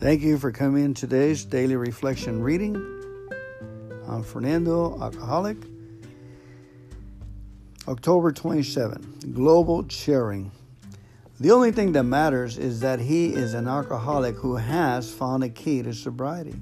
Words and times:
Thank 0.00 0.22
you 0.22 0.38
for 0.38 0.52
coming 0.52 0.84
in 0.84 0.94
today's 0.94 1.44
daily 1.44 1.74
reflection 1.74 2.40
reading. 2.40 2.76
I'm 4.06 4.22
Fernando, 4.22 4.96
alcoholic. 5.02 5.56
October 7.88 8.30
27, 8.30 9.32
global 9.34 9.88
sharing. 9.88 10.52
The 11.40 11.50
only 11.50 11.72
thing 11.72 11.90
that 11.92 12.04
matters 12.04 12.58
is 12.58 12.78
that 12.78 13.00
he 13.00 13.34
is 13.34 13.54
an 13.54 13.66
alcoholic 13.66 14.36
who 14.36 14.54
has 14.54 15.12
found 15.12 15.42
a 15.42 15.48
key 15.48 15.82
to 15.82 15.92
sobriety. 15.92 16.54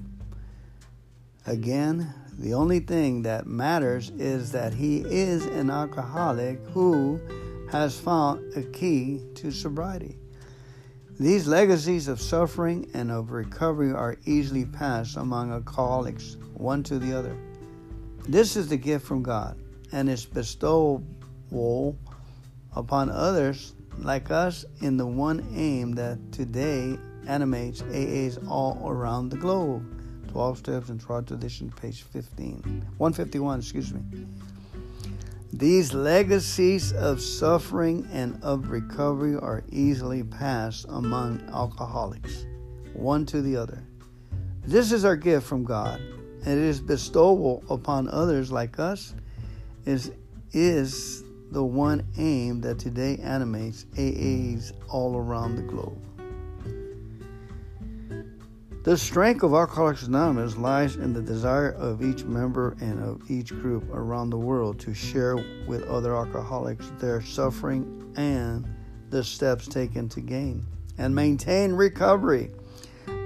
Again, 1.45 2.11
the 2.39 2.55
only 2.55 2.79
thing 2.79 3.21
that 3.21 3.45
matters 3.45 4.09
is 4.17 4.51
that 4.53 4.73
he 4.73 5.01
is 5.01 5.45
an 5.45 5.69
alcoholic 5.69 6.59
who 6.69 7.21
has 7.69 7.99
found 7.99 8.55
a 8.55 8.63
key 8.63 9.21
to 9.35 9.51
sobriety. 9.51 10.17
These 11.19 11.47
legacies 11.47 12.07
of 12.07 12.21
suffering 12.21 12.91
and 12.93 13.09
of 13.09 13.31
recovery 13.31 13.91
are 13.91 14.17
easily 14.25 14.65
passed 14.65 15.17
among 15.17 15.51
alcoholics, 15.51 16.37
one 16.53 16.83
to 16.83 16.99
the 16.99 17.17
other. 17.17 17.35
This 18.27 18.55
is 18.55 18.67
the 18.67 18.77
gift 18.77 19.03
from 19.03 19.23
God, 19.23 19.57
and 19.91 20.09
is 20.09 20.27
bestowable 20.27 21.95
upon 22.75 23.09
others 23.09 23.73
like 23.97 24.29
us 24.29 24.63
in 24.81 24.97
the 24.97 25.07
one 25.07 25.43
aim 25.55 25.93
that 25.93 26.19
today 26.31 26.99
animates 27.27 27.81
AAs 27.81 28.37
all 28.47 28.79
around 28.85 29.29
the 29.29 29.37
globe. 29.37 29.83
12 30.27 30.59
Steps 30.59 30.89
in 30.89 30.99
Triad 30.99 31.25
Tradition, 31.25 31.71
page 31.71 32.03
15. 32.03 32.85
151, 32.97 33.59
excuse 33.59 33.91
me. 33.91 34.01
These 35.53 35.93
legacies 35.93 36.91
of 36.91 37.21
suffering 37.21 38.07
and 38.11 38.37
of 38.43 38.69
recovery 38.69 39.35
are 39.35 39.63
easily 39.71 40.23
passed 40.23 40.85
among 40.89 41.41
alcoholics, 41.53 42.45
one 42.93 43.25
to 43.27 43.41
the 43.41 43.55
other. 43.55 43.81
This 44.65 44.91
is 44.91 45.05
our 45.05 45.15
gift 45.15 45.47
from 45.47 45.63
God, 45.63 46.01
and 46.01 46.47
it 46.47 46.57
is 46.57 46.81
bestowal 46.81 47.63
upon 47.69 48.09
others 48.09 48.51
like 48.51 48.77
us, 48.77 49.15
is, 49.85 50.11
is 50.51 51.23
the 51.51 51.63
one 51.63 52.05
aim 52.17 52.59
that 52.61 52.77
today 52.77 53.17
animates 53.23 53.85
AAs 53.97 54.73
all 54.89 55.15
around 55.15 55.55
the 55.55 55.63
globe. 55.63 55.97
The 58.87 58.95
strength 58.95 59.43
of 59.43 59.51
Alcoholics 59.53 60.03
Anonymous 60.03 60.55
lies 60.55 60.95
in 60.95 61.11
the 61.11 61.21
desire 61.21 61.71
of 61.71 62.01
each 62.01 62.23
member 62.23 62.77
and 62.79 63.03
of 63.03 63.29
each 63.29 63.49
group 63.49 63.83
around 63.91 64.29
the 64.29 64.37
world 64.37 64.79
to 64.79 64.93
share 64.93 65.35
with 65.67 65.83
other 65.89 66.15
alcoholics 66.15 66.89
their 66.97 67.19
suffering 67.19 68.13
and 68.15 68.65
the 69.09 69.25
steps 69.25 69.67
taken 69.67 70.07
to 70.07 70.21
gain 70.21 70.65
and 70.97 71.13
maintain 71.13 71.73
recovery. 71.73 72.49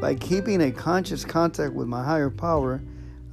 By 0.02 0.16
keeping 0.16 0.62
a 0.62 0.72
conscious 0.72 1.24
contact 1.24 1.76
with 1.76 1.88
my 1.88 2.04
higher 2.04 2.32
power, 2.32 2.82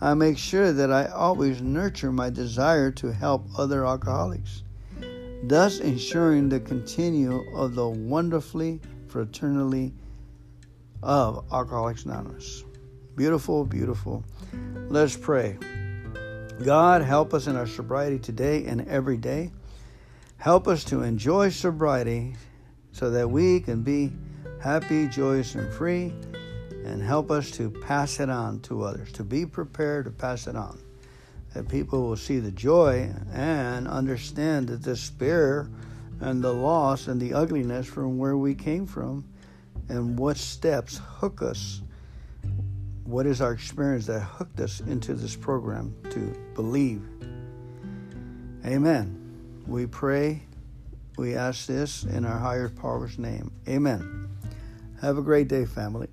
I 0.02 0.12
make 0.12 0.36
sure 0.36 0.70
that 0.70 0.92
I 0.92 1.06
always 1.06 1.62
nurture 1.62 2.12
my 2.12 2.28
desire 2.28 2.90
to 2.90 3.10
help 3.10 3.46
other 3.56 3.86
alcoholics, 3.86 4.64
thus 5.44 5.80
ensuring 5.80 6.50
the 6.50 6.60
continue 6.60 7.50
of 7.56 7.74
the 7.74 7.88
wonderfully 7.88 8.82
fraternally 9.08 9.92
of 11.02 11.44
Alcoholics 11.52 12.04
Anonymous. 12.04 12.64
Beautiful, 13.16 13.64
beautiful. 13.64 14.24
Let's 14.88 15.16
pray. 15.16 15.58
God, 16.64 17.02
help 17.02 17.34
us 17.34 17.46
in 17.46 17.56
our 17.56 17.66
sobriety 17.66 18.18
today 18.18 18.64
and 18.66 18.86
every 18.88 19.16
day. 19.16 19.52
Help 20.38 20.66
us 20.66 20.84
to 20.84 21.02
enjoy 21.02 21.50
sobriety 21.50 22.34
so 22.92 23.10
that 23.10 23.30
we 23.30 23.60
can 23.60 23.82
be 23.82 24.12
happy, 24.60 25.06
joyous, 25.08 25.54
and 25.54 25.72
free. 25.72 26.12
And 26.84 27.02
help 27.02 27.30
us 27.30 27.50
to 27.52 27.70
pass 27.70 28.18
it 28.18 28.30
on 28.30 28.60
to 28.60 28.82
others, 28.82 29.12
to 29.12 29.24
be 29.24 29.44
prepared 29.44 30.06
to 30.06 30.10
pass 30.10 30.46
it 30.46 30.56
on. 30.56 30.80
That 31.54 31.68
people 31.68 32.02
will 32.02 32.16
see 32.16 32.38
the 32.38 32.50
joy 32.50 33.12
and 33.32 33.86
understand 33.86 34.68
the 34.68 34.76
despair 34.76 35.68
and 36.20 36.42
the 36.42 36.52
loss 36.52 37.08
and 37.08 37.20
the 37.20 37.34
ugliness 37.34 37.86
from 37.86 38.18
where 38.18 38.36
we 38.36 38.54
came 38.54 38.86
from 38.86 39.24
and 39.88 40.18
what 40.18 40.36
steps 40.36 41.00
hook 41.18 41.42
us 41.42 41.82
what 43.08 43.24
is 43.24 43.40
our 43.40 43.52
experience 43.52 44.04
that 44.04 44.20
hooked 44.20 44.60
us 44.60 44.80
into 44.80 45.14
this 45.14 45.34
program 45.34 45.94
to 46.10 46.36
believe? 46.54 47.02
Amen. 48.66 49.62
We 49.66 49.86
pray 49.86 50.42
we 51.16 51.34
ask 51.34 51.66
this 51.66 52.04
in 52.04 52.26
our 52.26 52.38
higher 52.38 52.68
power's 52.68 53.18
name. 53.18 53.50
Amen. 53.66 54.28
Have 55.00 55.16
a 55.16 55.22
great 55.22 55.48
day 55.48 55.64
family. 55.64 56.08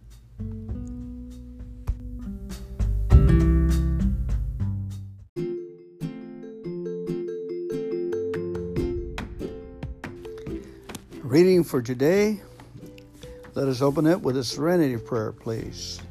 Reading 11.22 11.66
for 11.66 11.82
today 11.82 12.40
let 13.56 13.70
us 13.70 13.82
open 13.82 14.06
it 14.06 14.22
with 14.22 14.36
a 14.36 14.44
serenity 14.44 14.98
prayer, 14.98 15.32
please. 15.32 16.02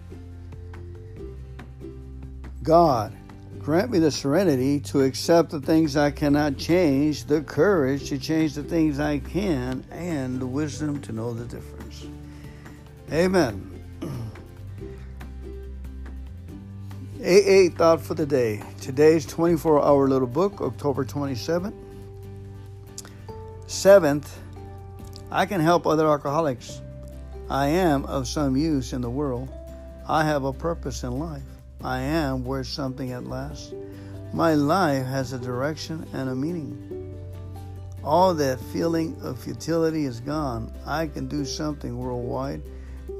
God, 2.62 3.15
grant 3.59 3.91
me 3.91 3.99
the 3.99 4.10
serenity 4.10 4.81
to 4.81 5.03
accept 5.03 5.50
the 5.50 5.60
things 5.60 5.94
I 5.94 6.10
cannot 6.10 6.56
change, 6.56 7.27
the 7.27 7.43
courage 7.43 8.09
to 8.09 8.16
change 8.16 8.55
the 8.55 8.62
things 8.62 8.99
I 8.99 9.19
can, 9.19 9.84
and 9.91 10.41
the 10.41 10.47
wisdom 10.47 11.03
to 11.03 11.12
know 11.12 11.34
the 11.34 11.44
difference. 11.44 12.06
Amen. 13.12 13.71
AA 17.21 17.69
thought 17.76 18.00
for 18.00 18.15
the 18.15 18.25
day. 18.25 18.62
Today's 18.81 19.26
24 19.26 19.84
hour 19.84 20.09
little 20.09 20.26
book, 20.26 20.62
October 20.62 21.05
27th. 21.05 21.75
Seventh, 23.66 24.41
I 25.31 25.44
can 25.44 25.61
help 25.61 25.87
other 25.87 26.06
alcoholics. 26.06 26.81
I 27.50 27.66
am 27.66 28.06
of 28.06 28.27
some 28.27 28.56
use 28.56 28.93
in 28.93 29.03
the 29.03 29.10
world. 29.10 29.50
I 30.09 30.25
have 30.25 30.44
a 30.44 30.53
purpose 30.53 31.03
in 31.03 31.19
life. 31.19 31.43
I 31.82 32.00
am 32.00 32.44
worth 32.44 32.66
something 32.69 33.12
at 33.12 33.27
last. 33.27 33.75
My 34.32 34.55
life 34.55 35.05
has 35.06 35.32
a 35.32 35.38
direction 35.38 36.06
and 36.15 36.31
a 36.31 36.34
meaning. 36.34 37.15
All 38.03 38.34
that 38.34 38.60
feeling 38.72 39.16
of 39.22 39.38
futility 39.38 40.06
is 40.06 40.21
gone. 40.21 40.72
I 40.87 41.06
can 41.06 41.28
do 41.28 41.44
something 41.44 41.99
worldwide. 41.99 42.62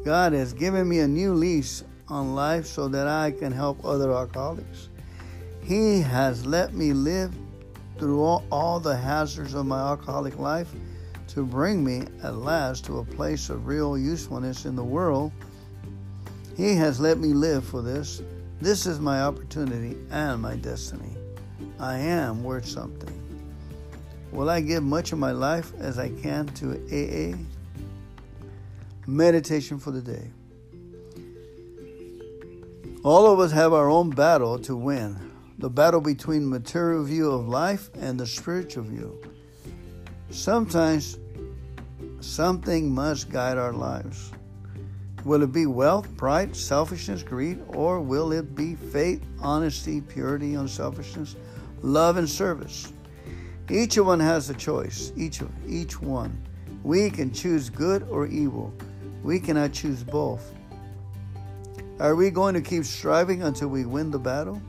God 0.05 0.33
has 0.33 0.53
given 0.53 0.89
me 0.89 1.01
a 1.01 1.09
new 1.09 1.35
lease 1.35 1.85
on 2.09 2.35
life 2.35 2.67
so 2.67 2.89
that 2.89 3.07
I 3.07 3.31
can 3.31 3.53
help 3.53 3.85
other 3.85 4.13
alcoholics. 4.13 4.89
He 5.63 6.01
has 6.01 6.45
let 6.45 6.75
me 6.75 6.93
live 6.93 7.35
through 7.99 8.23
all, 8.23 8.45
all 8.51 8.81
the 8.81 8.97
hazards 8.97 9.55
of 9.55 9.67
my 9.67 9.81
alcoholic 9.81 10.39
life 10.39 10.69
to 11.35 11.45
bring 11.45 11.83
me 11.83 12.05
at 12.23 12.37
last 12.37 12.85
to 12.85 12.99
a 12.99 13.05
place 13.05 13.51
of 13.51 13.67
real 13.67 13.99
usefulness 13.99 14.67
in 14.67 14.77
the 14.77 14.85
world. 14.85 15.33
He 16.57 16.77
has 16.77 17.01
let 17.01 17.19
me 17.19 17.33
live 17.33 17.65
for 17.65 17.83
this. 17.83 18.23
This 18.61 18.87
is 18.87 19.01
my 19.01 19.23
opportunity 19.23 19.97
and 20.13 20.41
my 20.41 20.55
destiny. 20.55 21.17
I 21.81 21.99
am 21.99 22.45
worth 22.45 22.67
something. 22.67 23.21
Will 24.31 24.49
I 24.49 24.61
give 24.61 24.85
much 24.85 25.11
of 25.11 25.19
my 25.19 25.33
life 25.33 25.73
as 25.81 25.99
I 25.99 26.11
can 26.11 26.47
to 26.47 26.75
AA? 26.93 27.37
Meditation 29.09 29.81
for 29.81 29.91
the 29.91 30.01
day. 30.01 30.31
All 33.03 33.27
of 33.27 33.41
us 33.41 33.51
have 33.51 33.73
our 33.73 33.91
own 33.91 34.11
battle 34.11 34.57
to 34.61 34.77
win 34.77 35.33
the 35.59 35.69
battle 35.69 36.01
between 36.01 36.49
material 36.49 37.03
view 37.03 37.31
of 37.31 37.49
life 37.49 37.91
and 37.95 38.19
the 38.21 38.27
spiritual 38.27 38.85
view. 38.85 39.21
Sometimes 40.31 41.19
something 42.25 42.93
must 42.93 43.31
guide 43.31 43.59
our 43.59 43.73
lives. 43.73 44.33
Will 45.25 45.43
it 45.43 45.53
be 45.53 45.67
wealth, 45.67 46.15
pride, 46.17 46.55
selfishness, 46.55 47.23
greed, 47.23 47.61
or 47.69 48.01
will 48.01 48.33
it 48.33 48.55
be 48.55 48.75
faith, 48.75 49.23
honesty, 49.41 50.01
purity, 50.01 50.55
unselfishness, 50.55 51.37
love, 51.83 52.17
and 52.17 52.29
service? 52.29 52.93
Each 53.71 53.97
one 53.97 54.21
has 54.21 54.51
a 54.51 54.55
choice, 54.55 55.13
each, 55.17 55.41
each 55.67 56.01
one. 56.01 56.43
We 56.83 57.09
can 57.09 57.33
choose 57.33 57.71
good 57.71 58.03
or 58.11 58.27
evil. 58.27 58.75
We 59.23 59.41
cannot 59.41 59.73
choose 59.73 60.03
both. 60.03 60.53
Are 62.01 62.15
we 62.15 62.31
going 62.31 62.55
to 62.55 62.61
keep 62.61 62.85
striving 62.85 63.43
until 63.43 63.69
we 63.69 63.87
win 63.87 64.11
the 64.11 64.19
battle? 64.19 64.61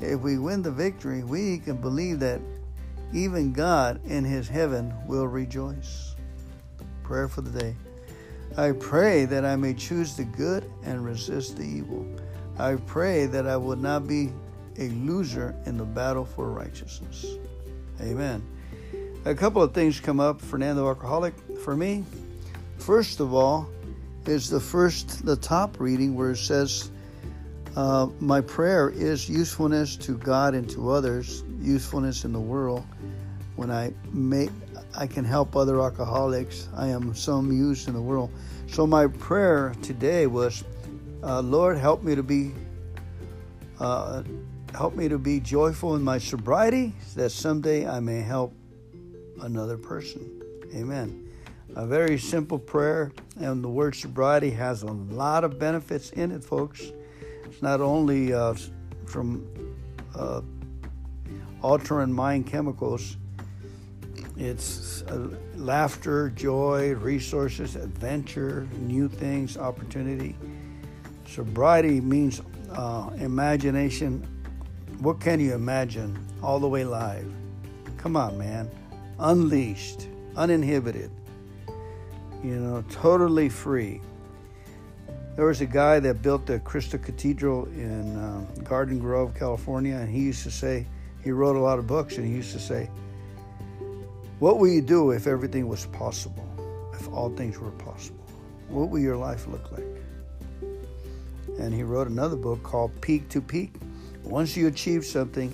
If 0.00 0.20
we 0.20 0.38
win 0.38 0.62
the 0.62 0.70
victory, 0.70 1.24
we 1.24 1.58
can 1.58 1.76
believe 1.76 2.20
that 2.20 2.40
even 3.12 3.52
God 3.52 4.00
in 4.04 4.24
his 4.24 4.46
heaven 4.48 4.92
will 5.06 5.26
rejoice. 5.26 6.15
Prayer 7.06 7.28
for 7.28 7.40
the 7.40 7.56
day. 7.56 7.76
I 8.56 8.72
pray 8.72 9.26
that 9.26 9.44
I 9.44 9.54
may 9.54 9.74
choose 9.74 10.16
the 10.16 10.24
good 10.24 10.68
and 10.82 11.04
resist 11.04 11.56
the 11.56 11.62
evil. 11.62 12.04
I 12.58 12.74
pray 12.86 13.26
that 13.26 13.46
I 13.46 13.56
will 13.56 13.76
not 13.76 14.08
be 14.08 14.32
a 14.76 14.88
loser 14.88 15.54
in 15.66 15.78
the 15.78 15.84
battle 15.84 16.24
for 16.24 16.50
righteousness. 16.50 17.36
Amen. 18.00 18.42
A 19.24 19.36
couple 19.36 19.62
of 19.62 19.72
things 19.72 20.00
come 20.00 20.18
up, 20.18 20.40
Fernando 20.40 20.88
Alcoholic, 20.88 21.34
for 21.62 21.76
me. 21.76 22.04
First 22.78 23.20
of 23.20 23.32
all, 23.32 23.68
is 24.26 24.50
the 24.50 24.60
first, 24.60 25.24
the 25.24 25.36
top 25.36 25.78
reading 25.78 26.16
where 26.16 26.32
it 26.32 26.38
says, 26.38 26.90
uh, 27.76 28.08
My 28.18 28.40
prayer 28.40 28.90
is 28.90 29.28
usefulness 29.28 29.94
to 29.98 30.16
God 30.18 30.54
and 30.54 30.68
to 30.70 30.90
others, 30.90 31.44
usefulness 31.60 32.24
in 32.24 32.32
the 32.32 32.40
world. 32.40 32.84
When 33.54 33.70
I 33.70 33.92
make, 34.12 34.50
I 34.96 35.06
can 35.06 35.24
help 35.24 35.56
other 35.56 35.80
alcoholics. 35.80 36.68
I 36.74 36.88
am 36.88 37.14
some 37.14 37.52
use 37.52 37.86
in 37.86 37.94
the 37.94 38.00
world. 38.00 38.30
So 38.66 38.86
my 38.86 39.06
prayer 39.06 39.74
today 39.82 40.26
was, 40.26 40.64
uh, 41.22 41.40
Lord, 41.40 41.76
help 41.76 42.02
me 42.02 42.14
to 42.14 42.22
be, 42.22 42.52
uh, 43.78 44.22
help 44.74 44.94
me 44.94 45.08
to 45.08 45.18
be 45.18 45.38
joyful 45.40 45.96
in 45.96 46.02
my 46.02 46.18
sobriety, 46.18 46.94
that 47.14 47.30
someday 47.30 47.86
I 47.86 48.00
may 48.00 48.20
help 48.22 48.54
another 49.42 49.76
person. 49.76 50.42
Amen. 50.74 51.28
A 51.74 51.86
very 51.86 52.18
simple 52.18 52.58
prayer, 52.58 53.12
and 53.38 53.62
the 53.62 53.68
word 53.68 53.94
sobriety 53.94 54.50
has 54.50 54.82
a 54.82 54.86
lot 54.86 55.44
of 55.44 55.58
benefits 55.58 56.10
in 56.10 56.32
it, 56.32 56.42
folks. 56.42 56.90
It's 57.44 57.60
not 57.60 57.82
only 57.82 58.32
uh, 58.32 58.54
from 59.04 59.46
uh, 60.14 60.40
altering 61.62 62.12
mind 62.12 62.46
chemicals, 62.46 63.18
it's 64.36 65.02
uh, 65.02 65.28
laughter, 65.54 66.30
joy, 66.30 66.94
resources, 66.94 67.76
adventure, 67.76 68.68
new 68.78 69.08
things, 69.08 69.56
opportunity. 69.56 70.36
Sobriety 71.26 72.00
means 72.00 72.42
uh, 72.72 73.10
imagination. 73.18 74.26
What 75.00 75.20
can 75.20 75.40
you 75.40 75.54
imagine 75.54 76.18
all 76.42 76.60
the 76.60 76.68
way 76.68 76.84
live? 76.84 77.32
Come 77.96 78.16
on, 78.16 78.38
man. 78.38 78.70
Unleashed, 79.18 80.08
uninhibited 80.36 81.10
you 82.46 82.56
know, 82.56 82.84
totally 82.90 83.48
free. 83.48 84.00
There 85.34 85.46
was 85.46 85.60
a 85.60 85.66
guy 85.66 85.98
that 86.00 86.22
built 86.22 86.46
the 86.46 86.60
Crystal 86.60 86.98
Cathedral 86.98 87.66
in 87.66 88.16
um, 88.16 88.46
Garden 88.62 88.98
Grove, 88.98 89.34
California, 89.34 89.96
and 89.96 90.08
he 90.08 90.20
used 90.20 90.44
to 90.44 90.50
say, 90.50 90.86
he 91.22 91.32
wrote 91.32 91.56
a 91.56 91.60
lot 91.60 91.78
of 91.78 91.86
books, 91.86 92.18
and 92.18 92.26
he 92.26 92.32
used 92.32 92.52
to 92.52 92.60
say, 92.60 92.88
What 94.38 94.58
will 94.58 94.68
you 94.68 94.82
do 94.82 95.10
if 95.12 95.26
everything 95.26 95.66
was 95.68 95.86
possible? 95.86 96.44
If 96.92 97.08
all 97.08 97.30
things 97.30 97.58
were 97.58 97.70
possible? 97.72 98.24
What 98.68 98.90
will 98.90 98.98
your 98.98 99.16
life 99.16 99.46
look 99.46 99.72
like? 99.72 99.86
And 101.58 101.72
he 101.72 101.82
wrote 101.82 102.08
another 102.08 102.36
book 102.36 102.62
called 102.62 103.00
Peak 103.00 103.28
to 103.30 103.40
Peak. 103.40 103.74
Once 104.24 104.56
you 104.56 104.66
achieve 104.66 105.04
something, 105.04 105.52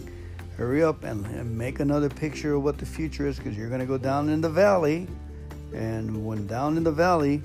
hurry 0.57 0.83
up 0.83 1.05
and, 1.05 1.25
and 1.27 1.57
make 1.57 1.81
another 1.81 2.09
picture 2.09 2.55
of 2.55 2.63
what 2.63 2.79
the 2.79 2.87
future 2.87 3.27
is 3.27 3.37
because 3.37 3.57
you're 3.57 3.69
going 3.69 3.81
to 3.81 3.87
go 3.87 3.99
down 3.99 4.29
in 4.29 4.41
the 4.41 4.51
valley 4.51 5.07
and 5.73 6.25
when 6.25 6.47
down 6.47 6.77
in 6.77 6.85
the 6.85 6.93
valley, 6.93 7.43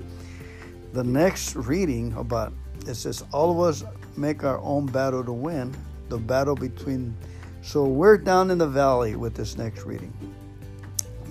the 0.92 1.04
next 1.04 1.54
reading 1.56 2.12
about 2.14 2.52
it 2.86 2.94
says, 2.94 3.24
All 3.32 3.50
of 3.50 3.60
us 3.60 3.84
make 4.16 4.44
our 4.44 4.58
own 4.60 4.86
battle 4.86 5.24
to 5.24 5.32
win, 5.32 5.74
the 6.08 6.18
battle 6.18 6.54
between. 6.54 7.16
So 7.62 7.84
we're 7.84 8.18
down 8.18 8.50
in 8.50 8.58
the 8.58 8.66
valley 8.66 9.16
with 9.16 9.34
this 9.34 9.58
next 9.58 9.84
reading, 9.84 10.12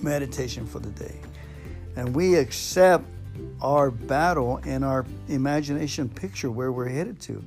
meditation 0.03 0.65
for 0.65 0.79
the 0.79 0.89
day. 0.91 1.19
And 1.95 2.15
we 2.15 2.35
accept 2.35 3.05
our 3.61 3.91
battle 3.91 4.59
and 4.65 4.83
our 4.83 5.05
imagination 5.27 6.09
picture 6.09 6.51
where 6.51 6.71
we're 6.71 6.89
headed 6.89 7.19
to. 7.21 7.43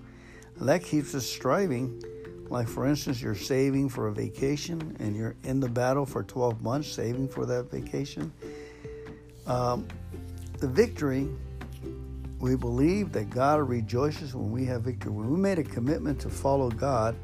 And 0.58 0.69
that 0.69 0.85
keeps 0.85 1.14
us 1.14 1.26
striving. 1.26 2.02
Like, 2.49 2.69
for 2.69 2.87
instance, 2.87 3.23
you're 3.23 3.35
saving 3.35 3.88
for 3.88 4.08
a 4.08 4.12
vacation 4.12 4.97
and 4.99 5.14
you're 5.14 5.37
in 5.44 5.61
the 5.61 5.69
battle 5.69 6.05
for 6.05 6.23
12 6.23 6.62
months, 6.62 6.88
saving 6.88 7.29
for 7.29 7.47
that 7.47 7.70
vacation 7.70 8.32
um, 9.50 9.87
the 10.58 10.69
victory, 10.69 11.29
we 12.38 12.56
believe 12.56 13.12
that 13.12 13.31
God 13.31 13.69
rejoices 13.69 14.35
when 14.35 14.50
we 14.50 14.64
have 14.67 14.82
victory. 14.82 15.12
When 15.12 15.31
we 15.31 15.38
made 15.38 15.58
a 15.58 15.64
commitment 15.64 16.20
to 16.20 16.31
follow 16.31 16.70
God, 16.70 17.17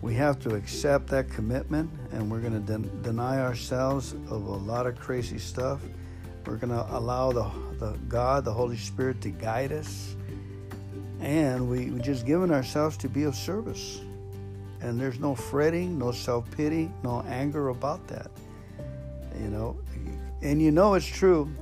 we 0.00 0.14
have 0.14 0.38
to 0.40 0.54
accept 0.54 1.08
that 1.08 1.28
commitment 1.28 1.90
and 2.12 2.30
we're 2.30 2.40
going 2.40 2.52
to 2.52 2.78
de- 2.78 2.88
deny 3.02 3.40
ourselves 3.40 4.12
of 4.12 4.30
a 4.30 4.56
lot 4.56 4.86
of 4.86 4.98
crazy 4.98 5.38
stuff. 5.38 5.80
We're 6.46 6.56
going 6.56 6.72
to 6.72 6.86
allow 6.96 7.32
the, 7.32 7.50
the 7.78 7.98
God, 8.08 8.44
the 8.44 8.52
Holy 8.52 8.76
Spirit, 8.76 9.20
to 9.22 9.30
guide 9.30 9.72
us. 9.72 10.14
And 11.20 11.68
we, 11.68 11.90
we 11.90 12.00
just 12.00 12.26
given 12.26 12.52
ourselves 12.52 12.96
to 12.98 13.08
be 13.08 13.24
of 13.24 13.34
service. 13.34 14.00
And 14.80 15.00
there's 15.00 15.18
no 15.18 15.34
fretting, 15.34 15.98
no 15.98 16.12
self 16.12 16.48
pity, 16.52 16.90
no 17.02 17.22
anger 17.28 17.68
about 17.68 18.06
that. 18.08 18.30
You 19.40 19.48
know, 19.48 19.76
and 20.42 20.62
you 20.62 20.70
know 20.70 20.94
it's 20.94 21.06
true 21.06 21.52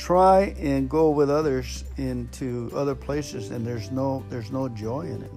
try 0.00 0.54
and 0.58 0.88
go 0.88 1.10
with 1.10 1.28
others 1.28 1.84
into 1.98 2.70
other 2.74 2.94
places 2.94 3.50
and 3.50 3.66
there's 3.66 3.90
no 3.90 4.24
there's 4.30 4.50
no 4.50 4.66
joy 4.66 5.02
in 5.02 5.22
it 5.22 5.30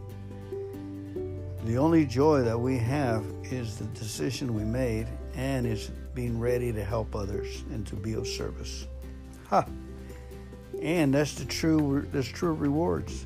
the 1.65 1.77
only 1.77 2.05
joy 2.05 2.41
that 2.41 2.59
we 2.59 2.77
have 2.77 3.25
is 3.43 3.77
the 3.77 3.85
decision 3.85 4.53
we 4.53 4.63
made 4.63 5.07
and 5.35 5.65
is 5.65 5.91
being 6.13 6.39
ready 6.39 6.71
to 6.71 6.83
help 6.83 7.15
others 7.15 7.63
and 7.71 7.85
to 7.87 7.95
be 7.95 8.13
of 8.13 8.27
service 8.27 8.87
ha 9.47 9.65
and 10.81 11.13
that's 11.13 11.35
the 11.35 11.45
true 11.45 12.07
that's 12.11 12.27
true 12.27 12.53
rewards 12.53 13.25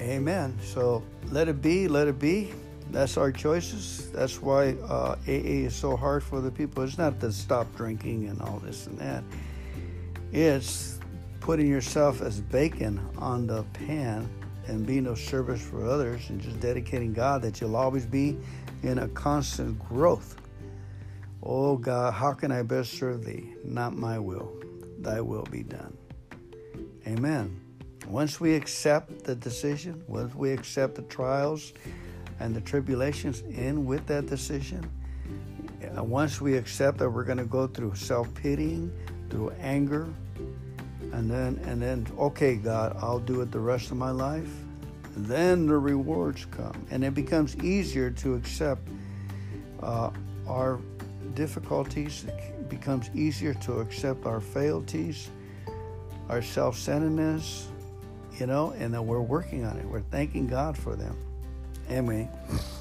amen 0.00 0.56
so 0.62 1.02
let 1.30 1.48
it 1.48 1.60
be 1.60 1.88
let 1.88 2.06
it 2.06 2.18
be 2.18 2.52
that's 2.90 3.16
our 3.16 3.30
choices. 3.30 4.10
That's 4.12 4.40
why 4.40 4.70
uh, 4.88 5.16
AA 5.26 5.66
is 5.66 5.74
so 5.74 5.96
hard 5.96 6.22
for 6.22 6.40
the 6.40 6.50
people. 6.50 6.82
It's 6.82 6.98
not 6.98 7.20
to 7.20 7.32
stop 7.32 7.66
drinking 7.76 8.28
and 8.28 8.40
all 8.40 8.58
this 8.60 8.86
and 8.86 8.98
that. 8.98 9.24
It's 10.32 10.98
putting 11.40 11.66
yourself 11.66 12.22
as 12.22 12.40
bacon 12.40 13.00
on 13.18 13.46
the 13.46 13.62
pan 13.74 14.28
and 14.68 14.86
being 14.86 15.06
of 15.06 15.18
service 15.18 15.60
for 15.60 15.84
others 15.84 16.30
and 16.30 16.40
just 16.40 16.60
dedicating 16.60 17.12
God 17.12 17.42
that 17.42 17.60
you'll 17.60 17.76
always 17.76 18.06
be 18.06 18.38
in 18.82 18.98
a 18.98 19.08
constant 19.08 19.78
growth. 19.88 20.36
Oh 21.42 21.76
God, 21.76 22.12
how 22.12 22.32
can 22.32 22.52
I 22.52 22.62
best 22.62 22.92
serve 22.92 23.24
thee? 23.24 23.54
Not 23.64 23.96
my 23.96 24.18
will, 24.18 24.52
thy 25.00 25.20
will 25.20 25.46
be 25.50 25.62
done. 25.62 25.96
Amen. 27.06 27.60
Once 28.06 28.40
we 28.40 28.54
accept 28.54 29.24
the 29.24 29.34
decision, 29.34 30.02
once 30.06 30.34
we 30.34 30.52
accept 30.52 30.94
the 30.94 31.02
trials, 31.02 31.72
and 32.40 32.54
the 32.54 32.60
tribulations 32.60 33.40
in 33.50 33.84
with 33.84 34.06
that 34.06 34.26
decision. 34.26 34.88
Uh, 35.96 36.02
once 36.02 36.40
we 36.40 36.56
accept 36.56 36.98
that 36.98 37.08
we're 37.08 37.24
going 37.24 37.38
to 37.38 37.44
go 37.44 37.66
through 37.66 37.94
self-pitying, 37.94 38.92
through 39.30 39.50
anger, 39.60 40.08
and 41.12 41.30
then 41.30 41.60
and 41.64 41.80
then 41.80 42.06
okay, 42.18 42.56
God, 42.56 42.96
I'll 43.00 43.18
do 43.18 43.40
it 43.40 43.50
the 43.50 43.60
rest 43.60 43.90
of 43.90 43.96
my 43.96 44.10
life. 44.10 44.50
Then 45.16 45.66
the 45.66 45.78
rewards 45.78 46.46
come, 46.50 46.86
and 46.90 47.02
it 47.02 47.14
becomes 47.14 47.56
easier 47.56 48.10
to 48.10 48.34
accept 48.34 48.88
uh, 49.82 50.10
our 50.46 50.78
difficulties. 51.34 52.24
It 52.24 52.68
becomes 52.68 53.10
easier 53.14 53.54
to 53.54 53.80
accept 53.80 54.26
our 54.26 54.40
frailties, 54.40 55.30
our 56.28 56.42
self-centeredness, 56.42 57.68
you 58.38 58.46
know, 58.46 58.70
and 58.78 58.94
that 58.94 59.02
we're 59.02 59.20
working 59.20 59.64
on 59.64 59.76
it. 59.78 59.84
We're 59.86 60.02
thanking 60.02 60.46
God 60.46 60.78
for 60.78 60.94
them. 60.94 61.16
Anyway, 61.88 62.28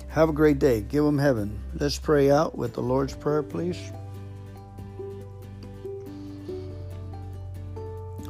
have 0.09 0.29
a 0.29 0.33
great 0.33 0.59
day. 0.59 0.81
Give 0.81 1.03
them 1.03 1.17
heaven. 1.17 1.59
Let's 1.79 1.97
pray 1.97 2.29
out 2.29 2.57
with 2.57 2.73
the 2.73 2.81
Lord's 2.81 3.15
Prayer, 3.15 3.41
please. 3.41 3.91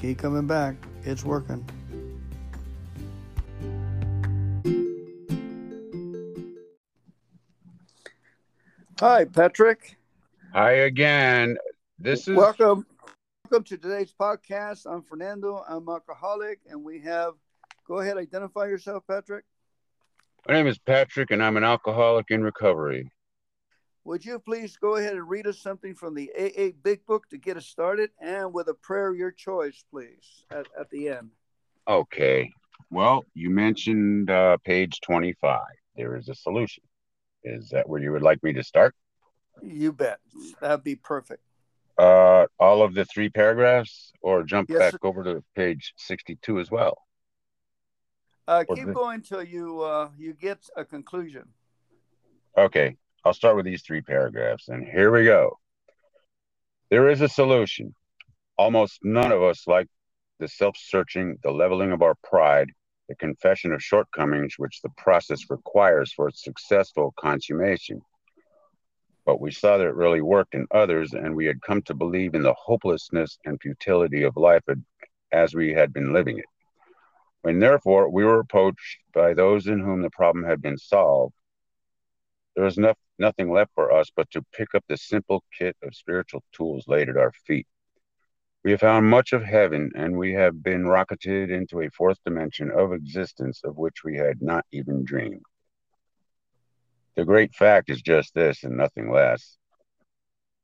Keep 0.00 0.16
coming 0.16 0.46
back. 0.46 0.76
It's 1.04 1.24
working. 1.24 1.62
Hi, 8.98 9.26
Patrick. 9.26 9.98
Hi 10.54 10.70
again. 10.72 11.58
This 11.98 12.28
is 12.28 12.34
welcome. 12.34 12.86
Welcome 13.44 13.64
to 13.64 13.76
today's 13.76 14.14
podcast. 14.18 14.86
I'm 14.90 15.02
Fernando. 15.02 15.62
I'm 15.68 15.86
alcoholic, 15.86 16.60
and 16.70 16.82
we 16.82 17.00
have. 17.00 17.34
Go 17.86 17.98
ahead, 17.98 18.16
identify 18.16 18.68
yourself, 18.68 19.02
Patrick. 19.06 19.44
My 20.48 20.54
name 20.54 20.66
is 20.66 20.78
Patrick, 20.78 21.30
and 21.30 21.42
I'm 21.42 21.58
an 21.58 21.64
alcoholic 21.64 22.30
in 22.30 22.42
recovery. 22.42 23.10
Would 24.04 24.24
you 24.24 24.38
please 24.38 24.76
go 24.76 24.96
ahead 24.96 25.14
and 25.14 25.28
read 25.28 25.46
us 25.46 25.58
something 25.58 25.94
from 25.94 26.14
the 26.14 26.30
AA 26.38 26.70
Big 26.82 27.04
Book 27.06 27.28
to 27.30 27.38
get 27.38 27.56
us 27.56 27.66
started 27.66 28.10
and 28.20 28.52
with 28.52 28.68
a 28.68 28.74
prayer 28.74 29.10
of 29.10 29.16
your 29.16 29.30
choice, 29.30 29.84
please, 29.90 30.44
at, 30.50 30.66
at 30.78 30.90
the 30.90 31.08
end? 31.08 31.30
Okay. 31.86 32.52
Well, 32.90 33.24
you 33.34 33.50
mentioned 33.50 34.30
uh, 34.30 34.56
page 34.64 35.00
25. 35.02 35.60
There 35.96 36.16
is 36.16 36.28
a 36.28 36.34
solution. 36.34 36.82
Is 37.44 37.68
that 37.70 37.88
where 37.88 38.00
you 38.00 38.12
would 38.12 38.22
like 38.22 38.42
me 38.42 38.52
to 38.54 38.62
start? 38.62 38.94
You 39.62 39.92
bet. 39.92 40.18
That'd 40.60 40.84
be 40.84 40.96
perfect. 40.96 41.42
Uh, 41.98 42.46
all 42.58 42.82
of 42.82 42.94
the 42.94 43.04
three 43.04 43.28
paragraphs, 43.28 44.12
or 44.22 44.42
jump 44.42 44.70
Yes, 44.70 44.78
back 44.78 44.92
sir. 44.92 44.98
over 45.02 45.22
to 45.24 45.44
page 45.54 45.92
62 45.98 46.58
as 46.58 46.70
well? 46.70 46.96
Uh, 48.48 48.64
keep 48.74 48.86
the- 48.86 48.94
going 48.94 49.20
till 49.20 49.42
you 49.42 49.82
uh, 49.82 50.08
you 50.18 50.32
get 50.32 50.58
a 50.76 50.84
conclusion. 50.84 51.44
Okay, 52.56 52.96
I'll 53.22 53.34
start 53.34 53.56
with 53.56 53.66
these 53.66 53.82
three 53.82 54.00
paragraphs, 54.00 54.68
and 54.68 54.86
here 54.86 55.10
we 55.10 55.24
go. 55.24 55.58
There 56.90 57.10
is 57.10 57.20
a 57.20 57.28
solution. 57.28 57.94
Almost 58.56 59.00
none 59.02 59.30
of 59.30 59.42
us 59.42 59.66
like 59.66 59.88
the 60.38 60.48
self 60.48 60.76
searching, 60.78 61.36
the 61.42 61.50
leveling 61.50 61.92
of 61.92 62.00
our 62.00 62.14
pride, 62.24 62.70
the 63.10 63.14
confession 63.16 63.72
of 63.72 63.82
shortcomings 63.82 64.54
which 64.56 64.80
the 64.82 64.88
process 64.96 65.50
requires 65.50 66.14
for 66.14 66.28
its 66.28 66.42
successful 66.42 67.12
consummation. 67.18 68.00
But 69.26 69.38
we 69.38 69.50
saw 69.50 69.76
that 69.76 69.86
it 69.86 69.94
really 69.94 70.22
worked 70.22 70.54
in 70.54 70.66
others, 70.70 71.12
and 71.12 71.36
we 71.36 71.44
had 71.44 71.60
come 71.60 71.82
to 71.82 71.94
believe 71.94 72.34
in 72.34 72.42
the 72.42 72.54
hopelessness 72.54 73.38
and 73.44 73.60
futility 73.60 74.22
of 74.22 74.36
life 74.38 74.64
as 75.30 75.54
we 75.54 75.74
had 75.74 75.92
been 75.92 76.14
living 76.14 76.38
it. 76.38 76.46
When 77.42 77.58
therefore 77.58 78.08
we 78.08 78.24
were 78.24 78.40
approached 78.40 78.98
by 79.12 79.34
those 79.34 79.66
in 79.66 79.78
whom 79.78 80.00
the 80.00 80.10
problem 80.10 80.44
had 80.44 80.62
been 80.62 80.78
solved, 80.78 81.34
there 82.60 82.66
was 82.66 82.76
no, 82.76 82.92
nothing 83.18 83.50
left 83.50 83.70
for 83.74 83.90
us 83.90 84.10
but 84.14 84.30
to 84.30 84.44
pick 84.52 84.74
up 84.74 84.84
the 84.86 84.98
simple 84.98 85.42
kit 85.58 85.74
of 85.82 85.94
spiritual 85.94 86.44
tools 86.52 86.84
laid 86.86 87.08
at 87.08 87.16
our 87.16 87.32
feet. 87.46 87.66
We 88.62 88.72
have 88.72 88.80
found 88.80 89.06
much 89.06 89.32
of 89.32 89.42
heaven, 89.42 89.92
and 89.94 90.18
we 90.18 90.34
have 90.34 90.62
been 90.62 90.86
rocketed 90.86 91.50
into 91.50 91.80
a 91.80 91.88
fourth 91.88 92.18
dimension 92.22 92.70
of 92.70 92.92
existence 92.92 93.62
of 93.64 93.78
which 93.78 94.04
we 94.04 94.18
had 94.18 94.42
not 94.42 94.66
even 94.72 95.06
dreamed. 95.06 95.40
The 97.16 97.24
great 97.24 97.54
fact 97.54 97.88
is 97.88 98.02
just 98.02 98.34
this 98.34 98.62
and 98.62 98.76
nothing 98.76 99.10
less 99.10 99.56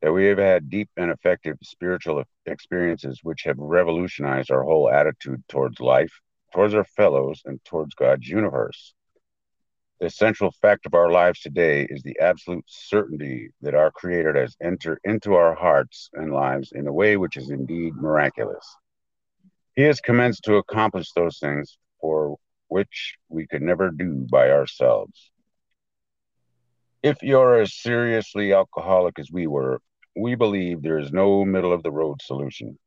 that 0.02 0.12
we 0.12 0.26
have 0.26 0.36
had 0.36 0.68
deep 0.68 0.90
and 0.98 1.10
effective 1.10 1.56
spiritual 1.62 2.24
experiences 2.44 3.20
which 3.22 3.44
have 3.44 3.56
revolutionized 3.56 4.50
our 4.50 4.64
whole 4.64 4.90
attitude 4.90 5.42
towards 5.48 5.80
life, 5.80 6.12
towards 6.52 6.74
our 6.74 6.84
fellows, 6.84 7.40
and 7.46 7.58
towards 7.64 7.94
God's 7.94 8.28
universe. 8.28 8.92
The 9.98 10.10
central 10.10 10.50
fact 10.50 10.84
of 10.84 10.92
our 10.92 11.10
lives 11.10 11.40
today 11.40 11.86
is 11.88 12.02
the 12.02 12.18
absolute 12.20 12.66
certainty 12.66 13.48
that 13.62 13.74
our 13.74 13.90
Creator 13.90 14.38
has 14.38 14.54
entered 14.60 15.00
into 15.04 15.34
our 15.34 15.54
hearts 15.54 16.10
and 16.12 16.34
lives 16.34 16.72
in 16.72 16.86
a 16.86 16.92
way 16.92 17.16
which 17.16 17.38
is 17.38 17.48
indeed 17.48 17.94
miraculous. 17.94 18.76
He 19.74 19.82
has 19.82 20.02
commenced 20.02 20.44
to 20.44 20.56
accomplish 20.56 21.12
those 21.12 21.38
things 21.38 21.78
for 21.98 22.36
which 22.68 23.16
we 23.30 23.46
could 23.46 23.62
never 23.62 23.90
do 23.90 24.26
by 24.30 24.50
ourselves. 24.50 25.30
If 27.02 27.22
you're 27.22 27.62
as 27.62 27.72
seriously 27.72 28.52
alcoholic 28.52 29.18
as 29.18 29.30
we 29.32 29.46
were, 29.46 29.80
we 30.14 30.34
believe 30.34 30.82
there 30.82 30.98
is 30.98 31.10
no 31.10 31.42
middle 31.46 31.72
of 31.72 31.82
the 31.82 31.90
road 31.90 32.20
solution. 32.20 32.78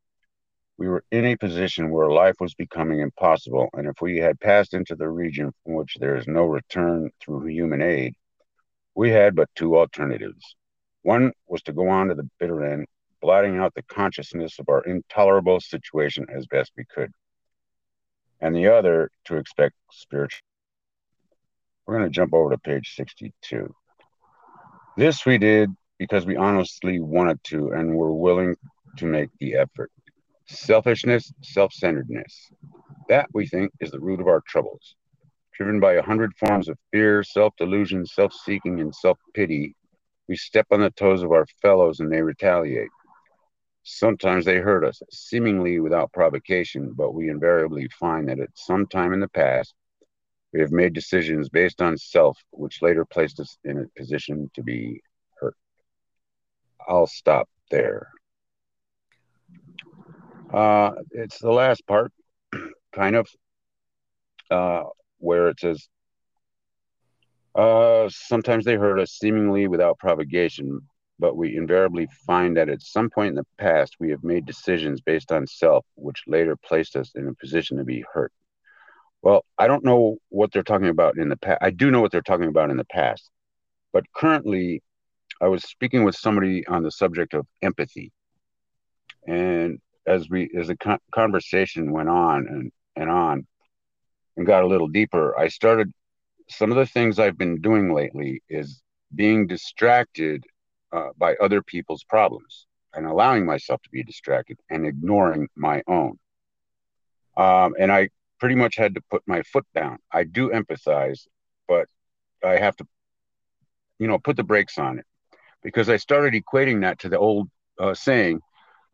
We 0.79 0.87
were 0.87 1.03
in 1.11 1.25
a 1.25 1.35
position 1.35 1.91
where 1.91 2.09
life 2.09 2.35
was 2.39 2.53
becoming 2.53 3.01
impossible, 3.01 3.67
and 3.73 3.85
if 3.85 3.99
we 3.99 4.17
had 4.19 4.39
passed 4.39 4.73
into 4.73 4.95
the 4.95 5.09
region 5.09 5.51
from 5.61 5.73
which 5.73 5.97
there 5.99 6.15
is 6.15 6.25
no 6.25 6.45
return 6.45 7.11
through 7.19 7.47
human 7.47 7.81
aid, 7.81 8.15
we 8.95 9.09
had 9.09 9.35
but 9.35 9.49
two 9.55 9.75
alternatives. 9.75 10.55
One 11.01 11.33
was 11.47 11.61
to 11.63 11.73
go 11.73 11.89
on 11.89 12.07
to 12.07 12.15
the 12.15 12.29
bitter 12.39 12.63
end, 12.63 12.87
blotting 13.21 13.57
out 13.57 13.73
the 13.73 13.83
consciousness 13.83 14.57
of 14.57 14.69
our 14.69 14.81
intolerable 14.85 15.59
situation 15.59 16.27
as 16.33 16.47
best 16.47 16.71
we 16.77 16.85
could, 16.85 17.11
and 18.39 18.55
the 18.55 18.69
other 18.69 19.11
to 19.25 19.35
expect 19.35 19.75
spiritual. 19.91 20.45
We're 21.85 21.97
going 21.97 22.09
to 22.09 22.15
jump 22.15 22.33
over 22.33 22.51
to 22.51 22.57
page 22.57 22.95
62. 22.95 23.75
This 24.95 25.25
we 25.25 25.39
did 25.39 25.71
because 25.97 26.25
we 26.25 26.37
honestly 26.37 27.01
wanted 27.01 27.43
to 27.47 27.71
and 27.71 27.97
were 27.97 28.13
willing 28.13 28.55
to 28.95 29.05
make 29.05 29.29
the 29.41 29.55
effort. 29.55 29.91
Selfishness, 30.49 31.31
self 31.43 31.71
centeredness. 31.73 32.49
That, 33.07 33.27
we 33.33 33.45
think, 33.45 33.71
is 33.79 33.91
the 33.91 33.99
root 33.99 34.19
of 34.19 34.27
our 34.27 34.41
troubles. 34.47 34.95
Driven 35.55 35.79
by 35.79 35.93
a 35.93 36.01
hundred 36.01 36.33
forms 36.37 36.67
of 36.69 36.77
fear, 36.91 37.23
self 37.23 37.55
delusion, 37.55 38.03
self 38.05 38.33
seeking, 38.33 38.79
and 38.79 38.93
self 38.93 39.19
pity, 39.35 39.75
we 40.27 40.35
step 40.35 40.65
on 40.71 40.81
the 40.81 40.89
toes 40.89 41.21
of 41.21 41.31
our 41.31 41.45
fellows 41.61 41.99
and 41.99 42.11
they 42.11 42.23
retaliate. 42.23 42.89
Sometimes 43.83 44.43
they 44.43 44.57
hurt 44.57 44.83
us, 44.83 45.01
seemingly 45.11 45.79
without 45.79 46.11
provocation, 46.13 46.93
but 46.95 47.13
we 47.13 47.29
invariably 47.29 47.87
find 47.99 48.27
that 48.27 48.39
at 48.39 48.49
some 48.55 48.87
time 48.87 49.13
in 49.13 49.19
the 49.19 49.29
past, 49.29 49.75
we 50.51 50.59
have 50.61 50.71
made 50.71 50.93
decisions 50.93 51.47
based 51.49 51.79
on 51.79 51.95
self, 51.95 52.37
which 52.51 52.81
later 52.81 53.05
placed 53.05 53.39
us 53.39 53.55
in 53.65 53.77
a 53.77 53.99
position 53.99 54.49
to 54.55 54.63
be 54.63 54.99
hurt. 55.39 55.55
I'll 56.87 57.07
stop 57.07 57.47
there. 57.69 58.07
Uh, 60.51 60.91
it's 61.11 61.39
the 61.39 61.51
last 61.51 61.85
part, 61.85 62.11
kind 62.93 63.15
of, 63.15 63.27
uh, 64.49 64.83
where 65.19 65.49
it 65.49 65.59
says, 65.59 65.87
uh, 67.55 68.09
sometimes 68.09 68.65
they 68.65 68.75
hurt 68.75 68.99
us 68.99 69.11
seemingly 69.11 69.67
without 69.67 69.99
provocation, 69.99 70.81
but 71.19 71.35
we 71.35 71.55
invariably 71.55 72.07
find 72.25 72.57
that 72.57 72.69
at 72.69 72.81
some 72.81 73.09
point 73.09 73.29
in 73.29 73.35
the 73.35 73.45
past 73.57 73.95
we 73.99 74.09
have 74.09 74.23
made 74.23 74.45
decisions 74.45 75.01
based 75.01 75.31
on 75.31 75.45
self, 75.45 75.85
which 75.95 76.23
later 76.25 76.55
placed 76.55 76.95
us 76.95 77.11
in 77.15 77.27
a 77.27 77.33
position 77.35 77.77
to 77.77 77.83
be 77.83 78.03
hurt. 78.13 78.31
Well, 79.21 79.43
I 79.57 79.67
don't 79.67 79.83
know 79.83 80.17
what 80.29 80.51
they're 80.51 80.63
talking 80.63 80.87
about 80.87 81.17
in 81.17 81.29
the 81.29 81.37
past. 81.37 81.59
I 81.61 81.71
do 81.71 81.91
know 81.91 82.01
what 82.01 82.11
they're 82.11 82.21
talking 82.21 82.47
about 82.47 82.71
in 82.71 82.77
the 82.77 82.85
past, 82.85 83.29
but 83.91 84.05
currently, 84.15 84.81
I 85.41 85.47
was 85.47 85.63
speaking 85.63 86.03
with 86.03 86.15
somebody 86.15 86.65
on 86.67 86.83
the 86.83 86.91
subject 86.91 87.33
of 87.33 87.45
empathy, 87.61 88.11
and 89.27 89.79
as 90.07 90.29
we 90.29 90.49
as 90.57 90.67
the 90.67 90.77
con- 90.77 90.99
conversation 91.11 91.91
went 91.91 92.09
on 92.09 92.47
and 92.47 92.71
and 92.95 93.09
on 93.09 93.45
and 94.37 94.45
got 94.45 94.63
a 94.63 94.67
little 94.67 94.87
deeper, 94.87 95.37
I 95.37 95.47
started 95.47 95.93
some 96.49 96.71
of 96.71 96.77
the 96.77 96.85
things 96.85 97.19
I've 97.19 97.37
been 97.37 97.61
doing 97.61 97.93
lately 97.93 98.41
is 98.49 98.81
being 99.13 99.47
distracted 99.47 100.43
uh, 100.91 101.09
by 101.17 101.35
other 101.35 101.61
people's 101.61 102.03
problems 102.03 102.65
and 102.93 103.05
allowing 103.05 103.45
myself 103.45 103.81
to 103.83 103.89
be 103.89 104.03
distracted 104.03 104.57
and 104.69 104.85
ignoring 104.85 105.47
my 105.55 105.83
own. 105.87 106.17
Um, 107.37 107.75
and 107.79 107.91
I 107.91 108.09
pretty 108.39 108.55
much 108.55 108.75
had 108.75 108.95
to 108.95 109.01
put 109.11 109.21
my 109.27 109.43
foot 109.43 109.65
down. 109.75 109.99
I 110.11 110.23
do 110.23 110.49
empathize, 110.49 111.27
but 111.67 111.87
I 112.43 112.57
have 112.57 112.75
to, 112.77 112.87
you 113.99 114.07
know, 114.07 114.17
put 114.17 114.37
the 114.37 114.43
brakes 114.43 114.77
on 114.77 114.99
it 114.99 115.05
because 115.61 115.89
I 115.89 115.97
started 115.97 116.33
equating 116.33 116.81
that 116.81 116.99
to 116.99 117.09
the 117.09 117.19
old 117.19 117.49
uh, 117.79 117.93
saying, 117.93 118.41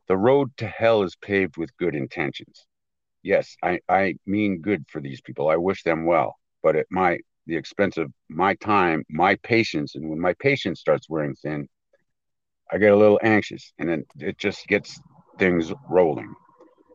the 0.07 0.17
road 0.17 0.51
to 0.57 0.67
hell 0.67 1.03
is 1.03 1.15
paved 1.15 1.57
with 1.57 1.75
good 1.77 1.95
intentions. 1.95 2.65
Yes, 3.24 3.55
I, 3.63 3.79
I 3.89 4.15
mean 4.25 4.62
good 4.62 4.85
for 4.89 5.01
these 5.01 5.21
people. 5.21 5.50
I 5.50 5.55
wish 5.57 5.83
them 5.83 6.05
well, 6.05 6.35
but 6.62 6.75
at 6.75 6.88
my 6.91 7.19
the 7.47 7.55
expense 7.55 7.97
of 7.97 8.12
my 8.29 8.55
time, 8.55 9.03
my 9.09 9.35
patience, 9.43 9.95
and 9.95 10.09
when 10.09 10.19
my 10.19 10.33
patience 10.39 10.79
starts 10.79 11.09
wearing 11.09 11.35
thin, 11.35 11.67
I 12.71 12.77
get 12.77 12.91
a 12.91 12.95
little 12.95 13.19
anxious, 13.24 13.71
and 13.77 13.88
then 13.89 14.05
it 14.19 14.38
just 14.39 14.65
gets 14.67 15.00
things 15.38 15.71
rolling. 15.89 16.33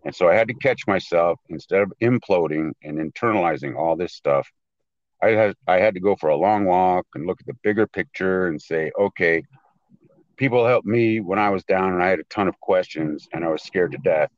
And 0.05 0.15
so 0.15 0.29
I 0.29 0.35
had 0.35 0.49
to 0.49 0.55
catch 0.55 0.87
myself 0.87 1.39
instead 1.49 1.83
of 1.83 1.93
imploding 2.01 2.73
and 2.83 2.99
internalizing 2.99 3.77
all 3.77 3.97
this 3.97 4.15
stuff. 4.15 4.49
I 5.23 5.31
had 5.31 5.55
I 5.67 5.79
had 5.79 5.95
to 5.95 6.01
go 6.01 6.17
for 6.17 6.31
a 6.31 6.37
long 6.37 6.65
walk 6.65 7.07
and 7.15 7.27
look 7.27 7.41
at 7.41 7.47
the 7.47 7.59
bigger 7.63 7.87
picture 7.87 8.47
and 8.49 8.61
say, 8.61 8.91
okay, 8.99 9.43
people 10.41 10.67
helped 10.67 10.87
me 10.87 11.21
when 11.21 11.39
I 11.39 11.51
was 11.51 11.63
down 11.65 11.93
and 11.93 12.03
I 12.03 12.09
had 12.09 12.19
a 12.19 12.25
ton 12.25 12.49
of 12.49 12.59
questions 12.61 13.29
and 13.35 13.45
I 13.45 13.49
was 13.49 13.63
scared 13.63 13.93
to 13.93 13.99
death. 13.99 14.31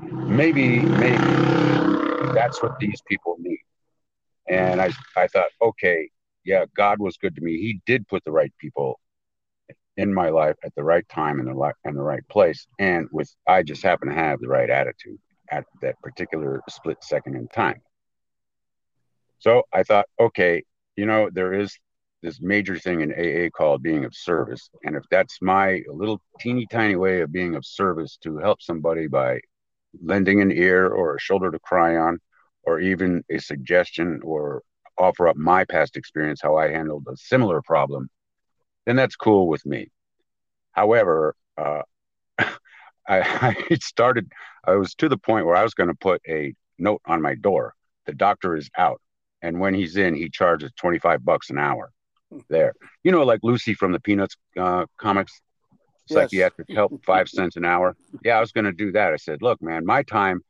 Maybe, 0.00 0.80
maybe 0.80 1.16
that's 2.34 2.60
what 2.60 2.76
these 2.80 3.00
people 3.06 3.36
need. 3.38 3.60
And 4.48 4.82
I, 4.82 4.92
I 5.16 5.28
thought, 5.28 5.46
okay, 5.62 6.10
yeah, 6.44 6.64
God 6.76 6.98
was 6.98 7.16
good 7.16 7.36
to 7.36 7.40
me. 7.40 7.52
He 7.52 7.80
did 7.86 8.06
put 8.08 8.24
the 8.24 8.32
right 8.32 8.52
people 8.58 8.98
in 9.96 10.12
my 10.12 10.28
life 10.28 10.56
at 10.64 10.74
the 10.74 10.82
right 10.82 11.08
time 11.08 11.38
in 11.38 11.46
the 11.46 11.54
right 11.54 11.74
in 11.84 11.94
the 11.94 12.02
right 12.02 12.26
place, 12.28 12.66
and 12.80 13.06
with 13.12 13.32
I 13.46 13.62
just 13.62 13.80
happen 13.80 14.08
to 14.08 14.14
have 14.14 14.40
the 14.40 14.48
right 14.48 14.68
attitude 14.68 15.20
at 15.50 15.64
that 15.82 15.94
particular 16.02 16.62
split 16.68 16.98
second 17.02 17.36
in 17.36 17.46
time. 17.46 17.80
So 19.38 19.62
I 19.72 19.84
thought, 19.84 20.06
okay, 20.18 20.64
you 20.96 21.06
know, 21.06 21.30
there 21.32 21.54
is 21.54 21.78
this 22.24 22.40
major 22.40 22.78
thing 22.78 23.02
in 23.02 23.12
AA 23.12 23.50
called 23.50 23.82
being 23.82 24.04
of 24.04 24.14
service, 24.14 24.70
and 24.84 24.96
if 24.96 25.04
that's 25.10 25.38
my 25.42 25.82
little 25.88 26.20
teeny 26.40 26.66
tiny 26.70 26.96
way 26.96 27.20
of 27.20 27.30
being 27.32 27.54
of 27.54 27.64
service 27.64 28.16
to 28.22 28.38
help 28.38 28.60
somebody 28.62 29.06
by 29.06 29.40
lending 30.02 30.40
an 30.40 30.50
ear 30.50 30.88
or 30.88 31.14
a 31.14 31.20
shoulder 31.20 31.50
to 31.50 31.58
cry 31.60 31.96
on, 31.96 32.18
or 32.64 32.80
even 32.80 33.22
a 33.30 33.38
suggestion 33.38 34.20
or 34.24 34.62
offer 34.98 35.28
up 35.28 35.36
my 35.36 35.64
past 35.64 35.96
experience 35.96 36.40
how 36.42 36.56
I 36.56 36.70
handled 36.70 37.06
a 37.08 37.16
similar 37.16 37.60
problem 37.62 38.08
then 38.86 38.96
that's 38.96 39.16
cool 39.16 39.48
with 39.48 39.64
me. 39.64 39.90
However, 40.72 41.34
uh, 41.56 41.82
I, 42.38 42.54
I 43.70 43.76
started, 43.80 44.30
I 44.66 44.76
was 44.76 44.94
to 44.96 45.08
the 45.08 45.18
point 45.18 45.46
where 45.46 45.56
I 45.56 45.62
was 45.62 45.74
going 45.74 45.88
to 45.88 45.94
put 45.94 46.20
a 46.28 46.54
note 46.78 47.02
on 47.06 47.22
my 47.22 47.34
door. 47.34 47.74
The 48.06 48.14
doctor 48.14 48.56
is 48.56 48.68
out. 48.76 49.00
And 49.42 49.60
when 49.60 49.74
he's 49.74 49.96
in, 49.96 50.14
he 50.14 50.30
charges 50.30 50.72
25 50.76 51.24
bucks 51.24 51.50
an 51.50 51.58
hour 51.58 51.90
there. 52.48 52.74
You 53.02 53.12
know, 53.12 53.22
like 53.22 53.40
Lucy 53.42 53.74
from 53.74 53.92
the 53.92 54.00
Peanuts 54.00 54.36
uh, 54.58 54.86
comics, 54.96 55.40
yes. 56.08 56.30
psychiatric 56.30 56.68
help, 56.70 57.02
five 57.06 57.28
cents 57.28 57.56
an 57.56 57.64
hour. 57.64 57.96
Yeah, 58.24 58.36
I 58.36 58.40
was 58.40 58.52
going 58.52 58.64
to 58.64 58.72
do 58.72 58.92
that. 58.92 59.12
I 59.12 59.16
said, 59.16 59.42
look, 59.42 59.62
man, 59.62 59.84
my 59.84 60.02
time, 60.02 60.42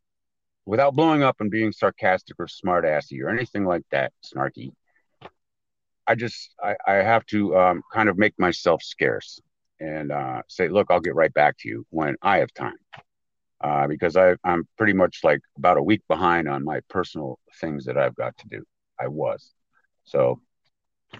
without 0.66 0.94
blowing 0.94 1.22
up 1.22 1.36
and 1.40 1.50
being 1.50 1.72
sarcastic 1.72 2.36
or 2.38 2.46
smartassy 2.46 3.20
or 3.22 3.28
anything 3.28 3.64
like 3.64 3.84
that, 3.90 4.12
snarky, 4.24 4.72
I 6.06 6.14
just, 6.14 6.50
I, 6.62 6.76
I 6.86 6.94
have 6.94 7.24
to 7.26 7.56
um, 7.56 7.82
kind 7.92 8.08
of 8.08 8.18
make 8.18 8.38
myself 8.38 8.82
scarce 8.82 9.40
and 9.80 10.12
uh, 10.12 10.42
say, 10.48 10.68
look, 10.68 10.88
I'll 10.90 11.00
get 11.00 11.14
right 11.14 11.32
back 11.32 11.56
to 11.60 11.68
you 11.68 11.86
when 11.90 12.16
I 12.22 12.38
have 12.38 12.52
time. 12.54 12.76
Uh, 13.60 13.86
because 13.86 14.14
I, 14.14 14.36
I'm 14.44 14.68
pretty 14.76 14.92
much 14.92 15.20
like 15.22 15.40
about 15.56 15.78
a 15.78 15.82
week 15.82 16.02
behind 16.06 16.48
on 16.48 16.64
my 16.64 16.80
personal 16.90 17.38
things 17.60 17.86
that 17.86 17.96
I've 17.96 18.14
got 18.14 18.36
to 18.38 18.48
do. 18.48 18.62
I 19.00 19.08
was. 19.08 19.52
So 20.04 20.40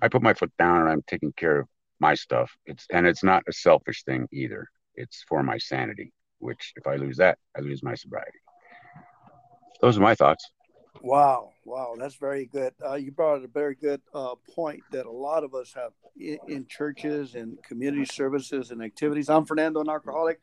I 0.03 0.09
put 0.09 0.23
my 0.23 0.35
foot 0.35 0.53
down 0.59 0.81
and 0.83 0.89
I'm 0.89 1.03
taking 1.07 1.33
care 1.33 1.61
of 1.61 1.69
my 2.01 2.15
stuff. 2.15 2.51
It's 2.67 2.87
and 2.91 3.07
it's 3.07 3.23
not 3.23 3.43
a 3.49 3.53
selfish 3.53 4.05
thing 4.05 4.29
either. 4.33 4.69
It's 4.95 5.25
for 5.29 5.43
my 5.43 5.59
sanity, 5.59 6.13
which 6.39 6.73
if 6.77 6.87
I 6.87 6.97
lose 6.97 7.17
that, 7.19 7.39
I 7.57 7.61
lose 7.61 7.83
my 7.83 7.95
sobriety. 7.95 8.39
Those 9.81 9.99
are 9.99 10.03
my 10.03 10.15
thoughts. 10.15 10.51
Wow, 11.03 11.53
wow, 11.65 11.97
that's 11.99 12.15
very 12.15 12.47
good. 12.47 12.73
Uh, 12.85 12.95
you 12.95 13.11
brought 13.11 13.45
a 13.45 13.49
very 13.49 13.75
good 13.75 14.01
uh, 14.15 14.37
point 14.55 14.83
that 14.91 15.07
a 15.07 15.11
lot 15.11 15.45
of 15.45 15.55
us 15.55 15.75
have 15.75 15.93
in, 16.19 16.39
in, 16.49 16.67
churches 16.67 17.35
and 17.35 17.63
community 17.63 18.07
services 18.07 18.71
and 18.71 18.83
activities. 18.83 19.29
I'm 19.29 19.45
Fernando, 19.45 19.81
an 19.81 19.91
alcoholic. 19.91 20.41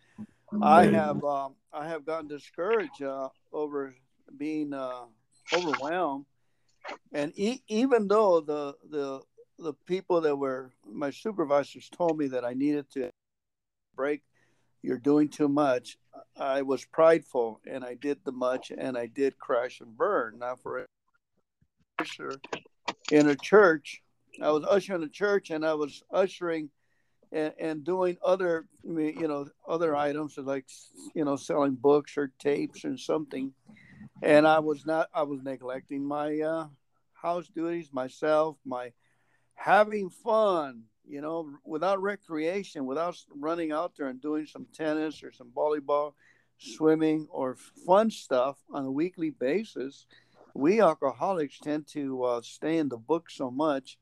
I 0.62 0.86
have 0.86 1.24
um, 1.24 1.56
I 1.74 1.88
have 1.88 2.06
gotten 2.06 2.28
discouraged 2.28 3.02
uh, 3.02 3.30
over 3.52 3.96
being 4.38 4.74
uh, 4.74 5.06
overwhelmed, 5.52 6.26
and 7.14 7.32
e- 7.36 7.64
even 7.68 8.08
though 8.08 8.42
the 8.42 8.76
the 8.90 9.22
the 9.62 9.74
people 9.86 10.22
that 10.22 10.36
were 10.36 10.72
my 10.86 11.12
supervisors 11.12 11.90
told 11.90 12.18
me 12.18 12.28
that 12.28 12.44
I 12.44 12.54
needed 12.54 12.90
to 12.94 13.10
break. 13.96 14.22
You're 14.82 14.98
doing 14.98 15.30
too 15.30 15.48
much. 15.48 15.98
I 16.36 16.64
was 16.64 16.84
prideful 16.86 17.62
and 17.68 17.84
I 17.84 17.94
did 17.94 18.20
the 18.24 18.32
much 18.32 18.72
and 18.76 18.98
I 18.98 19.06
did 19.06 19.38
crash 19.38 19.80
and 19.80 19.96
burn. 19.96 20.40
Now 20.40 20.56
for 20.56 20.86
usher 22.00 22.42
in 23.12 23.30
a 23.30 23.36
church, 23.36 24.02
I 24.42 24.50
was 24.50 24.66
ushering 24.68 25.04
a 25.04 25.10
church 25.10 25.52
and 25.52 25.66
I 25.66 25.76
was 25.76 26.02
ushering 26.12 26.70
and, 27.32 27.54
and 27.60 27.84
doing 27.84 28.18
other 28.24 28.66
you 28.84 29.28
know 29.28 29.48
other 29.68 29.96
items 29.96 30.38
like 30.38 30.66
you 31.14 31.24
know 31.24 31.36
selling 31.36 31.76
books 31.76 32.18
or 32.18 32.32
tapes 32.40 32.84
or 32.84 32.98
something 32.98 33.54
and 34.22 34.46
i 34.48 34.60
was 34.60 34.86
not 34.86 35.08
i 35.14 35.24
was 35.24 35.42
neglecting 35.44 36.04
my 36.04 36.40
uh, 36.40 36.68
house 37.14 37.48
duties 37.56 37.90
myself 37.94 38.58
my 38.66 38.92
having 39.62 40.10
fun, 40.10 40.84
you 41.08 41.22
know, 41.22 41.48
without 41.64 42.02
recreation, 42.02 42.86
without 42.86 43.16
running 43.36 43.72
out 43.72 43.94
there 43.96 44.08
and 44.08 44.20
doing 44.20 44.46
some 44.46 44.66
tennis 44.74 45.24
or 45.24 45.32
some 45.32 45.52
volleyball, 45.56 46.14
swimming, 46.58 47.28
or 47.30 47.56
fun 47.86 48.10
stuff 48.10 48.58
on 48.74 48.86
a 48.86 48.92
weekly 48.92 49.30
basis, 49.30 50.08
we 50.56 50.82
alcoholics 50.82 51.60
tend 51.60 51.86
to 51.88 52.24
uh, 52.24 52.42
stay 52.42 52.78
in 52.78 52.90
the 52.90 52.98
book 52.98 53.30
so 53.30 53.52
much 53.52 54.00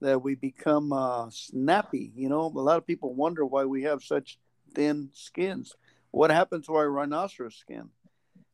that 0.00 0.22
we 0.22 0.34
become 0.34 0.92
uh, 0.92 1.28
snappy. 1.30 2.12
You 2.16 2.28
know, 2.28 2.52
a 2.54 2.60
lot 2.60 2.78
of 2.78 2.86
people 2.86 3.14
wonder 3.14 3.46
why 3.46 3.64
we 3.64 3.84
have 3.84 4.02
such 4.02 4.38
thin 4.74 5.10
skins. 5.12 5.76
What 6.10 6.30
happened 6.30 6.64
to 6.64 6.74
our 6.74 6.90
rhinoceros 6.90 7.54
skin? 7.54 7.90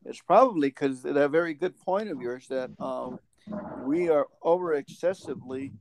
It's 0.05 0.21
probably 0.21 0.69
because 0.69 1.03
that 1.03 1.31
very 1.31 1.55
good 1.55 1.79
point 1.81 2.11
of 2.11 2.21
yours 2.21 2.47
that 2.49 2.71
um, 2.79 3.21
we 3.85 4.11
are 4.11 4.27
over 4.43 4.75
excessively 4.75 5.73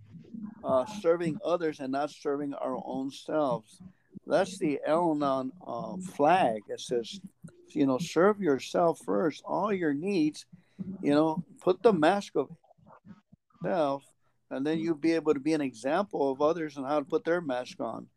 uh, 0.63 0.85
serving 1.01 1.37
others 1.43 1.79
and 1.79 1.91
not 1.91 2.11
serving 2.11 2.53
our 2.53 2.81
own 2.85 3.11
selves. 3.11 3.81
That's 4.27 4.57
the 4.57 4.79
Al-Anon 4.85 5.51
uh, 5.65 5.97
flag. 5.97 6.61
It 6.69 6.79
says, 6.79 7.19
you 7.69 7.85
know, 7.85 7.97
serve 7.97 8.41
yourself 8.41 8.99
first, 9.03 9.43
all 9.45 9.73
your 9.73 9.93
needs. 9.93 10.45
You 11.01 11.11
know, 11.11 11.43
put 11.61 11.83
the 11.83 11.93
mask 11.93 12.35
of 12.35 12.49
self, 13.63 14.03
and 14.49 14.65
then 14.65 14.79
you'll 14.79 14.95
be 14.95 15.13
able 15.13 15.33
to 15.33 15.39
be 15.39 15.53
an 15.53 15.61
example 15.61 16.31
of 16.31 16.41
others 16.41 16.77
and 16.77 16.85
how 16.85 16.99
to 16.99 17.05
put 17.05 17.23
their 17.23 17.41
mask 17.41 17.79
on. 17.79 18.07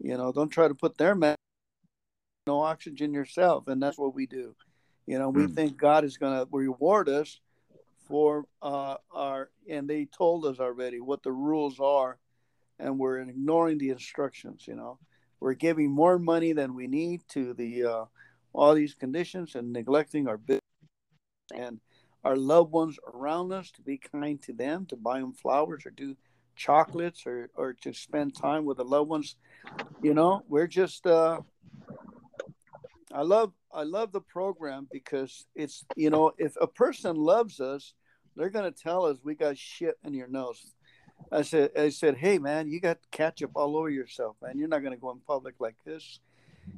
You 0.00 0.16
know, 0.16 0.32
don't 0.32 0.48
try 0.48 0.68
to 0.68 0.74
put 0.74 0.98
their 0.98 1.14
mask. 1.14 1.38
No 2.46 2.60
oxygen 2.60 3.12
yourself, 3.12 3.68
and 3.68 3.82
that's 3.82 3.98
what 3.98 4.14
we 4.14 4.26
do. 4.26 4.54
You 5.06 5.18
know, 5.18 5.28
we 5.28 5.46
mm. 5.46 5.54
think 5.54 5.76
God 5.76 6.04
is 6.04 6.16
going 6.16 6.38
to 6.38 6.48
reward 6.50 7.08
us 7.08 7.40
for 8.08 8.46
uh, 8.62 8.96
our, 9.12 9.50
and 9.68 9.88
they 9.88 10.06
told 10.06 10.46
us 10.46 10.58
already 10.58 11.00
what 11.00 11.22
the 11.22 11.32
rules 11.32 11.78
are, 11.78 12.18
and 12.78 12.98
we're 12.98 13.18
ignoring 13.18 13.78
the 13.78 13.90
instructions. 13.90 14.66
You 14.66 14.74
know, 14.74 14.98
we're 15.40 15.54
giving 15.54 15.90
more 15.90 16.18
money 16.18 16.52
than 16.52 16.74
we 16.74 16.86
need 16.86 17.22
to 17.30 17.54
the 17.54 17.84
uh, 17.84 18.04
all 18.52 18.74
these 18.74 18.94
conditions 18.94 19.54
and 19.54 19.72
neglecting 19.72 20.26
our 20.26 20.38
business 20.38 20.62
and 21.54 21.80
our 22.24 22.36
loved 22.36 22.72
ones 22.72 22.98
around 23.14 23.52
us 23.52 23.70
to 23.72 23.82
be 23.82 23.98
kind 23.98 24.40
to 24.42 24.52
them, 24.52 24.86
to 24.86 24.96
buy 24.96 25.20
them 25.20 25.32
flowers 25.32 25.86
or 25.86 25.90
do 25.90 26.16
chocolates 26.56 27.24
or, 27.26 27.50
or 27.54 27.72
to 27.72 27.92
spend 27.92 28.34
time 28.34 28.64
with 28.64 28.78
the 28.78 28.84
loved 28.84 29.08
ones. 29.08 29.36
You 30.02 30.14
know, 30.14 30.42
we're 30.48 30.66
just 30.66 31.06
uh, 31.06 31.40
I 33.12 33.22
love 33.22 33.52
I 33.72 33.82
love 33.82 34.12
the 34.12 34.20
program 34.20 34.88
because 34.90 35.46
it's 35.54 35.84
you 35.96 36.10
know 36.10 36.32
if 36.38 36.56
a 36.60 36.66
person 36.66 37.16
loves 37.16 37.60
us, 37.60 37.94
they're 38.36 38.50
gonna 38.50 38.70
tell 38.70 39.06
us 39.06 39.18
we 39.22 39.34
got 39.34 39.58
shit 39.58 39.96
in 40.04 40.14
your 40.14 40.28
nose. 40.28 40.74
I 41.32 41.42
said 41.42 41.70
I 41.76 41.88
said, 41.90 42.16
hey 42.16 42.38
man, 42.38 42.68
you 42.68 42.80
got 42.80 42.98
ketchup 43.10 43.52
all 43.54 43.76
over 43.76 43.90
yourself, 43.90 44.36
man. 44.42 44.58
You're 44.58 44.68
not 44.68 44.82
gonna 44.82 44.96
go 44.96 45.10
in 45.10 45.20
public 45.26 45.56
like 45.58 45.76
this, 45.84 46.20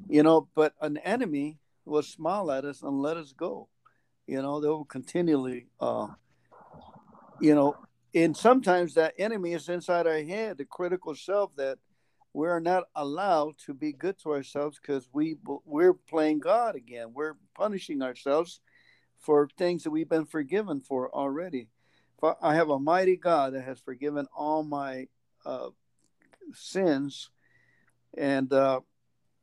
you 0.09 0.22
know. 0.22 0.48
But 0.55 0.74
an 0.81 0.96
enemy 0.98 1.59
will 1.85 2.03
smile 2.03 2.50
at 2.50 2.64
us 2.64 2.83
and 2.83 3.00
let 3.00 3.16
us 3.16 3.33
go. 3.33 3.68
You 4.26 4.42
know, 4.42 4.61
they 4.61 4.68
will 4.68 4.85
continually, 4.85 5.66
uh, 5.81 6.09
you 7.40 7.55
know, 7.55 7.76
and 8.14 8.37
sometimes 8.37 8.94
that 8.94 9.14
enemy 9.18 9.53
is 9.55 9.68
inside 9.68 10.07
our 10.07 10.22
head, 10.22 10.59
the 10.59 10.64
critical 10.64 11.14
self 11.14 11.55
that 11.57 11.79
we're 12.33 12.61
not 12.61 12.85
allowed 12.95 13.59
to 13.66 13.75
be 13.75 13.93
good 13.93 14.19
to 14.21 14.33
ourselves 14.33 14.79
because 14.81 15.09
we 15.12 15.37
we're 15.64 15.95
playing 15.95 16.38
God 16.38 16.77
again. 16.77 17.12
We're 17.12 17.37
punishing 17.55 18.03
ourselves 18.03 18.61
for 19.19 19.49
things 19.59 19.85
that 19.85 19.90
we've 19.90 20.09
been 20.09 20.27
forgiven 20.27 20.81
for 20.81 21.12
already. 21.14 21.69
I 22.43 22.55
have 22.55 22.69
a 22.69 22.79
mighty 22.79 23.16
God 23.16 23.55
that 23.55 23.64
has 23.64 23.81
forgiven 23.81 24.27
all 24.37 24.62
my 24.62 25.09
uh, 25.45 25.71
sins, 26.53 27.31
and 28.16 28.53
uh, 28.53 28.81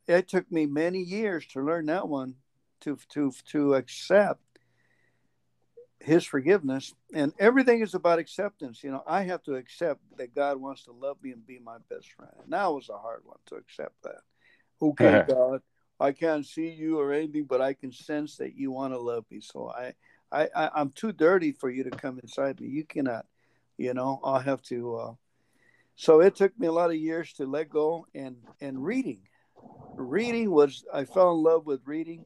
it 0.06 0.28
took 0.28 0.50
me 0.50 0.66
many 0.66 1.00
years 1.00 1.46
to 1.48 1.60
learn 1.60 1.86
that 1.86 2.08
one 2.08 2.36
to 2.80 2.96
to 3.10 3.32
to 3.50 3.74
accept 3.74 4.40
his 6.00 6.24
forgiveness 6.24 6.94
and 7.12 7.32
everything 7.38 7.80
is 7.80 7.94
about 7.94 8.18
acceptance. 8.18 8.82
You 8.84 8.92
know 8.92 9.02
i 9.06 9.22
have 9.22 9.42
to 9.44 9.54
accept 9.56 10.00
that 10.16 10.34
god 10.34 10.60
wants 10.60 10.84
to 10.84 10.92
love 10.92 11.16
me 11.22 11.32
and 11.32 11.46
be 11.46 11.58
my 11.58 11.78
best 11.90 12.12
friend 12.12 12.32
and 12.42 12.52
that 12.52 12.66
was 12.72 12.88
a 12.88 12.98
hard 12.98 13.22
one 13.24 13.38
to 13.46 13.56
accept 13.56 13.94
that. 14.04 14.20
Okay 14.80 15.22
god 15.28 15.60
i 15.98 16.12
can't 16.12 16.46
see 16.46 16.68
you 16.68 16.98
or 16.98 17.12
anything 17.12 17.44
but 17.44 17.60
i 17.60 17.72
can 17.72 17.92
sense 17.92 18.36
that 18.36 18.54
you 18.54 18.70
want 18.70 18.92
to 18.92 18.98
love 18.98 19.24
me 19.30 19.40
so 19.40 19.70
I, 19.70 19.94
I 20.30 20.48
i 20.54 20.70
i'm 20.76 20.90
too 20.90 21.12
dirty 21.12 21.52
for 21.52 21.70
you 21.70 21.84
to 21.84 21.90
come 21.90 22.18
inside 22.20 22.60
me. 22.60 22.68
You 22.68 22.84
cannot 22.84 23.26
you 23.76 23.94
know 23.94 24.20
i'll 24.22 24.38
have 24.40 24.62
to 24.62 24.96
uh 24.96 25.12
so 25.96 26.20
it 26.20 26.36
took 26.36 26.56
me 26.58 26.68
a 26.68 26.72
lot 26.72 26.90
of 26.90 26.96
years 26.96 27.32
to 27.34 27.46
let 27.46 27.68
go 27.68 28.06
and 28.14 28.36
and 28.60 28.84
reading. 28.84 29.22
Reading 29.96 30.52
was 30.52 30.84
i 30.94 31.04
fell 31.04 31.32
in 31.32 31.42
love 31.42 31.66
with 31.66 31.80
reading. 31.86 32.24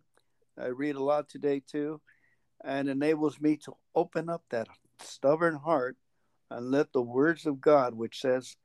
I 0.60 0.66
read 0.66 0.96
a 0.96 1.02
lot 1.02 1.30
today 1.30 1.62
too 1.66 2.02
and 2.64 2.88
enables 2.88 3.40
me 3.40 3.56
to 3.58 3.76
open 3.94 4.28
up 4.28 4.42
that 4.50 4.68
stubborn 5.00 5.54
heart 5.54 5.96
and 6.50 6.70
let 6.70 6.92
the 6.92 7.02
words 7.02 7.46
of 7.46 7.60
God, 7.60 7.94
which 7.94 8.20
says, 8.20 8.56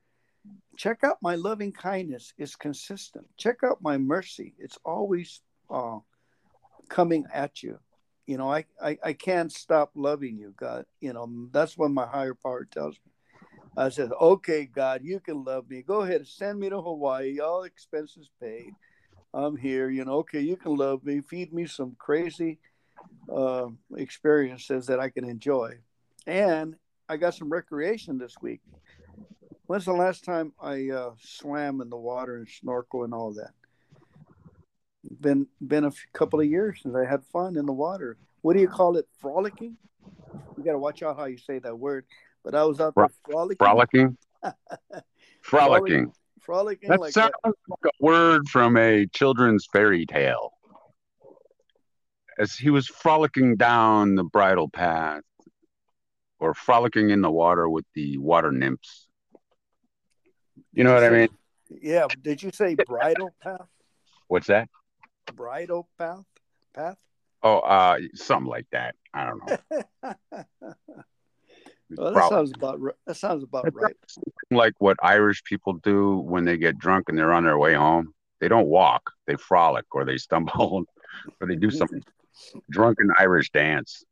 check 0.78 1.04
out 1.04 1.18
my 1.22 1.36
loving 1.36 1.72
kindness, 1.72 2.34
is 2.38 2.56
consistent. 2.56 3.26
Check 3.38 3.64
out 3.64 3.82
my 3.82 3.98
mercy. 3.98 4.54
It's 4.60 4.78
always 4.86 5.42
uh, 5.70 6.00
coming 6.90 7.26
at 7.34 7.64
you. 7.64 7.80
You 8.26 8.38
know, 8.38 8.52
I, 8.52 8.66
I, 8.82 8.98
I 9.04 9.14
can't 9.14 9.52
stop 9.52 9.92
loving 9.96 10.38
you, 10.38 10.54
God. 10.58 10.86
You 11.00 11.14
know, 11.14 11.48
that's 11.52 11.78
what 11.78 11.92
my 11.92 12.06
higher 12.06 12.34
power 12.34 12.66
tells 12.66 12.96
me. 13.06 13.12
I 13.78 13.90
said, 13.90 14.12
okay, 14.20 14.66
God, 14.66 15.02
you 15.04 15.20
can 15.20 15.44
love 15.44 15.70
me. 15.70 15.82
Go 15.82 16.02
ahead, 16.02 16.28
send 16.28 16.60
me 16.60 16.70
to 16.70 16.82
Hawaii, 16.82 17.40
all 17.40 17.64
expenses 17.64 18.30
paid. 18.42 18.72
I'm 19.34 19.56
here. 19.56 19.90
You 19.90 20.04
know, 20.04 20.16
okay, 20.16 20.42
you 20.42 20.58
can 20.58 20.76
love 20.76 21.04
me. 21.06 21.22
Feed 21.22 21.54
me 21.54 21.68
some 21.68 21.96
crazy 22.00 22.60
uh, 23.34 23.68
experiences 23.96 24.86
that 24.88 25.00
I 25.00 25.10
can 25.10 25.28
enjoy. 25.28 25.76
And 26.26 26.76
I 27.10 27.18
got 27.18 27.36
some 27.36 27.50
recreation 27.50 28.18
this 28.18 28.36
week. 28.42 28.62
When's 29.68 29.86
the 29.86 29.94
last 29.94 30.24
time 30.24 30.54
I 30.62 30.90
uh, 30.90 31.12
swam 31.20 31.82
in 31.82 31.90
the 31.90 31.98
water 31.98 32.38
and 32.38 32.48
snorkel 32.48 33.04
and 33.04 33.14
all 33.14 33.34
that? 33.34 33.52
Been 35.22 35.48
been 35.66 35.86
a 35.86 35.92
couple 36.14 36.40
of 36.40 36.48
years 36.48 36.80
since 36.82 36.96
I 36.96 37.06
had 37.06 37.24
fun 37.26 37.58
in 37.58 37.66
the 37.66 37.74
water. 37.74 38.18
What 38.42 38.54
do 38.54 38.62
you 38.62 38.68
call 38.68 38.98
it? 38.98 39.08
Frolicking. 39.22 39.76
You 40.58 40.64
got 40.64 40.74
to 40.74 40.80
watch 40.80 41.04
out 41.04 41.18
how 41.18 41.26
you 41.26 41.38
say 41.38 41.60
that 41.60 41.78
word. 41.78 42.06
But 42.44 42.56
I 42.56 42.64
was 42.64 42.80
out 42.80 42.94
there 42.96 43.08
frolicking. 43.26 43.58
Frolicking. 43.58 44.18
frolicking. 45.42 46.12
Frolicking. 46.42 46.90
That 46.90 47.00
like 47.02 47.14
sounds 47.14 47.34
that. 47.44 47.54
like 47.70 47.80
a 47.86 48.04
word 48.04 48.48
from 48.48 48.78
a 48.78 49.06
children's 49.08 49.66
fairy 49.66 50.06
tale. 50.06 50.54
As 52.38 52.54
he 52.54 52.69
was 52.69 52.88
frolicking 52.88 53.56
down 53.56 54.15
the 54.15 54.23
bridle 54.23 54.69
path, 54.69 55.23
or 56.39 56.54
frolicking 56.54 57.10
in 57.10 57.21
the 57.21 57.32
water 57.32 57.67
with 57.67 57.86
the 57.95 58.17
water 58.17 58.52
nymphs. 58.52 59.08
You 60.73 60.84
know 60.84 60.93
what 60.93 61.04
I 61.04 61.10
mean? 61.10 61.30
Yeah. 61.82 62.08
Did 62.21 62.43
you 62.43 62.52
say 62.54 62.76
bridle 62.76 63.34
path? 63.41 63.67
What's 64.28 64.47
that? 64.47 64.69
Bridle 65.34 65.89
path? 65.97 66.23
Path? 66.73 66.97
Oh, 67.43 67.60
uh, 67.60 68.00
something 68.13 68.50
like 68.50 68.67
that. 68.71 68.95
I 69.13 69.26
don't 69.26 69.45
know. 69.45 69.58
well, 71.97 72.13
that 72.13 72.30
sounds 72.30 72.52
about 72.56 72.80
right. 72.80 72.95
That 73.06 73.15
sounds 73.15 73.43
about 73.43 73.65
That's 73.65 73.76
right. 73.76 73.95
like 74.52 74.73
what 74.80 74.97
Irish 75.02 75.43
people 75.43 75.73
do 75.73 76.17
when 76.17 76.45
they 76.45 76.58
get 76.58 76.78
drunk 76.78 77.10
and 77.10 77.17
they're 77.17 77.34
on 77.34 77.43
their 77.43 77.58
way 77.58 77.73
home. 77.73 78.13
They 78.39 78.47
don't 78.47 78.67
walk; 78.67 79.12
they 79.28 79.36
frolic, 79.36 79.86
or 79.91 80.04
they 80.04 80.17
stumble, 80.17 80.86
or 81.41 81.47
they 81.47 81.56
do 81.56 81.71
some 81.71 81.89
drunken 82.69 83.12
Irish 83.17 83.52
dance. 83.52 84.04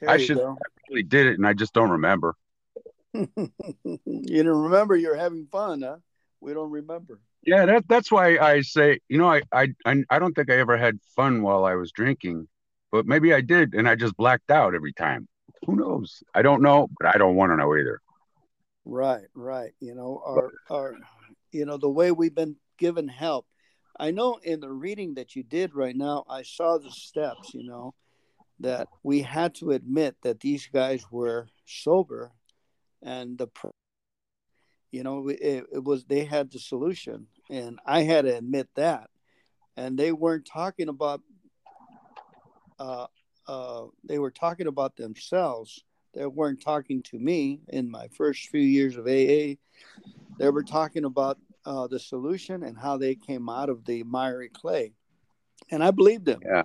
There 0.00 0.10
I 0.10 0.18
should- 0.18 0.38
go. 0.38 0.56
Really 0.90 1.04
did 1.04 1.26
it, 1.26 1.38
and 1.38 1.46
I 1.46 1.54
just 1.54 1.72
don't 1.72 1.90
remember. 1.90 2.34
you 3.14 3.28
don't 4.04 4.62
remember 4.62 4.96
you're 4.96 5.16
having 5.16 5.46
fun, 5.46 5.82
huh? 5.82 5.96
We 6.40 6.52
don't 6.52 6.70
remember. 6.70 7.20
Yeah, 7.44 7.66
that, 7.66 7.88
that's 7.88 8.10
why 8.10 8.36
I 8.36 8.60
say, 8.60 8.98
you 9.08 9.16
know, 9.18 9.30
I, 9.30 9.42
I 9.52 9.68
I 9.86 10.04
I 10.10 10.18
don't 10.18 10.34
think 10.34 10.50
I 10.50 10.58
ever 10.58 10.76
had 10.76 10.98
fun 11.16 11.42
while 11.42 11.64
I 11.64 11.74
was 11.76 11.92
drinking, 11.92 12.48
but 12.90 13.06
maybe 13.06 13.32
I 13.32 13.40
did, 13.40 13.74
and 13.74 13.88
I 13.88 13.94
just 13.94 14.16
blacked 14.16 14.50
out 14.50 14.74
every 14.74 14.92
time. 14.92 15.28
Who 15.66 15.76
knows? 15.76 16.22
I 16.34 16.42
don't 16.42 16.62
know, 16.62 16.88
but 16.98 17.14
I 17.14 17.18
don't 17.18 17.36
want 17.36 17.52
to 17.52 17.56
know 17.56 17.74
either. 17.76 18.00
Right, 18.84 19.26
right. 19.34 19.72
You 19.80 19.94
know, 19.94 20.20
our 20.26 20.50
our 20.68 20.96
you 21.52 21.64
know, 21.64 21.76
the 21.76 21.88
way 21.88 22.10
we've 22.12 22.34
been 22.34 22.56
given 22.78 23.08
help. 23.08 23.46
I 23.98 24.10
know 24.10 24.38
in 24.42 24.60
the 24.60 24.70
reading 24.70 25.14
that 25.14 25.36
you 25.36 25.42
did 25.42 25.74
right 25.74 25.96
now, 25.96 26.24
I 26.28 26.42
saw 26.42 26.78
the 26.78 26.90
steps, 26.90 27.54
you 27.54 27.64
know, 27.64 27.94
that 28.60 28.88
we 29.02 29.22
had 29.22 29.54
to 29.56 29.70
admit 29.72 30.16
that 30.22 30.40
these 30.40 30.68
guys 30.72 31.04
were 31.10 31.48
sober 31.66 32.32
and 33.02 33.38
the 33.38 33.48
you 34.90 35.02
know, 35.02 35.28
it, 35.28 35.64
it 35.72 35.84
was 35.84 36.04
they 36.04 36.24
had 36.24 36.50
the 36.50 36.58
solution 36.58 37.26
and 37.50 37.78
I 37.86 38.02
had 38.02 38.24
to 38.26 38.36
admit 38.36 38.68
that. 38.74 39.08
And 39.76 39.98
they 39.98 40.12
weren't 40.12 40.46
talking 40.46 40.88
about 40.88 41.22
uh 42.78 43.06
uh 43.46 43.84
they 44.04 44.18
were 44.18 44.30
talking 44.30 44.66
about 44.66 44.96
themselves 44.96 45.82
they 46.14 46.26
weren't 46.26 46.60
talking 46.60 47.02
to 47.04 47.18
me 47.18 47.60
in 47.68 47.90
my 47.90 48.08
first 48.08 48.48
few 48.48 48.60
years 48.60 48.96
of 48.96 49.06
AA. 49.06 49.56
They 50.38 50.50
were 50.50 50.62
talking 50.62 51.04
about 51.04 51.38
uh, 51.64 51.86
the 51.86 51.98
solution 51.98 52.62
and 52.62 52.78
how 52.78 52.96
they 52.96 53.14
came 53.14 53.48
out 53.48 53.68
of 53.68 53.84
the 53.84 54.02
miry 54.04 54.48
clay, 54.48 54.92
and 55.70 55.82
I 55.82 55.90
believed 55.90 56.24
them. 56.24 56.40
Yeah. 56.44 56.62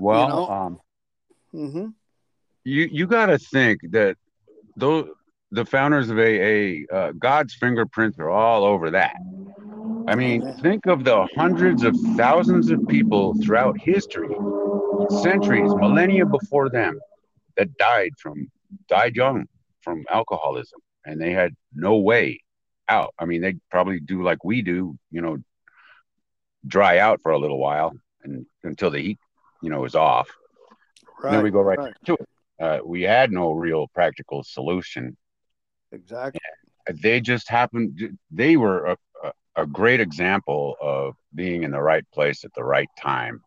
Well, 0.00 0.22
you 0.22 0.28
know, 0.28 0.48
um, 0.48 0.80
hmm 1.52 1.86
you 2.64 2.88
you 2.90 3.06
got 3.06 3.26
to 3.26 3.38
think 3.38 3.80
that 3.92 4.16
those 4.76 5.08
the 5.52 5.64
founders 5.64 6.10
of 6.10 6.18
AA, 6.18 6.84
uh, 6.94 7.12
God's 7.12 7.54
fingerprints 7.54 8.18
are 8.18 8.28
all 8.28 8.64
over 8.64 8.90
that. 8.90 9.16
I 10.08 10.14
mean, 10.16 10.42
think 10.60 10.86
of 10.86 11.04
the 11.04 11.26
hundreds 11.36 11.84
of 11.84 11.96
thousands 12.16 12.70
of 12.70 12.86
people 12.88 13.34
throughout 13.42 13.78
history, 13.78 14.28
centuries, 15.20 15.70
millennia 15.76 16.26
before 16.26 16.68
them, 16.68 16.98
that 17.56 17.76
died 17.76 18.10
from 18.18 18.48
died 18.88 19.14
young 19.14 19.46
from 19.82 20.04
alcoholism, 20.10 20.80
and 21.04 21.20
they 21.20 21.32
had 21.32 21.54
no 21.74 21.96
way 21.96 22.40
out. 22.88 23.14
I 23.18 23.24
mean, 23.24 23.42
they'd 23.42 23.60
probably 23.70 24.00
do 24.00 24.22
like 24.22 24.44
we 24.44 24.62
do, 24.62 24.98
you 25.10 25.20
know, 25.20 25.38
dry 26.66 26.98
out 26.98 27.20
for 27.22 27.32
a 27.32 27.38
little 27.38 27.58
while 27.58 27.92
and 28.22 28.46
until 28.62 28.90
the 28.90 29.00
heat, 29.00 29.18
you 29.62 29.70
know, 29.70 29.84
is 29.84 29.94
off. 29.94 30.28
right. 31.22 31.32
then 31.32 31.42
we 31.42 31.50
go 31.50 31.60
right 31.60 31.78
right. 31.78 31.94
to 32.04 32.14
it. 32.14 32.28
Uh, 32.60 32.78
we 32.84 33.02
had 33.02 33.30
no 33.30 33.52
real 33.52 33.86
practical 33.88 34.42
solution. 34.42 35.16
Exactly. 35.92 36.40
They 36.92 37.20
just 37.20 37.48
happened. 37.48 38.18
They 38.30 38.56
were 38.56 38.86
a, 38.86 38.96
a, 39.24 39.32
a 39.56 39.66
great 39.66 40.00
example 40.00 40.76
of 40.80 41.14
being 41.34 41.64
in 41.64 41.72
the 41.72 41.80
right 41.80 42.04
place 42.12 42.44
at 42.44 42.54
the 42.54 42.64
right 42.64 42.88
time, 42.98 43.42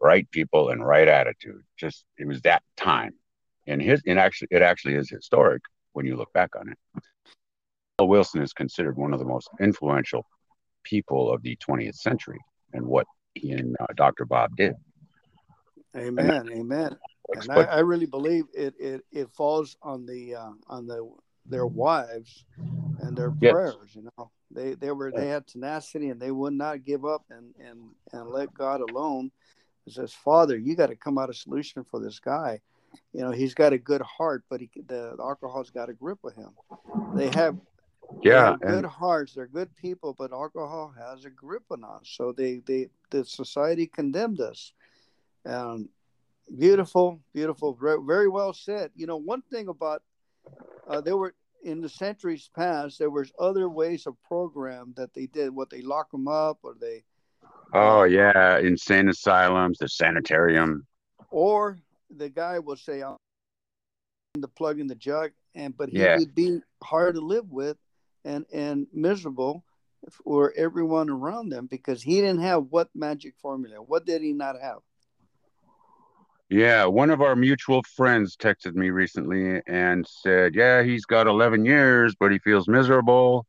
right 0.00 0.30
people 0.30 0.70
and 0.70 0.84
right 0.84 1.08
attitude. 1.08 1.62
Just 1.76 2.04
it 2.16 2.26
was 2.26 2.40
that 2.42 2.62
time, 2.76 3.14
and 3.66 3.82
his 3.82 4.00
and 4.06 4.18
actually 4.18 4.48
it 4.50 4.62
actually 4.62 4.94
is 4.94 5.10
historic 5.10 5.62
when 5.92 6.06
you 6.06 6.16
look 6.16 6.32
back 6.32 6.56
on 6.56 6.68
it. 6.70 6.78
Wilson 8.06 8.42
is 8.42 8.52
considered 8.52 8.96
one 8.96 9.12
of 9.12 9.18
the 9.18 9.24
most 9.24 9.48
influential 9.60 10.26
people 10.84 11.32
of 11.32 11.42
the 11.42 11.56
20th 11.56 11.96
century, 11.96 12.38
and 12.72 12.86
what 12.86 13.06
he 13.34 13.52
and 13.52 13.76
uh, 13.80 13.86
Dr. 13.96 14.24
Bob 14.24 14.56
did. 14.56 14.74
Amen. 15.96 16.48
Amen. 16.52 16.96
And 17.34 17.50
I, 17.50 17.64
I 17.64 17.78
really 17.80 18.06
believe 18.06 18.44
it, 18.54 18.74
it, 18.78 19.04
it 19.12 19.30
falls 19.30 19.76
on 19.82 20.06
the 20.06 20.34
uh, 20.36 20.52
on 20.68 20.86
the 20.86 21.10
their 21.46 21.66
wives 21.66 22.44
and 22.98 23.16
their 23.16 23.32
Yes. 23.40 23.52
prayers. 23.52 23.90
You 23.94 24.08
know, 24.16 24.30
they 24.50 24.74
they 24.74 24.92
were 24.92 25.10
they 25.10 25.28
had 25.28 25.46
tenacity 25.46 26.10
and 26.10 26.20
they 26.20 26.30
would 26.30 26.54
not 26.54 26.84
give 26.84 27.04
up 27.04 27.24
and 27.30 27.54
and 27.58 27.90
and 28.12 28.30
let 28.30 28.54
God 28.54 28.80
alone. 28.80 29.30
It 29.86 29.94
says, 29.94 30.12
Father, 30.12 30.56
you 30.56 30.76
got 30.76 30.88
to 30.88 30.96
come 30.96 31.18
out 31.18 31.30
a 31.30 31.34
solution 31.34 31.82
for 31.82 31.98
this 31.98 32.20
guy. 32.20 32.60
You 33.12 33.22
know, 33.22 33.30
he's 33.30 33.54
got 33.54 33.72
a 33.72 33.78
good 33.78 34.02
heart, 34.02 34.44
but 34.48 34.60
he 34.60 34.70
the, 34.86 35.14
the 35.16 35.22
alcohol's 35.22 35.70
got 35.70 35.88
a 35.90 35.94
grip 35.94 36.18
with 36.22 36.36
him. 36.36 36.50
They 37.14 37.28
have 37.28 37.56
yeah, 38.22 38.50
have 38.50 38.60
good 38.60 38.84
hearts. 38.84 39.34
They're 39.34 39.46
good 39.46 39.74
people, 39.76 40.14
but 40.18 40.32
alcohol 40.32 40.92
has 40.98 41.24
a 41.24 41.30
grip 41.30 41.64
on 41.70 41.84
us. 41.84 42.02
So 42.04 42.32
they, 42.32 42.62
they, 42.66 42.88
the 43.10 43.24
society 43.24 43.86
condemned 43.86 44.40
us. 44.40 44.72
Um, 45.46 45.88
beautiful, 46.58 47.20
beautiful, 47.32 47.74
very, 47.74 47.98
very 48.04 48.28
well 48.28 48.52
said. 48.52 48.90
You 48.96 49.06
know, 49.06 49.16
one 49.16 49.42
thing 49.50 49.68
about 49.68 50.02
uh, 50.88 51.00
there 51.00 51.16
were 51.16 51.34
in 51.62 51.80
the 51.80 51.88
centuries 51.88 52.48
past, 52.54 52.98
there 52.98 53.10
was 53.10 53.32
other 53.38 53.68
ways 53.68 54.06
of 54.06 54.14
program 54.22 54.94
that 54.96 55.12
they 55.14 55.26
did. 55.26 55.54
What 55.54 55.70
they 55.70 55.82
lock 55.82 56.10
them 56.10 56.28
up, 56.28 56.58
or 56.62 56.74
they, 56.80 57.02
oh 57.72 58.04
yeah, 58.04 58.58
insane 58.58 59.08
asylums, 59.08 59.78
the 59.78 59.88
sanitarium. 59.88 60.86
or 61.30 61.78
the 62.16 62.28
guy 62.28 62.58
will 62.58 62.76
say, 62.76 63.02
"I'm 63.02 63.16
the 64.34 64.48
plug 64.48 64.78
in 64.78 64.86
the 64.86 64.94
jug," 64.94 65.32
and 65.54 65.76
but 65.76 65.88
he 65.88 65.98
Yeah. 65.98 66.16
would 66.18 66.34
be 66.34 66.60
hard 66.82 67.16
to 67.16 67.20
live 67.20 67.50
with, 67.50 67.76
and 68.28 68.44
and 68.52 68.86
miserable 68.92 69.64
for 70.24 70.52
everyone 70.56 71.10
around 71.10 71.48
them 71.48 71.66
because 71.66 72.02
he 72.02 72.16
didn't 72.20 72.42
have 72.42 72.66
what 72.70 72.88
magic 72.94 73.34
formula. 73.40 73.76
What 73.82 74.06
did 74.06 74.22
he 74.22 74.32
not 74.32 74.56
have? 74.60 74.78
Yeah, 76.50 76.86
one 76.86 77.10
of 77.10 77.20
our 77.20 77.36
mutual 77.36 77.82
friends 77.82 78.36
texted 78.36 78.74
me 78.74 78.90
recently 78.90 79.60
and 79.66 80.06
said, 80.06 80.54
"Yeah, 80.54 80.82
he's 80.82 81.04
got 81.04 81.26
11 81.26 81.64
years, 81.64 82.14
but 82.18 82.32
he 82.32 82.38
feels 82.38 82.68
miserable. 82.68 83.46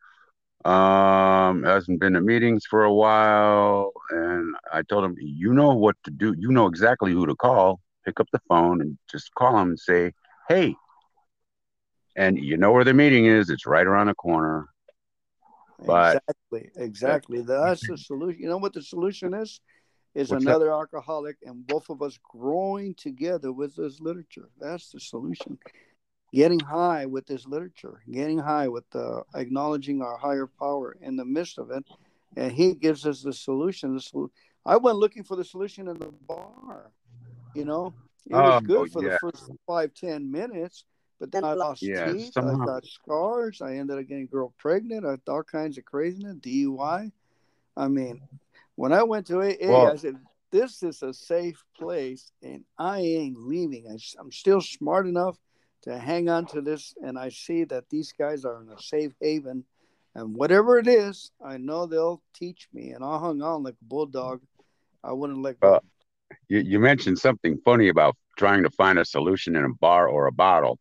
Um, 0.66 1.64
hasn't 1.64 2.02
been 2.02 2.14
to 2.14 2.22
meetings 2.22 2.66
for 2.70 2.84
a 2.84 2.94
while." 2.94 3.92
And 4.10 4.56
I 4.74 4.82
told 4.82 5.06
him, 5.06 5.16
"You 5.20 5.54
know 5.54 5.74
what 5.74 5.96
to 6.06 6.12
do. 6.12 6.36
You 6.38 6.52
know 6.52 6.68
exactly 6.68 7.14
who 7.14 7.26
to 7.26 7.36
call. 7.36 7.80
Pick 8.06 8.20
up 8.20 8.28
the 8.34 8.42
phone 8.50 8.82
and 8.82 8.98
just 9.10 9.34
call 9.36 9.58
him 9.60 9.70
and 9.70 9.80
say, 9.80 10.14
"Hey." 10.50 10.76
And 12.20 12.38
you 12.38 12.58
know 12.58 12.74
where 12.74 12.84
the 12.84 12.94
meeting 12.94 13.28
is. 13.28 13.50
It's 13.50 13.66
right 13.66 13.88
around 13.88 14.08
the 14.08 14.14
corner. 14.14 14.68
But- 15.86 16.18
exactly, 16.18 16.70
exactly. 16.76 17.42
That's 17.42 17.88
the 17.88 17.98
solution. 17.98 18.42
You 18.42 18.50
know 18.50 18.58
what 18.58 18.74
the 18.74 18.82
solution 18.82 19.34
is? 19.34 19.62
Is 20.16 20.30
What's 20.30 20.44
that? 20.44 20.50
another 20.50 20.70
alcoholic 20.74 21.38
and 21.44 21.66
both 21.66 21.90
of 21.90 22.02
us 22.02 22.20
growing 22.22 22.94
together 22.96 23.54
with 23.54 23.78
this 23.78 24.02
literature. 24.02 24.50
That's 24.60 24.92
the 24.92 25.00
solution. 25.00 25.58
Getting 26.34 26.60
high 26.60 27.06
with 27.06 27.26
this 27.26 27.48
literature, 27.48 28.02
getting 28.12 28.38
high 28.38 28.68
with 28.68 28.84
uh, 28.94 29.22
acknowledging 29.34 30.02
our 30.02 30.18
higher 30.18 30.46
power 30.46 30.98
in 31.02 31.16
the 31.16 31.24
midst 31.26 31.58
of 31.58 31.72
it, 31.72 31.86
and 32.36 32.52
he 32.52 32.74
gives 32.74 33.06
us 33.06 33.24
the 33.24 33.32
solution. 33.34 33.94
The 33.96 34.02
solu- 34.02 34.30
I 34.66 34.76
went 34.76 34.98
looking 34.98 35.24
for 35.24 35.38
the 35.38 35.46
solution 35.46 35.88
in 35.88 35.98
the 35.98 36.12
bar. 36.28 36.92
You 37.56 37.64
know, 37.66 37.94
it 38.30 38.36
was 38.36 38.58
Um, 38.58 38.66
good 38.66 38.92
for 38.92 39.02
yeah. 39.04 39.12
the 39.12 39.20
first 39.32 39.50
five 39.66 39.94
ten 39.94 40.30
minutes, 40.30 40.84
but 41.20 41.32
then 41.32 41.44
I 41.44 41.54
lost 41.54 41.82
Yeah, 41.82 42.12
teeth. 42.12 42.34
somehow- 42.34 42.64
I 42.64 42.66
got 42.66 42.86
scars. 42.86 43.62
I 43.62 43.76
ended 43.76 44.00
up 44.00 44.08
getting 44.08 44.24
a 44.24 44.28
girl 44.28 44.54
pregnant. 44.58 45.06
I 45.06 45.18
all 45.30 45.44
kinds 45.44 45.78
of 45.78 45.86
craziness, 45.86 46.36
DUI. 46.38 47.12
I 47.76 47.88
mean, 47.88 48.22
when 48.76 48.94
I 48.94 49.04
went 49.04 49.28
to 49.28 49.42
AA, 49.42 49.70
Well- 49.70 49.92
I 49.92 49.96
said, 49.96 50.18
"This 50.52 50.82
is 50.82 51.04
a 51.04 51.14
safe 51.14 51.64
place, 51.78 52.32
and 52.42 52.64
I 52.78 53.00
ain't 53.02 53.38
leaving. 53.38 53.88
I, 53.88 53.98
am 54.20 54.32
still 54.32 54.62
smart 54.62 55.08
enough 55.08 55.38
to 55.82 55.98
hang 55.98 56.30
on 56.30 56.46
to 56.48 56.62
this, 56.62 56.96
and 57.02 57.18
I 57.18 57.30
see 57.30 57.64
that 57.66 57.90
these 57.90 58.12
guys 58.12 58.46
are 58.46 58.62
in 58.62 58.70
a 58.70 58.80
safe 58.80 59.14
haven, 59.22 59.66
and 60.16 60.36
whatever 60.36 60.78
it 60.78 60.88
is, 60.88 61.32
I 61.42 61.58
know 61.58 61.86
they'll 61.86 62.22
teach 62.34 62.68
me, 62.74 62.92
and 62.92 63.04
I 63.04 63.18
hung 63.18 63.42
on 63.42 63.64
like 63.64 63.76
a 63.82 63.86
bulldog. 63.86 64.42
I 65.04 65.14
wouldn't 65.14 65.42
let 65.42 65.60
go. 65.60 65.76
Uh, 65.76 65.80
you, 66.48 66.60
you 66.60 66.80
mentioned 66.80 67.20
something 67.20 67.58
funny 67.64 67.88
about 67.90 68.16
trying 68.38 68.64
to 68.64 68.70
find 68.72 69.00
a 69.00 69.06
solution 69.06 69.56
in 69.56 69.64
a 69.66 69.74
bar 69.74 70.08
or 70.08 70.28
a 70.28 70.32
bottle. 70.32 70.80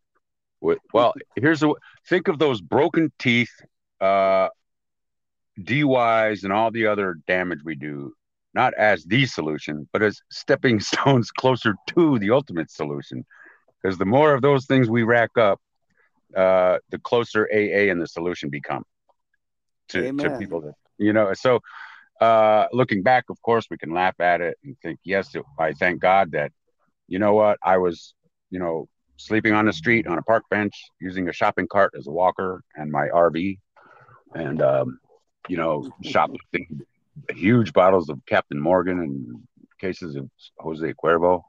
Well, 0.92 1.14
here's 1.36 1.62
a 1.62 1.72
think 2.08 2.28
of 2.28 2.38
those 2.38 2.60
broken 2.60 3.12
teeth, 3.18 3.52
uh, 4.00 4.48
DUIs, 5.60 6.44
and 6.44 6.52
all 6.52 6.70
the 6.70 6.86
other 6.86 7.16
damage 7.26 7.60
we 7.64 7.74
do, 7.74 8.12
not 8.54 8.74
as 8.74 9.04
the 9.04 9.26
solution, 9.26 9.88
but 9.92 10.02
as 10.02 10.20
stepping 10.30 10.80
stones 10.92 11.30
closer 11.30 11.74
to 11.88 12.18
the 12.18 12.30
ultimate 12.30 12.70
solution. 12.70 13.24
Because 13.82 13.98
the 13.98 14.04
more 14.04 14.34
of 14.34 14.42
those 14.42 14.66
things 14.66 14.90
we 14.90 15.04
rack 15.04 15.30
up, 15.38 15.60
uh, 16.36 16.78
the 16.90 16.98
closer 16.98 17.48
AA 17.52 17.90
and 17.90 18.02
the 18.02 18.06
solution 18.06 18.50
become 18.50 18.84
to, 19.88 20.12
to 20.12 20.38
people 20.38 20.60
that, 20.62 20.74
you 20.98 21.12
know. 21.12 21.32
So, 21.34 21.60
uh, 22.20 22.66
looking 22.72 23.02
back, 23.02 23.24
of 23.30 23.40
course, 23.42 23.66
we 23.70 23.78
can 23.78 23.92
laugh 23.94 24.18
at 24.20 24.40
it 24.40 24.58
and 24.64 24.76
think, 24.82 24.98
yes, 25.04 25.34
I 25.58 25.72
thank 25.72 26.00
God 26.00 26.32
that, 26.32 26.52
you 27.06 27.18
know 27.18 27.34
what, 27.34 27.58
I 27.62 27.78
was, 27.78 28.14
you 28.50 28.58
know, 28.58 28.88
sleeping 29.18 29.52
on 29.52 29.66
the 29.66 29.72
street 29.72 30.06
on 30.06 30.16
a 30.16 30.22
park 30.22 30.44
bench, 30.50 30.74
using 31.00 31.28
a 31.28 31.32
shopping 31.32 31.66
cart 31.68 31.92
as 31.98 32.06
a 32.06 32.10
walker 32.10 32.62
and 32.76 32.90
my 32.90 33.08
RV, 33.08 33.58
and 34.34 34.62
um, 34.62 34.98
you 35.48 35.56
know, 35.56 35.90
shoplifting 36.02 36.80
huge 37.30 37.72
bottles 37.72 38.08
of 38.08 38.20
Captain 38.26 38.58
Morgan 38.58 39.00
and 39.00 39.42
cases 39.80 40.16
of 40.16 40.30
Jose 40.58 40.94
Cuervo. 40.94 41.42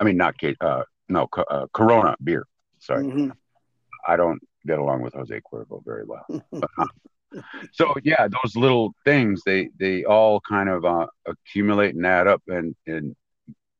I 0.00 0.04
mean, 0.04 0.16
not 0.16 0.34
uh, 0.60 0.82
no 1.08 1.28
uh, 1.36 1.66
Corona 1.72 2.16
beer. 2.24 2.46
Sorry, 2.80 3.04
mm-hmm. 3.04 3.30
I 4.08 4.16
don't 4.16 4.40
get 4.66 4.78
along 4.78 5.02
with 5.02 5.14
Jose 5.14 5.40
Cuervo 5.40 5.84
very 5.84 6.04
well. 6.04 6.26
so 7.72 7.94
yeah, 8.02 8.26
those 8.28 8.56
little 8.56 8.94
things 9.04 9.42
they 9.44 9.68
they 9.78 10.04
all 10.04 10.40
kind 10.40 10.68
of 10.68 10.84
uh, 10.84 11.06
accumulate 11.26 11.94
and 11.94 12.06
add 12.06 12.26
up, 12.26 12.42
and 12.48 12.74
in 12.86 13.14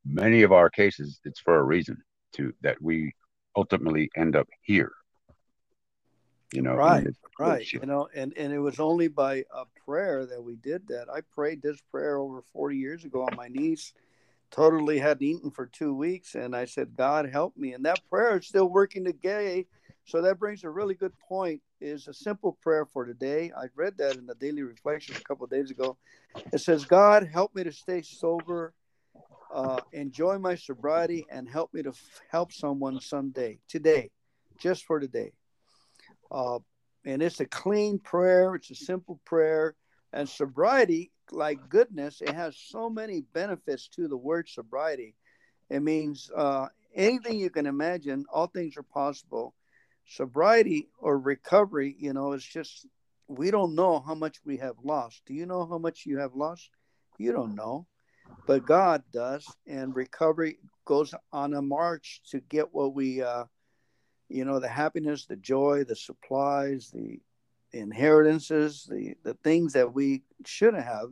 many 0.05 0.43
of 0.43 0.53
our 0.53 0.69
cases, 0.69 1.19
it's 1.25 1.41
for 1.41 1.59
a 1.59 1.63
reason 1.63 1.97
to 2.35 2.53
that 2.63 2.81
we 2.81 3.13
ultimately 3.57 4.11
end 4.17 4.37
up 4.37 4.49
here. 4.63 4.93
You 6.53 6.63
know 6.63 6.75
right 6.75 7.07
right. 7.39 7.73
You 7.73 7.81
know 7.81 8.09
and 8.15 8.33
and 8.37 8.53
it 8.53 8.59
was 8.59 8.79
only 8.79 9.09
by 9.09 9.45
a 9.53 9.65
prayer 9.85 10.27
that 10.27 10.43
we 10.43 10.57
did 10.57 10.87
that. 10.89 11.09
I 11.13 11.21
prayed 11.35 11.61
this 11.61 11.81
prayer 11.91 12.19
over 12.19 12.43
40 12.53 12.77
years 12.77 13.05
ago 13.05 13.23
on 13.23 13.37
my 13.37 13.49
knees 13.49 13.93
totally 14.51 14.99
hadn't 14.99 15.27
eaten 15.27 15.51
for 15.51 15.67
two 15.67 15.93
weeks 15.93 16.37
and 16.37 16.55
i 16.55 16.65
said 16.65 16.97
god 16.97 17.29
help 17.29 17.57
me. 17.57 17.73
And 17.73 17.85
that 17.85 18.01
prayer 18.09 18.39
is 18.39 18.47
still 18.47 18.69
working 18.69 19.05
today. 19.05 19.67
So 20.05 20.23
that 20.23 20.39
brings 20.39 20.63
a 20.63 20.71
really 20.71 20.95
good 20.95 21.13
point 21.19 21.61
is 21.81 22.07
a 22.07 22.15
simple 22.15 22.57
prayer 22.63 22.87
for 22.87 23.05
today. 23.05 23.53
I 23.57 23.67
read 23.75 23.99
that 23.99 24.17
in 24.17 24.25
the 24.25 24.37
daily 24.37 24.63
reflection 24.63 25.17
a 25.17 25.21
couple 25.21 25.45
of 25.45 25.51
days 25.51 25.71
ago. 25.73 25.97
It 26.53 26.61
says 26.61 26.85
god 26.85 27.29
help 27.31 27.55
me 27.55 27.65
to 27.65 27.73
stay 27.73 28.03
sober 28.03 28.73
uh, 29.53 29.81
enjoy 29.93 30.39
my 30.39 30.55
sobriety 30.55 31.27
and 31.31 31.49
help 31.49 31.73
me 31.73 31.83
to 31.83 31.91
f- 31.91 32.21
help 32.31 32.53
someone 32.53 33.01
someday, 33.01 33.59
today, 33.69 34.11
just 34.59 34.85
for 34.85 35.01
today. 35.01 35.33
Uh, 36.31 36.59
and 37.05 37.23
it's 37.23 37.41
a 37.41 37.47
clean 37.47 37.99
prayer, 37.99 38.55
it's 38.55 38.71
a 38.71 38.75
simple 38.75 39.21
prayer. 39.25 39.75
And 40.13 40.29
sobriety, 40.29 41.13
like 41.31 41.69
goodness, 41.69 42.21
it 42.21 42.35
has 42.35 42.57
so 42.57 42.89
many 42.89 43.23
benefits 43.33 43.89
to 43.89 44.09
the 44.09 44.17
word 44.17 44.49
sobriety. 44.49 45.15
It 45.71 45.81
means 45.81 46.31
uh, 46.35 46.69
anything 46.95 47.39
you 47.39 47.51
can 47.51 47.67
imagine, 47.67 48.25
all 48.33 48.47
things 48.47 48.77
are 48.77 48.83
possible. 48.83 49.55
Sobriety 50.07 50.89
or 50.99 51.19
recovery, 51.19 51.97
you 51.99 52.13
know, 52.13 52.33
is 52.33 52.45
just, 52.45 52.87
we 53.29 53.51
don't 53.51 53.75
know 53.75 54.01
how 54.01 54.15
much 54.15 54.39
we 54.45 54.57
have 54.59 54.77
lost. 54.83 55.23
Do 55.27 55.35
you 55.35 55.47
know 55.47 55.67
how 55.67 55.79
much 55.79 56.07
you 56.07 56.19
have 56.19 56.35
lost? 56.35 56.71
You 57.19 57.33
don't 57.33 57.55
know 57.55 57.87
but 58.47 58.67
God 58.67 59.03
does, 59.13 59.47
and 59.67 59.95
recovery 59.95 60.59
goes 60.85 61.15
on 61.33 61.55
a 61.55 61.63
march 61.63 62.21
to 62.31 62.41
get 62.41 62.73
what 62.73 62.95
we, 62.95 63.23
uh, 63.23 63.45
you 64.29 64.45
know, 64.45 64.61
the 64.61 64.69
happiness, 64.69 65.27
the 65.27 65.37
joy, 65.37 65.85
the 65.85 65.97
supplies, 65.97 66.91
the 66.95 67.21
inheritances, 67.73 68.87
the 68.91 69.15
the 69.23 69.35
things 69.45 69.73
that 69.73 69.93
we 69.93 70.23
should 70.45 70.75
have, 70.75 71.11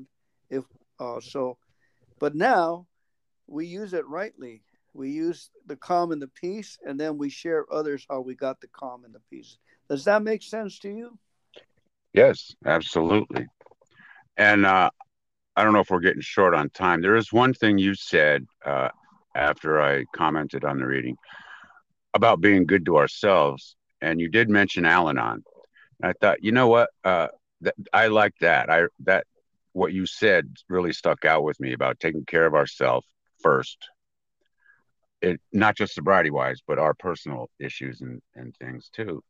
if 0.50 0.64
uh, 1.00 1.20
so. 1.20 1.58
But 2.20 2.34
now 2.34 2.86
we 3.46 3.66
use 3.66 3.92
it 3.92 4.06
rightly. 4.06 4.62
We 4.92 5.10
use 5.10 5.50
the 5.66 5.76
calm 5.76 6.12
and 6.12 6.22
the 6.22 6.28
peace, 6.28 6.78
and 6.86 6.98
then 6.98 7.18
we 7.18 7.28
share 7.28 7.66
others 7.72 8.06
how 8.08 8.20
we 8.20 8.36
got 8.36 8.60
the 8.60 8.68
calm 8.68 9.04
and 9.04 9.12
the 9.12 9.20
peace. 9.28 9.58
Does 9.88 10.04
that 10.04 10.22
make 10.22 10.42
sense 10.42 10.78
to 10.80 10.88
you? 10.88 11.18
Yes, 12.12 12.54
absolutely. 12.64 13.46
And 14.36 14.64
uh, 14.64 14.90
I 15.56 15.62
don't 15.62 15.72
know 15.72 15.80
if 15.80 15.90
we're 15.90 16.00
getting 16.00 16.20
short 16.20 16.54
on 16.54 16.70
time. 16.70 17.00
There 17.00 17.16
is 17.16 17.32
one 17.32 17.54
thing 17.54 17.78
you 17.78 17.94
said 17.94 18.46
uh, 18.64 18.88
after 19.34 19.80
I 19.80 20.04
commented 20.14 20.64
on 20.64 20.78
the 20.78 20.86
reading 20.86 21.16
about 22.12 22.40
being 22.40 22.66
good 22.66 22.86
to 22.86 22.96
ourselves, 22.96 23.76
and 24.00 24.20
you 24.20 24.28
did 24.28 24.48
mention 24.48 24.84
Al-Anon. 24.84 25.44
I 26.02 26.12
thought, 26.12 26.42
you 26.42 26.52
know 26.52 26.68
what? 26.68 26.90
Uh, 27.04 27.28
th- 27.62 27.74
I 27.92 28.08
like 28.08 28.34
that. 28.40 28.70
I 28.70 28.84
that 29.00 29.26
what 29.72 29.92
you 29.92 30.06
said 30.06 30.56
really 30.68 30.92
stuck 30.92 31.24
out 31.24 31.42
with 31.44 31.58
me 31.60 31.72
about 31.72 32.00
taking 32.00 32.24
care 32.24 32.46
of 32.46 32.54
ourselves 32.54 33.06
first. 33.42 33.78
It 35.20 35.40
not 35.52 35.76
just 35.76 35.94
sobriety 35.94 36.30
wise, 36.30 36.60
but 36.66 36.78
our 36.78 36.94
personal 36.94 37.48
issues 37.58 38.00
and, 38.00 38.20
and 38.34 38.54
things 38.56 38.90
too. 38.92 39.22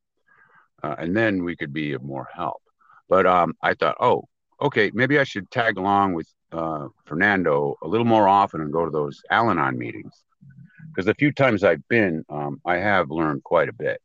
Uh, 0.83 0.95
and 0.99 1.17
then 1.17 1.45
we 1.45 1.57
could 1.57 1.73
be 1.73 1.93
of 1.93 2.03
more 2.03 2.29
help. 2.35 2.61
But 3.09 3.27
um, 3.27 3.55
I 3.63 3.75
thought, 3.75 3.97
oh, 4.01 4.25
okay, 4.65 4.91
maybe 4.95 5.19
I 5.19 5.25
should 5.25 5.51
tag 5.51 5.77
along 5.77 6.15
with 6.15 6.27
uh, 6.51 6.89
Fernando 7.05 7.77
a 7.83 7.87
little 7.87 8.07
more 8.07 8.27
often 8.27 8.63
and 8.63 8.73
go 8.73 8.85
to 8.85 8.91
those 8.91 9.23
Al 9.31 9.51
Anon 9.51 9.79
meetings. 9.79 10.25
Because 10.89 11.07
the 11.07 11.15
few 11.15 11.33
times 11.33 11.63
I've 11.63 11.87
been, 11.89 12.25
um, 12.31 12.61
I 12.65 12.77
have 12.77 13.11
learned 13.11 13.45
quite 13.45 13.69
a 13.69 13.73
bit. 13.73 14.01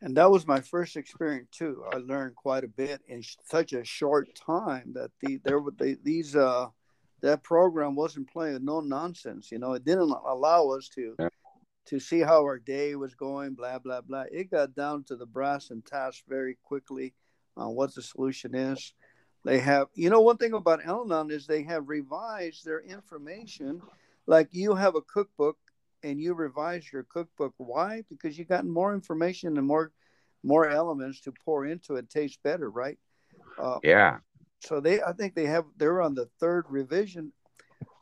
And 0.00 0.16
that 0.16 0.30
was 0.30 0.46
my 0.46 0.60
first 0.60 0.96
experience 0.96 1.48
too. 1.50 1.84
I 1.92 1.96
learned 1.96 2.36
quite 2.36 2.64
a 2.64 2.68
bit 2.68 3.00
in 3.08 3.22
such 3.44 3.72
a 3.72 3.84
short 3.84 4.28
time 4.34 4.92
that 4.94 5.10
the 5.20 5.40
there 5.44 5.60
were 5.60 5.72
the, 5.78 5.98
these 6.02 6.36
uh, 6.36 6.66
that 7.22 7.42
program 7.42 7.94
wasn't 7.96 8.30
playing 8.30 8.64
no 8.64 8.80
nonsense. 8.80 9.50
You 9.50 9.58
know, 9.58 9.72
it 9.72 9.84
didn't 9.84 10.10
allow 10.26 10.68
us 10.68 10.90
to 10.90 11.14
yeah. 11.18 11.28
to 11.86 11.98
see 11.98 12.20
how 12.20 12.42
our 12.42 12.58
day 12.58 12.96
was 12.96 13.14
going. 13.14 13.54
Blah 13.54 13.78
blah 13.78 14.02
blah. 14.02 14.24
It 14.30 14.50
got 14.50 14.74
down 14.74 15.04
to 15.04 15.16
the 15.16 15.26
brass 15.26 15.70
and 15.70 15.84
task 15.84 16.22
very 16.28 16.58
quickly 16.62 17.14
on 17.56 17.74
what 17.74 17.94
the 17.94 18.02
solution 18.02 18.54
is. 18.54 18.92
They 19.44 19.58
have, 19.58 19.88
you 19.94 20.08
know, 20.08 20.22
one 20.22 20.38
thing 20.38 20.54
about 20.54 20.84
Al-Anon 20.84 21.30
is 21.30 21.46
they 21.46 21.62
have 21.64 21.88
revised 21.88 22.64
their 22.64 22.80
information. 22.80 23.82
Like 24.26 24.48
you 24.52 24.74
have 24.74 24.94
a 24.94 25.02
cookbook 25.02 25.58
and 26.02 26.20
you 26.20 26.34
revise 26.34 26.90
your 26.92 27.02
cookbook. 27.02 27.52
Why? 27.58 28.04
Because 28.08 28.38
you 28.38 28.44
got 28.44 28.64
more 28.64 28.94
information 28.94 29.58
and 29.58 29.66
more 29.66 29.92
more 30.42 30.68
elements 30.68 31.20
to 31.22 31.32
pour 31.44 31.66
into 31.66 31.96
it. 31.96 32.10
Tastes 32.10 32.38
better, 32.42 32.70
right? 32.70 32.98
Uh, 33.58 33.78
yeah. 33.82 34.18
So 34.60 34.80
they, 34.80 35.02
I 35.02 35.12
think 35.12 35.34
they 35.34 35.46
have. 35.46 35.64
They're 35.76 36.02
on 36.02 36.14
the 36.14 36.28
third 36.40 36.66
revision. 36.68 37.32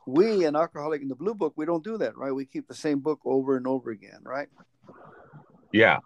We 0.05 0.45
in 0.45 0.55
Alcoholic 0.55 1.01
in 1.01 1.07
the 1.07 1.15
Blue 1.15 1.33
Book, 1.33 1.53
we 1.55 1.65
don't 1.65 1.83
do 1.83 1.97
that, 1.97 2.17
right? 2.17 2.33
We 2.33 2.45
keep 2.45 2.67
the 2.67 2.75
same 2.75 2.99
book 2.99 3.19
over 3.25 3.55
and 3.55 3.65
over 3.65 3.91
again, 3.91 4.19
right? 4.23 4.49
Yeah, 5.71 5.99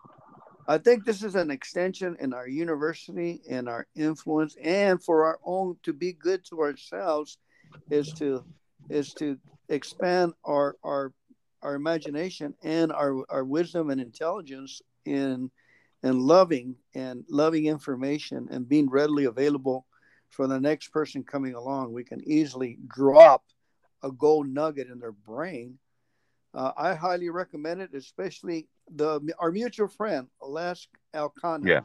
I 0.67 0.77
think 0.77 1.05
this 1.05 1.23
is 1.23 1.35
an 1.35 1.49
extension 1.49 2.17
in 2.19 2.33
our 2.33 2.47
university 2.47 3.41
and 3.49 3.69
our 3.69 3.87
influence, 3.95 4.57
and 4.61 5.01
for 5.01 5.25
our 5.25 5.39
own 5.45 5.77
to 5.83 5.93
be 5.93 6.11
good 6.11 6.43
to 6.49 6.61
ourselves, 6.61 7.37
is 7.89 8.11
to 8.13 8.43
is 8.89 9.13
to 9.13 9.37
expand 9.69 10.33
our 10.43 10.75
our 10.83 11.13
our 11.61 11.75
imagination 11.75 12.53
and 12.63 12.91
our 12.91 13.23
our 13.29 13.45
wisdom 13.45 13.89
and 13.89 14.01
intelligence 14.01 14.81
in 15.05 15.49
in 16.03 16.19
loving 16.19 16.75
and 16.93 17.23
loving 17.29 17.65
information 17.65 18.47
and 18.51 18.67
being 18.67 18.89
readily 18.89 19.23
available 19.23 19.85
for 20.29 20.47
the 20.47 20.59
next 20.59 20.89
person 20.89 21.23
coming 21.23 21.53
along. 21.53 21.93
We 21.93 22.03
can 22.03 22.21
easily 22.27 22.77
drop 22.93 23.43
a 24.03 24.11
gold 24.11 24.47
nugget 24.49 24.89
in 24.89 24.99
their 24.99 25.13
brain. 25.13 25.79
Uh, 26.53 26.71
I 26.77 26.93
highly 26.93 27.29
recommend 27.29 27.81
it, 27.81 27.93
especially 27.93 28.67
the 28.93 29.21
our 29.39 29.51
mutual 29.51 29.87
friend 29.87 30.27
Alask 30.41 30.87
Alcana. 31.13 31.67
Yeah. 31.67 31.81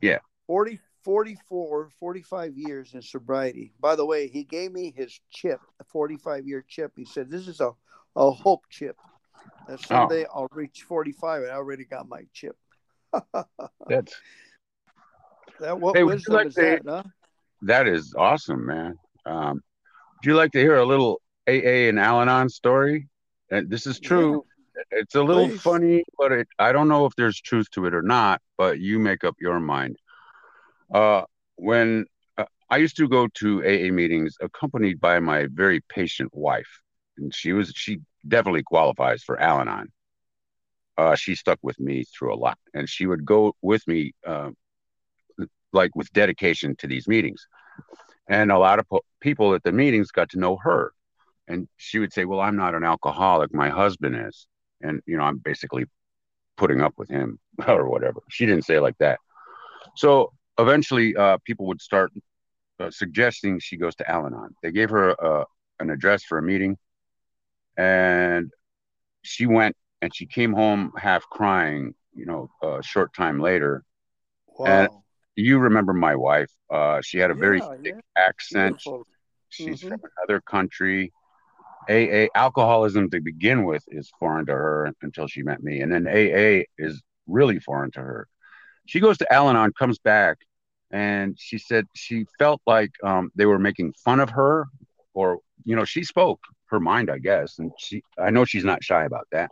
Yeah. 0.00 0.18
40, 0.46 0.80
44, 1.04 1.90
45 1.98 2.56
years 2.56 2.94
in 2.94 3.02
sobriety. 3.02 3.72
By 3.80 3.96
the 3.96 4.04
way, 4.04 4.28
he 4.28 4.44
gave 4.44 4.72
me 4.72 4.92
his 4.94 5.18
chip, 5.30 5.60
a 5.80 5.84
45 5.84 6.46
year 6.46 6.64
chip. 6.66 6.92
He 6.96 7.04
said, 7.04 7.30
This 7.30 7.48
is 7.48 7.60
a, 7.60 7.72
a 8.16 8.30
hope 8.30 8.64
chip. 8.70 8.96
That 9.68 9.80
someday 9.80 10.24
oh. 10.24 10.42
I'll 10.42 10.48
reach 10.52 10.82
45 10.82 11.42
and 11.42 11.52
I 11.52 11.54
already 11.54 11.84
got 11.84 12.08
my 12.08 12.22
chip. 12.32 12.56
That's 13.86 14.14
that 15.60 15.78
what 15.78 15.96
hey, 15.96 16.02
wisdom 16.02 16.34
like 16.34 16.46
is 16.48 16.54
to, 16.54 16.60
that, 16.60 16.82
huh? 16.86 17.02
That 17.62 17.86
is 17.86 18.14
awesome, 18.16 18.66
man. 18.66 18.98
Um, 19.26 19.54
would 19.54 20.26
you 20.26 20.34
like 20.34 20.50
to 20.52 20.58
hear 20.58 20.76
a 20.76 20.84
little 20.84 21.20
AA 21.48 21.88
and 21.88 21.98
Al 21.98 22.20
Anon 22.20 22.48
story? 22.48 23.08
And 23.50 23.70
this 23.70 23.86
is 23.86 24.00
true. 24.00 24.44
It's 24.90 25.14
a 25.14 25.22
little 25.22 25.48
Please. 25.48 25.60
funny, 25.60 26.04
but 26.18 26.32
it, 26.32 26.48
I 26.58 26.72
don't 26.72 26.88
know 26.88 27.06
if 27.06 27.14
there's 27.16 27.40
truth 27.40 27.70
to 27.72 27.86
it 27.86 27.94
or 27.94 28.02
not. 28.02 28.40
But 28.56 28.80
you 28.80 28.98
make 28.98 29.24
up 29.24 29.36
your 29.40 29.60
mind. 29.60 29.96
Uh, 30.92 31.22
when 31.56 32.06
uh, 32.38 32.44
I 32.70 32.78
used 32.78 32.96
to 32.96 33.08
go 33.08 33.28
to 33.34 33.60
AA 33.64 33.92
meetings, 33.92 34.36
accompanied 34.40 35.00
by 35.00 35.20
my 35.20 35.46
very 35.52 35.80
patient 35.88 36.30
wife, 36.34 36.80
and 37.18 37.34
she 37.34 37.52
was 37.52 37.72
she 37.74 37.98
definitely 38.26 38.62
qualifies 38.62 39.22
for 39.22 39.38
Al-Anon. 39.40 39.88
Uh, 40.98 41.14
she 41.14 41.34
stuck 41.34 41.58
with 41.62 41.78
me 41.80 42.04
through 42.04 42.34
a 42.34 42.36
lot, 42.36 42.58
and 42.74 42.88
she 42.88 43.06
would 43.06 43.24
go 43.24 43.54
with 43.62 43.86
me, 43.88 44.12
uh, 44.26 44.50
like 45.72 45.90
with 45.96 46.12
dedication 46.12 46.76
to 46.76 46.86
these 46.86 47.08
meetings. 47.08 47.46
And 48.28 48.52
a 48.52 48.58
lot 48.58 48.78
of 48.78 48.88
po- 48.88 49.04
people 49.20 49.54
at 49.54 49.62
the 49.62 49.72
meetings 49.72 50.10
got 50.10 50.30
to 50.30 50.38
know 50.38 50.58
her, 50.62 50.92
and 51.48 51.68
she 51.76 51.98
would 51.98 52.12
say, 52.12 52.24
"Well, 52.24 52.40
I'm 52.40 52.56
not 52.56 52.74
an 52.74 52.84
alcoholic. 52.84 53.52
My 53.54 53.70
husband 53.70 54.16
is." 54.28 54.46
And 54.82 55.00
you 55.06 55.16
know 55.16 55.22
i'm 55.24 55.38
basically 55.38 55.84
putting 56.56 56.80
up 56.80 56.94
with 56.98 57.08
him 57.08 57.38
or 57.68 57.88
whatever 57.88 58.20
she 58.30 58.46
didn't 58.46 58.64
say 58.64 58.76
it 58.76 58.82
like 58.82 58.98
that 58.98 59.18
so 59.96 60.32
eventually 60.58 61.14
uh, 61.16 61.38
people 61.44 61.66
would 61.66 61.80
start 61.80 62.10
uh, 62.80 62.90
suggesting 62.90 63.58
she 63.58 63.76
goes 63.76 63.94
to 63.94 64.08
al-anon 64.10 64.50
they 64.62 64.70
gave 64.72 64.90
her 64.90 65.08
uh, 65.24 65.44
an 65.80 65.90
address 65.90 66.24
for 66.24 66.38
a 66.38 66.42
meeting 66.42 66.76
and 67.76 68.50
she 69.22 69.46
went 69.46 69.76
and 70.02 70.14
she 70.14 70.26
came 70.26 70.52
home 70.52 70.92
half 70.96 71.22
crying 71.30 71.94
you 72.14 72.26
know 72.26 72.48
a 72.62 72.82
short 72.82 73.12
time 73.14 73.40
later 73.40 73.82
Wow. 74.46 74.64
And 74.64 74.88
you 75.36 75.58
remember 75.58 75.92
my 75.92 76.14
wife 76.16 76.50
uh, 76.72 77.00
she 77.02 77.18
had 77.18 77.30
a 77.30 77.34
very 77.34 77.62
Yeah, 77.62 77.74
thick 77.84 77.94
yeah, 77.94 78.00
accent 78.16 78.78
beautiful. 78.80 79.06
She's 79.50 79.80
Mhm. 79.80 79.88
from 79.88 80.00
another 80.18 80.40
country. 80.40 81.12
AA 81.88 82.28
alcoholism 82.34 83.10
to 83.10 83.20
begin 83.20 83.64
with 83.64 83.84
is 83.88 84.10
foreign 84.18 84.46
to 84.46 84.52
her 84.52 84.92
until 85.02 85.26
she 85.26 85.42
met 85.42 85.62
me, 85.62 85.80
and 85.80 85.92
then 85.92 86.06
AA 86.06 86.64
is 86.78 87.02
really 87.26 87.58
foreign 87.58 87.90
to 87.92 88.00
her. 88.00 88.28
She 88.86 89.00
goes 89.00 89.18
to 89.18 89.32
Al-Anon, 89.32 89.72
comes 89.78 89.98
back, 89.98 90.38
and 90.90 91.36
she 91.38 91.58
said 91.58 91.86
she 91.94 92.26
felt 92.38 92.60
like 92.66 92.92
um, 93.02 93.30
they 93.34 93.46
were 93.46 93.58
making 93.58 93.94
fun 94.04 94.20
of 94.20 94.30
her, 94.30 94.66
or 95.14 95.40
you 95.64 95.76
know, 95.76 95.84
she 95.84 96.04
spoke 96.04 96.40
her 96.66 96.80
mind, 96.80 97.10
I 97.10 97.18
guess, 97.18 97.58
and 97.58 97.72
she 97.78 98.02
I 98.18 98.30
know 98.30 98.44
she's 98.44 98.64
not 98.64 98.82
shy 98.82 99.04
about 99.04 99.28
that. 99.32 99.50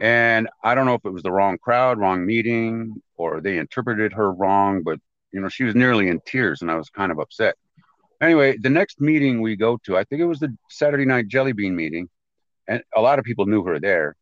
And 0.00 0.48
I 0.62 0.74
don't 0.74 0.86
know 0.86 0.94
if 0.94 1.04
it 1.04 1.12
was 1.12 1.22
the 1.22 1.32
wrong 1.32 1.58
crowd, 1.58 1.98
wrong 1.98 2.24
meeting, 2.24 3.02
or 3.16 3.40
they 3.40 3.58
interpreted 3.58 4.12
her 4.12 4.32
wrong, 4.32 4.82
but 4.82 5.00
you 5.32 5.40
know, 5.40 5.48
she 5.48 5.64
was 5.64 5.74
nearly 5.74 6.08
in 6.08 6.20
tears, 6.24 6.62
and 6.62 6.70
I 6.70 6.76
was 6.76 6.88
kind 6.90 7.12
of 7.12 7.18
upset 7.18 7.56
anyway, 8.20 8.56
the 8.58 8.70
next 8.70 9.00
meeting 9.00 9.40
we 9.40 9.56
go 9.56 9.78
to, 9.84 9.96
I 9.96 10.04
think 10.04 10.20
it 10.20 10.26
was 10.26 10.40
the 10.40 10.54
Saturday 10.70 11.04
night 11.04 11.28
jelly 11.28 11.52
bean 11.52 11.76
meeting, 11.76 12.08
and 12.66 12.82
a 12.94 13.00
lot 13.00 13.18
of 13.18 13.24
people 13.24 13.46
knew 13.46 13.62
her 13.64 13.78
there. 13.78 14.16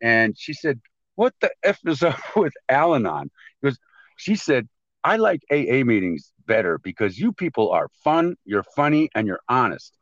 And 0.00 0.36
she 0.36 0.52
said, 0.52 0.80
What 1.14 1.34
the 1.40 1.50
F 1.62 1.78
is 1.86 2.02
up 2.02 2.18
with 2.36 2.52
Al 2.68 2.94
Anon? 2.94 3.30
Because 3.60 3.78
she 4.16 4.34
said, 4.34 4.68
I 5.04 5.16
like 5.16 5.42
AA 5.50 5.84
meetings 5.84 6.32
better 6.46 6.78
because 6.78 7.18
you 7.18 7.32
people 7.32 7.70
are 7.70 7.88
fun, 8.04 8.36
you're 8.44 8.64
funny, 8.76 9.08
and 9.14 9.26
you're 9.26 9.40
honest. 9.48 9.92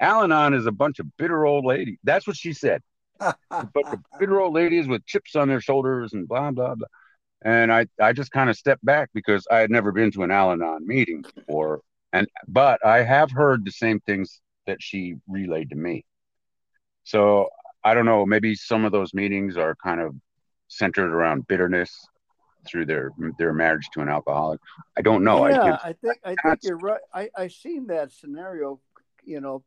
Al 0.00 0.22
Anon 0.22 0.54
is 0.54 0.66
a 0.66 0.72
bunch 0.72 0.98
of 0.98 1.16
bitter 1.16 1.46
old 1.46 1.64
ladies. 1.64 1.98
That's 2.04 2.26
what 2.26 2.36
she 2.36 2.52
said. 2.52 2.82
A 3.20 3.34
bunch 3.50 3.86
of 3.86 4.00
bitter 4.18 4.40
old 4.40 4.54
ladies 4.54 4.86
with 4.86 5.06
chips 5.06 5.36
on 5.36 5.48
their 5.48 5.60
shoulders 5.60 6.12
and 6.12 6.28
blah, 6.28 6.50
blah, 6.50 6.74
blah. 6.74 6.88
And 7.42 7.72
I, 7.72 7.86
I 8.00 8.12
just 8.12 8.32
kind 8.32 8.50
of 8.50 8.56
stepped 8.56 8.84
back 8.84 9.10
because 9.14 9.46
I 9.50 9.58
had 9.58 9.70
never 9.70 9.92
been 9.92 10.10
to 10.12 10.22
an 10.22 10.30
Al 10.30 10.52
Anon 10.52 10.86
meeting 10.86 11.24
before 11.34 11.80
and 12.14 12.28
but 12.46 12.84
I 12.86 13.02
have 13.02 13.30
heard 13.32 13.64
the 13.64 13.72
same 13.72 14.00
things 14.00 14.40
that 14.66 14.80
she 14.80 15.16
relayed 15.28 15.70
to 15.70 15.76
me. 15.76 16.04
So 17.02 17.48
I 17.82 17.92
don't 17.92 18.06
know. 18.06 18.24
Maybe 18.24 18.54
some 18.54 18.84
of 18.84 18.92
those 18.92 19.12
meetings 19.12 19.56
are 19.56 19.74
kind 19.74 20.00
of 20.00 20.14
centered 20.68 21.12
around 21.12 21.46
bitterness 21.48 21.92
through 22.66 22.86
their 22.86 23.10
their 23.36 23.52
marriage 23.52 23.88
to 23.94 24.00
an 24.00 24.08
alcoholic. 24.08 24.60
I 24.96 25.02
don't 25.02 25.24
know. 25.24 25.46
yeah, 25.48 25.76
I, 25.82 25.88
I 25.88 25.92
think 25.92 26.18
I 26.24 26.36
think 26.42 26.60
you're 26.62 26.78
right. 26.78 27.00
I 27.12 27.28
I 27.36 27.48
seen 27.48 27.88
that 27.88 28.12
scenario, 28.12 28.80
you 29.24 29.40
know. 29.40 29.64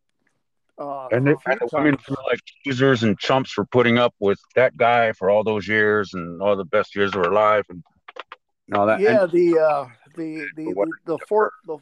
Uh, 0.80 1.08
and, 1.12 1.26
they, 1.26 1.36
and 1.48 1.60
the 1.60 1.70
women 1.74 1.98
feel 1.98 2.18
like 2.30 2.40
losers 2.64 3.02
and 3.02 3.18
chumps 3.18 3.52
for 3.52 3.66
putting 3.66 3.98
up 3.98 4.14
with 4.20 4.40
that 4.56 4.78
guy 4.78 5.12
for 5.12 5.32
all 5.32 5.44
those 5.44 5.68
years 5.68 6.14
and 6.14 6.40
all 6.40 6.56
the 6.56 6.66
best 6.66 6.96
years 6.96 7.16
of 7.16 7.26
her 7.26 7.32
life 7.32 7.66
and 7.70 7.84
all 8.74 8.86
that. 8.86 9.00
yeah, 9.00 9.24
And, 9.24 9.32
the 9.32 9.60
uh, 9.60 9.86
the 10.16 10.46
the 10.56 10.74
the, 10.74 10.92
the 11.06 11.18
for 11.28 11.52
the 11.66 11.80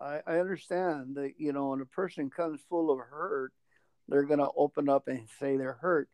I, 0.00 0.20
I 0.26 0.38
understand 0.38 1.16
that 1.16 1.34
you 1.38 1.52
know 1.52 1.70
when 1.70 1.80
a 1.80 1.86
person 1.86 2.30
comes 2.30 2.60
full 2.68 2.90
of 2.90 2.98
hurt, 2.98 3.52
they're 4.08 4.24
gonna 4.24 4.48
open 4.56 4.88
up 4.88 5.08
and 5.08 5.28
say 5.38 5.56
they're 5.56 5.78
hurt. 5.80 6.08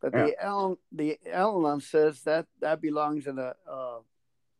But 0.00 0.12
the 0.12 0.36
Al 0.42 0.78
the 0.92 1.18
Al-Anon 1.30 1.80
says 1.80 2.22
that 2.22 2.46
that 2.60 2.80
belongs 2.80 3.26
in 3.26 3.38
a 3.38 3.54
uh, 3.68 3.98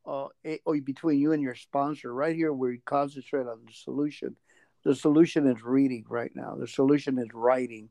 uh, 0.06 0.28
a, 0.44 0.60
oh, 0.66 0.80
between 0.80 1.20
you 1.20 1.32
and 1.32 1.42
your 1.42 1.54
sponsor. 1.54 2.12
Right 2.12 2.34
here, 2.34 2.52
where 2.52 2.70
we 2.70 2.78
concentrate 2.78 3.46
on 3.46 3.60
the 3.66 3.72
solution. 3.72 4.36
The 4.84 4.94
solution 4.94 5.48
is 5.48 5.62
reading 5.64 6.04
right 6.08 6.30
now. 6.34 6.54
The 6.54 6.68
solution 6.68 7.18
is 7.18 7.28
writing. 7.34 7.88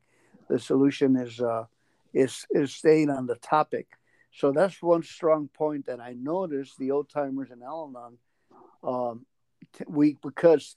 The 0.49 0.59
solution 0.59 1.17
is 1.17 1.41
uh, 1.41 1.65
is 2.13 2.45
is 2.51 2.73
staying 2.73 3.09
on 3.09 3.25
the 3.27 3.35
topic. 3.35 3.87
So 4.33 4.51
that's 4.51 4.81
one 4.81 5.03
strong 5.03 5.47
point 5.47 5.85
that 5.85 5.99
I 5.99 6.13
noticed 6.13 6.77
the 6.77 6.91
old 6.91 7.09
timers 7.09 7.51
in 7.51 7.63
Al-Anon. 7.63 8.17
Um, 8.83 9.25
t- 9.75 9.85
we 9.87 10.17
because 10.21 10.75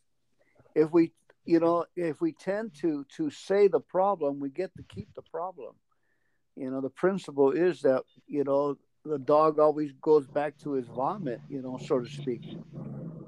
if 0.75 0.91
we 0.93 1.13
you 1.45 1.61
know 1.61 1.87
if 1.97 2.21
we 2.21 2.33
tend 2.33 2.73
to 2.81 3.05
to 3.17 3.31
say 3.31 3.69
the 3.69 3.81
problem, 3.81 4.41
we 4.41 4.51
get 4.51 4.75
to 4.77 4.83
keep 4.83 5.09
the 5.15 5.23
problem. 5.23 5.75
You 6.57 6.71
know 6.71 6.81
the 6.81 6.91
principle 6.91 7.53
is 7.53 7.83
that 7.83 8.05
you 8.27 8.45
know 8.45 8.77
the 9.05 9.19
dog 9.19 9.59
always 9.59 9.93
goes 10.03 10.27
back 10.27 10.59
to 10.59 10.73
his 10.73 10.87
vomit. 10.89 11.41
You 11.49 11.63
know, 11.63 11.79
so 11.83 12.01
to 12.01 12.09
speak. 12.09 12.43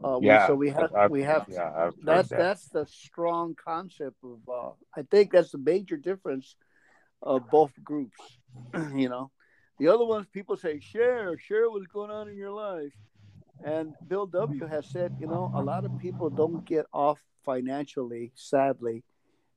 Uh, 0.03 0.19
yeah. 0.23 0.47
so 0.47 0.55
we 0.55 0.71
have 0.71 0.91
I've- 0.95 1.13
we 1.13 1.23
have 1.23 1.45
yeah, 1.49 1.91
that's 2.03 2.29
that. 2.31 2.39
that's 2.39 2.69
the 2.69 2.87
strong 2.87 3.55
concept 3.55 4.17
of 4.25 4.39
uh, 4.49 4.71
i 4.97 5.03
think 5.11 5.31
that's 5.31 5.51
the 5.51 5.59
major 5.59 5.97
difference 5.97 6.57
of 7.23 7.43
both 7.51 7.73
groups 7.85 8.39
you 8.95 9.09
know 9.09 9.31
the 9.79 9.89
other 9.89 10.05
ones 10.05 10.27
people 10.33 10.57
say 10.57 10.81
share 10.81 11.37
share 11.39 11.69
what's 11.71 11.87
going 11.87 12.11
on 12.11 12.29
in 12.29 12.37
your 12.37 12.51
life 12.53 12.95
and 13.65 13.95
bill 14.09 14.27
w 14.27 14.67
has 14.67 14.87
said 14.87 15.13
you 15.19 15.27
know 15.27 15.51
a 15.55 15.63
lot 15.63 15.85
of 15.85 15.97
people 15.99 16.31
don't 16.31 16.65
get 16.65 16.87
off 16.93 17.23
financially 17.45 18.33
sadly 18.35 19.03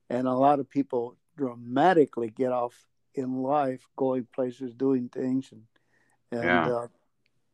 and 0.09 0.27
a 0.27 0.33
lot 0.33 0.59
of 0.59 0.69
people 0.69 1.15
dramatically 1.37 2.29
get 2.29 2.51
off 2.51 2.85
in 3.15 3.41
life 3.41 3.87
going 3.95 4.27
places 4.33 4.73
doing 4.73 5.09
things 5.09 5.51
and 5.51 5.63
and 6.31 6.65
Yeah. 6.65 6.67
uh, 6.67 6.87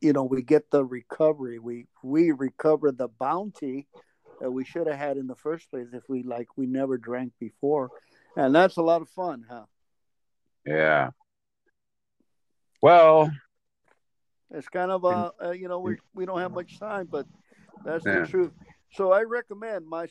you 0.01 0.13
know 0.13 0.23
we 0.23 0.41
get 0.41 0.71
the 0.71 0.83
recovery 0.83 1.59
we 1.59 1.87
we 2.03 2.31
recover 2.31 2.91
the 2.91 3.07
bounty 3.07 3.87
that 4.39 4.51
we 4.51 4.63
should 4.63 4.87
have 4.87 4.97
had 4.97 5.17
in 5.17 5.27
the 5.27 5.35
first 5.35 5.69
place 5.69 5.87
if 5.93 6.07
we 6.07 6.23
like 6.23 6.47
we 6.57 6.65
never 6.65 6.97
drank 6.97 7.33
before 7.39 7.91
and 8.35 8.55
that's 8.55 8.77
a 8.77 8.81
lot 8.81 9.01
of 9.01 9.09
fun 9.09 9.45
huh 9.49 9.65
Yeah. 10.65 11.11
Well, 12.81 13.29
it's 14.51 14.67
kind 14.67 14.91
of 14.91 15.05
uh, 15.05 15.31
uh 15.43 15.51
you 15.51 15.67
know 15.67 15.79
we 15.79 15.97
we 16.13 16.25
don't 16.25 16.39
have 16.39 16.51
much 16.51 16.79
time 16.79 17.07
but 17.11 17.25
that's 17.85 18.05
Yeah. 18.05 18.21
the 18.21 18.27
truth. 18.27 18.51
So 18.91 19.11
i 19.11 19.21
recommend 19.23 19.87
my 19.87 20.07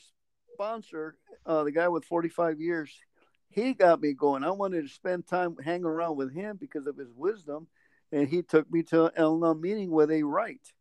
sponsor 0.55 1.17
uh 1.47 1.65
the 1.65 1.73
guy 1.73 1.89
with 1.89 2.05
45 2.05 2.61
years 2.61 2.93
he 3.51 3.73
got 3.73 4.01
me 4.01 4.13
going. 4.13 4.45
I 4.45 4.51
wanted 4.51 4.83
to 4.83 4.89
spend 4.89 5.27
time 5.27 5.57
hanging 5.65 5.87
around 5.87 6.17
with 6.17 6.35
him 6.35 6.59
because 6.61 6.87
of 6.87 6.97
his 6.99 7.13
wisdom 7.15 7.67
and 8.13 8.29
he 8.29 8.43
took 8.43 8.71
me 8.71 8.83
to 8.85 9.07
an 9.07 9.13
Al-Anon 9.17 9.61
meeting 9.61 9.91
where 9.91 10.07
they 10.07 10.23
write. 10.23 10.73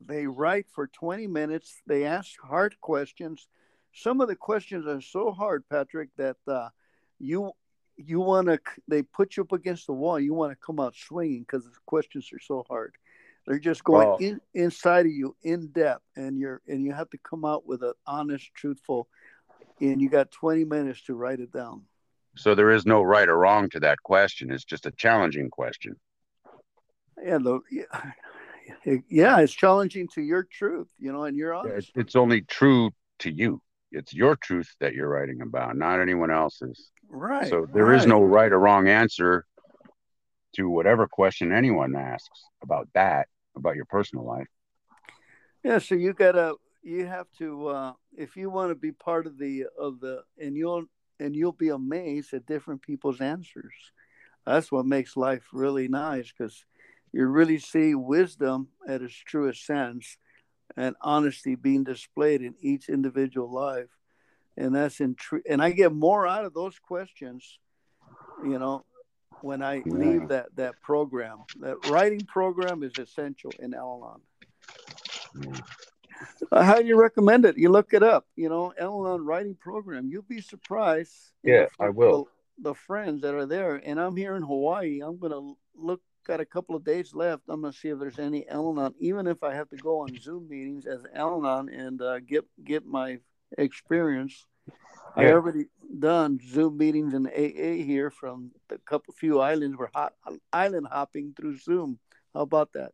They 0.00 0.26
write 0.26 0.66
for 0.70 0.86
20 0.86 1.26
minutes. 1.26 1.82
They 1.86 2.04
ask 2.04 2.30
hard 2.42 2.80
questions. 2.80 3.46
Some 3.92 4.20
of 4.20 4.28
the 4.28 4.36
questions 4.36 4.86
are 4.86 5.00
so 5.00 5.30
hard 5.32 5.64
patrick 5.68 6.10
that 6.16 6.36
uh 6.46 6.70
you 7.18 7.52
you 7.96 8.20
want 8.20 8.48
to 8.48 8.58
they 8.88 9.02
put 9.02 9.36
you 9.36 9.44
up 9.44 9.52
against 9.52 9.86
the 9.86 9.92
wall. 9.92 10.18
You 10.18 10.34
want 10.34 10.52
to 10.52 10.66
come 10.66 10.80
out 10.80 10.96
swinging 10.96 11.40
because 11.40 11.64
the 11.64 11.70
questions 11.86 12.30
are 12.32 12.40
so 12.40 12.64
hard 12.68 12.94
they're 13.46 13.58
just 13.58 13.84
going 13.84 14.16
in 14.20 14.40
inside 14.54 15.06
of 15.06 15.12
you 15.12 15.36
in 15.42 15.68
depth 15.68 16.04
and 16.16 16.38
you're 16.38 16.62
and 16.66 16.82
you 16.82 16.92
have 16.92 17.10
to 17.10 17.18
come 17.18 17.44
out 17.44 17.66
with 17.66 17.82
an 17.82 17.92
honest 18.06 18.50
truthful 18.54 19.08
and 19.80 20.00
you 20.00 20.08
got 20.08 20.30
20 20.30 20.64
minutes 20.64 21.02
to 21.02 21.14
write 21.14 21.40
it 21.40 21.52
down 21.52 21.82
so 22.36 22.54
there 22.54 22.70
is 22.70 22.84
no 22.84 23.02
right 23.02 23.28
or 23.28 23.38
wrong 23.38 23.68
to 23.70 23.80
that 23.80 24.02
question. 24.02 24.50
It's 24.50 24.64
just 24.64 24.86
a 24.86 24.90
challenging 24.90 25.50
question. 25.50 25.96
yeah 27.22 27.38
the, 27.38 27.60
yeah, 27.70 28.98
yeah 29.08 29.40
it's 29.40 29.52
challenging 29.52 30.08
to 30.14 30.22
your 30.22 30.42
truth 30.42 30.88
you 30.98 31.12
know 31.12 31.24
and 31.24 31.36
you're 31.36 31.54
Yeah, 31.54 31.76
It's, 31.76 31.90
it's 31.94 32.16
only 32.16 32.42
true 32.42 32.90
to 33.20 33.30
you. 33.30 33.60
It's 33.92 34.12
your 34.12 34.34
truth 34.34 34.74
that 34.80 34.94
you're 34.94 35.08
writing 35.08 35.40
about, 35.40 35.76
not 35.76 36.00
anyone 36.00 36.30
else's. 36.30 36.90
right 37.08 37.48
so 37.48 37.66
there 37.72 37.92
is 37.92 38.00
right. 38.00 38.08
no 38.08 38.22
right 38.22 38.52
or 38.52 38.58
wrong 38.58 38.88
answer 38.88 39.44
to 40.56 40.68
whatever 40.68 41.06
question 41.06 41.52
anyone 41.52 41.94
asks 41.96 42.42
about 42.62 42.88
that, 42.94 43.28
about 43.56 43.76
your 43.76 43.84
personal 43.84 44.24
life. 44.24 44.46
Yeah, 45.62 45.78
so 45.78 45.94
you 45.94 46.12
gotta 46.12 46.54
you 46.82 47.06
have 47.06 47.26
to 47.38 47.68
uh 47.68 47.92
if 48.16 48.36
you 48.36 48.50
want 48.50 48.70
to 48.70 48.74
be 48.74 48.92
part 48.92 49.26
of 49.26 49.38
the 49.38 49.64
of 49.78 50.00
the 50.00 50.22
and 50.38 50.56
you'll 50.56 50.84
and 51.20 51.34
you'll 51.34 51.52
be 51.52 51.70
amazed 51.70 52.34
at 52.34 52.46
different 52.46 52.82
people's 52.82 53.20
answers. 53.20 53.72
That's 54.46 54.70
what 54.70 54.84
makes 54.84 55.16
life 55.16 55.44
really 55.52 55.88
nice 55.88 56.30
because 56.30 56.64
you 57.12 57.26
really 57.26 57.58
see 57.58 57.94
wisdom 57.94 58.68
at 58.86 59.00
its 59.00 59.14
truest 59.14 59.64
sense 59.64 60.18
and 60.76 60.96
honesty 61.00 61.54
being 61.54 61.84
displayed 61.84 62.42
in 62.42 62.54
each 62.60 62.88
individual 62.88 63.50
life. 63.50 63.88
And 64.56 64.74
that's 64.74 65.00
in 65.00 65.14
tr- 65.14 65.46
and 65.48 65.62
I 65.62 65.70
get 65.70 65.92
more 65.92 66.26
out 66.26 66.44
of 66.44 66.54
those 66.54 66.78
questions, 66.78 67.58
you 68.44 68.58
know, 68.58 68.84
when 69.42 69.62
I 69.62 69.76
yeah. 69.76 69.82
leave 69.86 70.28
that 70.28 70.54
that 70.56 70.80
program. 70.82 71.38
That 71.60 71.88
writing 71.88 72.20
program 72.20 72.82
is 72.82 72.92
essential 72.98 73.52
in 73.58 73.74
Al-Anon. 73.74 74.20
Yeah. 75.40 75.60
I 76.52 76.64
highly 76.64 76.94
recommend 76.94 77.44
it. 77.44 77.58
You 77.58 77.70
look 77.70 77.92
it 77.92 78.02
up, 78.02 78.26
you 78.36 78.48
know, 78.48 78.72
Al-Anon 78.78 79.24
writing 79.24 79.54
program. 79.54 80.08
You'll 80.08 80.22
be 80.22 80.40
surprised. 80.40 81.12
Yeah, 81.42 81.66
I 81.80 81.88
will. 81.88 82.28
The, 82.58 82.70
the, 82.70 82.74
friends 82.74 83.22
that 83.22 83.34
are 83.34 83.46
there, 83.46 83.76
and 83.84 84.00
I'm 84.00 84.16
here 84.16 84.36
in 84.36 84.42
Hawaii. 84.42 85.00
I'm 85.02 85.18
gonna 85.18 85.54
look. 85.76 86.00
Got 86.26 86.40
a 86.40 86.46
couple 86.46 86.74
of 86.74 86.84
days 86.84 87.12
left. 87.12 87.42
I'm 87.48 87.60
gonna 87.60 87.72
see 87.72 87.88
if 87.88 87.98
there's 87.98 88.18
any 88.18 88.48
Al-Anon, 88.48 88.94
even 88.98 89.26
if 89.26 89.42
I 89.42 89.52
have 89.54 89.68
to 89.70 89.76
go 89.76 90.00
on 90.00 90.18
Zoom 90.18 90.48
meetings 90.48 90.86
as 90.86 91.04
Al-Anon 91.14 91.68
and 91.68 92.00
uh, 92.00 92.20
get 92.20 92.44
get 92.64 92.86
my 92.86 93.18
experience. 93.58 94.46
I 95.16 95.26
already 95.26 95.66
done 95.98 96.40
Zoom 96.44 96.76
meetings 96.76 97.14
in 97.14 97.26
AA 97.26 97.84
here 97.84 98.10
from 98.10 98.50
a 98.70 98.78
couple 98.78 99.14
few 99.14 99.40
islands. 99.40 99.76
We're 99.76 99.90
hot, 99.94 100.12
island 100.52 100.88
hopping 100.90 101.34
through 101.36 101.58
Zoom. 101.58 101.98
How 102.34 102.40
about 102.40 102.72
that? 102.72 102.92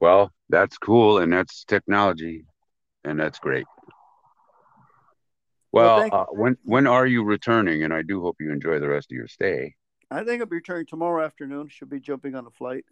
Well, 0.00 0.32
that's 0.48 0.78
cool, 0.78 1.18
and 1.18 1.32
that's 1.32 1.64
technology, 1.64 2.46
and 3.04 3.18
that's 3.18 3.38
great. 3.38 3.66
Well, 5.72 5.96
well 5.98 6.08
uh, 6.12 6.26
when 6.30 6.56
when 6.62 6.86
are 6.86 7.06
you 7.06 7.24
returning? 7.24 7.82
And 7.82 7.92
I 7.92 8.02
do 8.02 8.20
hope 8.20 8.36
you 8.38 8.52
enjoy 8.52 8.78
the 8.78 8.88
rest 8.88 9.10
of 9.10 9.16
your 9.16 9.28
stay. 9.28 9.74
I 10.10 10.22
think 10.22 10.40
I'll 10.40 10.46
be 10.46 10.56
returning 10.56 10.86
tomorrow 10.86 11.24
afternoon. 11.24 11.68
Should 11.68 11.90
be 11.90 12.00
jumping 12.00 12.34
on 12.34 12.46
a 12.46 12.50
flight. 12.50 12.84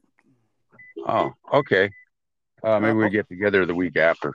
Oh, 1.06 1.32
okay. 1.52 1.90
Uh, 2.64 2.80
maybe 2.80 2.94
we 2.94 3.10
get 3.10 3.28
together 3.28 3.66
the 3.66 3.74
week 3.74 3.96
after. 3.96 4.34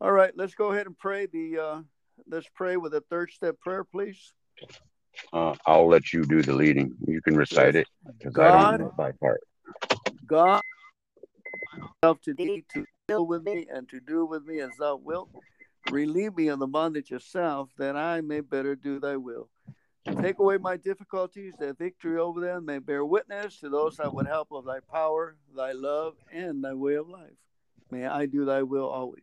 All 0.00 0.12
right, 0.12 0.32
let's 0.36 0.54
go 0.54 0.72
ahead 0.72 0.86
and 0.86 0.96
pray. 0.96 1.26
The 1.26 1.58
uh, 1.58 1.80
let's 2.28 2.48
pray 2.54 2.76
with 2.76 2.94
a 2.94 3.02
third 3.10 3.30
step 3.30 3.58
prayer, 3.60 3.84
please. 3.84 4.32
Uh, 5.32 5.54
I'll 5.66 5.88
let 5.88 6.12
you 6.12 6.24
do 6.24 6.42
the 6.42 6.52
leading. 6.52 6.94
You 7.06 7.22
can 7.22 7.36
recite 7.36 7.74
yes. 7.74 7.84
it 7.84 7.88
because 8.18 8.38
I 8.38 8.70
don't 8.70 8.80
know 8.80 8.94
by 8.96 9.12
part. 9.12 9.40
God 10.26 10.60
to 12.02 12.34
thee 12.34 12.64
to 12.72 12.84
deal 13.08 13.26
with 13.26 13.42
me 13.42 13.66
and 13.72 13.88
to 13.88 14.00
do 14.00 14.24
with 14.24 14.44
me 14.44 14.60
as 14.60 14.70
thou 14.78 14.96
wilt. 14.96 15.28
Relieve 15.90 16.36
me 16.36 16.48
of 16.48 16.58
the 16.58 16.66
bondage 16.66 17.12
of 17.12 17.22
self, 17.22 17.70
that 17.78 17.96
I 17.96 18.20
may 18.20 18.40
better 18.40 18.74
do 18.74 18.98
thy 18.98 19.16
will. 19.16 19.48
Take 20.20 20.38
away 20.38 20.58
my 20.58 20.76
difficulties, 20.76 21.54
that 21.58 21.78
victory 21.78 22.18
over 22.18 22.40
them 22.40 22.64
may 22.64 22.78
bear 22.78 23.04
witness 23.04 23.58
to 23.60 23.68
those 23.68 23.96
that 23.96 24.12
would 24.12 24.26
help 24.26 24.48
of 24.52 24.64
thy 24.64 24.80
power, 24.80 25.36
thy 25.56 25.72
love, 25.72 26.14
and 26.32 26.62
thy 26.62 26.74
way 26.74 26.94
of 26.94 27.08
life. 27.08 27.36
May 27.90 28.06
I 28.06 28.26
do 28.26 28.44
thy 28.44 28.62
will 28.62 28.88
always. 28.88 29.22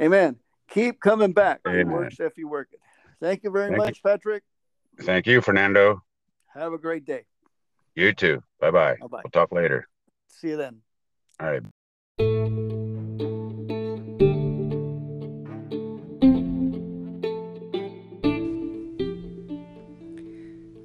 Amen. 0.00 0.36
Keep 0.68 1.00
coming 1.00 1.32
back. 1.32 1.60
Amen. 1.66 1.90
Works 1.90 2.20
if 2.20 2.36
you 2.36 2.48
work 2.48 2.68
it. 2.72 2.80
Thank 3.20 3.42
you 3.42 3.50
very 3.50 3.68
Thank 3.68 3.78
much, 3.78 4.00
you. 4.04 4.10
Patrick. 4.10 4.42
Thank 5.00 5.26
you, 5.26 5.40
Fernando. 5.40 6.02
Have 6.54 6.72
a 6.72 6.78
great 6.78 7.04
day. 7.04 7.24
You 7.94 8.12
too. 8.12 8.42
Bye 8.60 8.70
bye. 8.70 8.96
We'll 9.00 9.22
talk 9.32 9.52
later. 9.52 9.88
See 10.28 10.48
you 10.48 10.56
then. 10.56 10.80
All 11.40 11.50
right. 11.50 11.62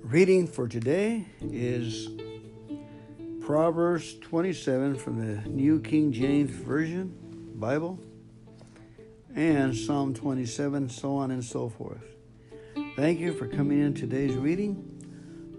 Reading 0.03 0.47
for 0.47 0.67
today 0.67 1.25
is 1.41 2.09
Proverbs 3.41 4.15
27 4.21 4.95
from 4.95 5.19
the 5.19 5.49
New 5.49 5.79
King 5.81 6.11
James 6.11 6.51
Version 6.51 7.17
Bible 7.55 7.99
and 9.35 9.75
Psalm 9.75 10.13
27, 10.13 10.89
so 10.89 11.15
on 11.15 11.31
and 11.31 11.43
so 11.43 11.69
forth. 11.69 12.03
Thank 12.95 13.19
you 13.19 13.33
for 13.33 13.47
coming 13.47 13.79
in 13.79 13.93
today's 13.93 14.35
reading. 14.35 14.89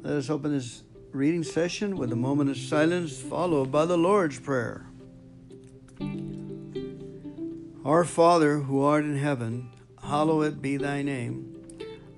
Let 0.02 0.14
us 0.14 0.30
open 0.30 0.52
this 0.52 0.82
reading 1.12 1.42
session 1.42 1.96
with 1.96 2.12
a 2.12 2.16
moment 2.16 2.50
of 2.50 2.56
silence 2.56 3.20
followed 3.20 3.72
by 3.72 3.86
the 3.86 3.96
Lord's 3.96 4.38
Prayer. 4.38 4.86
Our 7.84 8.04
Father 8.04 8.60
who 8.60 8.82
art 8.82 9.04
in 9.04 9.18
heaven, 9.18 9.70
hallowed 10.02 10.62
be 10.62 10.76
thy 10.76 11.02
name. 11.02 11.50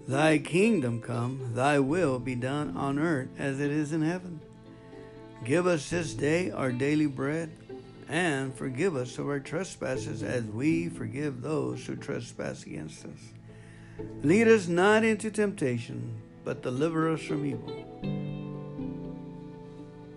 Thy 0.06 0.38
kingdom 0.38 1.00
come, 1.00 1.52
thy 1.54 1.78
will 1.78 2.18
be 2.18 2.34
done 2.34 2.76
on 2.76 2.98
earth 2.98 3.28
as 3.38 3.58
it 3.58 3.70
is 3.70 3.92
in 3.92 4.02
heaven. 4.02 4.40
Give 5.44 5.66
us 5.66 5.90
this 5.90 6.14
day 6.14 6.50
our 6.50 6.70
daily 6.70 7.06
bread, 7.06 7.50
and 8.08 8.54
forgive 8.54 8.94
us 8.96 9.18
of 9.18 9.28
our 9.28 9.40
trespasses 9.40 10.22
as 10.22 10.44
we 10.44 10.88
forgive 10.88 11.42
those 11.42 11.84
who 11.86 11.96
trespass 11.96 12.64
against 12.64 13.04
us. 13.04 13.18
Lead 14.22 14.48
us 14.48 14.68
not 14.68 15.04
into 15.04 15.30
temptation, 15.30 16.20
but 16.44 16.62
deliver 16.62 17.12
us 17.12 17.22
from 17.22 17.44
evil. 17.44 17.72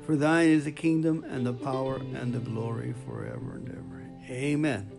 For 0.06 0.16
thine 0.16 0.50
is 0.50 0.66
the 0.66 0.72
kingdom 0.72 1.24
and 1.30 1.46
the 1.46 1.54
power 1.54 1.98
and 1.98 2.34
the 2.34 2.40
glory 2.40 2.94
forever 3.06 3.56
and 3.56 3.70
ever. 3.70 4.10
Amen. 4.32 4.92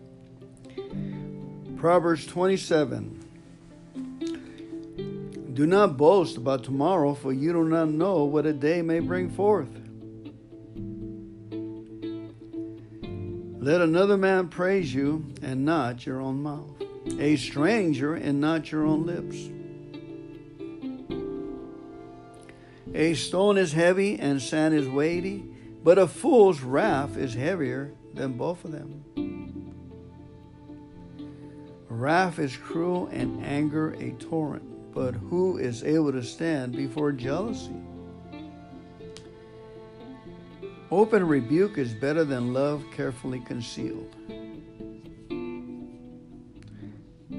Proverbs 1.76 2.26
27. 2.26 3.16
Do 5.54 5.66
not 5.66 5.96
boast 5.96 6.36
about 6.36 6.62
tomorrow, 6.62 7.14
for 7.14 7.32
you 7.32 7.52
do 7.52 7.64
not 7.64 7.88
know 7.88 8.24
what 8.24 8.46
a 8.46 8.52
day 8.52 8.82
may 8.82 9.00
bring 9.00 9.30
forth. 9.30 9.79
Let 13.62 13.82
another 13.82 14.16
man 14.16 14.48
praise 14.48 14.94
you, 14.94 15.34
and 15.42 15.66
not 15.66 16.06
your 16.06 16.22
own 16.22 16.42
mouth, 16.42 16.82
a 17.18 17.36
stranger, 17.36 18.14
and 18.14 18.40
not 18.40 18.72
your 18.72 18.86
own 18.86 19.04
lips. 19.04 19.36
A 22.94 23.12
stone 23.12 23.58
is 23.58 23.74
heavy 23.74 24.18
and 24.18 24.40
sand 24.40 24.74
is 24.74 24.88
weighty, 24.88 25.44
but 25.84 25.98
a 25.98 26.06
fool's 26.06 26.62
wrath 26.62 27.18
is 27.18 27.34
heavier 27.34 27.92
than 28.14 28.32
both 28.32 28.64
of 28.64 28.72
them. 28.72 29.04
Wrath 31.90 32.38
is 32.38 32.56
cruel 32.56 33.08
and 33.12 33.44
anger 33.44 33.90
a 33.90 34.12
torrent, 34.12 34.94
but 34.94 35.12
who 35.14 35.58
is 35.58 35.84
able 35.84 36.12
to 36.12 36.22
stand 36.22 36.74
before 36.74 37.12
jealousy? 37.12 37.76
Open 40.90 41.24
rebuke 41.24 41.78
is 41.78 41.94
better 41.94 42.24
than 42.24 42.52
love 42.52 42.84
carefully 42.90 43.38
concealed. 43.38 44.12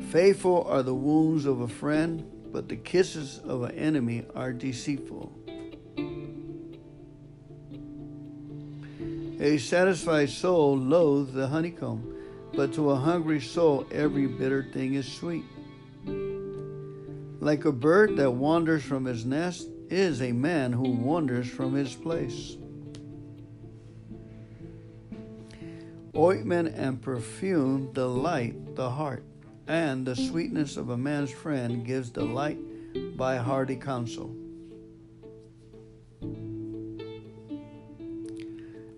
Faithful 0.09 0.63
are 0.69 0.83
the 0.83 0.95
wounds 0.95 1.45
of 1.45 1.59
a 1.59 1.67
friend, 1.67 2.25
but 2.53 2.69
the 2.69 2.77
kisses 2.77 3.39
of 3.39 3.63
an 3.63 3.71
enemy 3.71 4.25
are 4.35 4.53
deceitful. 4.53 5.33
A 9.41 9.57
satisfied 9.57 10.29
soul 10.29 10.77
loathes 10.77 11.33
the 11.33 11.47
honeycomb, 11.47 12.15
but 12.53 12.73
to 12.73 12.91
a 12.91 12.95
hungry 12.95 13.41
soul 13.41 13.85
every 13.91 14.27
bitter 14.27 14.63
thing 14.71 14.93
is 14.93 15.11
sweet. 15.11 15.45
Like 17.41 17.65
a 17.65 17.71
bird 17.73 18.15
that 18.15 18.31
wanders 18.31 18.83
from 18.83 19.03
his 19.03 19.25
nest 19.25 19.67
is 19.89 20.21
a 20.21 20.31
man 20.31 20.71
who 20.71 20.91
wanders 20.91 21.49
from 21.49 21.73
his 21.73 21.93
place. 21.93 22.55
Ointment 26.15 26.73
and 26.75 27.01
perfume 27.01 27.93
delight 27.93 28.75
the 28.75 28.89
heart, 28.89 29.23
and 29.67 30.05
the 30.05 30.15
sweetness 30.15 30.75
of 30.75 30.89
a 30.89 30.97
man's 30.97 31.31
friend 31.31 31.85
gives 31.85 32.09
delight 32.09 32.57
by 33.15 33.37
hearty 33.37 33.77
counsel. 33.77 34.35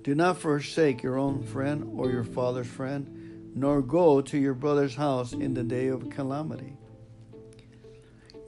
Do 0.01 0.15
not 0.15 0.39
forsake 0.39 1.03
your 1.03 1.17
own 1.17 1.43
friend 1.43 1.91
or 1.95 2.09
your 2.09 2.23
father's 2.23 2.67
friend, 2.67 3.51
nor 3.55 3.81
go 3.81 4.19
to 4.19 4.37
your 4.37 4.55
brother's 4.55 4.95
house 4.95 5.33
in 5.33 5.53
the 5.53 5.63
day 5.63 5.87
of 5.87 6.09
calamity. 6.09 6.75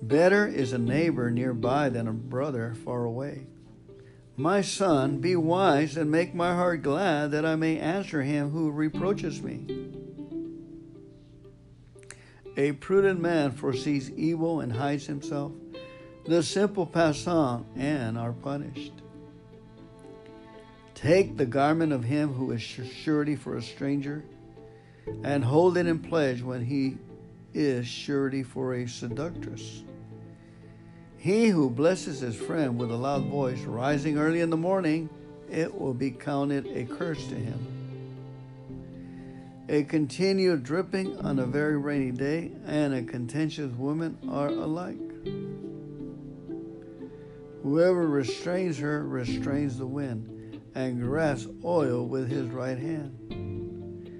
Better 0.01 0.47
is 0.47 0.73
a 0.73 0.77
neighbor 0.79 1.29
nearby 1.29 1.89
than 1.89 2.07
a 2.07 2.13
brother 2.13 2.73
far 2.83 3.05
away. 3.05 3.45
My 4.37 4.61
son, 4.61 5.19
be 5.19 5.37
wise 5.37 5.95
and 5.95 6.11
make 6.11 6.35
my 6.35 6.53
heart 6.53 6.81
glad 6.81 7.31
that 7.31 7.45
I 7.45 7.55
may 7.55 7.79
answer 7.79 8.21
him 8.21 8.49
who 8.49 8.69
reproaches 8.69 9.41
me. 9.41 9.65
A 12.57 12.73
prudent 12.73 13.21
man 13.21 13.51
foresees 13.51 14.11
evil 14.11 14.59
and 14.59 14.73
hides 14.73 15.05
himself. 15.05 15.53
The 16.25 16.43
simple 16.43 16.85
pass 16.85 17.27
on 17.27 17.65
and 17.77 18.17
are 18.17 18.33
punished. 18.33 18.93
Take 20.95 21.37
the 21.37 21.45
garment 21.45 21.93
of 21.93 22.03
him 22.03 22.33
who 22.33 22.51
is 22.51 22.61
surety 22.61 23.35
for 23.35 23.55
a 23.55 23.61
stranger, 23.61 24.23
and 25.23 25.45
hold 25.45 25.77
it 25.77 25.87
in 25.87 25.99
pledge 25.99 26.41
when 26.41 26.65
he 26.65 26.97
is 27.53 27.87
surety 27.87 28.43
for 28.43 28.73
a 28.75 28.87
seductress. 28.87 29.83
He 31.25 31.47
who 31.47 31.71
blesses 31.71 32.19
his 32.19 32.35
friend 32.35 32.77
with 32.77 32.91
a 32.91 32.95
loud 32.95 33.25
voice, 33.25 33.59
rising 33.61 34.19
early 34.19 34.41
in 34.41 34.51
the 34.51 34.57
morning, 34.57 35.09
it 35.49 35.73
will 35.73 35.95
be 35.95 36.11
counted 36.11 36.67
a 36.67 36.85
curse 36.85 37.25
to 37.29 37.33
him. 37.33 37.59
A 39.67 39.85
continued 39.85 40.61
dripping 40.61 41.17
on 41.17 41.39
a 41.39 41.47
very 41.47 41.79
rainy 41.79 42.11
day 42.11 42.51
and 42.67 42.93
a 42.93 43.01
contentious 43.01 43.71
woman 43.71 44.19
are 44.29 44.49
alike. 44.49 44.99
Whoever 47.63 48.07
restrains 48.07 48.77
her 48.77 49.03
restrains 49.03 49.79
the 49.79 49.87
wind 49.87 50.61
and 50.75 51.01
grasps 51.01 51.49
oil 51.63 52.05
with 52.05 52.29
his 52.29 52.51
right 52.51 52.77
hand. 52.77 54.11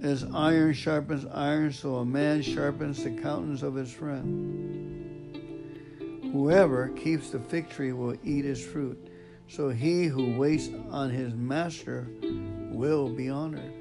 As 0.00 0.24
iron 0.32 0.72
sharpens 0.72 1.26
iron, 1.32 1.72
so 1.72 1.96
a 1.96 2.04
man 2.04 2.42
sharpens 2.42 3.02
the 3.02 3.10
countenance 3.10 3.64
of 3.64 3.74
his 3.74 3.92
friend. 3.92 4.87
Whoever 6.32 6.88
keeps 6.88 7.30
the 7.30 7.40
fig 7.40 7.70
tree 7.70 7.92
will 7.92 8.16
eat 8.22 8.44
its 8.44 8.62
fruit, 8.62 9.08
so 9.48 9.70
he 9.70 10.04
who 10.04 10.36
waits 10.36 10.68
on 10.90 11.10
his 11.10 11.34
master 11.34 12.06
will 12.70 13.08
be 13.08 13.30
honored. 13.30 13.72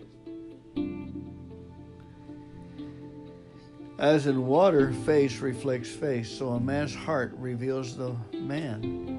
As 4.00 4.28
in 4.28 4.46
water, 4.46 4.94
face 5.06 5.40
reflects 5.40 5.90
face, 5.90 6.30
so 6.30 6.50
a 6.50 6.60
man's 6.60 6.94
heart 6.94 7.34
reveals 7.38 7.98
the 7.98 8.16
man. 8.34 9.18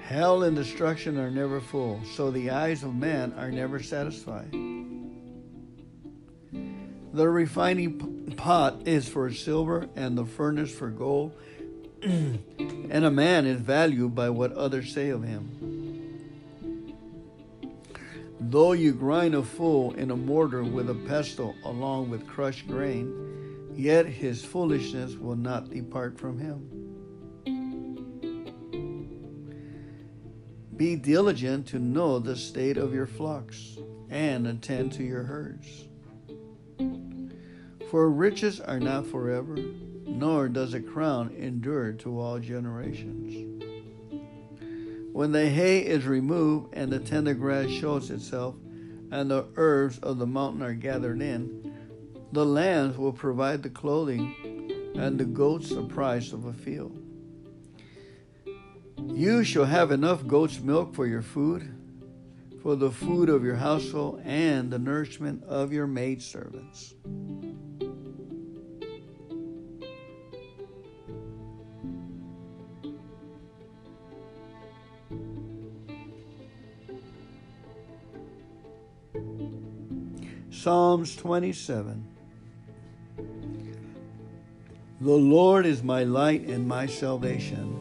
Hell 0.00 0.42
and 0.42 0.56
destruction 0.56 1.18
are 1.18 1.30
never 1.30 1.60
full, 1.60 2.00
so 2.16 2.32
the 2.32 2.50
eyes 2.50 2.82
of 2.82 2.96
man 2.96 3.32
are 3.34 3.50
never 3.50 3.80
satisfied. 3.80 4.52
The 7.12 7.28
refining 7.28 8.34
pot 8.36 8.86
is 8.86 9.08
for 9.08 9.32
silver 9.32 9.88
and 9.96 10.16
the 10.16 10.24
furnace 10.24 10.72
for 10.72 10.90
gold, 10.90 11.32
and 12.02 13.04
a 13.04 13.10
man 13.10 13.46
is 13.46 13.60
valued 13.60 14.14
by 14.14 14.30
what 14.30 14.52
others 14.52 14.92
say 14.92 15.10
of 15.10 15.24
him. 15.24 15.50
Though 18.38 18.72
you 18.72 18.92
grind 18.92 19.34
a 19.34 19.42
fool 19.42 19.92
in 19.94 20.12
a 20.12 20.16
mortar 20.16 20.62
with 20.62 20.88
a 20.88 20.94
pestle 20.94 21.56
along 21.64 22.10
with 22.10 22.28
crushed 22.28 22.68
grain, 22.68 23.70
yet 23.74 24.06
his 24.06 24.44
foolishness 24.44 25.16
will 25.16 25.36
not 25.36 25.68
depart 25.70 26.18
from 26.18 26.38
him. 26.38 26.68
Be 30.76 30.96
diligent 30.96 31.66
to 31.68 31.78
know 31.78 32.20
the 32.20 32.36
state 32.36 32.78
of 32.78 32.94
your 32.94 33.06
flocks 33.06 33.76
and 34.08 34.46
attend 34.46 34.92
to 34.92 35.02
your 35.02 35.24
herds. 35.24 35.89
For 37.90 38.10
riches 38.10 38.60
are 38.60 38.78
not 38.78 39.06
forever, 39.06 39.56
nor 40.06 40.48
does 40.48 40.74
a 40.74 40.80
crown 40.80 41.34
endure 41.36 41.92
to 41.94 42.20
all 42.20 42.38
generations. 42.38 43.60
When 45.12 45.32
the 45.32 45.48
hay 45.48 45.80
is 45.80 46.06
removed 46.06 46.72
and 46.72 46.92
the 46.92 47.00
tender 47.00 47.34
grass 47.34 47.68
shows 47.68 48.10
itself, 48.10 48.54
and 49.10 49.30
the 49.30 49.46
herbs 49.56 49.98
of 49.98 50.18
the 50.18 50.26
mountain 50.26 50.62
are 50.62 50.74
gathered 50.74 51.20
in, 51.20 51.74
the 52.32 52.46
lambs 52.46 52.96
will 52.96 53.12
provide 53.12 53.62
the 53.62 53.70
clothing, 53.70 54.92
and 54.94 55.18
the 55.18 55.24
goats 55.24 55.70
the 55.70 55.82
price 55.82 56.32
of 56.32 56.44
a 56.44 56.52
field. 56.52 56.96
You 59.08 59.42
shall 59.42 59.64
have 59.64 59.90
enough 59.90 60.26
goat's 60.26 60.60
milk 60.60 60.94
for 60.94 61.06
your 61.06 61.22
food, 61.22 61.74
for 62.62 62.76
the 62.76 62.90
food 62.90 63.28
of 63.28 63.44
your 63.44 63.56
household, 63.56 64.20
and 64.24 64.70
the 64.70 64.78
nourishment 64.78 65.42
of 65.44 65.72
your 65.72 65.86
maidservants. 65.86 66.94
Psalms 80.50 81.16
27 81.16 82.06
The 85.00 85.10
Lord 85.10 85.64
is 85.64 85.82
my 85.82 86.04
light 86.04 86.42
and 86.42 86.68
my 86.68 86.84
salvation. 86.84 87.78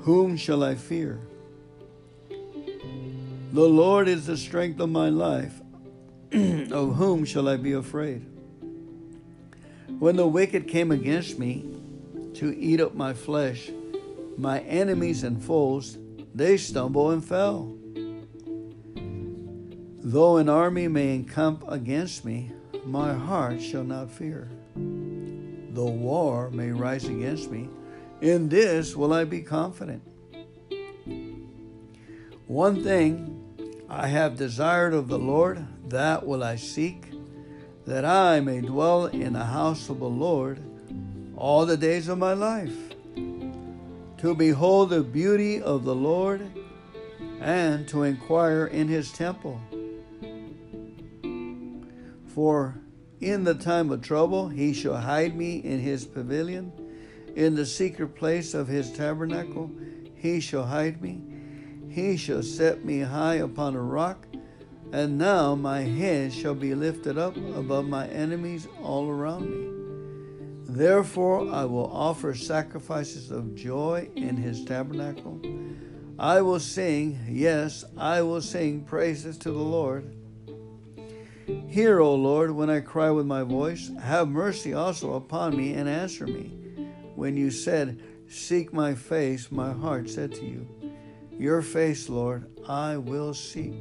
Whom 0.00 0.36
shall 0.36 0.64
I 0.64 0.74
fear? 0.74 1.20
The 3.50 3.66
Lord 3.66 4.08
is 4.08 4.26
the 4.26 4.36
strength 4.36 4.78
of 4.78 4.90
my 4.90 5.08
life. 5.08 5.60
of 6.32 6.96
whom 6.96 7.24
shall 7.24 7.48
I 7.48 7.56
be 7.56 7.72
afraid? 7.72 8.26
When 9.98 10.16
the 10.16 10.26
wicked 10.26 10.68
came 10.68 10.92
against 10.92 11.38
me 11.38 11.64
to 12.34 12.54
eat 12.54 12.78
up 12.78 12.94
my 12.94 13.14
flesh, 13.14 13.70
my 14.36 14.60
enemies 14.60 15.24
and 15.24 15.42
foes, 15.42 15.96
they 16.34 16.58
stumble 16.58 17.10
and 17.12 17.24
fell. 17.24 17.74
Though 20.02 20.36
an 20.36 20.50
army 20.50 20.86
may 20.86 21.14
encamp 21.14 21.64
against 21.68 22.26
me, 22.26 22.52
my 22.84 23.14
heart 23.14 23.62
shall 23.62 23.84
not 23.84 24.10
fear. 24.10 24.50
Though 24.76 25.86
war 25.86 26.50
may 26.50 26.70
rise 26.70 27.06
against 27.06 27.50
me, 27.50 27.70
in 28.20 28.50
this 28.50 28.94
will 28.94 29.14
I 29.14 29.24
be 29.24 29.40
confident. 29.40 30.02
One 32.46 32.82
thing 32.82 33.37
I 33.90 34.08
have 34.08 34.36
desired 34.36 34.92
of 34.92 35.08
the 35.08 35.18
Lord, 35.18 35.66
that 35.88 36.26
will 36.26 36.44
I 36.44 36.56
seek, 36.56 37.06
that 37.86 38.04
I 38.04 38.38
may 38.40 38.60
dwell 38.60 39.06
in 39.06 39.32
the 39.32 39.46
house 39.46 39.88
of 39.88 39.98
the 39.98 40.08
Lord 40.08 40.60
all 41.36 41.64
the 41.64 41.76
days 41.76 42.08
of 42.08 42.18
my 42.18 42.34
life, 42.34 42.76
to 44.18 44.34
behold 44.36 44.90
the 44.90 45.02
beauty 45.02 45.62
of 45.62 45.84
the 45.84 45.94
Lord 45.94 46.50
and 47.40 47.88
to 47.88 48.02
inquire 48.02 48.66
in 48.66 48.88
his 48.88 49.10
temple. 49.10 49.58
For 52.26 52.74
in 53.20 53.44
the 53.44 53.54
time 53.54 53.90
of 53.90 54.02
trouble 54.02 54.48
he 54.48 54.74
shall 54.74 54.98
hide 54.98 55.34
me 55.34 55.56
in 55.56 55.80
his 55.80 56.04
pavilion. 56.04 56.72
In 57.34 57.54
the 57.54 57.64
secret 57.64 58.14
place 58.16 58.52
of 58.52 58.68
his 58.68 58.92
tabernacle 58.92 59.70
he 60.14 60.40
shall 60.40 60.64
hide 60.64 61.00
me. 61.00 61.22
He 61.98 62.16
shall 62.16 62.44
set 62.44 62.84
me 62.84 63.00
high 63.00 63.34
upon 63.34 63.74
a 63.74 63.82
rock, 63.82 64.28
and 64.92 65.18
now 65.18 65.56
my 65.56 65.80
head 65.80 66.32
shall 66.32 66.54
be 66.54 66.72
lifted 66.72 67.18
up 67.18 67.36
above 67.36 67.88
my 67.88 68.06
enemies 68.06 68.68
all 68.80 69.10
around 69.10 69.50
me. 69.50 70.62
Therefore 70.68 71.50
I 71.50 71.64
will 71.64 71.90
offer 71.92 72.34
sacrifices 72.34 73.32
of 73.32 73.56
joy 73.56 74.10
in 74.14 74.36
his 74.36 74.64
tabernacle. 74.64 75.42
I 76.20 76.40
will 76.40 76.60
sing, 76.60 77.18
yes, 77.28 77.84
I 77.96 78.22
will 78.22 78.42
sing 78.42 78.84
praises 78.84 79.36
to 79.38 79.50
the 79.50 79.58
Lord. 79.58 80.14
Hear, 81.66 81.98
O 81.98 82.14
Lord, 82.14 82.52
when 82.52 82.70
I 82.70 82.78
cry 82.78 83.10
with 83.10 83.26
my 83.26 83.42
voice. 83.42 83.90
Have 84.00 84.28
mercy 84.28 84.72
also 84.72 85.14
upon 85.14 85.56
me 85.56 85.74
and 85.74 85.88
answer 85.88 86.28
me. 86.28 86.84
When 87.16 87.36
you 87.36 87.50
said, 87.50 88.00
Seek 88.28 88.72
my 88.72 88.94
face, 88.94 89.50
my 89.50 89.72
heart 89.72 90.08
said 90.08 90.32
to 90.34 90.44
you, 90.44 90.77
Your 91.38 91.62
face, 91.62 92.08
Lord, 92.08 92.46
I 92.68 92.96
will 92.96 93.32
seek. 93.32 93.72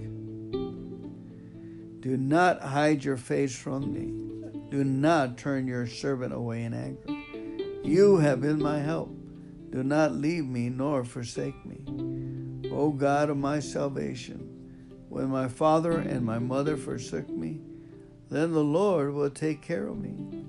Do 2.01 2.15
not 2.15 2.61
hide 2.61 3.03
your 3.03 3.17
face 3.17 3.55
from 3.55 3.91
me. 3.91 4.13
Do 4.69 4.83
not 4.83 5.39
turn 5.39 5.65
your 5.67 5.87
servant 5.87 6.33
away 6.33 6.63
in 6.63 6.73
anger. 6.75 7.01
You 7.83 8.17
have 8.17 8.41
been 8.41 8.61
my 8.61 8.77
help. 8.79 9.09
Do 9.71 9.83
not 9.83 10.13
leave 10.13 10.45
me 10.45 10.69
nor 10.69 11.03
forsake 11.03 11.65
me. 11.65 12.69
O 12.71 12.91
God 12.91 13.31
of 13.31 13.37
my 13.37 13.59
salvation, 13.59 15.05
when 15.09 15.29
my 15.29 15.47
father 15.47 15.97
and 15.97 16.23
my 16.23 16.37
mother 16.37 16.77
forsook 16.77 17.27
me, 17.27 17.59
then 18.29 18.51
the 18.53 18.63
Lord 18.63 19.13
will 19.13 19.31
take 19.31 19.63
care 19.63 19.87
of 19.87 19.97
me. 19.97 20.43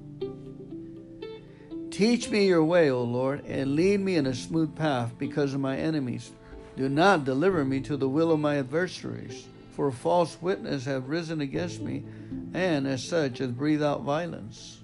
Teach 1.90 2.28
me 2.28 2.46
your 2.46 2.64
way, 2.64 2.90
O 2.90 3.02
Lord, 3.02 3.46
and 3.46 3.74
lead 3.74 4.00
me 4.00 4.16
in 4.16 4.26
a 4.26 4.34
smooth 4.34 4.76
path 4.76 5.16
because 5.16 5.54
of 5.54 5.60
my 5.60 5.76
enemies. 5.78 6.32
Do 6.78 6.88
not 6.88 7.24
deliver 7.24 7.64
me 7.64 7.80
to 7.80 7.96
the 7.96 8.08
will 8.08 8.30
of 8.30 8.38
my 8.38 8.56
adversaries, 8.56 9.48
for 9.72 9.90
false 9.90 10.40
witnesses 10.40 10.84
have 10.84 11.08
risen 11.08 11.40
against 11.40 11.80
me, 11.80 12.04
and 12.54 12.86
as 12.86 13.02
such 13.02 13.38
have 13.38 13.58
breathed 13.58 13.82
out 13.82 14.02
violence. 14.02 14.78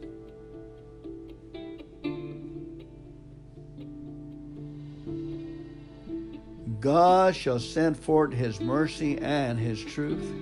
God 6.80 7.36
shall 7.36 7.60
send 7.60 7.98
forth 7.98 8.32
his 8.32 8.60
mercy 8.60 9.18
and 9.18 9.58
his 9.58 9.84
truth. 9.84 10.32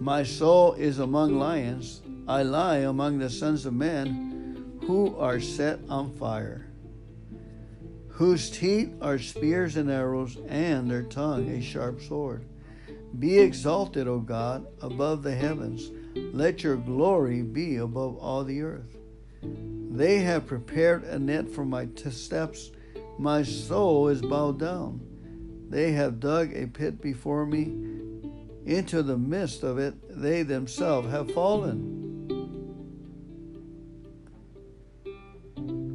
My 0.00 0.24
soul 0.24 0.74
is 0.74 0.98
among 0.98 1.38
lions. 1.38 2.02
I 2.26 2.42
lie 2.42 2.78
among 2.78 3.18
the 3.18 3.30
sons 3.30 3.64
of 3.66 3.72
men 3.72 4.33
who 4.86 5.16
are 5.16 5.40
set 5.40 5.78
on 5.88 6.14
fire, 6.16 6.66
whose 8.08 8.50
teeth 8.50 8.92
are 9.00 9.18
spears 9.18 9.76
and 9.76 9.90
arrows, 9.90 10.36
and 10.48 10.90
their 10.90 11.02
tongue 11.02 11.48
a 11.48 11.62
sharp 11.62 12.02
sword. 12.02 12.44
Be 13.18 13.38
exalted, 13.38 14.06
O 14.08 14.18
God, 14.18 14.66
above 14.82 15.22
the 15.22 15.34
heavens. 15.34 15.90
Let 16.14 16.62
your 16.62 16.76
glory 16.76 17.42
be 17.42 17.76
above 17.76 18.18
all 18.18 18.44
the 18.44 18.60
earth. 18.60 18.96
They 19.42 20.18
have 20.18 20.46
prepared 20.46 21.04
a 21.04 21.18
net 21.18 21.48
for 21.48 21.64
my 21.64 21.86
t- 21.86 22.10
steps. 22.10 22.70
My 23.18 23.42
soul 23.42 24.08
is 24.08 24.20
bowed 24.20 24.58
down. 24.58 25.00
They 25.70 25.92
have 25.92 26.20
dug 26.20 26.52
a 26.54 26.66
pit 26.66 27.00
before 27.00 27.46
me. 27.46 27.72
Into 28.66 29.02
the 29.02 29.16
midst 29.16 29.62
of 29.62 29.78
it, 29.78 29.94
they 30.08 30.42
themselves 30.42 31.10
have 31.10 31.32
fallen. 31.32 32.04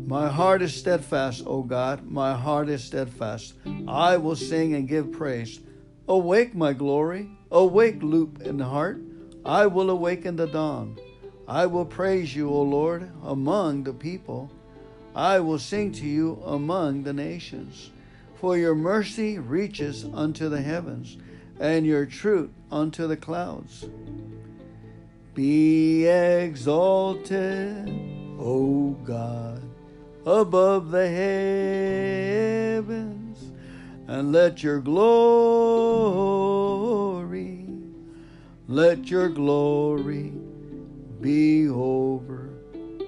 My 0.10 0.28
heart 0.28 0.64
is 0.64 0.74
steadfast, 0.74 1.44
O 1.46 1.62
God, 1.62 2.10
my 2.10 2.34
heart 2.34 2.68
is 2.68 2.84
steadfast. 2.84 3.54
I 3.88 4.18
will 4.18 4.36
sing 4.36 4.74
and 4.74 4.88
give 4.88 5.12
praise. 5.12 5.60
Awake, 6.08 6.56
my 6.56 6.74
glory, 6.74 7.30
awake, 7.52 8.02
loop 8.02 8.42
in 8.42 8.58
the 8.58 8.66
heart. 8.66 9.00
I 9.46 9.68
will 9.68 9.92
awaken 9.92 10.36
the 10.36 10.48
dawn. 10.48 10.98
I 11.48 11.68
will 11.68 11.86
praise 11.86 12.36
you, 12.36 12.50
O 12.50 12.64
Lord, 12.64 13.12
among 13.24 13.84
the 13.84 13.94
people. 13.94 14.50
I 15.14 15.42
will 15.42 15.60
sing 15.60 15.92
to 15.92 16.08
you 16.08 16.42
among 16.44 17.04
the 17.04 17.14
nations. 17.14 17.92
For 18.42 18.58
your 18.58 18.74
mercy 18.74 19.38
reaches 19.38 20.06
unto 20.06 20.50
the 20.50 20.64
heavens, 20.64 21.18
and 21.60 21.86
your 21.86 22.08
truth 22.08 22.50
unto 22.72 23.06
the 23.06 23.18
clouds. 23.18 23.88
Be 25.36 26.08
exalted, 26.08 27.88
O 28.40 28.98
God 29.04 29.69
above 30.30 30.92
the 30.92 31.10
heavens, 32.78 33.52
and 34.08 34.32
let 34.32 34.62
your 34.62 34.80
glory, 34.80 36.06
let 38.68 39.10
your 39.10 39.30
glory 39.30 40.32
be 41.20 41.68
over 41.68 42.50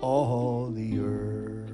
all 0.02 0.72
the 0.72 1.00
earth. 1.00 1.70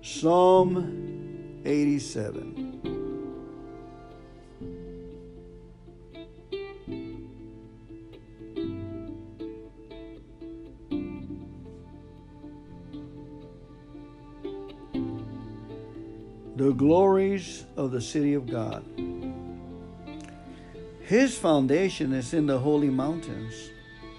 Psalm 0.00 1.60
87. 1.66 2.53
The 16.56 16.72
glories 16.72 17.64
of 17.76 17.90
the 17.90 18.00
city 18.00 18.34
of 18.34 18.48
God. 18.48 18.84
His 21.00 21.36
foundation 21.36 22.12
is 22.12 22.32
in 22.32 22.46
the 22.46 22.58
holy 22.58 22.90
mountains. 22.90 23.70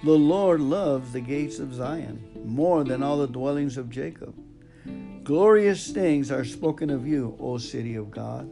The 0.03 0.11
Lord 0.11 0.59
loves 0.59 1.13
the 1.13 1.21
gates 1.21 1.59
of 1.59 1.73
Zion 1.73 2.21
more 2.43 2.83
than 2.83 3.01
all 3.01 3.17
the 3.17 3.27
dwellings 3.27 3.77
of 3.77 3.89
Jacob. 3.89 4.36
Glorious 5.23 5.91
things 5.91 6.29
are 6.29 6.45
spoken 6.45 6.89
of 6.91 7.07
you, 7.07 7.36
O 7.39 7.57
city 7.57 7.95
of 7.95 8.11
God. 8.11 8.49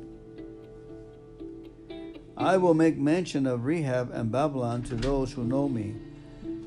I 2.35 2.57
will 2.57 2.73
make 2.73 2.97
mention 2.97 3.45
of 3.45 3.65
Rahab 3.65 4.09
and 4.11 4.31
Babylon 4.31 4.81
to 4.83 4.95
those 4.95 5.31
who 5.33 5.43
know 5.43 5.69
me. 5.69 5.93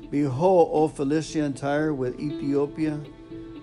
Behold, 0.09 0.69
O 0.71 0.87
Philistia 0.87 1.43
and 1.43 1.57
Tyre 1.57 1.93
with 1.93 2.17
Ethiopia, 2.19 3.01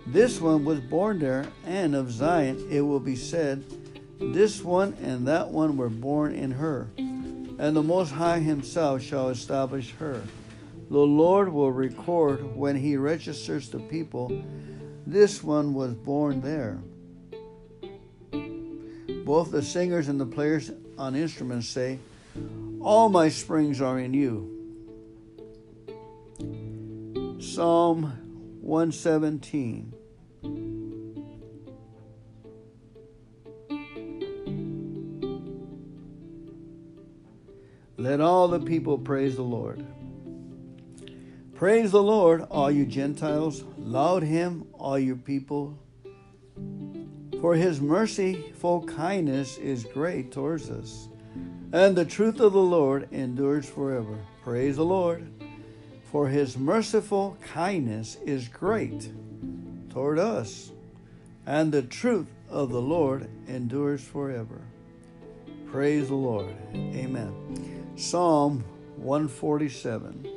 this 0.06 0.40
one 0.40 0.64
was 0.64 0.80
born 0.80 1.18
there, 1.18 1.46
and 1.66 1.94
of 1.94 2.10
Zion 2.10 2.66
it 2.70 2.82
will 2.82 3.00
be 3.00 3.16
said, 3.16 3.64
This 4.20 4.62
one 4.62 4.94
and 5.02 5.26
that 5.26 5.48
one 5.48 5.76
were 5.76 5.88
born 5.88 6.34
in 6.34 6.50
her, 6.52 6.88
and 6.98 7.74
the 7.74 7.82
Most 7.82 8.10
High 8.10 8.40
Himself 8.40 9.02
shall 9.02 9.30
establish 9.30 9.92
her. 9.92 10.22
The 10.90 10.98
Lord 10.98 11.50
will 11.50 11.72
record 11.72 12.54
when 12.54 12.76
He 12.76 12.96
registers 12.96 13.70
the 13.70 13.78
people, 13.78 14.44
This 15.06 15.42
one 15.42 15.72
was 15.72 15.94
born 15.94 16.42
there. 16.42 16.78
Both 19.24 19.52
the 19.52 19.62
singers 19.62 20.08
and 20.08 20.20
the 20.20 20.26
players 20.26 20.70
on 20.98 21.16
instruments 21.16 21.68
say, 21.68 21.98
All 22.80 23.08
my 23.08 23.30
springs 23.30 23.80
are 23.80 23.98
in 23.98 24.12
you. 24.12 24.50
Psalm 27.40 28.23
117. 28.64 29.92
Let 37.98 38.22
all 38.22 38.48
the 38.48 38.60
people 38.60 38.96
praise 38.96 39.36
the 39.36 39.42
Lord. 39.42 39.84
Praise 41.54 41.90
the 41.90 42.02
Lord, 42.02 42.46
all 42.50 42.70
you 42.70 42.86
Gentiles. 42.86 43.64
Laud 43.76 44.22
him, 44.22 44.66
all 44.72 44.98
you 44.98 45.16
people. 45.16 45.78
For 47.42 47.54
his 47.54 47.82
merciful 47.82 48.84
kindness 48.84 49.58
is 49.58 49.84
great 49.84 50.32
towards 50.32 50.70
us, 50.70 51.10
and 51.72 51.94
the 51.94 52.06
truth 52.06 52.40
of 52.40 52.54
the 52.54 52.62
Lord 52.62 53.08
endures 53.12 53.68
forever. 53.68 54.18
Praise 54.42 54.76
the 54.76 54.84
Lord. 54.86 55.33
For 56.14 56.28
his 56.28 56.56
merciful 56.56 57.36
kindness 57.42 58.18
is 58.24 58.46
great 58.46 59.10
toward 59.90 60.20
us, 60.20 60.70
and 61.44 61.72
the 61.72 61.82
truth 61.82 62.28
of 62.48 62.70
the 62.70 62.80
Lord 62.80 63.28
endures 63.48 64.04
forever. 64.04 64.60
Praise 65.66 66.06
the 66.06 66.14
Lord. 66.14 66.54
Amen. 66.72 67.34
Psalm 67.96 68.62
147. 68.98 70.33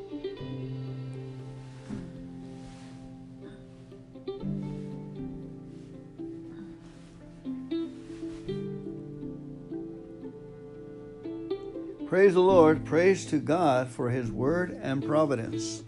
Praise 12.08 12.36
the 12.36 12.40
Lord, 12.40 12.86
praise 12.86 13.26
to 13.26 13.38
God 13.38 13.90
for 13.90 14.10
his 14.10 14.32
word 14.32 14.80
and 14.82 15.06
providence. 15.06 15.84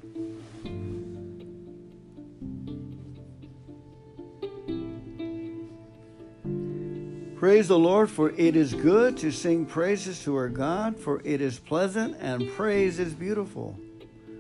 Praise 7.38 7.70
the 7.70 7.80
Lord, 7.80 8.10
for 8.10 8.32
it 8.32 8.58
is 8.58 8.74
good 8.74 9.16
to 9.20 9.32
sing 9.32 9.66
praises 9.66 10.22
to 10.26 10.36
our 10.36 10.50
God, 10.50 11.00
for 11.00 11.22
it 11.24 11.40
is 11.40 11.58
pleasant 11.58 12.18
and 12.20 12.50
praise 12.50 13.00
is 13.00 13.14
beautiful. 13.14 13.80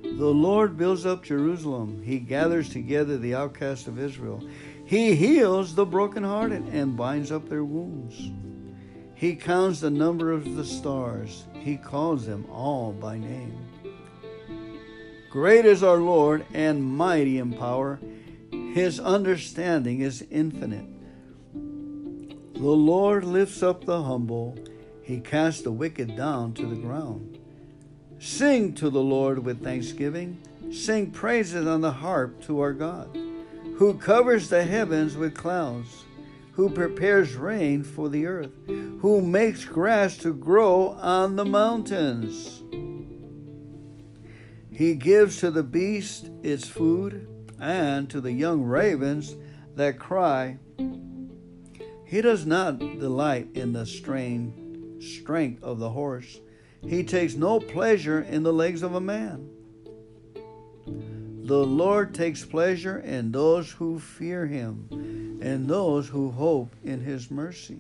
The 0.04 0.26
Lord 0.26 0.76
builds 0.76 1.06
up 1.06 1.24
Jerusalem, 1.24 2.04
He 2.04 2.20
gathers 2.20 2.68
together 2.68 3.18
the 3.18 3.36
outcasts 3.36 3.88
of 3.88 4.00
Israel. 4.00 4.44
He 4.84 5.16
heals 5.16 5.76
the 5.76 5.86
brokenhearted 5.86 6.74
and 6.74 6.98
binds 6.98 7.32
up 7.32 7.48
their 7.48 7.64
wounds. 7.64 8.32
He 9.20 9.36
counts 9.36 9.82
the 9.82 9.90
number 9.90 10.32
of 10.32 10.56
the 10.56 10.64
stars, 10.64 11.44
He 11.52 11.76
calls 11.76 12.26
them 12.26 12.46
all 12.50 12.94
by 12.94 13.18
name. 13.18 13.54
Great 15.30 15.66
is 15.66 15.84
our 15.84 15.98
Lord 15.98 16.46
and 16.54 16.82
mighty 16.82 17.38
in 17.38 17.52
power, 17.52 18.00
His 18.50 18.98
understanding 18.98 20.00
is 20.00 20.26
infinite. 20.32 20.86
The 21.52 22.62
Lord 22.62 23.26
lifts 23.26 23.62
up 23.62 23.84
the 23.84 24.04
humble, 24.04 24.58
he 25.02 25.20
casts 25.20 25.64
the 25.64 25.72
wicked 25.72 26.16
down 26.16 26.54
to 26.54 26.66
the 26.66 26.78
ground. 26.78 27.40
Sing 28.20 28.74
to 28.76 28.90
the 28.90 29.02
Lord 29.02 29.40
with 29.40 29.62
thanksgiving, 29.62 30.38
sing 30.72 31.12
praises 31.12 31.68
on 31.68 31.82
the 31.82 31.92
harp 31.92 32.42
to 32.44 32.62
our 32.62 32.72
God, 32.72 33.18
who 33.76 33.96
covers 33.96 34.48
the 34.48 34.64
heavens 34.64 35.18
with 35.18 35.36
clouds, 35.36 36.06
who 36.60 36.70
prepares 36.70 37.36
rain 37.36 37.82
for 37.82 38.10
the 38.10 38.26
earth, 38.26 38.52
who 39.00 39.22
makes 39.22 39.64
grass 39.64 40.18
to 40.18 40.34
grow 40.34 40.90
on 40.90 41.38
the 41.38 41.46
mountains. 41.46 42.62
He 44.70 44.96
gives 44.96 45.38
to 45.38 45.52
the 45.52 45.64
beast 45.64 46.30
its 46.44 46.68
food, 46.68 47.30
and 47.62 48.10
to 48.10 48.20
the 48.20 48.34
young 48.34 48.64
ravens 48.64 49.38
that 49.78 50.00
cry. 50.00 50.58
He 52.04 52.20
does 52.20 52.46
not 52.46 52.80
delight 52.80 53.48
in 53.54 53.72
the 53.72 53.86
strain, 53.86 55.00
strength 55.00 55.64
of 55.64 55.80
the 55.80 55.92
horse. 55.92 56.42
He 56.86 57.06
takes 57.06 57.36
no 57.36 57.62
pleasure 57.62 58.20
in 58.20 58.44
the 58.44 58.52
legs 58.52 58.84
of 58.84 58.96
a 58.96 59.00
man. 59.00 59.50
The 61.50 61.66
Lord 61.66 62.14
takes 62.14 62.46
pleasure 62.46 63.00
in 63.00 63.32
those 63.32 63.72
who 63.72 63.98
fear 63.98 64.46
him 64.46 65.40
and 65.42 65.68
those 65.68 66.08
who 66.08 66.30
hope 66.30 66.76
in 66.84 67.02
his 67.02 67.32
mercy. 67.32 67.80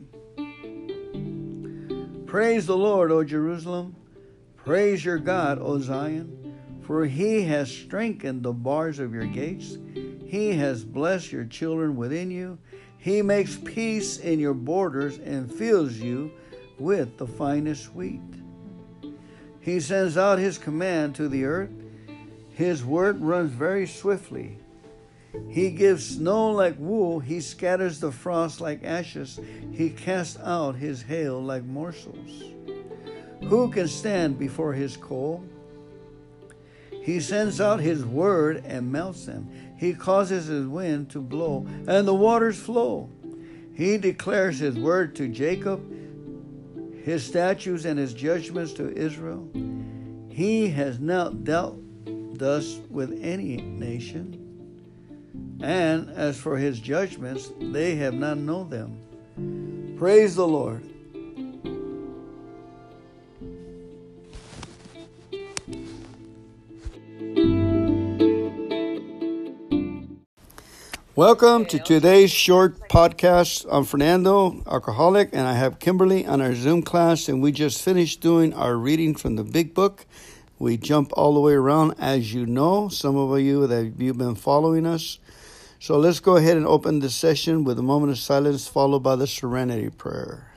Praise 2.25 2.65
the 2.65 2.75
Lord, 2.75 3.11
O 3.11 3.23
Jerusalem. 3.23 3.95
Praise 4.55 5.05
your 5.05 5.19
God, 5.19 5.59
O 5.61 5.77
Zion. 5.77 6.57
For 6.81 7.05
he 7.05 7.43
has 7.43 7.69
strengthened 7.69 8.41
the 8.41 8.53
bars 8.53 8.97
of 8.97 9.13
your 9.13 9.27
gates. 9.27 9.77
He 10.25 10.53
has 10.53 10.83
blessed 10.83 11.31
your 11.31 11.45
children 11.45 11.95
within 11.95 12.31
you. 12.31 12.57
He 12.97 13.21
makes 13.21 13.55
peace 13.55 14.17
in 14.17 14.39
your 14.39 14.55
borders 14.55 15.19
and 15.19 15.47
fills 15.53 15.93
you 15.93 16.31
with 16.79 17.19
the 17.19 17.27
finest 17.27 17.93
wheat. 17.93 18.19
He 19.59 19.79
sends 19.79 20.17
out 20.17 20.39
his 20.39 20.57
command 20.57 21.13
to 21.17 21.29
the 21.29 21.45
earth. 21.45 21.78
His 22.59 22.83
word 22.83 23.21
runs 23.21 23.53
very 23.53 23.87
swiftly. 23.87 24.57
He 25.47 25.71
gives 25.71 26.17
snow 26.17 26.51
like 26.51 26.75
wool. 26.77 27.21
He 27.21 27.39
scatters 27.39 28.01
the 28.01 28.11
frost 28.11 28.59
like 28.59 28.83
ashes. 28.83 29.39
He 29.71 29.89
casts 29.89 30.37
out 30.43 30.75
his 30.75 31.01
hail 31.01 31.41
like 31.41 31.63
morsels. 31.63 32.43
Who 33.45 33.71
can 33.71 33.87
stand 33.87 34.37
before 34.37 34.73
his 34.73 34.97
coal? 34.97 35.41
He 37.01 37.21
sends 37.21 37.61
out 37.61 37.79
his 37.79 38.03
word 38.03 38.61
and 38.65 38.91
melts 38.91 39.25
them. 39.25 39.47
He 39.77 39.93
causes 39.93 40.47
his 40.47 40.67
wind 40.67 41.11
to 41.11 41.21
blow, 41.21 41.65
and 41.87 42.05
the 42.05 42.13
waters 42.13 42.59
flow. 42.59 43.09
He 43.73 43.97
declares 43.97 44.59
his 44.59 44.77
word 44.77 45.15
to 45.15 45.29
Jacob, 45.29 45.81
his 47.05 47.25
statutes 47.25 47.85
and 47.85 47.97
his 47.97 48.13
judgments 48.13 48.73
to 48.73 48.93
Israel. 48.97 49.49
He 50.27 50.71
has 50.71 50.99
not 50.99 51.45
dealt 51.45 51.79
thus 52.39 52.79
with 52.89 53.19
any 53.21 53.57
nation. 53.57 54.45
And 55.61 56.09
as 56.11 56.39
for 56.39 56.57
his 56.57 56.79
judgments, 56.79 57.51
they 57.59 57.95
have 57.97 58.13
not 58.13 58.37
known 58.37 58.69
them. 58.69 59.95
Praise 59.99 60.35
the 60.35 60.47
Lord. 60.47 60.85
Welcome 71.13 71.65
to 71.65 71.79
today's 71.79 72.31
short 72.31 72.87
podcast. 72.87 73.65
I'm 73.69 73.83
Fernando, 73.83 74.63
alcoholic, 74.65 75.31
and 75.33 75.41
I 75.41 75.55
have 75.55 75.79
Kimberly 75.79 76.25
on 76.25 76.39
our 76.39 76.55
Zoom 76.55 76.83
class, 76.83 77.27
and 77.27 77.41
we 77.41 77.51
just 77.51 77.81
finished 77.81 78.21
doing 78.21 78.53
our 78.53 78.77
reading 78.77 79.13
from 79.13 79.35
the 79.35 79.43
big 79.43 79.73
book. 79.73 80.05
We 80.59 80.77
jump 80.77 81.11
all 81.13 81.33
the 81.33 81.39
way 81.39 81.53
around, 81.53 81.95
as 81.97 82.33
you 82.33 82.45
know, 82.45 82.89
some 82.89 83.15
of 83.15 83.39
you 83.39 83.65
that 83.65 83.93
you've 83.97 84.17
been 84.17 84.35
following 84.35 84.85
us. 84.85 85.17
So 85.79 85.97
let's 85.97 86.19
go 86.19 86.35
ahead 86.35 86.57
and 86.57 86.67
open 86.67 86.99
the 86.99 87.09
session 87.09 87.63
with 87.63 87.79
a 87.79 87.83
moment 87.83 88.11
of 88.11 88.19
silence, 88.19 88.67
followed 88.67 88.99
by 88.99 89.15
the 89.15 89.25
serenity 89.25 89.89
prayer. 89.89 90.51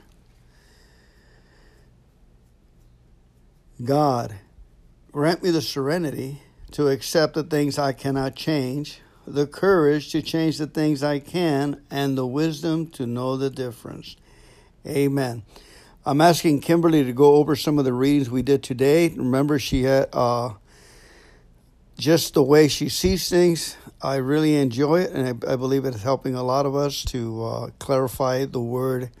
God, 3.83 4.35
grant 5.11 5.41
me 5.41 5.49
the 5.49 5.61
serenity 5.61 6.41
to 6.71 6.89
accept 6.89 7.33
the 7.33 7.43
things 7.43 7.79
I 7.79 7.93
cannot 7.93 8.35
change 8.35 8.99
the 9.25 9.47
courage 9.47 10.11
to 10.11 10.21
change 10.21 10.57
the 10.57 10.67
things 10.67 11.03
I 11.03 11.19
can, 11.19 11.81
and 11.89 12.17
the 12.17 12.27
wisdom 12.27 12.87
to 12.91 13.05
know 13.05 13.37
the 13.37 13.49
difference. 13.49 14.15
Amen. 14.85 15.43
I'm 16.05 16.19
asking 16.19 16.59
Kimberly 16.59 17.05
to 17.05 17.13
go 17.13 17.35
over 17.35 17.55
some 17.55 17.79
of 17.79 17.85
the 17.85 17.93
readings 17.93 18.29
we 18.29 18.41
did 18.41 18.61
today. 18.61 19.07
Remember, 19.07 19.57
she 19.57 19.83
had 19.83 20.09
uh, 20.11 20.49
just 21.97 22.33
the 22.33 22.43
way 22.43 22.67
she 22.67 22.89
sees 22.89 23.29
things. 23.29 23.77
I 24.01 24.15
really 24.15 24.55
enjoy 24.55 25.03
it, 25.03 25.11
and 25.11 25.43
I, 25.45 25.53
I 25.53 25.55
believe 25.55 25.85
it's 25.85 26.03
helping 26.03 26.35
a 26.35 26.43
lot 26.43 26.65
of 26.65 26.75
us 26.75 27.05
to 27.05 27.45
uh, 27.45 27.69
clarify 27.79 28.43
the 28.43 28.59
word. 28.59 29.11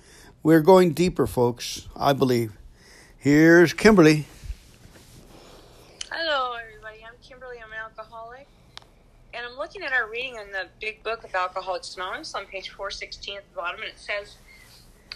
We're 0.43 0.59
going 0.59 0.91
deeper, 0.91 1.25
folks, 1.25 1.87
I 1.95 2.11
believe. 2.11 2.51
Here's 3.17 3.71
Kimberly. 3.71 4.25
Hello, 6.11 6.57
everybody. 6.61 6.97
I'm 7.07 7.15
Kimberly. 7.23 7.59
I'm 7.63 7.71
an 7.71 7.77
alcoholic. 7.77 8.45
And 9.33 9.45
I'm 9.45 9.57
looking 9.57 9.83
at 9.83 9.93
our 9.93 10.09
reading 10.09 10.35
in 10.35 10.51
the 10.51 10.67
big 10.81 11.01
book 11.01 11.23
of 11.23 11.33
Alcoholics 11.33 11.95
Anonymous 11.95 12.35
on 12.35 12.45
page 12.45 12.71
416 12.71 13.37
at 13.37 13.49
the 13.49 13.55
bottom, 13.55 13.79
and 13.79 13.89
it 13.89 13.97
says, 13.97 14.35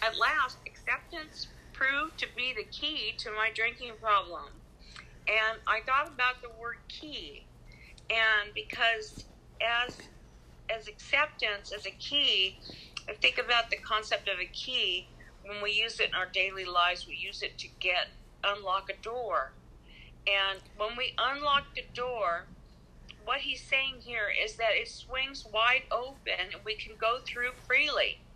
At 0.01 0.17
last, 0.17 0.59
acceptance 0.65 1.47
proved 1.77 2.17
to 2.19 2.27
be 2.35 2.53
the 2.55 2.63
key 2.63 3.13
to 3.19 3.29
my 3.31 3.51
drinking 3.53 3.93
problem. 4.01 4.49
And 5.27 5.59
I 5.67 5.81
thought 5.85 6.07
about 6.07 6.41
the 6.41 6.49
word 6.59 6.77
key, 6.89 7.45
and 8.09 8.53
because 8.55 9.25
as 9.61 9.97
as 10.69 10.87
acceptance 10.87 11.71
as 11.71 11.85
a 11.85 11.91
key, 11.91 12.59
I 13.09 13.13
think 13.13 13.37
about 13.37 13.69
the 13.69 13.77
concept 13.77 14.27
of 14.27 14.39
a 14.39 14.45
key. 14.45 15.07
When 15.43 15.61
we 15.61 15.71
use 15.71 15.99
it 15.99 16.09
in 16.09 16.15
our 16.15 16.25
daily 16.25 16.65
lives, 16.65 17.07
we 17.07 17.15
use 17.15 17.41
it 17.41 17.57
to 17.59 17.67
get 17.79 18.07
unlock 18.43 18.89
a 18.89 19.01
door. 19.01 19.53
And 20.27 20.59
when 20.75 20.97
we 20.97 21.13
unlock 21.17 21.63
the 21.75 21.83
door, 21.93 22.47
what 23.23 23.41
he's 23.41 23.61
saying 23.61 24.01
here 24.03 24.27
is 24.43 24.57
that 24.57 24.71
it 24.75 24.89
swings 24.89 25.45
wide 25.45 25.83
open 25.91 26.51
and 26.53 26.61
we 26.65 26.75
can 26.75 26.95
go 26.99 27.19
through 27.25 27.51
freely. 27.65 28.26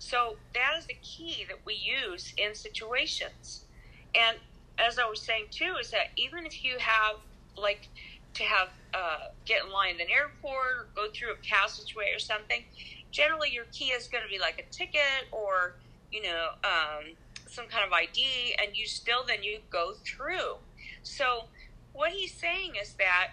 So 0.00 0.36
that 0.54 0.72
is 0.78 0.86
the 0.86 0.96
key 1.02 1.44
that 1.48 1.58
we 1.64 1.74
use 1.74 2.34
in 2.36 2.54
situations. 2.54 3.66
And 4.14 4.38
as 4.78 4.98
I 4.98 5.08
was 5.08 5.20
saying 5.20 5.46
too, 5.50 5.76
is 5.80 5.90
that 5.92 6.08
even 6.16 6.46
if 6.46 6.64
you 6.64 6.78
have 6.78 7.16
like 7.56 7.86
to 8.34 8.42
have 8.42 8.68
uh, 8.94 9.28
get 9.44 9.64
in 9.64 9.70
line 9.70 9.96
at 9.96 10.00
an 10.00 10.06
airport 10.10 10.66
or 10.66 10.86
go 10.96 11.08
through 11.12 11.32
a 11.32 11.36
passageway 11.46 12.12
or 12.14 12.18
something, 12.18 12.64
generally 13.12 13.50
your 13.50 13.66
key 13.72 13.90
is 13.90 14.08
going 14.08 14.24
to 14.24 14.30
be 14.30 14.38
like 14.38 14.58
a 14.58 14.74
ticket 14.74 15.28
or 15.30 15.74
you 16.10 16.22
know 16.22 16.48
um, 16.64 17.14
some 17.46 17.66
kind 17.66 17.84
of 17.84 17.92
ID, 17.92 18.56
and 18.60 18.76
you 18.76 18.86
still 18.86 19.24
then 19.26 19.42
you 19.42 19.58
go 19.70 19.92
through. 20.04 20.56
So 21.02 21.44
what 21.92 22.12
he's 22.12 22.32
saying 22.32 22.72
is 22.80 22.94
that 22.94 23.32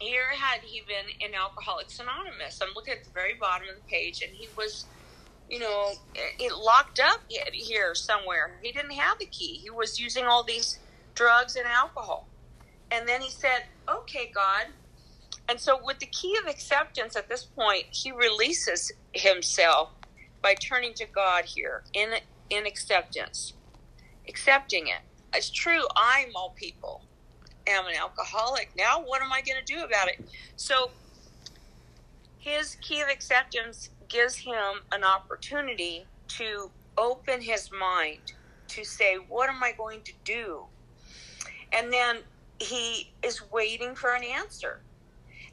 here 0.00 0.30
had 0.30 0.62
he 0.62 0.82
been 0.86 1.14
in 1.20 1.34
Alcoholics 1.34 2.00
Anonymous. 2.00 2.60
I'm 2.62 2.74
looking 2.74 2.94
at 2.94 3.04
the 3.04 3.10
very 3.10 3.34
bottom 3.34 3.68
of 3.68 3.76
the 3.76 3.88
page, 3.88 4.22
and 4.22 4.34
he 4.34 4.48
was, 4.56 4.86
you 5.50 5.58
know, 5.58 5.92
it 6.14 6.56
locked 6.56 7.00
up 7.00 7.20
here 7.52 7.94
somewhere. 7.94 8.58
He 8.62 8.72
didn't 8.72 8.92
have 8.92 9.18
the 9.18 9.26
key. 9.26 9.54
He 9.54 9.68
was 9.68 9.98
using 10.00 10.24
all 10.24 10.44
these 10.44 10.78
drugs 11.14 11.56
and 11.56 11.66
alcohol. 11.66 12.28
And 12.90 13.08
then 13.08 13.20
he 13.20 13.30
said, 13.30 13.64
"Okay, 13.88 14.30
God." 14.34 14.68
And 15.48 15.60
so, 15.60 15.80
with 15.82 15.98
the 15.98 16.06
key 16.06 16.36
of 16.36 16.46
acceptance 16.46 17.16
at 17.16 17.28
this 17.28 17.44
point, 17.44 17.86
he 17.90 18.12
releases 18.12 18.92
himself 19.12 19.90
by 20.40 20.54
turning 20.54 20.94
to 20.94 21.06
God 21.06 21.44
here 21.44 21.82
in 21.92 22.20
in 22.48 22.66
acceptance, 22.66 23.52
accepting 24.28 24.86
it. 24.86 25.00
It's 25.34 25.50
true. 25.50 25.86
I'm 25.96 26.30
all 26.34 26.50
people 26.50 27.02
I'm 27.68 27.86
an 27.86 27.94
alcoholic. 27.96 28.70
Now, 28.76 29.00
what 29.00 29.22
am 29.22 29.32
I 29.32 29.42
going 29.42 29.58
to 29.64 29.74
do 29.74 29.82
about 29.82 30.08
it? 30.08 30.20
So, 30.56 30.90
his 32.38 32.76
key 32.76 33.00
of 33.00 33.08
acceptance 33.08 33.90
gives 34.10 34.36
him 34.36 34.82
an 34.92 35.04
opportunity 35.04 36.06
to 36.28 36.70
open 36.98 37.40
his 37.40 37.70
mind 37.72 38.32
to 38.68 38.84
say, 38.84 39.16
What 39.16 39.48
am 39.48 39.62
I 39.62 39.72
going 39.72 40.02
to 40.02 40.12
do? 40.24 40.64
And 41.72 41.92
then 41.92 42.18
he 42.58 43.12
is 43.22 43.42
waiting 43.50 43.94
for 43.94 44.14
an 44.14 44.22
answer. 44.24 44.82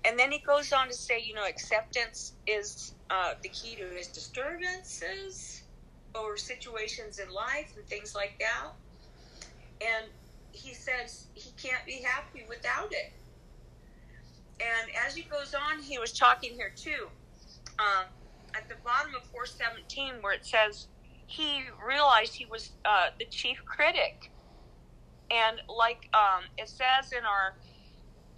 And 0.06 0.18
then 0.18 0.32
he 0.32 0.40
goes 0.40 0.72
on 0.74 0.88
to 0.88 0.94
say, 0.94 1.22
you 1.22 1.34
know, 1.34 1.46
acceptance 1.46 2.34
is 2.46 2.94
uh, 3.10 3.34
the 3.42 3.50
key 3.50 3.76
to 3.76 3.84
his 3.96 4.08
disturbances 4.08 5.64
or 6.16 6.38
situations 6.38 7.20
in 7.20 7.30
life 7.34 7.74
and 7.76 7.86
things 7.88 8.16
like 8.16 8.40
that. 8.40 8.72
And 9.82 10.10
he 10.52 10.74
says 10.74 11.28
he 11.34 11.52
can't 11.62 11.86
be 11.86 12.02
happy 12.04 12.46
without 12.48 12.92
it. 12.92 13.14
And 14.60 14.90
as 15.06 15.16
he 15.16 15.24
goes 15.24 15.54
on, 15.54 15.82
he 15.82 16.00
was 16.00 16.14
talking 16.14 16.54
here 16.54 16.72
too, 16.76 17.08
um, 17.80 18.06
at 18.58 18.68
the 18.68 18.76
bottom 18.84 19.14
of 19.16 19.24
417, 19.24 20.22
where 20.22 20.34
it 20.34 20.46
says, 20.46 20.88
he 21.28 21.64
realized 21.86 22.34
he 22.34 22.46
was 22.46 22.72
uh, 22.86 23.10
the 23.20 23.26
chief 23.26 23.64
critic. 23.66 24.32
And 25.30 25.62
like 25.68 26.10
um, 26.14 26.46
it 26.58 26.70
says 26.70 27.12
in 27.12 27.26
our 27.26 27.56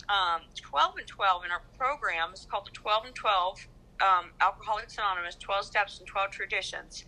um, 0.09 0.41
12 0.55 0.97
and 0.97 1.07
12 1.07 1.45
in 1.45 1.51
our 1.51 1.61
program, 1.77 2.29
it's 2.31 2.45
called 2.45 2.65
the 2.65 2.71
12 2.71 3.05
and 3.05 3.15
12 3.15 3.67
um, 4.01 4.31
Alcoholics 4.41 4.97
Anonymous 4.97 5.35
12 5.35 5.65
Steps 5.65 5.99
and 5.99 6.07
12 6.07 6.31
Traditions. 6.31 7.05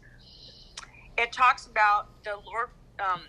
It 1.18 1.32
talks 1.32 1.66
about 1.66 2.24
the 2.24 2.36
Lord, 2.46 2.70
um, 3.00 3.22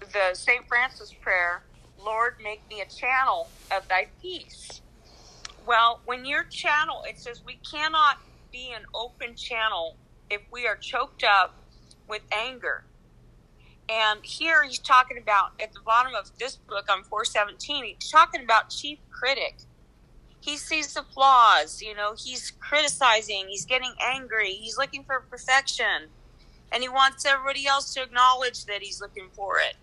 the 0.00 0.34
St. 0.34 0.66
Francis 0.66 1.12
prayer, 1.12 1.62
Lord, 2.02 2.36
make 2.42 2.66
me 2.68 2.80
a 2.80 2.86
channel 2.86 3.48
of 3.70 3.86
thy 3.88 4.08
peace. 4.22 4.80
Well, 5.66 6.00
when 6.06 6.24
you're 6.24 6.44
channel, 6.44 7.02
it 7.06 7.18
says 7.18 7.42
we 7.44 7.58
cannot 7.70 8.18
be 8.58 8.72
an 8.72 8.84
open 8.92 9.36
channel 9.36 9.96
if 10.30 10.40
we 10.50 10.66
are 10.66 10.74
choked 10.74 11.22
up 11.22 11.54
with 12.08 12.22
anger. 12.32 12.84
And 13.88 14.20
here 14.24 14.64
he's 14.64 14.80
talking 14.80 15.16
about 15.16 15.52
at 15.62 15.72
the 15.72 15.80
bottom 15.80 16.12
of 16.14 16.36
this 16.38 16.56
book 16.56 16.86
on 16.90 17.04
417, 17.04 17.84
he's 17.84 18.10
talking 18.10 18.42
about 18.42 18.68
chief 18.68 18.98
critic. 19.10 19.58
He 20.40 20.56
sees 20.56 20.92
the 20.94 21.02
flaws, 21.02 21.80
you 21.80 21.94
know, 21.94 22.14
he's 22.16 22.52
criticizing, 22.58 23.46
he's 23.48 23.64
getting 23.64 23.92
angry, 24.00 24.52
he's 24.52 24.76
looking 24.76 25.04
for 25.04 25.20
perfection, 25.20 26.08
and 26.72 26.82
he 26.82 26.88
wants 26.88 27.24
everybody 27.24 27.66
else 27.66 27.94
to 27.94 28.02
acknowledge 28.02 28.64
that 28.66 28.82
he's 28.82 29.00
looking 29.00 29.28
for 29.32 29.58
it. 29.58 29.76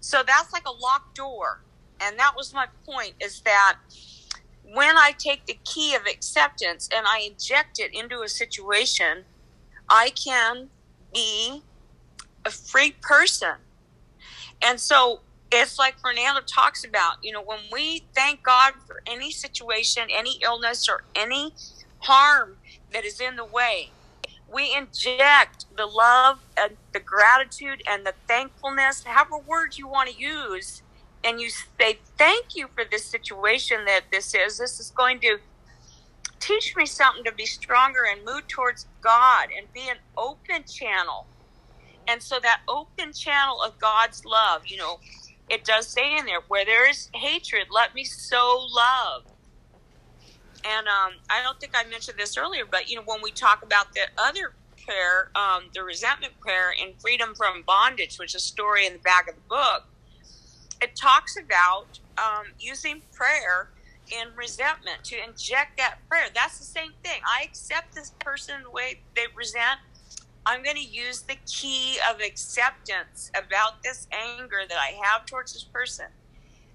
So 0.00 0.22
that's 0.24 0.52
like 0.52 0.66
a 0.66 0.72
locked 0.72 1.16
door. 1.16 1.62
And 2.00 2.18
that 2.18 2.34
was 2.36 2.54
my 2.54 2.66
point 2.86 3.14
is 3.20 3.40
that 3.40 3.78
when 4.72 4.96
I 4.96 5.12
take 5.16 5.46
the 5.46 5.58
key 5.64 5.94
of 5.94 6.02
acceptance 6.06 6.88
and 6.94 7.06
I 7.06 7.28
inject 7.30 7.78
it 7.78 7.94
into 7.94 8.22
a 8.22 8.28
situation, 8.28 9.24
I 9.88 10.10
can 10.10 10.70
be 11.12 11.62
a 12.44 12.50
free 12.50 12.94
person. 13.00 13.56
And 14.62 14.80
so 14.80 15.20
it's 15.52 15.78
like 15.78 15.98
Fernando 15.98 16.40
talks 16.40 16.84
about, 16.84 17.16
you 17.22 17.32
know, 17.32 17.42
when 17.42 17.60
we 17.72 18.04
thank 18.14 18.42
God 18.42 18.74
for 18.86 19.02
any 19.06 19.30
situation, 19.30 20.04
any 20.10 20.38
illness, 20.42 20.88
or 20.88 21.04
any 21.14 21.52
harm 21.98 22.56
that 22.92 23.04
is 23.04 23.20
in 23.20 23.36
the 23.36 23.44
way, 23.44 23.90
we 24.52 24.74
inject 24.74 25.66
the 25.76 25.86
love 25.86 26.40
and 26.56 26.76
the 26.92 27.00
gratitude 27.00 27.82
and 27.88 28.06
the 28.06 28.14
thankfulness, 28.26 29.04
however 29.04 29.38
words 29.38 29.78
you 29.78 29.88
want 29.88 30.08
to 30.10 30.16
use, 30.16 30.82
and 31.24 31.40
you 31.40 31.48
say, 31.50 31.98
Thank 32.18 32.54
you 32.54 32.68
for 32.74 32.84
this 32.88 33.04
situation 33.04 33.84
that 33.86 34.02
this 34.12 34.34
is. 34.34 34.58
This 34.58 34.78
is 34.78 34.90
going 34.90 35.20
to 35.20 35.38
teach 36.40 36.76
me 36.76 36.86
something 36.86 37.24
to 37.24 37.32
be 37.32 37.46
stronger 37.46 38.00
and 38.10 38.24
move 38.24 38.46
towards 38.48 38.86
God 39.00 39.48
and 39.56 39.72
be 39.72 39.88
an 39.88 39.96
open 40.16 40.64
channel. 40.64 41.26
And 42.06 42.22
so 42.22 42.38
that 42.40 42.60
open 42.68 43.12
channel 43.14 43.62
of 43.62 43.78
God's 43.78 44.24
love, 44.26 44.66
you 44.66 44.76
know, 44.76 45.00
it 45.48 45.64
does 45.64 45.88
say 45.88 46.18
in 46.18 46.26
there, 46.26 46.40
where 46.48 46.64
there 46.64 46.88
is 46.88 47.08
hatred, 47.14 47.68
let 47.70 47.94
me 47.94 48.04
sow 48.04 48.66
love. 48.70 49.22
And 50.64 50.86
um, 50.86 51.12
I 51.30 51.42
don't 51.42 51.58
think 51.60 51.72
I 51.74 51.84
mentioned 51.88 52.18
this 52.18 52.36
earlier, 52.36 52.64
but 52.70 52.90
you 52.90 52.96
know, 52.96 53.02
when 53.06 53.20
we 53.22 53.32
talk 53.32 53.62
about 53.62 53.92
the 53.94 54.02
other 54.18 54.54
prayer, 54.84 55.30
um, 55.34 55.64
the 55.74 55.82
resentment 55.82 56.34
prayer 56.40 56.74
and 56.82 57.00
Freedom 57.00 57.34
from 57.34 57.62
Bondage, 57.66 58.18
which 58.18 58.34
is 58.34 58.42
a 58.42 58.44
story 58.44 58.86
in 58.86 58.94
the 58.94 58.98
back 58.98 59.28
of 59.28 59.34
the 59.34 59.40
book, 59.48 59.84
it 60.84 60.94
talks 60.94 61.38
about 61.38 61.98
um, 62.18 62.44
using 62.60 63.00
prayer 63.12 63.70
in 64.12 64.28
resentment 64.36 65.02
to 65.04 65.16
inject 65.16 65.78
that 65.78 65.96
prayer. 66.10 66.26
That's 66.34 66.58
the 66.58 66.64
same 66.64 66.92
thing. 67.02 67.22
I 67.24 67.44
accept 67.44 67.94
this 67.94 68.12
person 68.20 68.56
the 68.64 68.70
way 68.70 69.00
they 69.16 69.24
resent. 69.34 69.80
I'm 70.44 70.62
going 70.62 70.76
to 70.76 70.82
use 70.82 71.22
the 71.22 71.38
key 71.46 71.96
of 72.10 72.20
acceptance 72.20 73.30
about 73.34 73.82
this 73.82 74.06
anger 74.12 74.60
that 74.68 74.76
I 74.76 75.00
have 75.06 75.24
towards 75.24 75.54
this 75.54 75.64
person, 75.64 76.06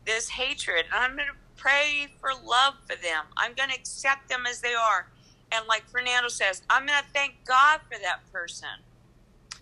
this 0.08 0.28
hatred. 0.28 0.86
And 0.92 1.04
I'm 1.04 1.16
going 1.16 1.30
to 1.30 1.38
pray 1.56 2.08
for 2.20 2.32
love 2.44 2.74
for 2.88 2.96
them. 2.96 3.26
I'm 3.38 3.54
going 3.54 3.70
to 3.70 3.76
accept 3.76 4.28
them 4.28 4.46
as 4.50 4.60
they 4.60 4.74
are. 4.74 5.08
And 5.52 5.68
like 5.68 5.88
Fernando 5.88 6.30
says, 6.30 6.64
I'm 6.68 6.88
going 6.88 6.98
to 6.98 7.10
thank 7.14 7.36
God 7.46 7.82
for 7.82 8.00
that 8.02 8.22
person. 8.34 8.70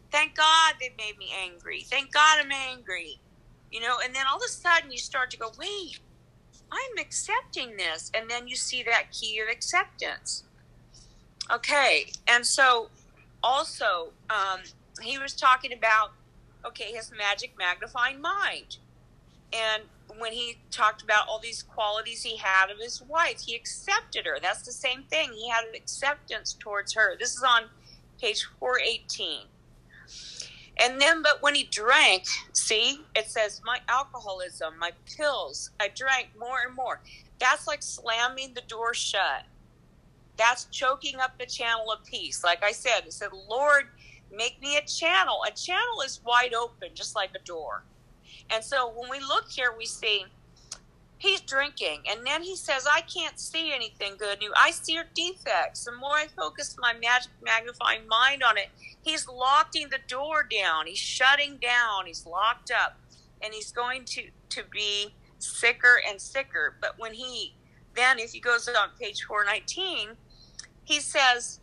Thank 0.10 0.36
God 0.36 0.76
they 0.80 0.92
made 0.98 1.18
me 1.18 1.32
angry. 1.38 1.82
Thank 1.82 2.14
God 2.14 2.40
I'm 2.40 2.52
angry. 2.54 3.20
You 3.78 3.84
know, 3.84 3.98
and 4.04 4.16
then 4.16 4.26
all 4.28 4.38
of 4.38 4.44
a 4.44 4.48
sudden 4.48 4.92
you 4.92 4.98
start 4.98 5.30
to 5.30 5.38
go, 5.38 5.52
wait, 5.60 6.00
I'm 6.72 6.98
accepting 6.98 7.78
this. 7.78 8.10
And 8.12 8.28
then 8.28 8.48
you 8.48 8.56
see 8.56 8.82
that 8.82 9.12
key 9.12 9.40
of 9.40 9.50
acceptance. 9.50 10.46
Okay. 11.52 12.08
And 12.28 12.44
so 12.44 12.90
also, 13.44 14.14
um, 14.32 14.62
he 15.00 15.20
was 15.20 15.36
talking 15.36 15.74
about, 15.74 16.14
okay, 16.66 16.92
his 16.92 17.12
magic 17.16 17.54
magnifying 17.56 18.20
mind. 18.20 18.78
And 19.54 19.84
when 20.18 20.34
he 20.34 20.58
talked 20.72 21.04
about 21.04 21.28
all 21.28 21.38
these 21.38 21.62
qualities 21.62 22.24
he 22.24 22.38
had 22.38 22.72
of 22.72 22.80
his 22.80 23.04
wife, 23.04 23.42
he 23.42 23.56
accepted 23.56 24.26
her. 24.26 24.40
That's 24.42 24.64
the 24.64 24.72
same 24.72 25.04
thing. 25.04 25.34
He 25.34 25.50
had 25.50 25.66
an 25.66 25.76
acceptance 25.76 26.58
towards 26.60 26.96
her. 26.96 27.16
This 27.20 27.36
is 27.36 27.44
on 27.44 27.66
page 28.20 28.44
418. 28.60 29.42
And 30.80 31.02
then, 31.02 31.24
but 31.24 31.42
when 31.42 31.56
he 31.56 31.64
drank, 31.64 32.26
see, 32.54 33.02
it 33.16 33.30
says, 33.30 33.62
my 33.66 33.80
alcoholism, 33.90 34.78
my 34.78 34.92
pills, 35.18 35.72
I 35.80 35.90
drank 35.94 36.30
more 36.40 36.58
and 36.66 36.76
more. 36.76 37.02
That's 37.40 37.68
like 37.68 37.82
slamming 37.82 38.54
the 38.54 38.62
door 38.62 38.94
shut. 38.94 39.46
That's 40.38 40.66
choking 40.66 41.20
up 41.20 41.38
the 41.40 41.48
channel 41.48 41.92
of 41.92 42.06
peace. 42.06 42.44
Like 42.44 42.64
I 42.64 42.72
said, 42.72 43.02
it 43.06 43.14
said, 43.14 43.30
Lord, 43.50 43.88
make 44.32 44.62
me 44.62 44.78
a 44.78 44.86
channel. 44.86 45.42
A 45.48 45.52
channel 45.52 46.02
is 46.06 46.22
wide 46.24 46.54
open, 46.54 46.90
just 46.94 47.16
like 47.16 47.32
a 47.36 47.44
door. 47.44 47.84
And 48.52 48.64
so 48.64 48.94
when 48.96 49.10
we 49.10 49.20
look 49.20 49.50
here, 49.50 49.74
we 49.76 49.86
see 49.86 50.26
he's 51.18 51.42
drinking. 51.42 52.04
And 52.10 52.26
then 52.26 52.44
he 52.44 52.56
says, 52.56 52.88
I 52.92 53.02
can't 53.02 53.40
see 53.40 53.74
anything 53.74 54.14
good. 54.18 54.40
New. 54.40 54.54
I 54.56 54.72
see 54.72 54.94
your 54.94 55.06
defects. 55.14 55.86
The 55.86 55.92
more 55.94 56.12
I 56.12 56.28
focus 56.36 56.76
my 56.80 56.94
magic 56.94 57.32
magnifying 57.44 58.08
mind 58.08 58.44
on 58.44 58.58
it, 58.58 58.70
he's 59.04 59.28
locking 59.28 59.90
the 59.90 60.00
door 60.08 60.48
down. 60.50 60.88
He's 60.88 61.00
shutting 61.00 61.58
down. 61.58 62.06
He's 62.06 62.26
locked 62.26 62.72
up. 62.72 62.98
And 63.42 63.54
he's 63.54 63.72
going 63.72 64.06
to, 64.06 64.24
to 64.50 64.64
be 64.72 65.14
sicker 65.40 66.02
and 66.08 66.20
sicker. 66.20 66.76
But 66.82 66.98
when 66.98 67.14
he, 67.14 67.54
then 67.96 68.20
if 68.20 68.32
he 68.32 68.40
goes 68.40 68.68
on 68.68 68.90
page 69.00 69.24
419, 69.24 70.16
he 70.84 71.00
says, 71.00 71.60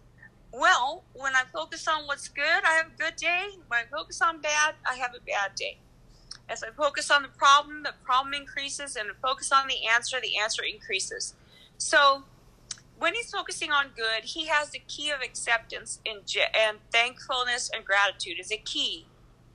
well, 0.52 1.02
when 1.14 1.34
I 1.34 1.42
focus 1.52 1.88
on 1.88 2.06
what's 2.06 2.28
good, 2.28 2.44
I 2.64 2.74
have 2.74 2.86
a 2.86 3.02
good 3.02 3.16
day. 3.16 3.48
When 3.66 3.80
I 3.80 3.84
focus 3.90 4.22
on 4.22 4.40
bad, 4.40 4.74
I 4.88 4.94
have 4.96 5.10
a 5.14 5.20
bad 5.20 5.54
day. 5.56 5.78
As 6.48 6.62
I 6.62 6.68
focus 6.70 7.10
on 7.10 7.22
the 7.22 7.28
problem, 7.28 7.82
the 7.82 7.94
problem 8.04 8.34
increases, 8.34 8.96
and 8.96 9.08
focus 9.22 9.50
on 9.50 9.66
the 9.66 9.86
answer, 9.86 10.20
the 10.20 10.36
answer 10.36 10.62
increases. 10.62 11.34
So 11.78 12.24
when 12.98 13.14
he's 13.14 13.30
focusing 13.30 13.72
on 13.72 13.86
good, 13.96 14.24
he 14.24 14.46
has 14.46 14.70
the 14.70 14.82
key 14.86 15.10
of 15.10 15.20
acceptance 15.20 16.00
and, 16.06 16.20
and 16.54 16.78
thankfulness 16.92 17.70
and 17.74 17.84
gratitude 17.84 18.38
is 18.38 18.52
a 18.52 18.56
key. 18.58 19.06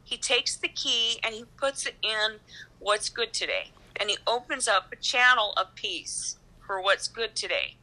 He 0.03 0.17
takes 0.17 0.57
the 0.57 0.67
key 0.67 1.19
and 1.23 1.35
he 1.35 1.45
puts 1.57 1.85
it 1.85 1.95
in 2.01 2.39
what's 2.79 3.09
good 3.09 3.33
today. 3.33 3.71
And 3.95 4.09
he 4.09 4.17
opens 4.25 4.67
up 4.67 4.91
a 4.91 4.95
channel 4.95 5.53
of 5.57 5.75
peace 5.75 6.37
for 6.65 6.81
what's 6.81 7.07
good 7.07 7.35
today. 7.35 7.75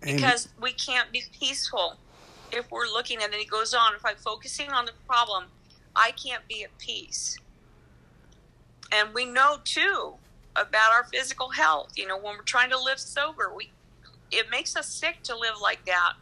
Because 0.00 0.48
we 0.60 0.72
can't 0.72 1.10
be 1.12 1.24
peaceful 1.38 1.96
if 2.52 2.70
we're 2.70 2.86
looking, 2.86 3.22
and 3.22 3.32
then 3.32 3.40
he 3.40 3.46
goes 3.46 3.74
on, 3.74 3.94
if 3.94 4.04
I'm 4.04 4.16
focusing 4.16 4.70
on 4.70 4.84
the 4.84 4.92
problem, 5.06 5.46
I 5.96 6.12
can't 6.12 6.46
be 6.46 6.62
at 6.62 6.76
peace. 6.78 7.38
And 8.92 9.12
we 9.14 9.24
know 9.24 9.56
too 9.64 10.14
about 10.54 10.92
our 10.92 11.04
physical 11.04 11.50
health. 11.50 11.92
You 11.96 12.06
know, 12.06 12.16
when 12.16 12.36
we're 12.36 12.42
trying 12.42 12.70
to 12.70 12.78
live 12.78 13.00
sober, 13.00 13.52
we 13.54 13.70
it 14.30 14.50
makes 14.50 14.76
us 14.76 14.88
sick 14.88 15.22
to 15.24 15.36
live 15.36 15.54
like 15.60 15.84
that. 15.86 16.14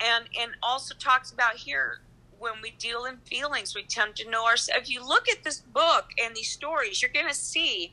And 0.00 0.26
and 0.38 0.52
also 0.62 0.94
talks 0.94 1.32
about 1.32 1.54
here 1.54 2.00
when 2.38 2.54
we 2.62 2.70
deal 2.78 3.04
in 3.04 3.16
feelings, 3.18 3.74
we 3.74 3.82
tend 3.82 4.16
to 4.16 4.30
know 4.30 4.44
ourselves. 4.44 4.82
If 4.82 4.90
you 4.90 5.06
look 5.06 5.28
at 5.28 5.42
this 5.42 5.60
book 5.60 6.10
and 6.22 6.36
these 6.36 6.50
stories, 6.50 7.02
you're 7.02 7.10
going 7.10 7.28
to 7.28 7.34
see 7.34 7.92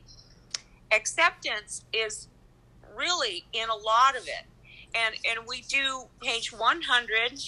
acceptance 0.91 1.83
is 1.93 2.27
really 2.95 3.45
in 3.53 3.69
a 3.69 3.75
lot 3.75 4.15
of 4.15 4.27
it. 4.27 4.45
And 4.93 5.15
and 5.29 5.47
we 5.47 5.61
do 5.61 6.05
page 6.21 6.53
100 6.53 7.41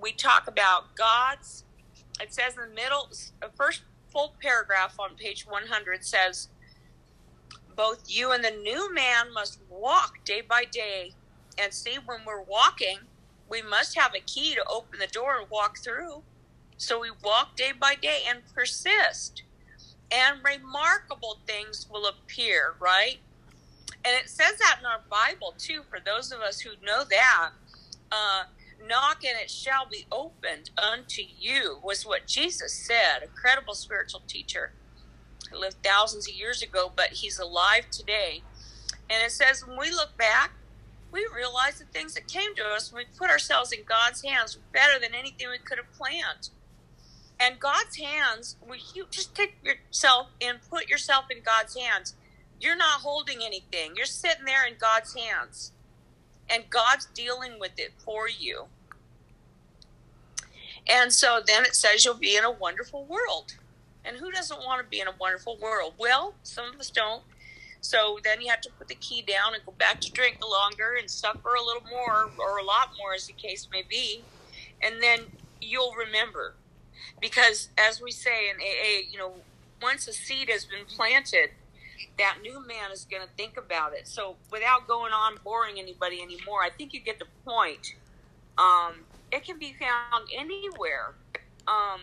we 0.00 0.12
talk 0.12 0.48
about 0.48 0.94
God's. 0.96 1.64
It 2.20 2.32
says 2.32 2.54
in 2.54 2.68
the 2.68 2.74
middle, 2.74 3.08
the 3.40 3.50
first 3.56 3.82
full 4.10 4.34
paragraph 4.40 4.98
on 4.98 5.14
page 5.16 5.46
100 5.46 6.04
says, 6.04 6.48
Both 7.76 8.04
you 8.06 8.32
and 8.32 8.44
the 8.44 8.50
new 8.50 8.92
man 8.92 9.32
must 9.32 9.60
walk 9.68 10.24
day 10.24 10.40
by 10.40 10.64
day. 10.64 11.12
And 11.58 11.72
see, 11.72 11.98
when 12.04 12.20
we're 12.26 12.42
walking, 12.42 12.98
we 13.48 13.62
must 13.62 13.98
have 13.98 14.14
a 14.14 14.20
key 14.20 14.54
to 14.54 14.64
open 14.68 14.98
the 14.98 15.06
door 15.06 15.38
and 15.38 15.50
walk 15.50 15.78
through. 15.78 16.22
So 16.76 17.00
we 17.00 17.10
walk 17.22 17.56
day 17.56 17.72
by 17.78 17.94
day 17.96 18.22
and 18.28 18.40
persist. 18.54 19.42
And 20.10 20.38
remarkable 20.42 21.38
things 21.46 21.86
will 21.90 22.06
appear, 22.06 22.74
right? 22.78 23.18
And 24.04 24.14
it 24.16 24.28
says 24.28 24.58
that 24.58 24.78
in 24.80 24.86
our 24.86 25.00
Bible 25.10 25.54
too, 25.58 25.82
for 25.90 25.98
those 26.00 26.32
of 26.32 26.40
us 26.40 26.60
who 26.60 26.70
know 26.84 27.04
that. 27.04 27.50
Uh, 28.10 28.44
knock 28.86 29.24
and 29.24 29.38
it 29.38 29.50
shall 29.50 29.86
be 29.86 30.06
opened 30.10 30.70
unto 30.76 31.22
you, 31.22 31.78
was 31.82 32.06
what 32.06 32.26
Jesus 32.26 32.72
said. 32.72 33.22
A 33.22 33.28
credible 33.28 33.74
spiritual 33.74 34.22
teacher 34.26 34.72
who 35.50 35.58
lived 35.58 35.76
thousands 35.84 36.28
of 36.28 36.34
years 36.34 36.62
ago, 36.62 36.92
but 36.94 37.10
he's 37.10 37.38
alive 37.38 37.90
today. 37.90 38.42
And 39.10 39.22
it 39.22 39.32
says, 39.32 39.66
when 39.66 39.78
we 39.78 39.90
look 39.90 40.16
back, 40.16 40.52
we 41.10 41.26
realize 41.34 41.78
the 41.78 41.86
things 41.86 42.14
that 42.14 42.28
came 42.28 42.54
to 42.56 42.64
us 42.64 42.92
when 42.92 43.04
we 43.04 43.18
put 43.18 43.30
ourselves 43.30 43.72
in 43.72 43.84
God's 43.88 44.22
hands 44.22 44.56
were 44.56 44.62
better 44.72 44.98
than 45.00 45.14
anything 45.14 45.48
we 45.48 45.58
could 45.58 45.78
have 45.78 45.92
planned. 45.92 46.50
And 47.40 47.60
God's 47.60 47.96
hands, 47.96 48.56
when 48.60 48.80
you 48.94 49.06
just 49.10 49.34
take 49.34 49.56
yourself 49.62 50.28
and 50.40 50.58
put 50.68 50.88
yourself 50.88 51.26
in 51.30 51.42
God's 51.42 51.76
hands, 51.76 52.14
you're 52.60 52.76
not 52.76 53.00
holding 53.00 53.38
anything. 53.42 53.92
You're 53.96 54.06
sitting 54.06 54.44
there 54.44 54.66
in 54.66 54.74
God's 54.78 55.14
hands. 55.14 55.72
And 56.50 56.70
God's 56.70 57.06
dealing 57.06 57.58
with 57.58 57.72
it 57.78 57.92
for 57.98 58.28
you. 58.28 58.66
And 60.88 61.12
so 61.12 61.40
then 61.46 61.64
it 61.64 61.74
says 61.74 62.04
you'll 62.04 62.14
be 62.14 62.36
in 62.36 62.44
a 62.44 62.50
wonderful 62.50 63.04
world. 63.04 63.54
And 64.04 64.16
who 64.16 64.30
doesn't 64.30 64.60
want 64.60 64.82
to 64.82 64.88
be 64.88 65.00
in 65.00 65.08
a 65.08 65.14
wonderful 65.20 65.58
world? 65.60 65.94
Well, 65.98 66.34
some 66.42 66.72
of 66.72 66.80
us 66.80 66.90
don't. 66.90 67.22
So 67.80 68.18
then 68.24 68.40
you 68.40 68.48
have 68.48 68.62
to 68.62 68.70
put 68.78 68.88
the 68.88 68.94
key 68.94 69.22
down 69.22 69.54
and 69.54 69.64
go 69.64 69.72
back 69.72 70.00
to 70.00 70.10
drink 70.12 70.38
longer 70.42 70.96
and 70.98 71.10
suffer 71.10 71.54
a 71.54 71.64
little 71.64 71.82
more 71.90 72.30
or 72.38 72.58
a 72.58 72.64
lot 72.64 72.92
more, 72.98 73.14
as 73.14 73.26
the 73.26 73.34
case 73.34 73.68
may 73.70 73.82
be. 73.88 74.22
And 74.82 75.02
then 75.02 75.20
you'll 75.60 75.94
remember. 75.94 76.54
Because 77.20 77.68
as 77.76 78.00
we 78.00 78.10
say 78.10 78.48
in 78.48 78.56
AA, 78.56 79.08
you 79.10 79.18
know, 79.18 79.32
once 79.82 80.08
a 80.08 80.12
seed 80.12 80.48
has 80.48 80.64
been 80.64 80.86
planted, 80.86 81.50
that 82.18 82.38
new 82.42 82.66
man 82.66 82.90
is 82.92 83.04
going 83.04 83.22
to 83.22 83.28
think 83.36 83.56
about 83.56 83.94
it. 83.94 84.06
So 84.08 84.36
without 84.50 84.86
going 84.86 85.12
on 85.12 85.36
boring 85.44 85.78
anybody 85.78 86.22
anymore, 86.22 86.62
I 86.62 86.70
think 86.70 86.92
you 86.92 87.00
get 87.00 87.18
the 87.18 87.26
point. 87.44 87.94
Um, 88.56 89.04
it 89.32 89.44
can 89.44 89.58
be 89.58 89.74
found 89.78 90.28
anywhere. 90.36 91.14
Um, 91.66 92.00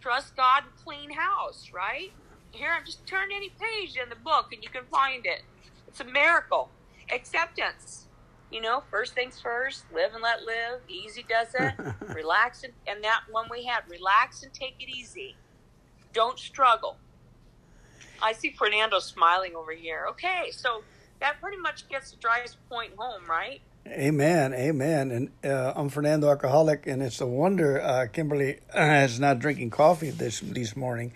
trust 0.00 0.36
God 0.36 0.64
and 0.64 0.84
clean 0.84 1.10
house, 1.10 1.70
right? 1.72 2.12
Here, 2.50 2.70
just 2.84 3.06
turn 3.06 3.28
any 3.34 3.50
page 3.50 3.96
in 4.02 4.08
the 4.08 4.16
book 4.16 4.52
and 4.52 4.62
you 4.62 4.68
can 4.70 4.84
find 4.90 5.26
it. 5.26 5.42
It's 5.88 6.00
a 6.00 6.04
miracle. 6.04 6.70
Acceptance. 7.12 8.06
You 8.50 8.60
know, 8.60 8.82
first 8.90 9.14
things 9.14 9.40
first, 9.40 9.84
live 9.94 10.12
and 10.12 10.22
let 10.22 10.42
live. 10.42 10.80
Easy 10.86 11.24
does 11.26 11.54
it. 11.54 11.74
relax 12.14 12.64
and, 12.64 12.72
and 12.86 13.02
that 13.02 13.22
one 13.30 13.46
we 13.50 13.64
had. 13.64 13.82
Relax 13.88 14.42
and 14.42 14.52
take 14.52 14.74
it 14.78 14.90
easy. 14.90 15.36
Don't 16.12 16.38
struggle. 16.38 16.98
I 18.22 18.32
see 18.32 18.50
Fernando 18.50 19.00
smiling 19.00 19.54
over 19.56 19.72
here. 19.72 20.06
Okay, 20.10 20.50
so 20.52 20.82
that 21.20 21.40
pretty 21.40 21.58
much 21.58 21.88
gets 21.88 22.12
the 22.12 22.16
driest 22.18 22.56
point 22.68 22.92
home, 22.96 23.22
right? 23.28 23.60
Amen, 23.86 24.54
amen. 24.54 25.10
And 25.10 25.30
uh, 25.44 25.72
I'm 25.74 25.88
Fernando 25.88 26.28
Alcoholic, 26.28 26.86
and 26.86 27.02
it's 27.02 27.20
a 27.20 27.26
wonder 27.26 27.80
uh, 27.80 28.06
Kimberly 28.12 28.60
is 28.74 29.18
not 29.18 29.40
drinking 29.40 29.70
coffee 29.70 30.10
this 30.10 30.40
this 30.40 30.76
morning. 30.76 31.12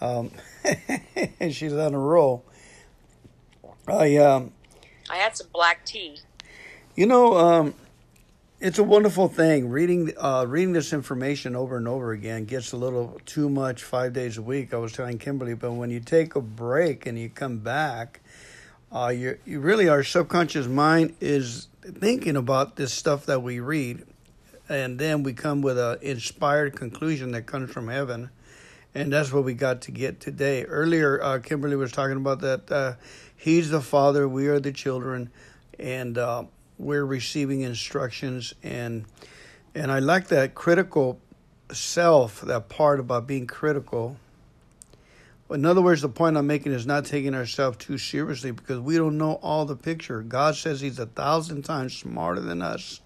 Um, 0.00 0.30
she's 1.50 1.72
on 1.72 1.94
a 1.94 1.98
roll. 1.98 2.44
I 3.88 4.16
um, 4.18 4.52
I 5.10 5.16
had 5.16 5.36
some 5.36 5.48
black 5.52 5.84
tea. 5.84 6.18
You 6.94 7.06
know, 7.06 7.36
um, 7.36 7.74
it's 8.58 8.78
a 8.78 8.84
wonderful 8.84 9.28
thing. 9.28 9.68
Reading 9.68 10.12
uh, 10.16 10.46
reading 10.48 10.72
this 10.72 10.92
information 10.92 11.54
over 11.54 11.76
and 11.76 11.86
over 11.86 12.12
again 12.12 12.46
gets 12.46 12.72
a 12.72 12.76
little 12.76 13.20
too 13.26 13.50
much 13.50 13.82
five 13.82 14.12
days 14.12 14.38
a 14.38 14.42
week. 14.42 14.72
I 14.72 14.78
was 14.78 14.92
telling 14.92 15.18
Kimberly, 15.18 15.54
but 15.54 15.72
when 15.72 15.90
you 15.90 16.00
take 16.00 16.36
a 16.36 16.40
break 16.40 17.06
and 17.06 17.18
you 17.18 17.28
come 17.28 17.58
back, 17.58 18.20
uh, 18.90 19.08
you 19.08 19.38
you 19.44 19.60
really 19.60 19.88
our 19.88 20.02
subconscious 20.02 20.66
mind 20.66 21.14
is 21.20 21.68
thinking 21.82 22.36
about 22.36 22.76
this 22.76 22.94
stuff 22.94 23.26
that 23.26 23.42
we 23.42 23.60
read, 23.60 24.06
and 24.68 24.98
then 24.98 25.22
we 25.22 25.34
come 25.34 25.60
with 25.60 25.78
an 25.78 25.98
inspired 26.00 26.74
conclusion 26.74 27.32
that 27.32 27.42
comes 27.42 27.70
from 27.70 27.88
heaven, 27.88 28.30
and 28.94 29.12
that's 29.12 29.32
what 29.34 29.44
we 29.44 29.52
got 29.52 29.82
to 29.82 29.90
get 29.90 30.18
today. 30.18 30.64
Earlier, 30.64 31.22
uh, 31.22 31.38
Kimberly 31.40 31.76
was 31.76 31.92
talking 31.92 32.16
about 32.16 32.40
that 32.40 32.72
uh, 32.72 32.94
He's 33.36 33.68
the 33.68 33.82
Father, 33.82 34.26
we 34.26 34.48
are 34.48 34.58
the 34.58 34.72
children, 34.72 35.30
and 35.78 36.16
uh, 36.16 36.44
we're 36.78 37.04
receiving 37.04 37.60
instructions, 37.60 38.54
and 38.62 39.04
and 39.74 39.90
I 39.92 39.98
like 39.98 40.28
that 40.28 40.54
critical 40.54 41.20
self, 41.72 42.40
that 42.42 42.68
part 42.68 43.00
about 43.00 43.26
being 43.26 43.46
critical 43.46 44.16
in 45.50 45.64
other 45.64 45.80
words, 45.80 46.02
the 46.02 46.08
point 46.08 46.36
I'm 46.36 46.46
making 46.46 46.72
is 46.72 46.86
not 46.86 47.04
taking 47.04 47.34
ourselves 47.34 47.76
too 47.78 47.98
seriously 47.98 48.50
because 48.50 48.80
we 48.80 48.96
don't 48.96 49.16
know 49.16 49.34
all 49.42 49.64
the 49.64 49.76
picture. 49.76 50.20
God 50.22 50.56
says 50.56 50.80
He's 50.80 50.98
a 50.98 51.06
thousand 51.06 51.62
times 51.62 51.96
smarter 51.96 52.40
than 52.40 52.62
us. 52.62 53.00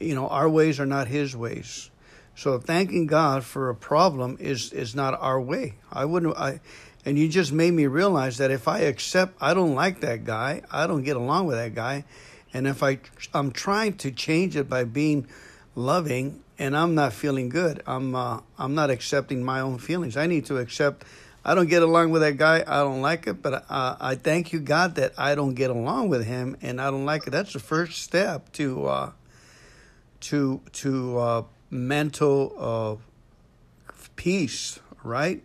You 0.00 0.14
know, 0.14 0.26
our 0.28 0.48
ways 0.48 0.80
are 0.80 0.86
not 0.86 1.06
His 1.06 1.36
ways. 1.36 1.90
So 2.34 2.58
thanking 2.58 3.06
God 3.06 3.44
for 3.44 3.68
a 3.68 3.74
problem 3.74 4.36
is 4.40 4.72
is 4.72 4.96
not 4.96 5.20
our 5.20 5.40
way. 5.40 5.74
I 5.92 6.06
wouldn't. 6.06 6.36
I, 6.36 6.60
and 7.04 7.18
you 7.18 7.28
just 7.28 7.52
made 7.52 7.72
me 7.72 7.86
realize 7.86 8.38
that 8.38 8.50
if 8.50 8.66
I 8.66 8.80
accept, 8.80 9.36
I 9.40 9.54
don't 9.54 9.74
like 9.74 10.00
that 10.00 10.24
guy. 10.24 10.62
I 10.70 10.86
don't 10.86 11.02
get 11.02 11.16
along 11.16 11.46
with 11.46 11.56
that 11.56 11.74
guy, 11.74 12.04
and 12.52 12.66
if 12.66 12.82
I 12.82 12.98
I'm 13.32 13.52
trying 13.52 13.94
to 13.98 14.10
change 14.10 14.56
it 14.56 14.68
by 14.68 14.84
being 14.84 15.26
loving, 15.74 16.42
and 16.58 16.76
I'm 16.76 16.94
not 16.94 17.12
feeling 17.12 17.48
good. 17.48 17.82
I'm 17.86 18.14
uh, 18.14 18.40
I'm 18.58 18.74
not 18.74 18.90
accepting 18.90 19.44
my 19.44 19.60
own 19.60 19.78
feelings. 19.78 20.16
I 20.16 20.26
need 20.26 20.46
to 20.46 20.58
accept 20.58 21.04
I 21.44 21.54
don't 21.54 21.68
get 21.68 21.82
along 21.82 22.10
with 22.10 22.20
that 22.22 22.36
guy. 22.36 22.62
I 22.66 22.80
don't 22.80 23.00
like 23.00 23.26
it, 23.26 23.42
but 23.42 23.64
uh, 23.70 23.96
I 23.98 24.14
thank 24.14 24.52
you, 24.52 24.60
God, 24.60 24.96
that 24.96 25.14
I 25.16 25.34
don't 25.34 25.54
get 25.54 25.70
along 25.70 26.10
with 26.10 26.26
him, 26.26 26.56
and 26.60 26.80
I 26.80 26.90
don't 26.90 27.06
like 27.06 27.26
it. 27.26 27.30
That's 27.30 27.54
the 27.54 27.60
first 27.60 28.02
step 28.02 28.52
to 28.52 28.86
uh, 28.86 29.12
to 30.20 30.60
to 30.72 31.18
uh, 31.18 31.42
mental 31.70 32.54
uh, 32.58 33.92
peace, 34.16 34.80
right? 35.02 35.42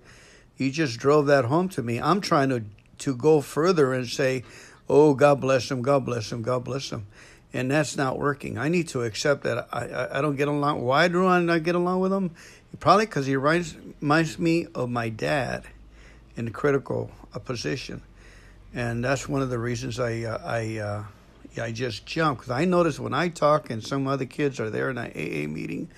You 0.58 0.70
just 0.70 1.00
drove 1.00 1.28
that 1.28 1.46
home 1.46 1.70
to 1.70 1.82
me. 1.82 2.00
I'm 2.02 2.20
trying 2.20 2.50
to 2.50 2.64
to 2.98 3.16
go 3.16 3.40
further 3.40 3.94
and 3.94 4.08
say, 4.08 4.44
"Oh, 4.90 5.14
God 5.14 5.42
bless 5.42 5.70
him, 5.70 5.82
God 5.82 6.06
bless 6.06 6.32
him, 6.32 6.42
God 6.42 6.64
bless 6.64 6.90
him," 6.90 7.08
and 7.54 7.72
that's 7.72 7.96
not 7.96 8.20
working. 8.20 8.58
I 8.58 8.70
need 8.70 8.88
to 8.90 9.04
accept 9.04 9.44
that 9.44 9.68
I 9.72 9.86
I, 9.88 10.20
I 10.20 10.22
don't 10.22 10.36
get 10.36 10.48
along. 10.48 10.82
Why 10.82 11.08
do 11.08 11.26
I 11.26 11.42
not 11.42 11.64
get 11.64 11.76
along 11.76 12.00
with 12.02 12.14
him? 12.14 12.32
Probably 12.80 13.06
because 13.06 13.26
he 13.26 13.36
reminds, 13.36 13.76
reminds 14.02 14.38
me 14.38 14.68
of 14.76 14.90
my 14.90 15.10
dad 15.10 15.64
in 16.36 16.48
a 16.48 16.52
critical 16.52 17.10
a 17.34 17.40
position, 17.40 18.02
and 18.74 19.04
that's 19.04 19.30
one 19.30 19.42
of 19.42 19.50
the 19.50 19.60
reasons 19.60 20.00
I 20.00 20.24
uh, 20.24 20.42
I 20.44 20.78
uh, 20.78 21.04
I 21.62 21.72
just 21.72 22.06
jump 22.06 22.40
because 22.40 22.52
I 22.52 22.66
notice 22.66 23.00
when 23.00 23.14
I 23.14 23.30
talk 23.30 23.70
and 23.70 23.84
some 23.84 24.08
other 24.08 24.26
kids 24.26 24.60
are 24.60 24.70
there 24.70 24.90
in 24.90 24.98
an 24.98 25.12
AA 25.12 25.48
meeting, 25.48 25.90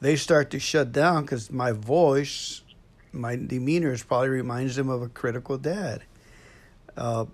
they 0.00 0.16
start 0.16 0.50
to 0.50 0.58
shut 0.58 0.92
down 0.92 1.22
because 1.22 1.50
my 1.50 1.72
voice, 1.72 2.62
my 3.12 3.36
demeanor, 3.36 3.92
is 3.92 4.02
probably 4.02 4.28
reminds 4.28 4.76
them 4.76 4.88
of 4.88 5.02
a 5.02 5.08
critical 5.08 5.58
dad. 5.58 6.02
Uh, 6.96 7.26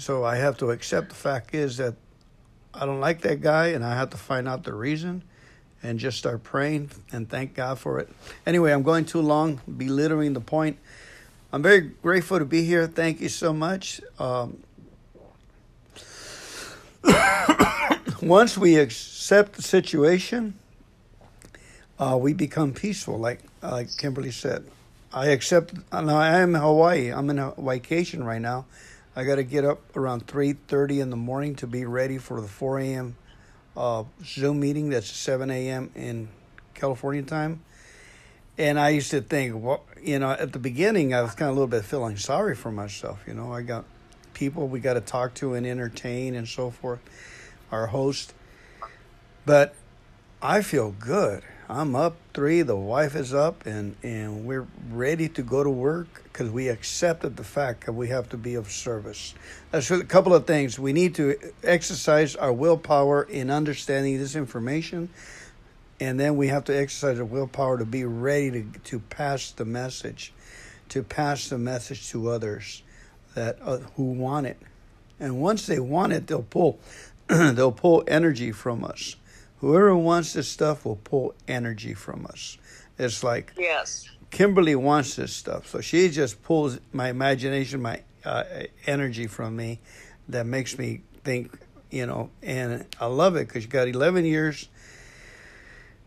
so 0.00 0.24
I 0.24 0.36
have 0.36 0.56
to 0.58 0.70
accept 0.70 1.10
the 1.10 1.14
fact 1.14 1.54
is 1.54 1.76
that 1.76 1.94
I 2.72 2.86
don't 2.86 3.00
like 3.00 3.22
that 3.22 3.40
guy, 3.40 3.68
and 3.68 3.84
I 3.84 3.94
have 3.94 4.10
to 4.10 4.16
find 4.16 4.48
out 4.48 4.64
the 4.64 4.72
reason 4.72 5.22
and 5.82 5.98
just 5.98 6.18
start 6.18 6.42
praying 6.42 6.90
and 7.12 7.28
thank 7.28 7.54
God 7.54 7.78
for 7.78 7.98
it. 7.98 8.08
Anyway, 8.46 8.72
I'm 8.72 8.82
going 8.82 9.04
too 9.04 9.20
long, 9.20 9.60
belittling 9.76 10.34
the 10.34 10.40
point. 10.40 10.78
I'm 11.52 11.62
very 11.62 11.80
grateful 11.80 12.38
to 12.38 12.44
be 12.44 12.64
here. 12.64 12.86
Thank 12.86 13.20
you 13.20 13.28
so 13.28 13.52
much. 13.52 14.00
Um, 14.18 14.62
once 18.22 18.56
we 18.56 18.76
accept 18.76 19.54
the 19.54 19.62
situation, 19.62 20.54
uh, 21.98 22.16
we 22.20 22.32
become 22.32 22.72
peaceful, 22.72 23.18
like 23.18 23.40
like 23.62 23.96
Kimberly 23.96 24.30
said. 24.30 24.64
I 25.12 25.28
accept. 25.28 25.74
Now 25.92 26.16
I 26.16 26.38
am 26.38 26.54
in 26.54 26.60
Hawaii. 26.60 27.10
I'm 27.10 27.28
in 27.30 27.38
a 27.38 27.52
vacation 27.58 28.22
right 28.22 28.40
now. 28.40 28.66
I 29.16 29.24
got 29.24 29.36
to 29.36 29.42
get 29.42 29.64
up 29.64 29.96
around 29.96 30.26
three 30.26 30.52
thirty 30.52 31.00
in 31.00 31.10
the 31.10 31.16
morning 31.16 31.56
to 31.56 31.66
be 31.66 31.84
ready 31.84 32.18
for 32.18 32.40
the 32.40 32.48
four 32.48 32.78
a.m. 32.78 33.16
Uh, 33.76 34.04
Zoom 34.24 34.60
meeting. 34.60 34.90
That's 34.90 35.10
seven 35.10 35.50
a.m. 35.50 35.90
in 35.94 36.28
California 36.74 37.22
time. 37.22 37.60
And 38.56 38.78
I 38.78 38.90
used 38.90 39.10
to 39.12 39.20
think, 39.20 39.54
well, 39.56 39.84
you 40.02 40.18
know, 40.18 40.30
at 40.30 40.52
the 40.52 40.58
beginning, 40.58 41.14
I 41.14 41.22
was 41.22 41.34
kind 41.34 41.48
of 41.50 41.56
a 41.56 41.60
little 41.60 41.66
bit 41.66 41.84
feeling 41.84 42.16
sorry 42.16 42.54
for 42.54 42.70
myself. 42.70 43.20
You 43.26 43.34
know, 43.34 43.52
I 43.52 43.62
got 43.62 43.84
people 44.34 44.68
we 44.68 44.80
got 44.80 44.94
to 44.94 45.00
talk 45.00 45.34
to 45.34 45.54
and 45.54 45.66
entertain 45.66 46.34
and 46.34 46.46
so 46.46 46.70
forth, 46.70 47.00
our 47.72 47.86
host. 47.86 48.34
But 49.46 49.74
I 50.42 50.62
feel 50.62 50.92
good. 50.92 51.42
I'm 51.68 51.96
up 51.96 52.16
three, 52.34 52.62
the 52.62 52.76
wife 52.76 53.14
is 53.14 53.32
up, 53.32 53.64
and, 53.64 53.96
and 54.02 54.44
we're 54.44 54.66
ready 54.90 55.28
to 55.30 55.42
go 55.42 55.62
to 55.64 55.70
work 55.70 56.19
because 56.32 56.50
we 56.50 56.68
accepted 56.68 57.36
the 57.36 57.44
fact 57.44 57.86
that 57.86 57.92
we 57.92 58.08
have 58.08 58.28
to 58.28 58.36
be 58.36 58.54
of 58.54 58.70
service. 58.70 59.34
That's 59.70 59.90
a 59.90 60.04
couple 60.04 60.34
of 60.34 60.46
things. 60.46 60.78
We 60.78 60.92
need 60.92 61.14
to 61.16 61.36
exercise 61.64 62.36
our 62.36 62.52
willpower 62.52 63.24
in 63.24 63.50
understanding 63.50 64.18
this 64.18 64.36
information 64.36 65.08
and 66.00 66.18
then 66.18 66.36
we 66.36 66.48
have 66.48 66.64
to 66.64 66.76
exercise 66.76 67.18
our 67.18 67.26
willpower 67.26 67.78
to 67.78 67.84
be 67.84 68.04
ready 68.04 68.50
to, 68.50 68.78
to 68.84 68.98
pass 68.98 69.50
the 69.50 69.66
message, 69.66 70.32
to 70.88 71.02
pass 71.02 71.48
the 71.50 71.58
message 71.58 72.08
to 72.10 72.30
others 72.30 72.82
that 73.34 73.58
uh, 73.62 73.78
who 73.96 74.04
want 74.04 74.46
it. 74.46 74.58
And 75.20 75.40
once 75.40 75.66
they 75.66 75.78
want 75.78 76.14
it, 76.14 76.26
they'll 76.26 76.42
pull 76.42 76.80
they'll 77.28 77.70
pull 77.70 78.02
energy 78.08 78.50
from 78.50 78.82
us. 78.82 79.16
Whoever 79.58 79.94
wants 79.94 80.32
this 80.32 80.48
stuff 80.48 80.86
will 80.86 80.96
pull 80.96 81.34
energy 81.46 81.92
from 81.92 82.26
us. 82.26 82.56
It's 82.98 83.22
like 83.22 83.52
yes. 83.58 84.08
Kimberly 84.30 84.76
wants 84.76 85.16
this 85.16 85.32
stuff, 85.32 85.68
so 85.68 85.80
she 85.80 86.08
just 86.08 86.42
pulls 86.42 86.78
my 86.92 87.08
imagination, 87.08 87.82
my 87.82 88.02
uh, 88.24 88.44
energy 88.86 89.26
from 89.26 89.56
me, 89.56 89.80
that 90.28 90.46
makes 90.46 90.78
me 90.78 91.02
think, 91.24 91.58
you 91.90 92.06
know. 92.06 92.30
And 92.42 92.86
I 93.00 93.06
love 93.06 93.36
it 93.36 93.48
because 93.48 93.64
you 93.64 93.70
got 93.70 93.88
11 93.88 94.24
years 94.24 94.68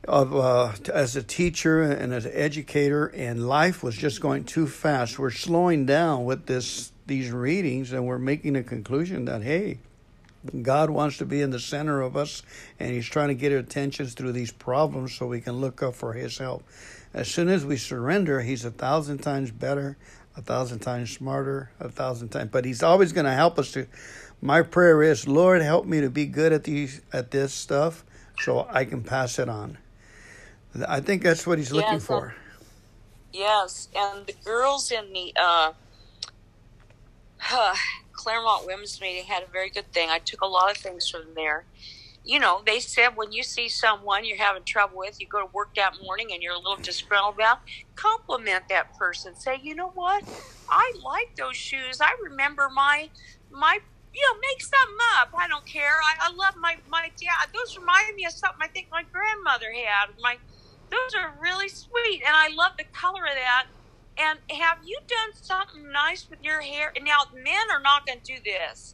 of 0.07 0.36
uh, 0.36 0.74
as 0.93 1.15
a 1.15 1.24
teacher 1.24 1.82
and 1.82 2.13
as 2.13 2.26
an 2.26 2.34
educator, 2.34 3.07
and 3.07 3.47
life 3.47 3.84
was 3.84 3.95
just 3.95 4.21
going 4.21 4.43
too 4.43 4.67
fast. 4.67 5.17
We're 5.17 5.32
slowing 5.32 5.86
down 5.86 6.26
with 6.26 6.45
this 6.45 6.91
these 7.05 7.32
readings, 7.32 7.91
and 7.91 8.05
we're 8.05 8.19
making 8.19 8.55
a 8.55 8.63
conclusion 8.63 9.26
that 9.26 9.43
hey, 9.43 9.80
God 10.61 10.89
wants 10.89 11.17
to 11.17 11.26
be 11.26 11.41
in 11.41 11.51
the 11.51 11.59
center 11.59 12.01
of 12.01 12.17
us, 12.17 12.43
and 12.80 12.91
He's 12.91 13.07
trying 13.07 13.30
to 13.30 13.36
get 13.36 13.51
our 13.51 13.59
attention 13.59 14.07
through 14.07 14.34
these 14.34 14.51
problems 14.51 15.13
so 15.13 15.28
we 15.28 15.41
can 15.41 15.55
look 15.55 15.82
up 15.82 15.95
for 15.95 16.13
His 16.13 16.38
help. 16.38 16.63
As 17.14 17.28
soon 17.30 17.49
as 17.49 17.66
we 17.66 17.78
surrender, 17.78 18.41
He's 18.41 18.66
a 18.66 18.72
thousand 18.72 19.20
times 19.20 19.51
better, 19.51 19.97
a 20.36 20.41
thousand 20.41 20.80
times 20.80 21.11
smarter, 21.11 21.70
a 21.80 21.89
thousand 21.89 22.30
times. 22.30 22.49
But 22.51 22.66
He's 22.66 22.82
always 22.82 23.11
going 23.14 23.26
to 23.26 23.34
help 23.34 23.59
us 23.59 23.72
to. 23.74 23.88
My 24.41 24.61
prayer 24.61 25.01
is, 25.03 25.28
Lord, 25.28 25.61
help 25.61 25.86
me 25.86 26.01
to 26.01 26.09
be 26.09 26.26
good 26.26 26.51
at 26.51 26.64
these 26.64 27.01
at 27.14 27.32
this 27.32 27.53
stuff, 27.53 28.03
so 28.39 28.68
I 28.70 28.86
can 28.86 29.03
pass 29.03 29.39
it 29.39 29.47
on. 29.47 29.78
I 30.88 31.01
think 31.01 31.22
that's 31.24 31.45
what 31.45 31.59
He's 31.59 31.72
looking 31.72 31.93
Yes, 31.93 32.05
for. 32.05 32.36
Yes, 33.32 33.88
and 33.95 34.26
the 34.26 34.34
girls 34.43 34.91
in 34.91 35.14
the 35.14 35.34
uh, 35.39 35.74
Claremont 38.11 38.66
Women's 38.66 38.99
Meeting 38.99 39.26
had 39.26 39.43
a 39.43 39.47
very 39.47 39.70
good 39.70 39.91
thing. 39.91 40.09
I 40.09 40.20
took 40.20 40.41
a 40.41 40.47
lot 40.47 40.72
of 40.72 40.78
things 40.78 41.09
from 41.09 41.24
there. 41.36 41.66
You 42.26 42.39
know, 42.39 42.61
they 42.65 42.80
said 42.80 43.09
when 43.15 43.34
you 43.34 43.43
see 43.43 43.67
someone 43.67 44.24
you're 44.24 44.38
having 44.38 44.63
trouble 44.63 44.97
with, 44.97 45.19
you 45.19 45.28
go 45.28 45.41
to 45.41 45.51
work 45.53 45.76
that 45.76 45.95
morning 46.01 46.32
and 46.32 46.41
you're 46.41 46.53
a 46.53 46.57
little 46.57 46.78
disgruntled 46.78 47.36
about, 47.36 47.59
compliment 47.95 48.63
that 48.69 48.97
person. 48.97 49.36
Say, 49.36 49.59
you 49.61 49.76
know 49.76 49.89
what? 49.89 50.24
I 50.69 50.93
like 51.03 51.36
those 51.36 51.57
shoes. 51.57 51.99
I 51.99 52.15
remember 52.24 52.69
my 52.74 53.09
my 53.51 53.80
you 54.13 54.21
know, 54.21 54.39
make 54.39 54.61
something 54.61 54.97
up. 55.19 55.30
I 55.36 55.47
don't 55.47 55.65
care. 55.65 55.99
I, 56.03 56.30
I 56.30 56.34
love 56.34 56.55
my 56.57 56.78
my 56.89 57.09
dad. 57.19 57.49
Those 57.53 57.78
remind 57.78 58.15
me 58.15 58.26
of 58.26 58.32
something 58.32 58.59
I 58.61 58.67
think 58.67 58.88
my 58.91 59.03
grandmother 59.11 59.74
had. 59.74 60.13
My 60.21 60.38
those 60.89 61.15
are 61.17 61.34
really 61.41 61.69
sweet, 61.69 62.21
and 62.26 62.36
I 62.36 62.49
love 62.53 62.74
the 62.78 62.86
color 62.93 63.26
of 63.26 63.36
that. 63.36 63.65
And 64.15 64.39
have 64.51 64.78
you 64.86 64.99
done 65.07 65.34
something 65.34 65.91
nice 65.91 66.30
with 66.30 66.39
your 66.43 66.61
hair? 66.61 66.93
And 66.95 67.03
now 67.03 67.24
men 67.34 67.71
are 67.74 67.82
not 67.82 68.05
going 68.05 68.19
to 68.21 68.36
do 68.36 68.39
this. 68.43 68.93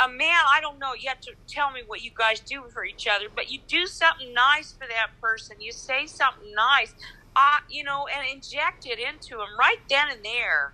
A 0.00 0.08
man, 0.08 0.40
I 0.52 0.60
don't 0.60 0.78
know. 0.78 0.94
You 0.94 1.08
have 1.08 1.20
to 1.20 1.32
tell 1.46 1.70
me 1.70 1.82
what 1.86 2.02
you 2.02 2.10
guys 2.14 2.40
do 2.40 2.64
for 2.72 2.84
each 2.84 3.06
other, 3.06 3.26
but 3.32 3.50
you 3.50 3.60
do 3.68 3.86
something 3.86 4.32
nice 4.32 4.72
for 4.72 4.86
that 4.88 5.10
person. 5.20 5.60
You 5.60 5.72
say 5.72 6.06
something 6.06 6.52
nice, 6.54 6.94
uh, 7.36 7.58
you 7.70 7.84
know, 7.84 8.06
and 8.06 8.26
inject 8.28 8.86
it 8.86 8.98
into 8.98 9.40
him 9.40 9.48
right 9.58 9.78
then 9.88 10.08
and 10.10 10.24
there. 10.24 10.72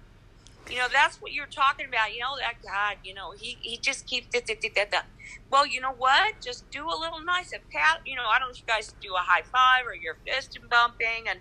You 0.70 0.76
know, 0.76 0.86
that's 0.92 1.20
what 1.20 1.32
you're 1.32 1.46
talking 1.46 1.86
about. 1.86 2.12
You 2.14 2.20
know, 2.20 2.36
that 2.38 2.62
God, 2.62 2.96
you 3.04 3.14
know, 3.14 3.32
he, 3.32 3.56
he 3.60 3.76
just 3.78 4.06
keeps 4.06 4.28
that, 4.32 4.46
that, 4.46 4.60
that, 4.62 4.90
that. 4.90 5.06
Well, 5.50 5.66
you 5.66 5.80
know 5.80 5.92
what? 5.92 6.40
Just 6.42 6.70
do 6.70 6.86
a 6.86 6.96
little 6.98 7.20
nice. 7.20 7.52
A 7.52 7.58
pat, 7.72 8.00
you 8.06 8.16
know, 8.16 8.24
I 8.24 8.38
don't 8.38 8.48
know 8.48 8.52
if 8.52 8.58
you 8.58 8.66
guys 8.66 8.94
do 9.00 9.14
a 9.14 9.18
high 9.18 9.42
five 9.42 9.86
or 9.86 9.94
you're 9.94 10.16
fist 10.26 10.56
and 10.60 10.68
bumping, 10.68 11.28
and 11.28 11.40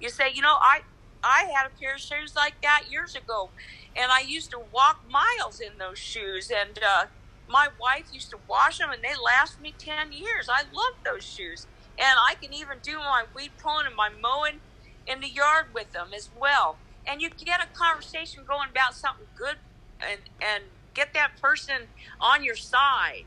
you 0.00 0.10
say, 0.10 0.30
you 0.32 0.42
know, 0.42 0.56
I 0.60 0.80
I 1.22 1.50
had 1.56 1.66
a 1.66 1.80
pair 1.80 1.94
of 1.94 2.00
shoes 2.00 2.36
like 2.36 2.60
that 2.62 2.84
years 2.90 3.16
ago, 3.16 3.50
and 3.94 4.12
I 4.12 4.20
used 4.20 4.50
to 4.50 4.60
walk 4.72 5.02
miles 5.10 5.60
in 5.60 5.78
those 5.78 5.98
shoes, 5.98 6.50
and 6.50 6.78
uh, 6.78 7.06
my 7.48 7.68
wife 7.80 8.06
used 8.12 8.30
to 8.30 8.38
wash 8.48 8.78
them, 8.78 8.90
and 8.90 9.02
they 9.02 9.14
last 9.22 9.60
me 9.60 9.74
ten 9.78 10.12
years. 10.12 10.48
I 10.48 10.62
love 10.62 10.94
those 11.04 11.24
shoes, 11.24 11.66
and 11.98 12.18
I 12.28 12.34
can 12.34 12.52
even 12.52 12.78
do 12.82 12.98
my 12.98 13.24
weed 13.34 13.52
pulling 13.62 13.86
and 13.86 13.96
my 13.96 14.08
mowing 14.08 14.60
in 15.06 15.20
the 15.20 15.28
yard 15.28 15.66
with 15.74 15.92
them 15.92 16.08
as 16.14 16.30
well. 16.38 16.78
And 17.06 17.22
you 17.22 17.30
get 17.30 17.62
a 17.62 17.66
conversation 17.78 18.42
going 18.46 18.68
about 18.70 18.94
something 18.94 19.26
good, 19.36 19.56
and 20.00 20.20
and 20.40 20.64
get 20.94 21.14
that 21.14 21.32
person 21.40 21.82
on 22.20 22.42
your 22.42 22.56
side. 22.56 23.26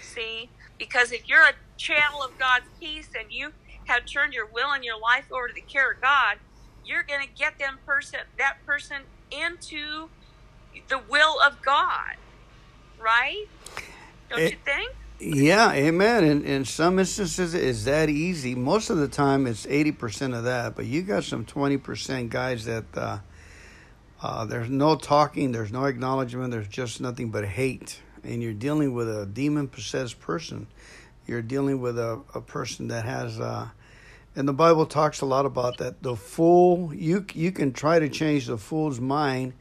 See, 0.00 0.50
because 0.78 1.12
if 1.12 1.28
you're 1.28 1.42
a 1.42 1.54
channel 1.76 2.22
of 2.22 2.38
God's 2.38 2.66
peace 2.80 3.08
and 3.18 3.32
you 3.32 3.52
have 3.84 4.04
turned 4.06 4.32
your 4.32 4.46
will 4.46 4.72
and 4.72 4.84
your 4.84 4.98
life 4.98 5.30
over 5.30 5.48
to 5.48 5.54
the 5.54 5.60
care 5.60 5.92
of 5.92 6.00
God, 6.00 6.38
you're 6.84 7.02
going 7.02 7.20
to 7.26 7.32
get 7.32 7.58
them 7.58 7.78
person 7.86 8.20
that 8.38 8.56
person 8.66 9.02
into 9.30 10.08
the 10.88 10.98
will 10.98 11.40
of 11.40 11.62
God, 11.62 12.16
right? 13.02 13.46
Don't 14.30 14.40
It- 14.40 14.52
you 14.52 14.58
think? 14.64 14.92
Yeah, 15.24 15.70
amen. 15.72 16.24
In 16.24 16.44
in 16.44 16.64
some 16.64 16.98
instances, 16.98 17.54
it's 17.54 17.84
that 17.84 18.08
easy. 18.10 18.56
Most 18.56 18.90
of 18.90 18.96
the 18.98 19.06
time, 19.06 19.46
it's 19.46 19.66
eighty 19.68 19.92
percent 19.92 20.34
of 20.34 20.42
that. 20.44 20.74
But 20.74 20.86
you 20.86 21.02
got 21.02 21.22
some 21.22 21.44
twenty 21.44 21.76
percent 21.76 22.30
guys 22.30 22.64
that 22.64 22.84
uh, 22.96 23.18
uh, 24.20 24.44
there's 24.46 24.68
no 24.68 24.96
talking, 24.96 25.52
there's 25.52 25.70
no 25.70 25.84
acknowledgement, 25.84 26.50
there's 26.50 26.66
just 26.66 27.00
nothing 27.00 27.30
but 27.30 27.44
hate, 27.44 28.00
and 28.24 28.42
you're 28.42 28.52
dealing 28.52 28.94
with 28.94 29.08
a 29.08 29.24
demon 29.24 29.68
possessed 29.68 30.18
person. 30.18 30.66
You're 31.28 31.42
dealing 31.42 31.80
with 31.80 32.00
a, 32.00 32.20
a 32.34 32.40
person 32.40 32.88
that 32.88 33.04
has. 33.04 33.38
Uh, 33.38 33.68
and 34.34 34.48
the 34.48 34.52
Bible 34.52 34.86
talks 34.86 35.20
a 35.20 35.26
lot 35.26 35.46
about 35.46 35.78
that. 35.78 36.02
The 36.02 36.16
fool, 36.16 36.92
you 36.92 37.26
you 37.32 37.52
can 37.52 37.72
try 37.72 38.00
to 38.00 38.08
change 38.08 38.46
the 38.46 38.58
fool's 38.58 38.98
mind. 38.98 39.52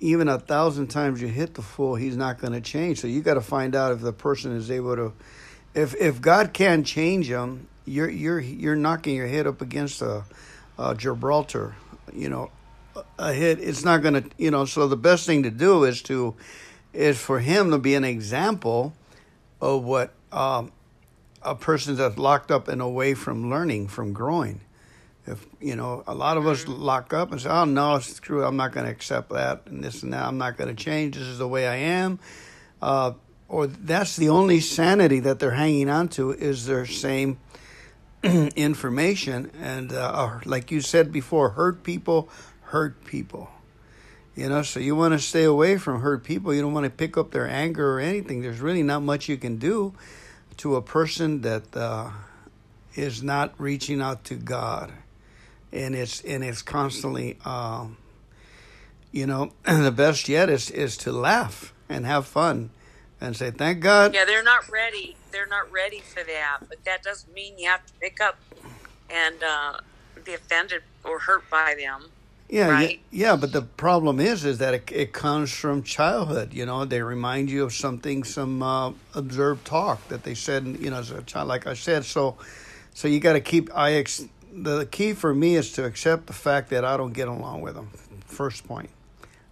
Even 0.00 0.28
a 0.28 0.38
thousand 0.38 0.88
times 0.88 1.22
you 1.22 1.28
hit 1.28 1.54
the 1.54 1.62
fool, 1.62 1.94
he's 1.94 2.16
not 2.16 2.38
going 2.38 2.52
to 2.52 2.60
change. 2.60 3.00
So 3.00 3.06
you 3.06 3.22
got 3.22 3.34
to 3.34 3.40
find 3.40 3.74
out 3.74 3.92
if 3.92 4.00
the 4.00 4.12
person 4.12 4.54
is 4.56 4.70
able 4.70 4.96
to. 4.96 5.12
If 5.74 5.94
if 5.94 6.20
God 6.20 6.52
can 6.52 6.84
change 6.84 7.28
him, 7.28 7.68
you're 7.84 8.08
you're 8.08 8.40
you're 8.40 8.76
knocking 8.76 9.16
your 9.16 9.26
head 9.26 9.46
up 9.46 9.60
against 9.62 10.02
a, 10.02 10.24
a 10.78 10.94
Gibraltar. 10.94 11.74
You 12.12 12.28
know, 12.28 12.50
a 13.18 13.32
hit. 13.32 13.58
It's 13.58 13.84
not 13.84 14.02
going 14.02 14.22
to. 14.22 14.30
You 14.36 14.50
know. 14.50 14.64
So 14.64 14.86
the 14.88 14.96
best 14.96 15.26
thing 15.26 15.42
to 15.44 15.50
do 15.50 15.84
is 15.84 16.02
to 16.02 16.34
is 16.92 17.18
for 17.18 17.40
him 17.40 17.70
to 17.70 17.78
be 17.78 17.94
an 17.94 18.04
example 18.04 18.92
of 19.60 19.84
what 19.84 20.12
um, 20.32 20.72
a 21.42 21.54
person 21.54 21.96
that's 21.96 22.18
locked 22.18 22.50
up 22.50 22.68
and 22.68 22.80
away 22.82 23.14
from 23.14 23.50
learning, 23.50 23.88
from 23.88 24.12
growing. 24.12 24.60
If 25.26 25.44
you 25.60 25.76
know, 25.76 26.04
a 26.06 26.14
lot 26.14 26.36
of 26.36 26.46
us 26.46 26.68
lock 26.68 27.12
up 27.12 27.32
and 27.32 27.40
say, 27.40 27.48
"Oh 27.48 27.64
no, 27.64 27.98
screw! 27.98 28.44
it, 28.44 28.46
I'm 28.46 28.56
not 28.56 28.72
going 28.72 28.86
to 28.86 28.92
accept 28.92 29.30
that 29.30 29.62
and 29.66 29.82
this 29.82 30.02
and 30.02 30.12
that. 30.12 30.24
I'm 30.24 30.38
not 30.38 30.56
going 30.56 30.74
to 30.74 30.84
change. 30.84 31.16
This 31.16 31.26
is 31.26 31.38
the 31.38 31.48
way 31.48 31.66
I 31.66 31.76
am." 31.76 32.18
Uh, 32.80 33.12
or 33.48 33.66
that's 33.66 34.16
the 34.16 34.28
only 34.28 34.60
sanity 34.60 35.20
that 35.20 35.38
they're 35.38 35.52
hanging 35.52 35.88
on 35.88 36.08
to 36.08 36.32
is 36.32 36.66
their 36.66 36.86
same 36.86 37.38
information. 38.22 39.50
And 39.60 39.92
uh, 39.92 40.40
like 40.44 40.70
you 40.70 40.80
said 40.80 41.12
before, 41.12 41.50
hurt 41.50 41.82
people 41.82 42.28
hurt 42.66 43.04
people. 43.04 43.50
You 44.34 44.50
know, 44.50 44.62
so 44.62 44.80
you 44.80 44.94
want 44.94 45.14
to 45.14 45.18
stay 45.18 45.44
away 45.44 45.78
from 45.78 46.02
hurt 46.02 46.22
people. 46.22 46.52
You 46.52 46.60
don't 46.60 46.74
want 46.74 46.84
to 46.84 46.90
pick 46.90 47.16
up 47.16 47.30
their 47.30 47.48
anger 47.48 47.94
or 47.94 48.00
anything. 48.00 48.42
There's 48.42 48.60
really 48.60 48.82
not 48.82 49.02
much 49.02 49.28
you 49.28 49.38
can 49.38 49.56
do 49.56 49.94
to 50.58 50.76
a 50.76 50.82
person 50.82 51.40
that 51.42 51.74
uh, 51.74 52.10
is 52.94 53.22
not 53.22 53.54
reaching 53.58 54.02
out 54.02 54.24
to 54.24 54.34
God, 54.34 54.92
and 55.72 55.94
it's 55.94 56.20
and 56.22 56.44
it's 56.44 56.62
constantly, 56.62 57.36
um, 57.44 57.96
you 59.12 59.26
know, 59.26 59.52
and 59.64 59.84
the 59.84 59.90
best 59.90 60.28
yet 60.28 60.48
is 60.48 60.70
is 60.70 60.96
to 60.98 61.12
laugh 61.12 61.72
and 61.88 62.06
have 62.06 62.26
fun, 62.26 62.70
and 63.20 63.36
say 63.36 63.50
thank 63.50 63.80
God. 63.80 64.14
Yeah, 64.14 64.24
they're 64.24 64.42
not 64.42 64.70
ready. 64.70 65.16
They're 65.30 65.46
not 65.46 65.70
ready 65.70 66.00
for 66.00 66.22
that. 66.24 66.58
But 66.68 66.84
that 66.84 67.02
doesn't 67.02 67.32
mean 67.34 67.58
you 67.58 67.68
have 67.68 67.84
to 67.86 67.92
pick 68.00 68.20
up 68.20 68.38
and 69.10 69.36
uh, 69.42 69.78
be 70.24 70.34
offended 70.34 70.82
or 71.04 71.18
hurt 71.20 71.48
by 71.50 71.74
them. 71.78 72.10
Yeah, 72.48 72.68
right? 72.68 73.00
yeah, 73.10 73.30
yeah, 73.30 73.36
but 73.36 73.52
the 73.52 73.62
problem 73.62 74.20
is, 74.20 74.44
is 74.44 74.58
that 74.58 74.72
it, 74.72 74.90
it 74.92 75.12
comes 75.12 75.52
from 75.52 75.82
childhood. 75.82 76.54
You 76.54 76.64
know, 76.64 76.84
they 76.84 77.02
remind 77.02 77.50
you 77.50 77.64
of 77.64 77.72
something, 77.72 78.22
some 78.22 78.62
uh, 78.62 78.92
observed 79.14 79.64
talk 79.64 80.06
that 80.08 80.22
they 80.22 80.34
said, 80.34 80.64
you 80.80 80.90
know, 80.90 80.98
as 80.98 81.10
a 81.10 81.22
child. 81.22 81.48
Like 81.48 81.66
I 81.66 81.74
said, 81.74 82.04
so, 82.04 82.36
so 82.94 83.08
you 83.08 83.18
got 83.18 83.32
to 83.32 83.40
keep. 83.40 83.76
I 83.76 83.94
ex, 83.94 84.24
the 84.56 84.86
key 84.86 85.12
for 85.12 85.34
me 85.34 85.56
is 85.56 85.72
to 85.72 85.84
accept 85.84 86.26
the 86.26 86.32
fact 86.32 86.70
that 86.70 86.84
I 86.84 86.96
don't 86.96 87.12
get 87.12 87.28
along 87.28 87.60
with 87.60 87.74
them. 87.74 87.90
First 88.26 88.66
point, 88.66 88.90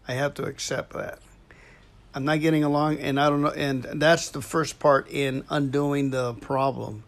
I 0.08 0.14
have 0.14 0.34
to 0.34 0.44
accept 0.44 0.94
that 0.94 1.18
I'm 2.14 2.24
not 2.24 2.40
getting 2.40 2.62
along, 2.62 2.98
and 2.98 3.18
I 3.18 3.28
don't 3.28 3.42
know, 3.42 3.50
and 3.50 3.82
that's 3.82 4.28
the 4.28 4.40
first 4.40 4.78
part 4.78 5.10
in 5.10 5.44
undoing 5.50 6.10
the 6.10 6.34
problem. 6.34 7.02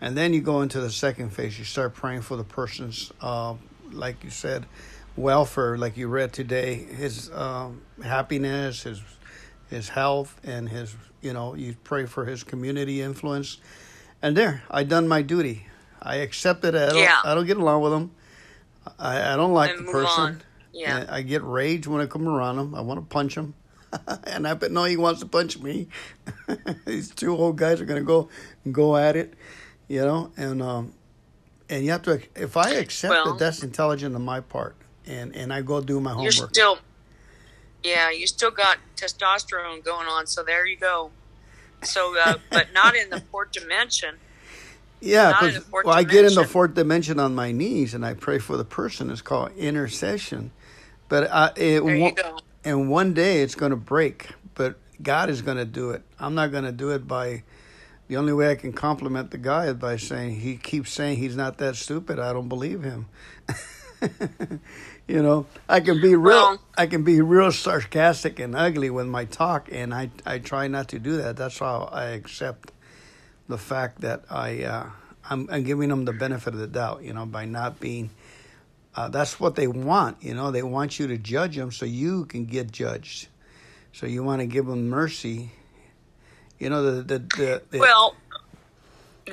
And 0.00 0.16
then 0.16 0.34
you 0.34 0.40
go 0.40 0.62
into 0.62 0.80
the 0.80 0.90
second 0.90 1.30
phase. 1.30 1.56
You 1.58 1.64
start 1.64 1.94
praying 1.94 2.22
for 2.22 2.36
the 2.36 2.44
person's, 2.44 3.12
uh, 3.20 3.54
like 3.92 4.24
you 4.24 4.30
said, 4.30 4.66
welfare, 5.16 5.78
like 5.78 5.96
you 5.96 6.08
read 6.08 6.32
today, 6.32 6.74
his 6.74 7.30
um, 7.32 7.82
happiness, 8.02 8.82
his 8.82 9.00
his 9.70 9.90
health, 9.90 10.40
and 10.42 10.68
his 10.68 10.96
you 11.20 11.32
know 11.32 11.54
you 11.54 11.76
pray 11.84 12.06
for 12.06 12.24
his 12.24 12.42
community 12.42 13.00
influence. 13.00 13.58
And 14.20 14.36
there, 14.36 14.64
I 14.68 14.82
done 14.82 15.06
my 15.06 15.22
duty. 15.22 15.66
I 16.02 16.16
accepted 16.16 16.74
it. 16.74 16.82
I 16.82 16.86
don't, 16.92 16.98
Yeah. 16.98 17.18
I 17.24 17.34
don't 17.34 17.46
get 17.46 17.56
along 17.56 17.82
with 17.82 17.92
them. 17.92 18.10
I, 18.98 19.34
I 19.34 19.36
don't 19.36 19.52
like 19.52 19.70
And 19.70 19.86
the 19.86 19.92
person. 19.92 20.22
on. 20.24 20.42
Yeah. 20.72 21.04
I 21.08 21.18
I 21.18 21.22
get 21.22 21.42
rage 21.42 21.86
when 21.86 22.00
I 22.00 22.06
come 22.06 22.26
around 22.28 22.58
him. 22.58 22.74
I 22.74 22.80
want 22.80 23.00
to 23.00 23.06
punch 23.06 23.36
him. 23.36 23.54
and 24.24 24.46
I 24.46 24.54
bet 24.54 24.70
no, 24.70 24.84
he 24.84 24.96
wants 24.96 25.20
to 25.20 25.26
punch 25.26 25.58
me. 25.58 25.88
These 26.86 27.10
two 27.10 27.34
old 27.36 27.56
guys 27.56 27.80
are 27.80 27.84
gonna 27.86 28.02
go 28.02 28.28
go 28.70 28.96
at 28.96 29.16
it, 29.16 29.34
you 29.88 30.00
know, 30.02 30.30
and 30.36 30.62
um, 30.62 30.92
and 31.70 31.84
you 31.84 31.90
have 31.92 32.02
to 32.02 32.20
if 32.36 32.56
I 32.56 32.72
accept 32.72 33.10
Well- 33.10 33.24
that 33.32 33.38
that's 33.38 33.62
intelligent 33.62 34.14
on 34.14 34.22
my 34.22 34.40
part, 34.40 34.76
and 35.06 35.34
and 35.34 35.52
I 35.52 35.62
go 35.62 35.80
do 35.80 36.00
my 36.00 36.10
You're 36.10 36.30
homework. 36.32 36.54
still, 36.54 36.78
yeah, 37.82 38.10
you 38.10 38.26
still 38.26 38.50
got 38.50 38.76
testosterone 38.96 39.82
going 39.82 40.06
on. 40.06 40.26
So 40.26 40.42
there 40.42 40.66
you 40.66 40.76
go. 40.76 41.10
So, 41.82 42.14
uh, 42.20 42.34
but 42.50 42.72
not 42.74 42.94
in 42.96 43.08
the 43.08 43.20
fourth 43.20 43.52
dimension. 43.52 44.16
Yeah, 45.00 45.30
Not 45.30 45.42
in 45.42 45.48
'cause- 45.50 45.54
the 45.54 45.60
fourth 45.70 45.86
well, 45.86 45.94
I 45.94 46.02
get 46.02 46.24
in 46.24 46.34
the 46.34 46.44
fourth 46.44 46.74
dimension 46.74 47.20
on 47.20 47.34
my 47.34 47.52
knees 47.52 47.94
and 47.94 48.04
I 48.04 48.14
pray 48.14 48.38
for 48.38 48.56
the 48.56 48.64
person. 48.64 49.10
It's 49.10 49.22
called 49.22 49.52
intercession. 49.56 50.50
But 51.08 51.30
I, 51.32 51.46
it 51.56 51.80
There 51.84 51.94
you 51.94 52.02
won't- 52.02 52.16
go. 52.16 52.38
and 52.64 52.90
one 52.90 53.14
day 53.14 53.42
it's 53.42 53.54
going 53.54 53.70
to 53.70 53.76
break. 53.76 54.28
But 54.54 54.76
God 55.02 55.30
is 55.30 55.40
going 55.42 55.56
to 55.58 55.64
do 55.64 55.90
it. 55.90 56.02
I'm 56.18 56.34
not 56.34 56.50
going 56.50 56.64
to 56.64 56.72
do 56.72 56.90
it 56.90 57.06
by. 57.06 57.44
The 58.08 58.16
only 58.16 58.32
way 58.32 58.50
I 58.50 58.54
can 58.56 58.72
compliment 58.72 59.30
the 59.30 59.38
guy 59.38 59.66
is 59.66 59.74
by 59.74 59.96
saying 59.98 60.40
he 60.40 60.56
keeps 60.56 60.90
saying 60.92 61.18
he's 61.18 61.36
not 61.36 61.58
that 61.58 61.76
stupid. 61.76 62.18
I 62.18 62.32
don't 62.32 62.48
believe 62.48 62.82
him. 62.82 63.06
you 65.06 65.22
know, 65.22 65.46
I 65.68 65.80
can 65.80 66.00
be 66.00 66.14
real. 66.16 66.36
Well- 66.36 66.62
I 66.76 66.86
can 66.86 67.02
be 67.04 67.20
real 67.20 67.52
sarcastic 67.52 68.38
and 68.38 68.54
ugly 68.56 68.90
with 68.90 69.06
my 69.06 69.24
talk, 69.24 69.68
and 69.72 69.92
I 69.94 70.10
I 70.26 70.38
try 70.38 70.68
not 70.68 70.88
to 70.88 70.98
do 70.98 71.16
that. 71.18 71.36
That's 71.36 71.58
how 71.58 71.88
I 71.92 72.06
accept 72.06 72.72
the 73.48 73.58
fact 73.58 74.02
that 74.02 74.24
I 74.30 74.62
uh, 74.62 74.90
I'm, 75.28 75.48
I'm 75.50 75.62
giving 75.62 75.88
them 75.88 76.04
the 76.04 76.12
benefit 76.12 76.54
of 76.54 76.60
the 76.60 76.66
doubt, 76.66 77.02
you 77.02 77.12
know, 77.12 77.26
by 77.26 77.44
not 77.44 77.80
being. 77.80 78.10
Uh, 78.94 79.08
that's 79.08 79.38
what 79.38 79.54
they 79.54 79.68
want, 79.68 80.22
you 80.22 80.34
know. 80.34 80.50
They 80.50 80.62
want 80.62 80.98
you 80.98 81.06
to 81.08 81.18
judge 81.18 81.56
them 81.56 81.70
so 81.70 81.86
you 81.86 82.24
can 82.24 82.46
get 82.46 82.72
judged. 82.72 83.28
So 83.92 84.06
you 84.06 84.24
want 84.24 84.40
to 84.40 84.46
give 84.46 84.66
them 84.66 84.88
mercy. 84.88 85.50
You 86.58 86.70
know 86.70 86.82
the 86.82 87.02
the, 87.02 87.18
the, 87.18 87.62
the 87.70 87.78
Well, 87.78 88.16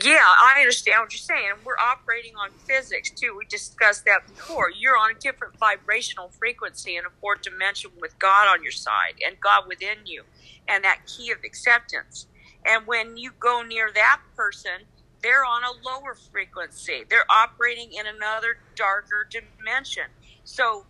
yeah, 0.04 0.20
I 0.22 0.60
understand 0.60 1.02
what 1.02 1.14
you're 1.14 1.20
saying. 1.20 1.54
We're 1.64 1.78
operating 1.78 2.36
on 2.36 2.52
physics 2.52 3.10
too. 3.10 3.36
We 3.38 3.46
discussed 3.46 4.06
that 4.06 4.28
before. 4.28 4.70
You're 4.70 4.98
on 4.98 5.12
a 5.12 5.20
different 5.20 5.58
vibrational 5.58 6.30
frequency 6.30 6.98
in 6.98 7.06
a 7.06 7.10
fourth 7.22 7.42
dimension 7.42 7.92
with 8.00 8.18
God 8.20 8.48
on 8.48 8.62
your 8.62 8.72
side 8.72 9.16
and 9.26 9.40
God 9.40 9.64
within 9.68 9.98
you, 10.06 10.24
and 10.68 10.84
that 10.84 11.00
key 11.08 11.32
of 11.32 11.40
acceptance. 11.44 12.28
And 12.66 12.88
when 12.88 13.18
you 13.18 13.32
go 13.40 13.62
near 13.62 13.92
that 13.94 14.22
person, 14.36 14.88
they're 15.22 15.46
on 15.46 15.64
a 15.64 15.72
lower 15.86 16.16
frequency. 16.16 17.04
They're 17.10 17.30
operating 17.30 17.94
in 17.94 18.06
another 18.08 18.58
darker 18.76 19.28
dimension. 19.30 20.06
So, 20.44 20.86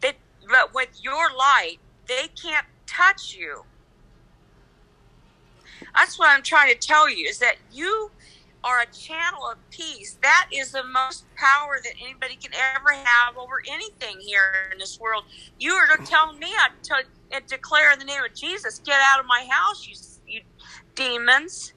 that 0.00 0.16
but 0.48 0.74
with 0.74 0.88
your 1.02 1.28
light, 1.36 1.78
they 2.06 2.28
can't 2.40 2.66
touch 2.86 3.34
you. 3.34 3.64
That's 5.94 6.18
what 6.18 6.30
I'm 6.30 6.42
trying 6.42 6.72
to 6.72 6.78
tell 6.78 7.08
you 7.08 7.28
is 7.28 7.38
that 7.38 7.56
you 7.72 8.10
are 8.64 8.80
a 8.80 8.86
channel 8.86 9.48
of 9.50 9.58
peace. 9.70 10.18
That 10.22 10.48
is 10.52 10.72
the 10.72 10.84
most 10.84 11.24
power 11.36 11.78
that 11.82 11.92
anybody 12.02 12.36
can 12.36 12.52
ever 12.74 12.92
have 12.92 13.36
over 13.36 13.62
anything 13.70 14.18
here 14.20 14.68
in 14.72 14.78
this 14.78 14.98
world. 14.98 15.24
You 15.58 15.72
are 15.74 15.86
telling 16.04 16.38
me 16.38 16.48
I 16.48 16.68
to 16.84 17.40
declare 17.46 17.92
in 17.92 17.98
the 17.98 18.04
name 18.04 18.22
of 18.24 18.34
Jesus, 18.34 18.80
get 18.84 19.00
out 19.00 19.20
of 19.20 19.26
my 19.26 19.46
house, 19.48 19.86
you 19.86 19.94
demons. 20.98 21.72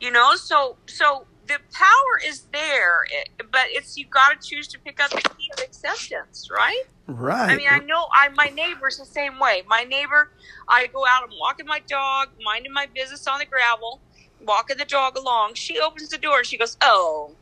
You 0.00 0.10
know, 0.10 0.34
so 0.34 0.76
so 0.86 1.26
the 1.46 1.58
power 1.72 2.20
is 2.26 2.42
there, 2.52 3.04
eh, 3.16 3.42
but 3.50 3.66
it's 3.68 3.96
you've 3.96 4.10
got 4.10 4.40
to 4.40 4.48
choose 4.48 4.68
to 4.68 4.78
pick 4.78 5.00
up 5.00 5.10
the 5.10 5.22
key 5.22 5.50
of 5.56 5.64
acceptance, 5.64 6.48
right? 6.52 6.84
right. 7.06 7.50
I 7.50 7.56
mean, 7.56 7.66
I 7.68 7.78
know 7.78 8.06
I 8.12 8.28
my 8.28 8.50
neighbor's 8.54 8.98
the 8.98 9.06
same 9.06 9.38
way. 9.38 9.62
My 9.66 9.84
neighbor, 9.84 10.30
I 10.68 10.86
go 10.88 11.04
out, 11.06 11.22
I'm 11.24 11.36
walking 11.40 11.66
my 11.66 11.80
dog, 11.88 12.28
minding 12.44 12.72
my 12.72 12.86
business 12.94 13.26
on 13.26 13.38
the 13.38 13.46
gravel, 13.46 14.00
walking 14.44 14.76
the 14.76 14.84
dog 14.84 15.16
along. 15.16 15.54
She 15.54 15.80
opens 15.80 16.10
the 16.10 16.18
door 16.18 16.38
and 16.38 16.46
she 16.46 16.58
goes, 16.58 16.76
"Oh." 16.80 17.32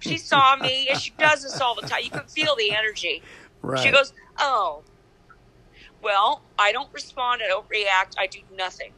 She 0.00 0.16
saw 0.30 0.56
me, 0.56 0.88
and 0.88 1.00
she 1.00 1.12
does 1.18 1.42
this 1.42 1.60
all 1.60 1.74
the 1.74 1.86
time. 1.86 2.02
You 2.02 2.10
can 2.10 2.26
feel 2.26 2.56
the 2.56 2.72
energy. 2.72 3.22
right. 3.62 3.80
She 3.80 3.90
goes, 3.90 4.12
"Oh." 4.38 4.82
Well, 6.02 6.40
I 6.58 6.72
don't 6.72 6.90
respond. 6.94 7.42
I 7.44 7.48
don't 7.48 7.68
react. 7.68 8.16
I 8.18 8.26
do 8.26 8.38
nothing 8.56 8.92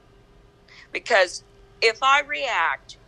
because 0.93 1.45
if 1.81 2.03
I 2.03 2.23
react, 2.23 2.99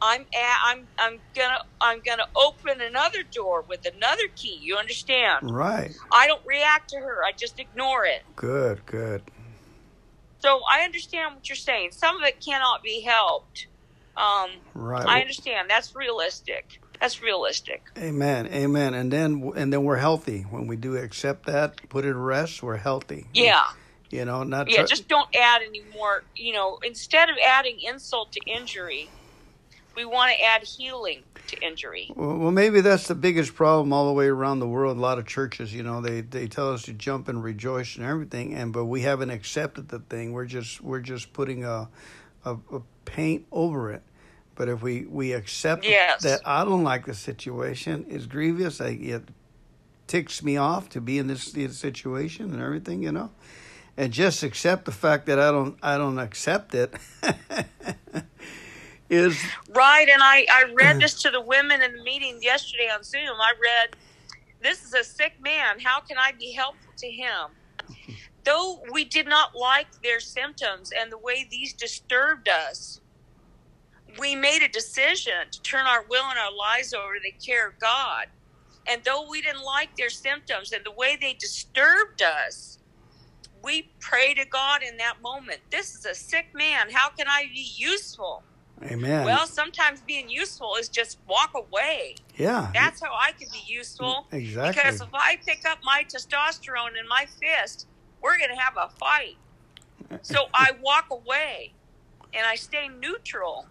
I'm 0.00 0.22
a, 0.22 0.26
I'm 0.64 0.86
I'm 0.98 1.18
gonna 1.34 1.58
I'm 1.80 2.00
gonna 2.04 2.26
open 2.36 2.80
another 2.80 3.22
door 3.32 3.64
with 3.68 3.86
another 3.86 4.24
key. 4.34 4.58
You 4.60 4.76
understand? 4.76 5.50
right. 5.50 5.90
I 6.12 6.26
don't 6.26 6.42
react 6.46 6.90
to 6.90 6.96
her. 6.98 7.24
I 7.24 7.32
just 7.38 7.58
ignore 7.58 8.04
it. 8.04 8.22
Good. 8.34 8.84
Good. 8.86 9.22
So 10.38 10.60
I 10.70 10.82
understand 10.82 11.34
what 11.34 11.48
you're 11.48 11.56
saying. 11.56 11.90
Some 11.92 12.16
of 12.16 12.22
it 12.22 12.44
cannot 12.44 12.82
be 12.82 13.02
helped. 13.02 13.68
Um, 14.16 14.50
Right. 14.74 15.06
I 15.06 15.20
understand. 15.20 15.68
That's 15.68 15.94
realistic. 15.94 16.80
That's 17.00 17.22
realistic. 17.22 17.82
Amen. 17.98 18.46
Amen. 18.46 18.94
And 18.94 19.10
then 19.10 19.52
and 19.56 19.72
then 19.72 19.84
we're 19.84 19.96
healthy 19.96 20.42
when 20.42 20.66
we 20.66 20.76
do 20.76 20.96
accept 20.96 21.46
that, 21.46 21.88
put 21.88 22.04
it 22.04 22.12
to 22.12 22.18
rest. 22.18 22.62
We're 22.62 22.76
healthy. 22.76 23.26
Yeah. 23.32 23.64
You 24.10 24.24
know, 24.24 24.42
not 24.44 24.68
Yeah. 24.68 24.76
try- 24.78 24.86
Just 24.86 25.08
don't 25.08 25.28
add 25.34 25.62
any 25.62 25.82
more. 25.94 26.22
You 26.34 26.52
know, 26.52 26.78
instead 26.84 27.28
of 27.28 27.36
adding 27.44 27.80
insult 27.80 28.32
to 28.32 28.40
injury, 28.46 29.08
we 29.96 30.04
want 30.04 30.32
to 30.32 30.44
add 30.44 30.62
healing 30.62 31.22
to 31.48 31.58
injury. 31.64 32.10
Well, 32.14 32.36
well, 32.38 32.50
maybe 32.50 32.80
that's 32.80 33.06
the 33.08 33.14
biggest 33.14 33.54
problem 33.54 33.92
all 33.92 34.06
the 34.06 34.12
way 34.12 34.26
around 34.26 34.58
the 34.60 34.68
world. 34.68 34.96
A 34.96 35.00
lot 35.00 35.18
of 35.18 35.26
churches, 35.26 35.72
you 35.74 35.82
know, 35.82 36.00
they, 36.00 36.20
they 36.20 36.46
tell 36.48 36.72
us 36.72 36.82
to 36.82 36.92
jump 36.92 37.28
and 37.28 37.42
rejoice 37.42 37.96
and 37.96 38.04
everything, 38.04 38.54
and 38.54 38.72
but 38.72 38.84
we 38.86 39.02
haven't 39.02 39.30
accepted 39.30 39.88
the 39.88 39.98
thing. 40.00 40.32
We're 40.32 40.44
just 40.46 40.80
we're 40.80 41.00
just 41.00 41.32
putting 41.32 41.64
a 41.64 41.88
a, 42.44 42.52
a 42.72 42.80
paint 43.04 43.46
over 43.52 43.92
it. 43.92 44.02
But 44.54 44.68
if 44.68 44.82
we 44.82 45.02
we 45.04 45.32
accept 45.32 45.84
Yes. 45.84 46.22
that 46.22 46.40
I 46.44 46.64
don't 46.64 46.82
like 46.84 47.06
the 47.06 47.14
situation, 47.14 48.06
it's 48.08 48.26
grievous. 48.26 48.80
I, 48.80 48.88
it 48.88 49.24
ticks 50.06 50.42
me 50.42 50.56
off 50.56 50.88
to 50.90 51.00
be 51.00 51.18
in 51.18 51.26
this, 51.26 51.50
this 51.52 51.76
situation 51.76 52.52
and 52.52 52.62
everything, 52.62 53.02
you 53.02 53.10
know, 53.12 53.30
and 53.96 54.12
just 54.12 54.42
accept 54.42 54.84
the 54.84 54.92
fact 54.92 55.26
that 55.26 55.38
I 55.38 55.50
don't 55.50 55.78
I 55.82 55.96
don't 55.96 56.18
accept 56.18 56.74
it. 56.74 56.94
is 59.08 59.38
Right, 59.74 60.08
and 60.08 60.22
I, 60.22 60.46
I 60.50 60.64
read 60.74 60.96
this 61.00 61.20
to 61.22 61.30
the 61.30 61.40
women 61.40 61.82
in 61.82 61.92
the 61.92 62.02
meeting 62.02 62.38
yesterday 62.42 62.88
on 62.92 63.02
Zoom. 63.02 63.36
I 63.40 63.52
read, 63.62 63.96
This 64.62 64.84
is 64.84 64.94
a 64.94 65.04
sick 65.04 65.34
man. 65.40 65.80
How 65.82 66.00
can 66.00 66.18
I 66.18 66.32
be 66.38 66.52
helpful 66.52 66.92
to 66.98 67.10
him? 67.10 67.50
Though 68.44 68.82
we 68.92 69.04
did 69.04 69.26
not 69.26 69.56
like 69.56 69.88
their 70.02 70.20
symptoms 70.20 70.92
and 70.98 71.10
the 71.10 71.18
way 71.18 71.46
these 71.50 71.72
disturbed 71.72 72.48
us, 72.48 73.00
we 74.20 74.36
made 74.36 74.62
a 74.62 74.68
decision 74.68 75.50
to 75.50 75.62
turn 75.62 75.86
our 75.86 76.04
will 76.08 76.24
and 76.24 76.38
our 76.38 76.52
lives 76.52 76.94
over 76.94 77.14
to 77.14 77.20
the 77.22 77.34
care 77.44 77.68
of 77.68 77.78
God. 77.80 78.26
And 78.88 79.02
though 79.04 79.28
we 79.28 79.42
didn't 79.42 79.64
like 79.64 79.96
their 79.96 80.10
symptoms 80.10 80.72
and 80.72 80.84
the 80.84 80.92
way 80.92 81.18
they 81.20 81.34
disturbed 81.34 82.22
us, 82.22 82.78
we 83.66 83.90
pray 84.00 84.32
to 84.34 84.46
God 84.46 84.82
in 84.88 84.96
that 84.98 85.16
moment. 85.20 85.58
This 85.70 85.96
is 85.96 86.06
a 86.06 86.14
sick 86.14 86.46
man. 86.54 86.86
How 86.90 87.10
can 87.10 87.26
I 87.28 87.46
be 87.52 87.68
useful? 87.76 88.44
Amen. 88.84 89.24
Well, 89.24 89.46
sometimes 89.46 90.00
being 90.02 90.28
useful 90.28 90.76
is 90.78 90.88
just 90.88 91.18
walk 91.28 91.50
away. 91.54 92.14
yeah, 92.36 92.70
That's 92.72 93.02
how 93.02 93.10
I 93.12 93.32
can 93.32 93.48
be 93.52 93.62
useful. 93.66 94.26
exactly. 94.30 94.82
Because 94.82 95.00
if 95.00 95.08
I 95.12 95.38
pick 95.44 95.66
up 95.66 95.78
my 95.82 96.04
testosterone 96.04 96.98
in 97.00 97.08
my 97.08 97.26
fist, 97.40 97.88
we're 98.22 98.38
going 98.38 98.50
to 98.50 98.56
have 98.56 98.74
a 98.76 98.88
fight. 98.98 99.36
So 100.22 100.46
I 100.54 100.70
walk 100.80 101.06
away 101.10 101.72
and 102.32 102.46
I 102.46 102.54
stay 102.54 102.88
neutral 102.88 103.66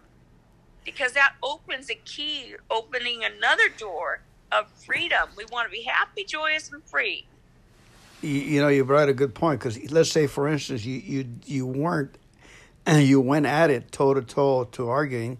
because 0.84 1.12
that 1.12 1.32
opens 1.42 1.88
a 1.88 1.94
key, 1.94 2.54
opening 2.70 3.24
another 3.24 3.68
door 3.78 4.20
of 4.52 4.70
freedom. 4.84 5.30
We 5.36 5.44
want 5.50 5.66
to 5.66 5.72
be 5.72 5.82
happy, 5.82 6.24
joyous, 6.24 6.70
and 6.72 6.82
free. 6.84 7.26
You, 8.26 8.40
you 8.40 8.60
know 8.60 8.68
you 8.68 8.84
brought 8.84 9.08
a 9.08 9.14
good 9.14 9.34
point 9.34 9.60
because 9.60 9.90
let's 9.92 10.10
say 10.10 10.26
for 10.26 10.48
instance 10.48 10.84
you 10.84 10.96
you 10.98 11.28
you 11.44 11.66
weren't 11.66 12.18
and 12.84 13.06
you 13.06 13.20
went 13.20 13.46
at 13.46 13.70
it 13.70 13.92
toe 13.92 14.14
to 14.14 14.22
toe 14.22 14.64
to 14.64 14.88
arguing 14.88 15.38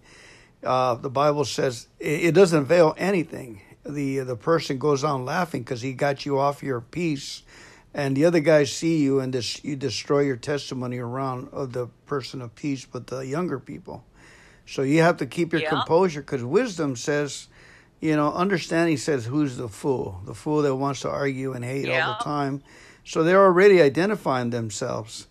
uh, 0.63 0.95
the 0.95 1.11
bible 1.11 1.45
says 1.45 1.89
it, 1.99 2.27
it 2.27 2.35
doesn't 2.35 2.61
avail 2.61 2.95
anything 2.97 3.61
the 3.85 4.21
the 4.21 4.37
person 4.37 4.79
goes 4.79 5.03
on 5.03 5.25
laughing 5.25 5.63
because 5.63 5.83
he 5.83 5.93
got 5.93 6.25
you 6.25 6.39
off 6.39 6.63
your 6.63 6.81
peace 6.81 7.43
and 7.93 8.17
the 8.17 8.25
other 8.25 8.41
guys 8.41 8.73
see 8.73 8.99
you 8.99 9.19
and 9.21 9.33
this, 9.33 9.65
you 9.65 9.75
destroy 9.75 10.21
your 10.21 10.37
testimony 10.37 10.99
around 10.99 11.49
of 11.51 11.73
the 11.73 11.89
person 12.07 12.41
of 12.41 12.55
peace 12.55 12.85
but 12.85 13.09
the 13.09 13.27
younger 13.27 13.59
people 13.59 14.05
so 14.65 14.83
you 14.83 15.01
have 15.03 15.17
to 15.17 15.27
keep 15.27 15.53
your 15.53 15.63
Yeah. 15.63 15.71
composure 15.71 16.21
because 16.21 16.45
wisdom 16.45 16.95
says 16.95 17.49
you 18.01 18.15
know 18.15 18.33
understanding 18.33 18.97
says 18.97 19.27
who's 19.27 19.57
the 19.57 19.69
fool 19.69 20.21
the 20.25 20.35
fool 20.35 20.63
that 20.63 20.75
wants 20.75 21.01
to 21.01 21.09
argue 21.09 21.53
and 21.53 21.65
hate 21.65 21.89
all 21.89 22.17
the 22.19 22.25
time 22.25 22.63
so 23.05 23.23
they're 23.23 23.45
already 23.45 23.81
identifying 23.81 24.51
themselves 24.51 25.29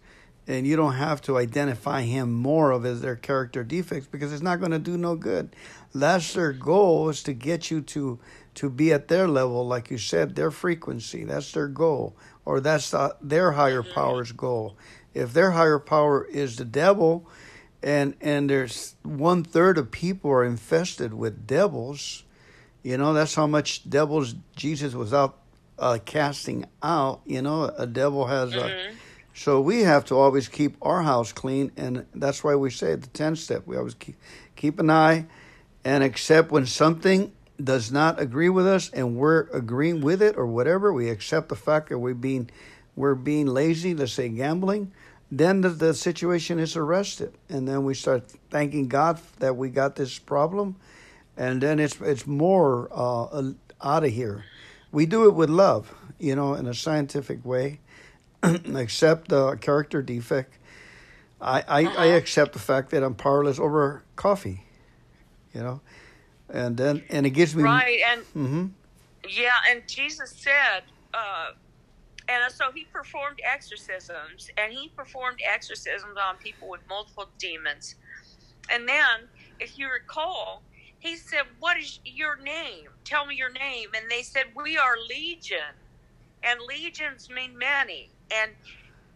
and 0.48 0.68
you 0.68 0.76
don't 0.76 0.94
have 0.94 1.22
to 1.24 1.38
identify 1.38 2.02
him 2.02 2.32
more 2.32 2.72
of 2.72 2.86
as 2.86 3.02
their 3.02 3.16
character 3.16 3.64
defects 3.64 4.08
because 4.08 4.32
it's 4.32 4.44
not 4.44 4.60
going 4.60 4.72
to 4.72 4.80
do 4.80 4.98
no 4.98 5.16
good. 5.16 5.56
That's 5.94 6.34
their 6.34 6.54
goal 6.54 7.10
is 7.10 7.24
to 7.24 7.34
get 7.34 7.72
you 7.72 7.82
to 7.82 8.20
to 8.56 8.70
be 8.70 8.94
at 8.94 9.10
their 9.10 9.28
level, 9.28 9.68
like 9.68 9.92
you 9.92 9.98
said, 9.98 10.36
their 10.36 10.52
frequency. 10.52 11.26
That's 11.26 11.52
their 11.52 11.68
goal, 11.68 12.16
or 12.46 12.60
that's 12.60 12.92
the, 12.92 13.16
their 13.22 13.54
higher 13.54 13.82
mm-hmm. 13.82 13.94
power's 13.94 14.32
goal. 14.32 14.78
If 15.14 15.34
their 15.34 15.52
higher 15.52 15.80
power 15.80 16.26
is 16.26 16.58
the 16.58 16.66
devil, 16.66 17.28
and 17.82 18.16
and 18.22 18.50
there's 18.50 18.96
one 19.04 19.44
third 19.44 19.78
of 19.78 19.90
people 19.90 20.32
are 20.32 20.46
infested 20.46 21.14
with 21.14 21.48
devils, 21.48 22.24
you 22.86 22.98
know 22.98 23.14
that's 23.14 23.34
how 23.34 23.48
much 23.48 23.90
devils 23.90 24.36
Jesus 24.56 24.94
was 24.94 25.12
out 25.12 25.40
uh, 25.80 25.98
casting 26.06 26.66
out. 26.84 27.22
You 27.26 27.42
know, 27.42 27.64
a 27.64 27.88
devil 27.88 28.28
has 28.28 28.54
mm-hmm. 28.54 28.94
a. 28.94 28.96
So 29.34 29.60
we 29.60 29.82
have 29.82 30.06
to 30.06 30.16
always 30.16 30.48
keep 30.48 30.78
our 30.84 31.02
house 31.02 31.34
clean, 31.34 31.72
and 31.78 32.06
that's 32.14 32.44
why 32.44 32.54
we 32.54 32.70
say 32.70 32.94
the 32.94 33.08
ten 33.08 33.36
step. 33.36 33.64
We 33.66 33.76
always 33.76 33.96
keep 33.96 34.18
keep 34.56 34.80
an 34.80 34.92
eye, 34.92 35.26
and 35.84 36.04
accept 36.04 36.52
when 36.52 36.68
something 36.68 37.32
does 37.62 37.92
not 37.92 38.20
agree 38.20 38.50
with 38.50 38.68
us 38.68 38.92
and 38.92 39.16
we're 39.16 39.48
agreeing 39.54 40.02
with 40.02 40.22
it 40.22 40.38
or 40.38 40.46
whatever, 40.46 40.94
we 40.94 41.10
accept 41.10 41.50
the 41.50 41.56
fact 41.56 41.90
that 41.90 41.98
we're 41.98 42.14
being 42.14 42.52
we're 42.96 43.16
being 43.16 43.48
lazy, 43.48 43.96
let's 43.96 44.14
say 44.14 44.30
gambling, 44.30 44.92
then 45.32 45.62
the, 45.62 45.70
the 45.70 45.94
situation 45.96 46.60
is 46.60 46.76
arrested. 46.76 47.34
And 47.50 47.68
then 47.68 47.84
we 47.84 47.96
start 47.96 48.30
thanking 48.52 48.90
God 48.90 49.20
that 49.40 49.58
we 49.58 49.70
got 49.70 49.96
this 49.96 50.20
problem. 50.20 50.76
And 51.38 51.62
then 51.62 51.80
it's 51.80 52.00
it's 52.02 52.26
more 52.26 52.90
uh, 52.92 53.52
out 53.82 54.04
of 54.04 54.12
here. 54.12 54.46
We 54.92 55.06
do 55.06 55.28
it 55.28 55.34
with 55.34 55.50
love, 55.50 55.94
you 56.18 56.36
know, 56.36 56.54
in 56.54 56.68
a 56.68 56.74
scientific 56.74 57.44
way. 57.46 57.80
accept 58.44 59.30
the 59.30 59.56
character 59.56 60.02
defect. 60.02 60.54
I, 61.42 61.64
I, 61.68 61.86
uh-huh. 61.86 62.02
I 62.02 62.06
accept 62.08 62.54
the 62.54 62.60
fact 62.60 62.92
that 62.92 63.04
I'm 63.04 63.16
powerless 63.16 63.60
over 63.60 64.04
coffee, 64.16 64.64
you 65.54 65.62
know 65.62 65.82
and 66.50 66.78
then 66.78 67.04
and 67.10 67.26
it 67.26 67.32
gives 67.32 67.56
me 67.56 67.64
right 67.64 68.00
and 68.12 68.22
mm-hmm. 68.22 68.66
yeah 69.30 69.54
and 69.70 69.88
jesus 69.88 70.32
said 70.32 70.84
uh, 71.14 71.52
and 72.28 72.52
so 72.52 72.72
he 72.74 72.86
performed 72.92 73.40
exorcisms 73.50 74.50
and 74.58 74.74
he 74.74 74.90
performed 74.90 75.40
exorcisms 75.48 76.18
on 76.28 76.36
people 76.38 76.70
with 76.70 76.82
multiple 76.90 77.30
demons 77.40 77.96
and 78.70 78.88
then 78.88 79.28
if 79.60 79.80
you 79.80 79.90
recall 79.90 80.62
he 81.06 81.16
said 81.16 81.44
what 81.60 81.78
is 81.78 82.00
your 82.04 82.38
name 82.38 82.88
tell 83.04 83.26
me 83.26 83.36
your 83.36 83.52
name 83.52 83.90
and 83.96 84.10
they 84.10 84.22
said 84.22 84.46
we 84.56 84.78
are 84.78 84.96
legion 85.10 85.74
and 86.44 86.60
legions 86.68 87.30
mean 87.30 87.58
many 87.58 88.10
and 88.32 88.52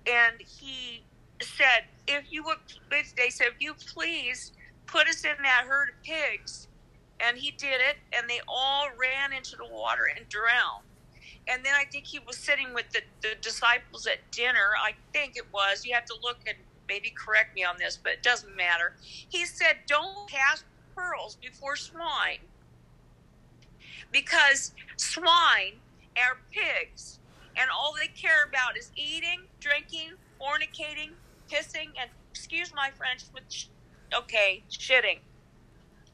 and 0.07 0.35
he 0.39 1.03
said 1.41 1.85
if 2.07 2.23
you 2.31 2.43
would 2.43 2.57
they 2.89 3.29
said 3.29 3.47
if 3.47 3.59
you 3.59 3.73
please 3.73 4.51
put 4.85 5.07
us 5.07 5.23
in 5.23 5.35
that 5.43 5.65
herd 5.67 5.89
of 5.89 6.03
pigs 6.03 6.67
and 7.19 7.37
he 7.37 7.51
did 7.51 7.81
it, 7.81 7.97
and 8.13 8.29
they 8.29 8.39
all 8.47 8.87
ran 8.97 9.33
into 9.33 9.55
the 9.57 9.65
water 9.65 10.03
and 10.15 10.27
drowned. 10.29 10.85
And 11.47 11.65
then 11.65 11.73
I 11.75 11.85
think 11.85 12.05
he 12.05 12.19
was 12.19 12.37
sitting 12.37 12.73
with 12.73 12.89
the, 12.91 13.01
the 13.21 13.35
disciples 13.41 14.07
at 14.07 14.31
dinner. 14.31 14.71
I 14.81 14.93
think 15.13 15.35
it 15.35 15.45
was. 15.51 15.85
You 15.85 15.93
have 15.95 16.05
to 16.05 16.15
look 16.21 16.37
and 16.47 16.57
maybe 16.87 17.11
correct 17.11 17.55
me 17.55 17.63
on 17.63 17.75
this, 17.77 17.97
but 18.01 18.13
it 18.13 18.23
doesn't 18.23 18.55
matter. 18.55 18.93
He 19.01 19.45
said, 19.45 19.77
Don't 19.87 20.29
cast 20.29 20.63
pearls 20.99 21.37
before 21.41 21.75
swine. 21.75 22.39
Because 24.11 24.73
swine 24.97 25.75
are 26.17 26.37
pigs, 26.51 27.19
and 27.55 27.69
all 27.69 27.93
they 27.99 28.07
care 28.07 28.45
about 28.47 28.77
is 28.77 28.91
eating, 28.95 29.41
drinking, 29.59 30.11
fornicating, 30.41 31.11
pissing, 31.51 31.89
and 31.99 32.09
excuse 32.31 32.73
my 32.75 32.89
French, 32.97 33.23
which, 33.31 33.69
okay, 34.13 34.63
shitting. 34.69 35.19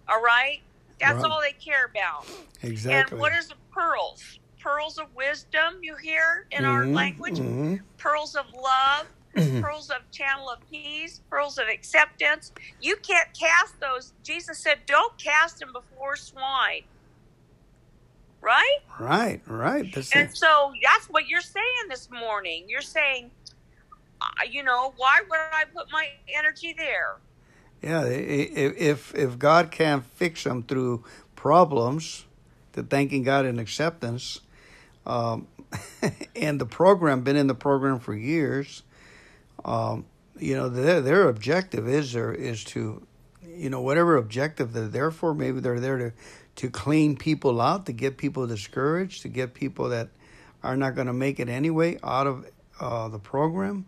All 0.07 0.22
right? 0.22 0.62
That's 0.99 1.24
right. 1.24 1.32
all 1.32 1.41
they 1.41 1.53
care 1.53 1.86
about. 1.86 2.26
Exactly. 2.62 3.16
And 3.16 3.22
what 3.22 3.34
is 3.34 3.48
the 3.48 3.56
pearls? 3.72 4.40
Pearls 4.60 4.98
of 4.98 5.14
wisdom, 5.16 5.80
you 5.82 5.95
hear 5.95 6.48
in 6.52 6.60
mm-hmm. 6.60 6.72
our 6.72 6.86
language? 6.86 7.40
Mm-hmm. 7.40 7.76
Pearls 7.98 8.36
of 8.36 8.45
love. 8.53 9.06
Pearls 9.36 9.90
of 9.90 10.10
channel 10.12 10.49
of 10.49 10.60
peace, 10.70 11.22
pearls 11.30 11.57
of 11.57 11.68
acceptance. 11.68 12.52
You 12.82 12.95
can't 12.98 13.28
cast 13.38 13.80
those. 13.80 14.14
Jesus 14.24 14.60
said, 14.60 14.80
don't 14.86 15.18
cast 15.18 15.60
them 15.60 15.74
before 15.74 16.16
swine. 16.16 16.84
Right? 18.41 18.80
Right, 18.99 19.41
right. 19.48 19.91
That's 19.94 20.12
and 20.14 20.30
it. 20.30 20.38
so 20.38 20.72
that's 20.84 21.07
what 21.07 21.28
you're 21.28 21.41
saying 21.41 21.90
this 21.90 22.10
morning. 22.12 22.66
You're 22.68 22.82
saying, 22.82 23.32
uh, 24.22 24.26
you 24.49 24.64
know, 24.64 24.94
why 24.98 25.22
would 25.28 25.40
I 25.52 25.64
put 25.74 25.91
my 25.91 26.07
energy 26.38 26.76
there? 26.78 27.18
Yeah, 27.82 28.06
if 28.06 29.14
if 29.16 29.38
God 29.38 29.72
can't 29.72 30.03
fix 30.03 30.44
them 30.44 30.64
through 30.64 31.03
problems, 31.36 32.26
the 32.74 32.84
thanking 32.84 33.24
God 33.24 33.45
in 33.45 33.60
acceptance, 33.60 34.41
um, 35.06 35.48
and 36.36 36.60
the 36.60 36.66
program 36.66 37.22
been 37.22 37.36
in 37.36 37.48
the 37.48 37.56
program 37.56 37.99
for 37.99 38.16
years, 38.16 38.84
um, 39.66 40.06
you 40.40 40.56
know 40.56 40.70
their 40.70 41.02
their 41.02 41.28
objective 41.28 41.88
is 41.88 42.14
there 42.14 42.34
is 42.34 42.64
to, 42.66 43.06
you 43.44 43.70
know 43.70 43.82
whatever 43.82 44.16
objective 44.16 44.72
they're 44.72 44.88
there 44.88 45.12
for. 45.12 45.34
Maybe 45.34 45.60
they're 45.60 45.80
there 45.80 45.98
to 45.98 46.12
to 46.58 46.70
clean 46.70 47.18
people 47.18 47.60
out, 47.60 47.86
to 47.88 47.92
get 47.92 48.18
people 48.18 48.48
discouraged, 48.48 49.24
to 49.24 49.28
get 49.28 49.54
people 49.54 49.90
that 49.90 50.10
are 50.64 50.78
not 50.78 50.96
going 50.96 51.08
to 51.08 51.14
make 51.14 51.40
it 51.40 51.50
anyway 51.50 51.98
out 52.04 52.28
of 52.28 52.50
uh, 52.80 53.10
the 53.10 53.20
program. 53.20 53.86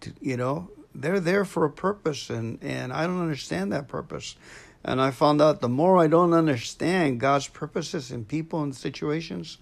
To, 0.00 0.12
you 0.20 0.36
know, 0.36 0.70
they're 0.94 1.20
there 1.20 1.44
for 1.44 1.64
a 1.64 1.70
purpose, 1.70 2.28
and, 2.28 2.58
and 2.62 2.92
I 2.92 3.06
don't 3.06 3.20
understand 3.20 3.72
that 3.72 3.88
purpose. 3.88 4.36
And 4.84 5.00
I 5.00 5.10
found 5.10 5.40
out 5.40 5.60
the 5.60 5.68
more 5.68 5.98
I 5.98 6.06
don't 6.06 6.32
understand 6.32 7.20
God's 7.20 7.48
purposes 7.48 8.10
in 8.10 8.24
people 8.24 8.62
and 8.62 8.74
situations, 8.74 9.58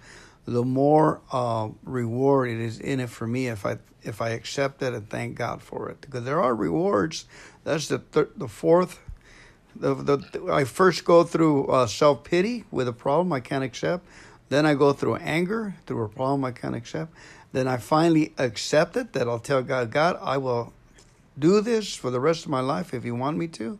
the 0.46 0.64
more 0.64 1.20
uh, 1.32 1.68
reward 1.84 2.48
it 2.48 2.60
is 2.60 2.78
in 2.78 3.00
it 3.00 3.10
for 3.10 3.26
me 3.26 3.48
if 3.48 3.66
I 3.66 3.78
if 4.06 4.22
I 4.22 4.30
accept 4.30 4.82
it 4.82 4.94
and 4.94 5.08
thank 5.08 5.36
God 5.36 5.62
for 5.62 5.90
it. 5.90 6.00
Because 6.00 6.24
there 6.24 6.40
are 6.40 6.54
rewards. 6.54 7.26
That's 7.64 7.88
the 7.88 7.98
th- 7.98 8.28
the 8.36 8.48
fourth. 8.48 9.00
The, 9.74 9.94
the 9.94 10.48
I 10.50 10.64
first 10.64 11.04
go 11.04 11.24
through 11.24 11.66
uh, 11.66 11.86
self 11.86 12.24
pity 12.24 12.64
with 12.70 12.88
a 12.88 12.92
problem 12.92 13.32
I 13.32 13.40
can't 13.40 13.64
accept. 13.64 14.06
Then 14.48 14.64
I 14.64 14.74
go 14.74 14.92
through 14.92 15.16
anger 15.16 15.74
through 15.86 16.04
a 16.04 16.08
problem 16.08 16.44
I 16.44 16.52
can't 16.52 16.74
accept. 16.74 17.12
Then 17.52 17.66
I 17.66 17.76
finally 17.78 18.32
accept 18.38 18.96
it. 18.96 19.12
That 19.12 19.28
I'll 19.28 19.40
tell 19.40 19.62
God, 19.62 19.90
God, 19.90 20.18
I 20.22 20.38
will 20.38 20.72
do 21.38 21.60
this 21.60 21.94
for 21.94 22.10
the 22.10 22.20
rest 22.20 22.44
of 22.44 22.50
my 22.50 22.60
life 22.60 22.94
if 22.94 23.04
you 23.04 23.14
want 23.14 23.36
me 23.36 23.48
to, 23.48 23.78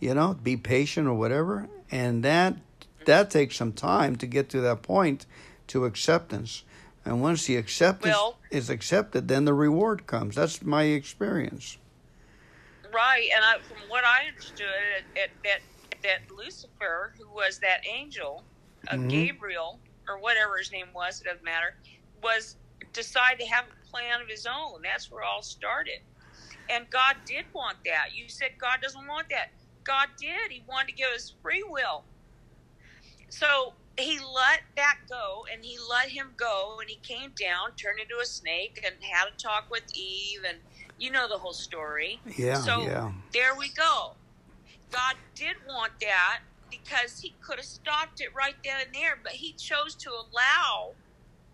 you 0.00 0.14
know, 0.14 0.34
be 0.34 0.56
patient 0.56 1.06
or 1.06 1.14
whatever. 1.14 1.68
And 1.90 2.22
that 2.22 2.56
that 3.04 3.30
takes 3.30 3.56
some 3.56 3.72
time 3.72 4.16
to 4.16 4.26
get 4.26 4.48
to 4.50 4.60
that 4.60 4.82
point 4.82 5.26
to 5.68 5.84
acceptance. 5.84 6.62
And 7.06 7.22
once 7.22 7.46
the 7.46 7.56
acceptance 7.56 8.14
well, 8.14 8.38
is 8.50 8.68
accepted, 8.68 9.28
then 9.28 9.44
the 9.44 9.54
reward 9.54 10.06
comes. 10.06 10.34
That's 10.34 10.62
my 10.62 10.82
experience. 10.82 11.78
Right, 12.92 13.28
and 13.34 13.44
I, 13.44 13.58
from 13.58 13.88
what 13.88 14.04
I 14.04 14.26
understood, 14.28 15.04
that 15.14 15.60
that 16.02 16.36
Lucifer, 16.36 17.14
who 17.18 17.28
was 17.28 17.58
that 17.60 17.80
angel 17.88 18.42
of 18.88 18.98
mm-hmm. 18.98 19.08
Gabriel 19.08 19.78
or 20.08 20.18
whatever 20.18 20.56
his 20.58 20.72
name 20.72 20.86
was, 20.94 21.20
it 21.20 21.24
doesn't 21.24 21.44
matter, 21.44 21.76
was 22.22 22.56
decided 22.92 23.40
to 23.40 23.46
have 23.50 23.64
a 23.64 23.90
plan 23.90 24.20
of 24.20 24.28
his 24.28 24.46
own. 24.46 24.82
That's 24.82 25.10
where 25.10 25.22
it 25.22 25.26
all 25.26 25.42
started. 25.42 26.00
And 26.68 26.88
God 26.90 27.16
did 27.24 27.44
want 27.52 27.76
that. 27.84 28.08
You 28.14 28.28
said 28.28 28.50
God 28.58 28.80
doesn't 28.82 29.06
want 29.06 29.28
that. 29.30 29.50
God 29.84 30.08
did. 30.18 30.50
He 30.50 30.62
wanted 30.68 30.88
to 30.88 30.94
give 30.94 31.10
us 31.14 31.34
free 31.42 31.64
will. 31.68 32.04
So 33.28 33.74
he 33.98 34.18
let 34.18 34.60
that 34.76 34.98
go 35.08 35.46
and 35.52 35.64
he 35.64 35.78
let 35.90 36.08
him 36.08 36.32
go 36.36 36.78
and 36.80 36.88
he 36.88 36.96
came 36.96 37.32
down, 37.40 37.72
turned 37.76 38.00
into 38.00 38.18
a 38.22 38.26
snake 38.26 38.82
and 38.84 38.94
had 39.00 39.28
a 39.28 39.36
talk 39.38 39.70
with 39.70 39.84
Eve 39.94 40.40
and 40.46 40.58
you 40.98 41.10
know 41.10 41.28
the 41.28 41.38
whole 41.38 41.52
story. 41.52 42.20
Yeah. 42.36 42.56
So 42.56 42.82
yeah. 42.82 43.12
there 43.32 43.54
we 43.58 43.70
go. 43.70 44.12
God 44.90 45.16
did 45.34 45.56
want 45.66 45.92
that 46.00 46.40
because 46.70 47.20
he 47.20 47.34
could 47.40 47.56
have 47.56 47.64
stopped 47.64 48.20
it 48.20 48.34
right 48.34 48.54
then 48.64 48.76
and 48.84 48.94
there, 48.94 49.18
but 49.22 49.32
he 49.32 49.52
chose 49.52 49.94
to 49.96 50.10
allow 50.10 50.92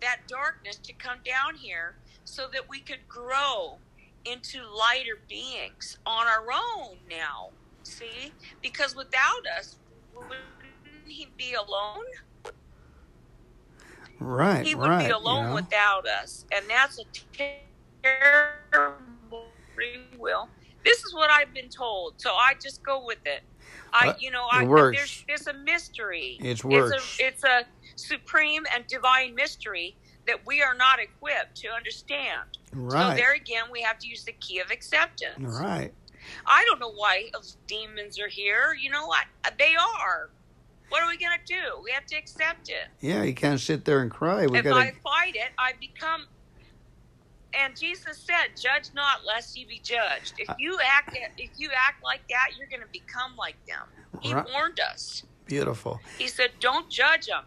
that 0.01 0.21
darkness 0.27 0.77
to 0.79 0.93
come 0.93 1.19
down 1.25 1.55
here 1.55 1.95
so 2.25 2.49
that 2.53 2.69
we 2.69 2.81
could 2.81 3.07
grow 3.09 3.79
into 4.25 4.59
lighter 4.67 5.19
beings 5.29 5.99
on 6.07 6.27
our 6.27 6.47
own 6.53 6.97
now. 7.09 7.51
See? 7.83 8.33
Because 8.63 8.95
without 8.95 9.47
us, 9.59 9.79
wouldn't 10.15 10.37
he 11.07 11.29
be 11.37 11.55
alone? 11.55 12.05
Right. 14.23 14.67
He 14.67 14.75
would 14.75 14.89
right, 14.89 15.07
be 15.07 15.13
alone 15.13 15.55
without 15.55 16.07
us. 16.07 16.45
And 16.53 16.65
that's 16.69 16.99
a 16.99 17.05
terrible 18.03 19.47
free 19.75 20.01
will. 20.19 20.49
This 20.85 21.05
is 21.05 21.15
what 21.15 21.31
I've 21.31 21.53
been 21.55 21.69
told. 21.69 22.21
So 22.21 22.31
I 22.33 22.55
just 22.61 22.83
go 22.83 23.05
with 23.05 23.25
it. 23.25 23.43
I, 23.93 24.09
uh, 24.09 24.15
you 24.19 24.31
know, 24.31 24.47
I, 24.51 24.65
there's, 24.65 25.25
there's 25.29 25.47
a 25.47 25.53
mystery. 25.53 26.39
It's 26.41 26.65
works. 26.65 27.19
It's 27.19 27.45
a, 27.45 27.59
it's 27.59 27.67
a 27.67 27.67
supreme 27.97 28.65
and 28.75 28.87
divine 28.87 29.35
mystery 29.35 29.97
that 30.27 30.45
we 30.47 30.63
are 30.63 30.75
not 30.75 30.99
equipped 30.99 31.57
to 31.57 31.69
understand. 31.69 32.43
Right. 32.73 33.11
So 33.11 33.17
there 33.17 33.35
again, 33.35 33.65
we 33.71 33.83
have 33.83 33.99
to 33.99 34.09
use 34.09 34.25
the 34.25 34.33
key 34.33 34.61
of 34.61 34.71
acceptance. 34.71 35.61
Right. 35.61 35.93
I 36.47 36.65
don't 36.69 36.79
know 36.79 36.93
why 36.93 37.29
those 37.33 37.57
demons 37.67 38.19
are 38.21 38.29
here. 38.29 38.77
You 38.81 38.91
know 38.91 39.07
what? 39.07 39.27
They 39.59 39.75
are. 40.01 40.31
What 40.93 41.03
are 41.03 41.09
we 41.09 41.17
going 41.17 41.33
to 41.39 41.45
do? 41.55 41.81
We 41.83 41.91
have 41.93 42.05
to 42.05 42.17
accept 42.17 42.69
it. 42.69 42.87
Yeah, 43.01 43.23
you 43.23 43.33
can't 43.33 43.59
sit 43.59 43.87
there 43.87 44.01
and 44.01 44.11
cry. 44.11 44.47
We 44.47 44.59
if 44.59 44.65
gotta. 44.65 44.77
I 44.77 44.93
fight 45.03 45.35
it, 45.35 45.49
I 45.59 45.73
become. 45.81 46.27
And 47.59 47.75
Jesus 47.75 48.19
said, 48.19 48.61
"Judge 48.61 48.91
not, 48.95 49.25
lest 49.27 49.57
you 49.59 49.67
be 49.67 49.81
judged." 49.83 50.35
If 50.37 50.51
uh, 50.51 50.55
you 50.59 50.79
act, 50.85 51.17
if 51.39 51.51
you 51.57 51.71
act 51.89 52.05
like 52.05 52.21
that, 52.29 52.49
you're 52.59 52.69
going 52.69 52.83
to 52.83 52.89
become 52.93 53.35
like 53.39 53.57
them. 53.67 53.87
He 54.21 54.35
Right. 54.35 54.45
warned 54.53 54.81
us. 54.81 55.23
Beautiful. 55.47 55.99
He 56.19 56.29
said, 56.29 56.51
"Don't 56.61 56.91
judge 56.91 57.25
them." 57.27 57.45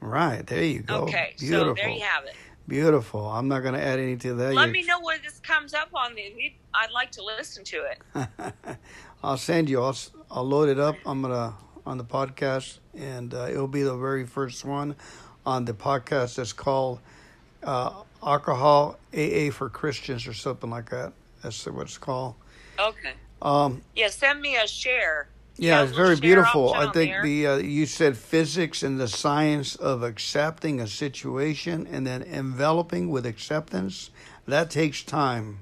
Right. 0.00 0.44
There 0.44 0.64
you 0.64 0.80
go. 0.80 1.02
Okay, 1.02 1.34
Beautiful. 1.38 1.68
so 1.76 1.80
there 1.80 1.90
you 1.90 2.00
have 2.02 2.24
it. 2.24 2.34
Beautiful. 2.66 3.24
I'm 3.24 3.46
not 3.46 3.60
going 3.60 3.74
to 3.74 3.80
add 3.80 4.00
anything 4.00 4.18
to 4.30 4.34
that. 4.34 4.54
Let 4.54 4.66
You- 4.66 4.72
me 4.72 4.82
know 4.84 4.98
what 4.98 5.22
this 5.22 5.38
comes 5.38 5.74
up 5.74 5.90
on. 5.94 6.16
the- 6.16 6.52
I'd 6.74 6.90
like 6.90 7.12
to 7.12 7.22
listen 7.24 7.62
to 7.64 7.84
it. 7.84 8.02
I'll 9.22 9.36
send 9.36 9.70
you. 9.70 9.80
I'll, 9.80 9.96
I'll 10.28 10.44
load 10.48 10.68
it 10.68 10.80
up. 10.80 10.96
I'm 11.06 11.22
gonna 11.22 11.54
on 11.84 11.98
the 11.98 12.04
podcast, 12.04 12.78
and 12.96 13.34
uh, 13.34 13.48
it'll 13.50 13.66
be 13.68 13.82
the 13.82 13.96
very 13.96 14.26
first 14.26 14.64
one 14.64 14.94
on 15.44 15.64
the 15.64 15.74
podcast. 15.74 16.36
That's 16.36 16.52
called 16.52 17.00
uh, 17.62 18.02
Alcohol 18.22 18.98
AA 19.12 19.50
for 19.50 19.68
Christians 19.68 20.26
or 20.26 20.34
something 20.34 20.70
like 20.70 20.90
that. 20.90 21.12
That's 21.42 21.66
what 21.66 21.82
it's 21.82 21.98
called. 21.98 22.34
Okay. 22.78 23.12
Um, 23.40 23.82
Yeah, 23.94 24.08
send 24.08 24.40
me 24.40 24.56
a 24.56 24.66
share. 24.66 25.28
yeah, 25.56 25.78
Yeah, 25.78 25.84
it's 25.84 25.96
very 25.96 26.16
beautiful. 26.16 26.72
I 26.72 26.92
think 26.92 27.12
there. 27.12 27.22
the 27.22 27.46
uh, 27.46 27.56
you 27.56 27.86
said 27.86 28.16
physics 28.16 28.82
and 28.82 28.98
the 29.00 29.08
science 29.08 29.74
of 29.74 30.02
accepting 30.02 30.80
a 30.80 30.86
situation 30.86 31.88
and 31.90 32.06
then 32.06 32.22
enveloping 32.22 33.10
with 33.10 33.26
acceptance. 33.26 34.10
That 34.46 34.70
takes 34.70 35.02
time, 35.02 35.58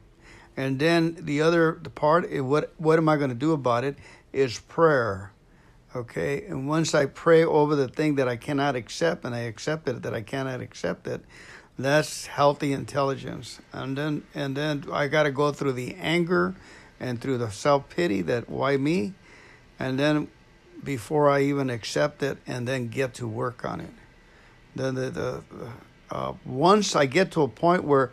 and 0.56 0.78
then 0.78 1.16
the 1.20 1.42
other 1.42 1.78
the 1.82 1.90
part 1.90 2.30
eh, 2.30 2.40
what 2.40 2.72
what 2.76 2.98
am 2.98 3.08
I 3.08 3.16
going 3.16 3.30
to 3.30 3.34
do 3.34 3.52
about 3.52 3.84
it 3.84 3.96
is 4.32 4.58
prayer. 4.60 5.32
Okay, 5.94 6.44
and 6.46 6.68
once 6.68 6.94
I 6.94 7.06
pray 7.06 7.44
over 7.44 7.74
the 7.74 7.88
thing 7.88 8.14
that 8.14 8.28
I 8.28 8.36
cannot 8.36 8.76
accept, 8.76 9.24
and 9.24 9.34
I 9.34 9.40
accept 9.40 9.88
it 9.88 10.02
that 10.02 10.14
I 10.14 10.22
cannot 10.22 10.60
accept 10.60 11.08
it, 11.08 11.24
that's 11.76 12.26
healthy 12.26 12.72
intelligence. 12.72 13.58
And 13.72 13.98
then 13.98 14.22
and 14.32 14.56
then 14.56 14.84
I 14.92 15.08
got 15.08 15.24
to 15.24 15.32
go 15.32 15.50
through 15.50 15.72
the 15.72 15.96
anger, 15.96 16.54
and 17.00 17.20
through 17.20 17.38
the 17.38 17.50
self 17.50 17.88
pity 17.88 18.22
that 18.22 18.48
why 18.48 18.76
me, 18.76 19.14
and 19.80 19.98
then 19.98 20.28
before 20.84 21.28
I 21.28 21.42
even 21.42 21.70
accept 21.70 22.22
it, 22.22 22.38
and 22.46 22.68
then 22.68 22.86
get 22.88 23.14
to 23.14 23.26
work 23.26 23.64
on 23.64 23.80
it. 23.80 23.90
Then 24.76 24.94
the 24.94 25.10
the 25.10 25.42
uh, 26.08 26.34
once 26.44 26.94
I 26.94 27.06
get 27.06 27.32
to 27.32 27.42
a 27.42 27.48
point 27.48 27.82
where 27.82 28.12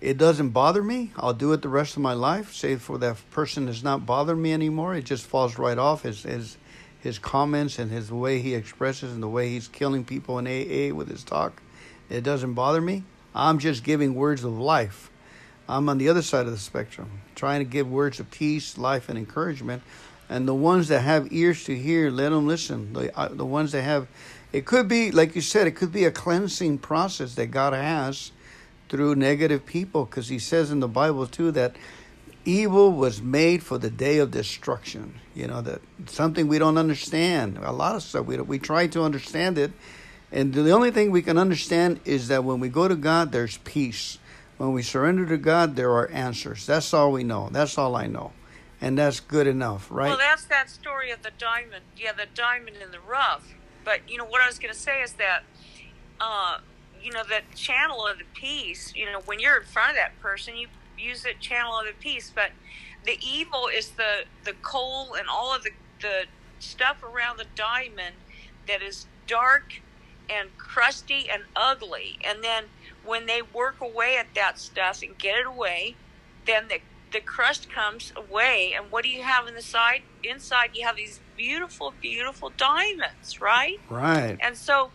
it 0.00 0.16
doesn't 0.16 0.50
bother 0.50 0.82
me, 0.82 1.12
I'll 1.16 1.34
do 1.34 1.52
it 1.52 1.60
the 1.60 1.68
rest 1.68 1.96
of 1.96 2.02
my 2.02 2.14
life. 2.14 2.54
Say 2.54 2.76
for 2.76 2.96
that 2.98 3.18
person 3.30 3.66
does 3.66 3.82
not 3.82 4.06
bother 4.06 4.36
me 4.36 4.54
anymore, 4.54 4.94
it 4.94 5.04
just 5.04 5.26
falls 5.26 5.58
right 5.58 5.76
off. 5.76 6.02
His 6.02 6.22
his 6.22 6.56
his 7.00 7.18
comments 7.18 7.78
and 7.78 7.90
his 7.90 8.10
way 8.10 8.40
he 8.40 8.54
expresses 8.54 9.12
and 9.12 9.22
the 9.22 9.28
way 9.28 9.50
he's 9.50 9.68
killing 9.68 10.04
people 10.04 10.38
in 10.38 10.46
AA 10.46 10.94
with 10.94 11.08
his 11.08 11.22
talk, 11.24 11.62
it 12.10 12.22
doesn't 12.22 12.54
bother 12.54 12.80
me. 12.80 13.04
I'm 13.34 13.58
just 13.58 13.84
giving 13.84 14.14
words 14.14 14.44
of 14.44 14.58
life. 14.58 15.10
I'm 15.68 15.88
on 15.88 15.98
the 15.98 16.08
other 16.08 16.22
side 16.22 16.46
of 16.46 16.52
the 16.52 16.58
spectrum, 16.58 17.20
trying 17.34 17.60
to 17.60 17.64
give 17.64 17.90
words 17.90 18.20
of 18.20 18.30
peace, 18.30 18.78
life, 18.78 19.08
and 19.08 19.18
encouragement. 19.18 19.82
And 20.30 20.48
the 20.48 20.54
ones 20.54 20.88
that 20.88 21.00
have 21.00 21.32
ears 21.32 21.64
to 21.64 21.76
hear, 21.76 22.10
let 22.10 22.30
them 22.30 22.46
listen. 22.46 22.92
The 22.94 23.16
uh, 23.16 23.28
the 23.28 23.46
ones 23.46 23.72
that 23.72 23.82
have, 23.82 24.08
it 24.52 24.66
could 24.66 24.88
be 24.88 25.10
like 25.10 25.34
you 25.34 25.40
said, 25.40 25.66
it 25.66 25.72
could 25.72 25.92
be 25.92 26.04
a 26.04 26.10
cleansing 26.10 26.78
process 26.78 27.34
that 27.34 27.46
God 27.46 27.74
has 27.74 28.32
through 28.88 29.14
negative 29.14 29.66
people, 29.66 30.06
because 30.06 30.28
He 30.28 30.38
says 30.38 30.70
in 30.70 30.80
the 30.80 30.88
Bible 30.88 31.26
too 31.26 31.50
that 31.52 31.76
evil 32.48 32.92
was 32.92 33.20
made 33.20 33.62
for 33.62 33.76
the 33.76 33.90
day 33.90 34.18
of 34.18 34.30
destruction. 34.30 35.20
You 35.34 35.46
know 35.46 35.60
that 35.60 35.80
something 36.06 36.48
we 36.48 36.58
don't 36.58 36.78
understand. 36.78 37.58
A 37.62 37.72
lot 37.72 37.94
of 37.94 38.02
stuff 38.02 38.26
we 38.26 38.38
we 38.38 38.58
try 38.58 38.86
to 38.88 39.02
understand 39.02 39.58
it, 39.58 39.72
and 40.32 40.54
the 40.54 40.70
only 40.70 40.90
thing 40.90 41.10
we 41.10 41.22
can 41.22 41.36
understand 41.36 42.00
is 42.04 42.28
that 42.28 42.44
when 42.44 42.58
we 42.58 42.68
go 42.68 42.88
to 42.88 42.96
God, 42.96 43.32
there's 43.32 43.58
peace. 43.58 44.18
When 44.56 44.72
we 44.72 44.82
surrender 44.82 45.24
to 45.26 45.36
God, 45.36 45.76
there 45.76 45.92
are 45.92 46.10
answers. 46.10 46.66
That's 46.66 46.92
all 46.92 47.12
we 47.12 47.22
know. 47.22 47.48
That's 47.52 47.78
all 47.78 47.94
I 47.94 48.06
know, 48.06 48.32
and 48.80 48.98
that's 48.98 49.20
good 49.20 49.46
enough, 49.46 49.88
right? 49.90 50.08
Well, 50.08 50.18
that's 50.18 50.46
that 50.46 50.70
story 50.70 51.10
of 51.10 51.22
the 51.22 51.32
diamond. 51.38 51.84
Yeah, 51.96 52.12
the 52.12 52.26
diamond 52.34 52.78
in 52.82 52.90
the 52.90 53.00
rough. 53.00 53.54
But 53.84 54.00
you 54.08 54.16
know 54.16 54.24
what 54.24 54.42
I 54.42 54.46
was 54.46 54.58
going 54.58 54.72
to 54.72 54.78
say 54.78 55.02
is 55.02 55.12
that, 55.14 55.44
uh, 56.20 56.58
you 57.00 57.12
know, 57.12 57.22
that 57.28 57.54
channel 57.54 58.06
of 58.06 58.18
the 58.18 58.24
peace. 58.34 58.92
You 58.96 59.06
know, 59.06 59.20
when 59.26 59.38
you're 59.38 59.58
in 59.58 59.66
front 59.66 59.90
of 59.90 59.96
that 59.96 60.18
person, 60.20 60.56
you 60.56 60.66
use 60.98 61.22
that 61.22 61.40
channel 61.40 61.78
of 61.78 61.86
the 61.86 61.92
peace. 61.92 62.32
But 62.34 62.50
the 63.04 63.18
evil 63.22 63.68
is 63.68 63.90
the 63.90 64.24
the 64.44 64.54
coal 64.62 65.14
and 65.14 65.28
all 65.28 65.54
of 65.54 65.62
the 65.62 65.70
the 66.00 66.24
stuff 66.58 67.02
around 67.02 67.38
the 67.38 67.46
diamond 67.54 68.14
that 68.66 68.82
is 68.82 69.06
dark 69.26 69.74
and 70.28 70.56
crusty 70.58 71.28
and 71.30 71.44
ugly. 71.56 72.18
And 72.24 72.42
then 72.42 72.64
when 73.04 73.26
they 73.26 73.40
work 73.42 73.80
away 73.80 74.16
at 74.16 74.34
that 74.34 74.58
stuff 74.58 75.02
and 75.02 75.16
get 75.16 75.38
it 75.38 75.46
away, 75.46 75.96
then 76.46 76.68
the 76.68 76.80
the 77.12 77.20
crust 77.20 77.70
comes 77.70 78.12
away, 78.16 78.74
and 78.76 78.90
what 78.90 79.02
do 79.04 79.10
you 79.10 79.22
have 79.22 79.46
in 79.46 79.54
the 79.54 79.62
side? 79.62 80.02
Inside, 80.22 80.70
you 80.74 80.86
have 80.86 80.96
these 80.96 81.20
beautiful, 81.36 81.94
beautiful 82.00 82.52
diamonds, 82.56 83.40
right? 83.40 83.80
right. 83.88 84.36
And 84.40 84.56
so, 84.56 84.90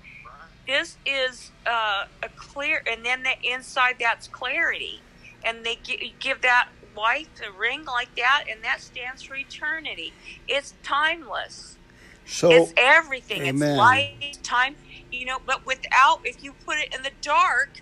this 0.67 0.97
is 1.05 1.51
uh, 1.65 2.05
a 2.21 2.29
clear, 2.35 2.83
and 2.89 3.03
then 3.05 3.23
the 3.23 3.35
inside 3.43 3.95
that's 3.99 4.27
clarity, 4.27 5.01
and 5.45 5.65
they 5.65 5.77
give 6.19 6.41
that 6.41 6.65
wife 6.95 7.27
a 7.45 7.51
ring 7.57 7.85
like 7.85 8.15
that, 8.15 8.43
and 8.49 8.63
that 8.63 8.81
stands 8.81 9.23
for 9.23 9.35
eternity. 9.35 10.13
It's 10.47 10.73
timeless. 10.83 11.77
So 12.25 12.51
it's 12.51 12.73
everything. 12.77 13.41
Amen. 13.41 13.69
It's 13.69 13.77
light, 13.77 14.37
time, 14.43 14.75
you 15.11 15.25
know. 15.25 15.39
But 15.45 15.65
without, 15.65 16.19
if 16.23 16.43
you 16.43 16.53
put 16.65 16.77
it 16.77 16.93
in 16.95 17.03
the 17.03 17.11
dark, 17.21 17.81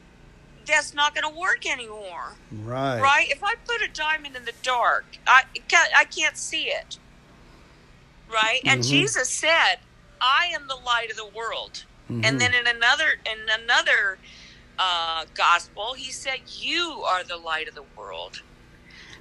that's 0.66 0.94
not 0.94 1.14
going 1.14 1.32
to 1.32 1.40
work 1.40 1.66
anymore 1.66 2.38
right. 2.52 3.02
right? 3.02 3.28
If 3.30 3.44
I 3.44 3.56
put 3.66 3.82
a 3.88 3.92
diamond 3.94 4.36
in 4.36 4.46
the 4.46 4.54
dark, 4.64 5.06
I 5.28 5.44
can't, 5.70 5.90
I 5.98 6.06
can't 6.06 6.38
see 6.38 6.64
it, 6.66 6.98
right? 8.32 8.62
And 8.66 8.82
Mhm. 8.82 8.90
Jesus 8.90 9.30
said, 9.30 9.78
"I 10.22 10.48
am 10.54 10.68
the 10.68 10.76
light 10.76 11.10
of 11.12 11.18
the 11.18 11.28
world." 11.28 11.86
Mhm. 12.10 12.26
And 12.26 12.42
then 12.42 12.54
in 12.54 12.68
another 12.68 13.22
in 13.26 13.48
another 13.50 14.20
uh, 14.82 15.26
gospel, 15.36 15.94
he 15.94 16.12
said, 16.12 16.40
"You 16.48 17.04
are 17.06 17.24
the 17.24 17.38
light 17.38 17.68
of 17.68 17.76
the 17.76 17.86
world." 17.96 18.42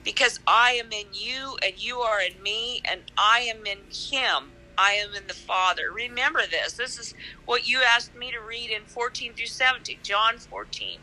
Because 0.02 0.40
I 0.46 0.72
am 0.72 0.90
in 0.92 1.08
you 1.12 1.58
and 1.62 1.74
you 1.78 1.98
are 1.98 2.22
in 2.22 2.42
me 2.42 2.80
and 2.90 3.02
I 3.18 3.40
am 3.40 3.66
in 3.66 3.80
him. 3.92 4.52
I 4.78 4.92
am 4.92 5.14
in 5.14 5.26
the 5.26 5.34
Father. 5.34 5.92
Remember 5.92 6.40
this. 6.50 6.72
This 6.72 6.98
is 6.98 7.14
what 7.44 7.68
you 7.68 7.80
asked 7.82 8.14
me 8.14 8.30
to 8.30 8.40
read 8.40 8.70
in 8.70 8.82
14 8.86 9.34
through 9.34 9.44
17, 9.44 9.98
John 10.02 10.38
14 10.38 10.98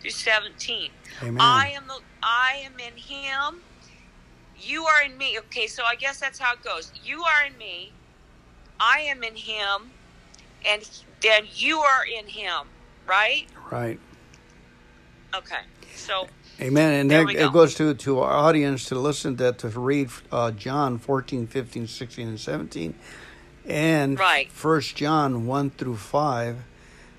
through 0.00 0.10
17. 0.10 0.90
Amen. 1.22 1.36
I 1.40 1.72
am 1.74 1.88
the, 1.88 1.98
I 2.22 2.62
am 2.64 2.78
in 2.78 2.96
him. 2.96 3.62
You 4.56 4.84
are 4.84 5.02
in 5.02 5.18
me. 5.18 5.38
Okay, 5.40 5.66
so 5.66 5.82
I 5.82 5.96
guess 5.96 6.20
that's 6.20 6.38
how 6.38 6.52
it 6.52 6.62
goes. 6.62 6.92
You 7.04 7.24
are 7.24 7.46
in 7.46 7.58
me. 7.58 7.92
I 8.78 9.00
am 9.00 9.24
in 9.24 9.34
him, 9.34 9.90
and 10.64 10.88
then 11.20 11.46
you 11.52 11.80
are 11.80 12.04
in 12.06 12.26
him. 12.26 12.68
Right? 13.06 13.46
right. 13.70 14.00
Okay. 15.34 15.60
So 15.94 16.28
Amen. 16.60 17.00
And 17.00 17.10
There 17.10 17.26
that, 17.26 17.34
go. 17.34 17.46
it 17.46 17.52
goes 17.52 17.74
to, 17.74 17.94
to 17.94 18.20
our 18.20 18.30
audience 18.30 18.86
to 18.86 18.94
listen 18.94 19.36
to, 19.36 19.52
to 19.52 19.68
read 19.68 20.10
uh, 20.32 20.52
John 20.52 20.98
14, 20.98 21.46
15, 21.46 21.86
16, 21.86 22.28
and 22.28 22.40
17. 22.40 22.94
And 23.66 24.18
Right. 24.18 24.50
First 24.50 24.96
John 24.96 25.46
1 25.46 25.70
through 25.70 25.96
5. 25.96 26.64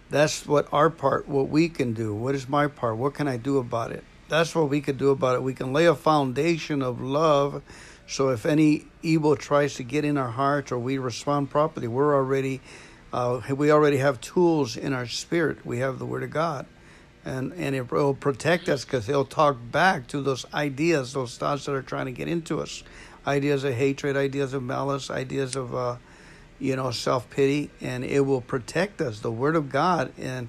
That's 0.09 0.47
what 0.47 0.67
our 0.71 0.89
part, 0.89 1.27
what 1.27 1.49
we 1.49 1.69
can 1.69 1.93
do. 1.93 2.15
What 2.15 2.33
is 2.33 2.47
my 2.47 2.67
part? 2.67 2.97
What 2.97 3.13
can 3.13 3.27
I 3.27 3.37
do 3.37 3.57
about 3.57 3.91
it? 3.91 4.03
That's 4.29 4.55
what 4.55 4.69
we 4.69 4.81
could 4.81 4.97
do 4.97 5.09
about 5.09 5.35
it. 5.35 5.43
We 5.43 5.53
can 5.53 5.71
lay 5.71 5.85
a 5.85 5.95
foundation 5.95 6.81
of 6.81 7.01
love. 7.01 7.61
So 8.07 8.29
if 8.29 8.45
any 8.45 8.85
evil 9.03 9.35
tries 9.35 9.75
to 9.75 9.83
get 9.83 10.05
in 10.05 10.17
our 10.17 10.31
hearts 10.31 10.71
or 10.71 10.79
we 10.79 10.97
respond 10.97 11.49
properly, 11.49 11.87
we're 11.87 12.15
already, 12.15 12.61
uh, 13.13 13.41
we 13.55 13.71
already 13.71 13.97
have 13.97 14.19
tools 14.21 14.77
in 14.77 14.93
our 14.93 15.07
spirit. 15.07 15.65
We 15.65 15.79
have 15.79 15.99
the 15.99 16.05
Word 16.05 16.23
of 16.23 16.29
God 16.29 16.65
and 17.27 17.51
and 17.53 17.75
it 17.75 17.91
will 17.91 18.13
protect 18.13 18.69
us 18.69 18.85
because 18.85 19.05
he'll 19.05 19.25
talk 19.25 19.57
back 19.71 20.07
to 20.07 20.21
those 20.21 20.45
ideas, 20.53 21.13
those 21.13 21.37
thoughts 21.37 21.65
that 21.65 21.73
are 21.73 21.81
trying 21.81 22.05
to 22.05 22.11
get 22.11 22.27
into 22.29 22.61
us, 22.61 22.83
ideas 23.27 23.65
of 23.65 23.73
hatred, 23.73 24.15
ideas 24.15 24.53
of 24.53 24.63
malice, 24.63 25.11
ideas 25.11 25.55
of 25.55 25.75
uh, 25.75 25.97
you 26.57 26.75
know 26.75 26.89
self 26.89 27.29
pity, 27.29 27.69
and 27.81 28.05
it 28.05 28.21
will 28.21 28.41
protect 28.41 29.01
us. 29.01 29.19
The 29.19 29.31
Word 29.31 29.57
of 29.57 29.69
God, 29.69 30.13
and 30.17 30.47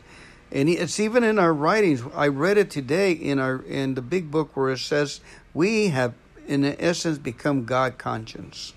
and 0.52 0.68
it's 0.68 1.00
even 1.00 1.24
in 1.24 1.38
our 1.38 1.52
writings. 1.52 2.02
I 2.14 2.28
read 2.28 2.56
it 2.56 2.70
today 2.70 3.10
in 3.12 3.40
our 3.40 3.60
in 3.62 3.94
the 3.94 4.02
big 4.02 4.30
book 4.30 4.56
where 4.56 4.70
it 4.70 4.78
says 4.78 5.20
we 5.52 5.88
have, 5.88 6.14
in 6.46 6.64
essence, 6.64 7.18
become 7.18 7.64
God 7.64 7.98
conscience. 7.98 8.72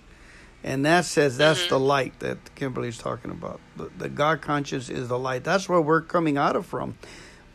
And 0.63 0.85
that 0.85 1.05
says 1.05 1.38
that's 1.38 1.61
mm-hmm. 1.61 1.69
the 1.69 1.79
light 1.79 2.19
that 2.19 2.55
Kimberly's 2.55 2.97
talking 2.97 3.31
about. 3.31 3.59
The, 3.77 3.89
the 3.97 4.09
God 4.09 4.41
conscious 4.41 4.89
is 4.89 5.07
the 5.07 5.17
light. 5.17 5.43
That's 5.43 5.67
where 5.67 5.81
we're 5.81 6.01
coming 6.01 6.38
out 6.38 6.55
of 6.55 6.65
from. 6.65 6.97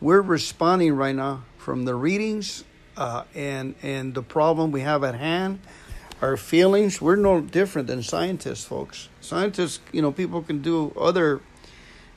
We're 0.01 0.21
responding 0.21 0.93
right 0.93 1.15
now 1.15 1.43
from 1.57 1.85
the 1.85 1.95
readings 1.95 2.63
uh, 2.97 3.23
and 3.33 3.75
and 3.81 4.13
the 4.13 4.23
problem 4.23 4.71
we 4.71 4.81
have 4.81 5.03
at 5.03 5.15
hand, 5.15 5.59
our 6.21 6.35
feelings. 6.35 7.01
We're 7.01 7.15
no 7.15 7.41
different 7.41 7.87
than 7.87 8.03
scientists, 8.03 8.65
folks. 8.65 9.07
Scientists, 9.21 9.79
you 9.91 10.01
know, 10.01 10.11
people 10.11 10.41
can 10.41 10.61
do 10.61 10.91
other 10.99 11.41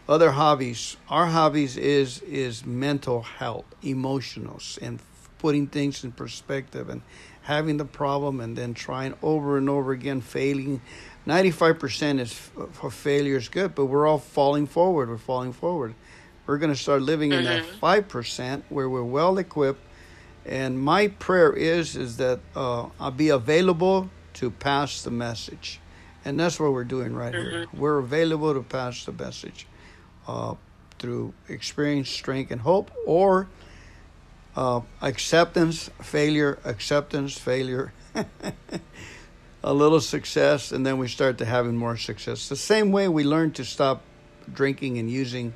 other 0.08 0.32
hobbies. 0.32 0.96
Our 1.08 1.26
hobbies 1.26 1.76
is 1.76 2.20
is 2.22 2.66
mental 2.66 3.22
health, 3.22 3.66
emotionals, 3.82 4.78
and 4.82 5.00
putting 5.38 5.68
things 5.68 6.04
in 6.04 6.12
perspective 6.12 6.88
and 6.88 7.02
having 7.50 7.78
the 7.78 7.84
problem 7.84 8.40
and 8.40 8.56
then 8.56 8.74
trying 8.74 9.14
over 9.22 9.58
and 9.58 9.68
over 9.68 9.90
again, 9.90 10.20
failing. 10.20 10.80
95% 11.26 12.20
is 12.20 12.32
for 12.32 12.90
failure 12.90 13.36
is 13.36 13.48
good, 13.48 13.74
but 13.74 13.86
we're 13.86 14.06
all 14.06 14.18
falling 14.18 14.66
forward. 14.66 15.08
We're 15.08 15.18
falling 15.18 15.52
forward. 15.52 15.94
We're 16.46 16.58
going 16.58 16.72
to 16.72 16.78
start 16.78 17.02
living 17.02 17.30
mm-hmm. 17.30 17.46
in 17.46 17.62
that 17.62 17.64
5% 17.64 18.04
mm-hmm. 18.06 18.74
where 18.74 18.88
we're 18.88 19.02
well 19.02 19.36
equipped. 19.38 19.82
And 20.46 20.80
my 20.80 21.08
prayer 21.08 21.52
is 21.52 21.96
is 21.96 22.16
that 22.16 22.40
uh, 22.54 22.88
I'll 22.98 23.10
be 23.10 23.28
available 23.30 24.10
to 24.34 24.50
pass 24.50 25.02
the 25.02 25.10
message. 25.10 25.80
And 26.24 26.38
that's 26.38 26.58
what 26.60 26.72
we're 26.72 26.84
doing 26.84 27.14
right 27.14 27.34
mm-hmm. 27.34 27.50
here. 27.50 27.66
We're 27.74 27.98
available 27.98 28.54
to 28.54 28.62
pass 28.62 29.04
the 29.04 29.12
message 29.12 29.66
uh, 30.28 30.54
through 30.98 31.34
experience, 31.48 32.08
strength, 32.08 32.52
and 32.52 32.60
hope, 32.60 32.90
or 33.06 33.48
uh, 34.56 34.80
acceptance, 35.00 35.90
failure, 36.02 36.58
acceptance, 36.64 37.38
failure, 37.38 37.92
a 39.62 39.72
little 39.72 40.00
success, 40.00 40.72
and 40.72 40.84
then 40.84 40.98
we 40.98 41.08
start 41.08 41.38
to 41.38 41.44
having 41.44 41.76
more 41.76 41.96
success. 41.96 42.48
The 42.48 42.56
same 42.56 42.92
way 42.92 43.08
we 43.08 43.24
learn 43.24 43.52
to 43.52 43.64
stop 43.64 44.02
drinking 44.52 44.98
and 44.98 45.10
using 45.10 45.52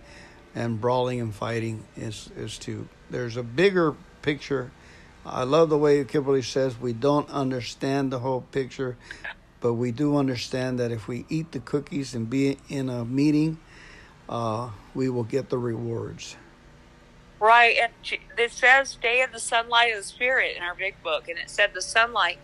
and 0.55 0.81
brawling 0.81 1.21
and 1.21 1.35
fighting 1.35 1.85
is, 1.97 2.31
is 2.37 2.59
to, 2.59 2.89
there's 3.11 3.37
a 3.37 3.43
bigger 3.43 3.95
picture. 4.23 4.71
I 5.27 5.45
love 5.45 5.69
the 5.69 5.79
way 5.79 6.05
Kimberly 6.05 6.43
says 6.43 6.79
we 6.79 6.93
don't 6.93 7.29
understand 7.31 8.13
the 8.13 8.21
whole 8.21 8.43
picture, 8.43 8.97
but 9.61 9.75
we 9.75 9.91
do 9.91 10.17
understand 10.17 10.79
that 10.79 10.93
if 10.93 11.09
we 11.09 11.25
eat 11.29 11.53
the 11.53 11.61
cookies 11.61 12.15
and 12.15 12.29
be 12.31 12.59
in 12.69 12.89
a 12.89 13.05
meeting, 13.05 13.59
uh, 14.29 14.71
we 14.95 15.09
will 15.09 15.25
get 15.25 15.49
the 15.49 15.59
rewards. 15.59 16.37
Right, 17.45 17.77
and 17.77 17.93
it 18.39 18.53
says 18.53 18.89
stay 18.89 19.21
in 19.21 19.31
the 19.31 19.39
sunlight 19.39 19.93
of 19.93 19.99
the 19.99 20.05
spirit 20.05 20.57
in 20.57 20.63
our 20.63 20.75
big 20.75 20.95
book, 21.03 21.29
and 21.29 21.39
it 21.39 21.51
said 21.51 21.75
the 21.75 21.83
sunlight. 21.83 22.39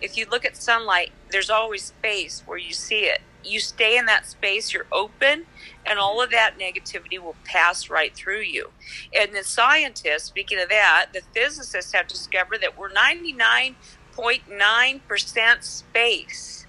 If 0.00 0.16
you 0.16 0.24
look 0.24 0.46
at 0.46 0.56
sunlight, 0.56 1.12
there's 1.30 1.50
always 1.50 1.84
space 1.84 2.42
where 2.46 2.56
you 2.56 2.72
see 2.72 3.00
it. 3.00 3.20
You 3.44 3.60
stay 3.60 3.98
in 3.98 4.06
that 4.06 4.24
space, 4.24 4.72
you're 4.72 4.86
open, 4.90 5.44
and 5.84 5.98
all 5.98 6.22
of 6.22 6.30
that 6.30 6.58
negativity 6.58 7.18
will 7.18 7.36
pass 7.44 7.90
right 7.90 8.14
through 8.14 8.40
you. 8.40 8.70
And 9.14 9.34
the 9.34 9.44
scientists, 9.44 10.24
speaking 10.24 10.58
of 10.58 10.70
that, 10.70 11.08
the 11.12 11.20
physicists 11.34 11.92
have 11.92 12.06
discovered 12.06 12.62
that 12.62 12.78
we're 12.78 12.88
99.9% 12.88 15.62
space. 15.62 16.66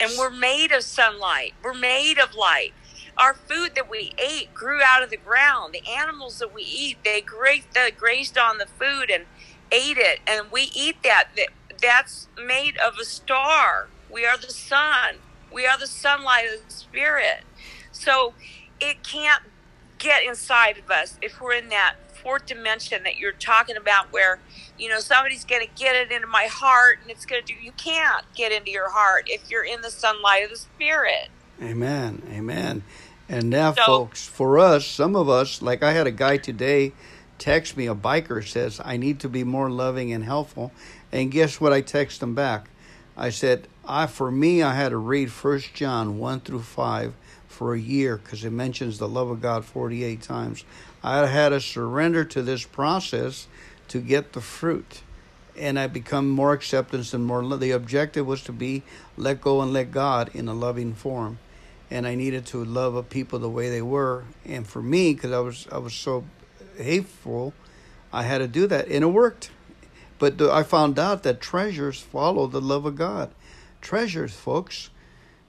And 0.00 0.10
we're 0.18 0.30
made 0.30 0.72
of 0.72 0.82
sunlight, 0.82 1.54
we're 1.62 1.74
made 1.74 2.18
of 2.18 2.34
light 2.34 2.74
our 3.18 3.34
food 3.34 3.74
that 3.74 3.90
we 3.90 4.12
ate 4.18 4.54
grew 4.54 4.80
out 4.82 5.02
of 5.02 5.10
the 5.10 5.16
ground. 5.16 5.74
The 5.74 5.88
animals 5.90 6.38
that 6.38 6.54
we 6.54 6.62
eat, 6.62 6.98
they 7.04 7.20
grazed, 7.20 7.66
grazed 7.96 8.38
on 8.38 8.58
the 8.58 8.66
food 8.66 9.10
and 9.10 9.24
ate 9.72 9.98
it, 9.98 10.20
and 10.26 10.50
we 10.50 10.70
eat 10.74 11.02
that. 11.02 11.28
That's 11.80 12.28
made 12.42 12.76
of 12.78 12.98
a 12.98 13.04
star. 13.04 13.88
We 14.10 14.24
are 14.24 14.36
the 14.36 14.50
sun. 14.50 15.16
We 15.52 15.66
are 15.66 15.78
the 15.78 15.86
sunlight 15.86 16.46
of 16.52 16.66
the 16.66 16.72
spirit. 16.72 17.42
So 17.92 18.34
it 18.80 19.02
can't 19.02 19.42
get 19.98 20.22
inside 20.24 20.78
of 20.78 20.90
us 20.90 21.18
if 21.20 21.40
we're 21.40 21.52
in 21.52 21.68
that 21.68 21.96
fourth 22.22 22.46
dimension 22.46 23.02
that 23.04 23.16
you're 23.16 23.32
talking 23.32 23.76
about 23.76 24.12
where 24.12 24.40
you 24.78 24.88
know 24.88 24.98
somebody's 24.98 25.44
going 25.44 25.64
to 25.64 25.72
get 25.80 25.94
it 25.94 26.10
into 26.10 26.26
my 26.26 26.48
heart 26.50 26.98
and 27.02 27.10
it's 27.10 27.24
going 27.24 27.40
to 27.42 27.54
do 27.54 27.58
you 27.60 27.72
can't 27.72 28.24
get 28.34 28.50
into 28.52 28.70
your 28.70 28.90
heart 28.90 29.24
if 29.28 29.50
you're 29.50 29.64
in 29.64 29.80
the 29.82 29.90
sunlight 29.90 30.44
of 30.44 30.50
the 30.50 30.56
spirit 30.56 31.28
amen 31.62 32.22
amen 32.32 32.82
and 33.28 33.50
now, 33.50 33.74
so, 33.74 33.84
folks, 33.84 34.26
for 34.26 34.58
us, 34.58 34.86
some 34.86 35.14
of 35.14 35.28
us, 35.28 35.60
like 35.60 35.82
I 35.82 35.92
had 35.92 36.06
a 36.06 36.12
guy 36.12 36.38
today 36.38 36.92
text 37.38 37.76
me, 37.76 37.86
a 37.86 37.94
biker 37.94 38.46
says, 38.46 38.80
I 38.84 38.96
need 38.96 39.20
to 39.20 39.28
be 39.28 39.44
more 39.44 39.70
loving 39.70 40.12
and 40.12 40.24
helpful. 40.24 40.72
And 41.12 41.30
guess 41.30 41.60
what 41.60 41.72
I 41.72 41.80
text 41.82 42.22
him 42.22 42.34
back? 42.34 42.68
I 43.16 43.30
said, 43.30 43.68
I 43.86 44.06
for 44.06 44.30
me, 44.30 44.62
I 44.62 44.74
had 44.74 44.90
to 44.90 44.96
read 44.96 45.30
First 45.30 45.74
John 45.74 46.18
1 46.18 46.40
through 46.40 46.62
5 46.62 47.14
for 47.46 47.74
a 47.74 47.78
year 47.78 48.16
because 48.16 48.44
it 48.44 48.50
mentions 48.50 48.98
the 48.98 49.08
love 49.08 49.30
of 49.30 49.42
God 49.42 49.64
48 49.64 50.22
times. 50.22 50.64
I 51.02 51.26
had 51.26 51.50
to 51.50 51.60
surrender 51.60 52.24
to 52.24 52.42
this 52.42 52.64
process 52.64 53.46
to 53.88 54.00
get 54.00 54.32
the 54.32 54.40
fruit. 54.40 55.02
And 55.56 55.78
I 55.78 55.86
become 55.88 56.30
more 56.30 56.52
acceptance 56.52 57.12
and 57.12 57.26
more. 57.26 57.44
The 57.56 57.72
objective 57.72 58.26
was 58.26 58.42
to 58.44 58.52
be 58.52 58.84
let 59.16 59.40
go 59.40 59.60
and 59.60 59.72
let 59.72 59.90
God 59.90 60.30
in 60.32 60.48
a 60.48 60.54
loving 60.54 60.94
form 60.94 61.38
and 61.90 62.06
I 62.06 62.14
needed 62.14 62.46
to 62.46 62.64
love 62.64 63.08
people 63.08 63.38
the 63.38 63.48
way 63.48 63.70
they 63.70 63.82
were. 63.82 64.24
And 64.44 64.66
for 64.66 64.82
me, 64.82 65.14
because 65.14 65.32
I 65.32 65.38
was 65.40 65.66
I 65.72 65.78
was 65.78 65.94
so 65.94 66.24
hateful, 66.76 67.54
I 68.12 68.22
had 68.22 68.38
to 68.38 68.48
do 68.48 68.66
that, 68.66 68.88
and 68.88 69.04
it 69.04 69.08
worked. 69.08 69.50
But 70.18 70.40
I 70.42 70.64
found 70.64 70.98
out 70.98 71.22
that 71.22 71.40
treasures 71.40 72.00
follow 72.00 72.46
the 72.46 72.60
love 72.60 72.84
of 72.86 72.96
God. 72.96 73.30
Treasures, 73.80 74.34
folks. 74.34 74.90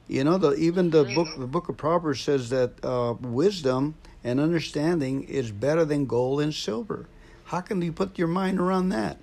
You 0.08 0.24
know, 0.24 0.38
the, 0.38 0.54
even 0.54 0.90
the 0.92 1.04
book 1.04 1.28
the 1.38 1.48
book 1.48 1.70
of 1.70 1.78
Proverbs 1.78 2.22
says 2.22 2.50
that 2.50 2.84
uh, 2.84 3.16
wisdom 3.20 3.96
and 4.24 4.40
understanding 4.40 5.24
is 5.24 5.52
better 5.52 5.86
than 5.86 6.06
gold 6.06 6.42
and 6.42 6.54
silver. 6.54 7.08
How 7.46 7.62
can 7.62 7.82
you 7.82 7.92
put 7.92 8.18
your 8.18 8.28
mind 8.28 8.60
around 8.60 8.90
that? 8.90 9.18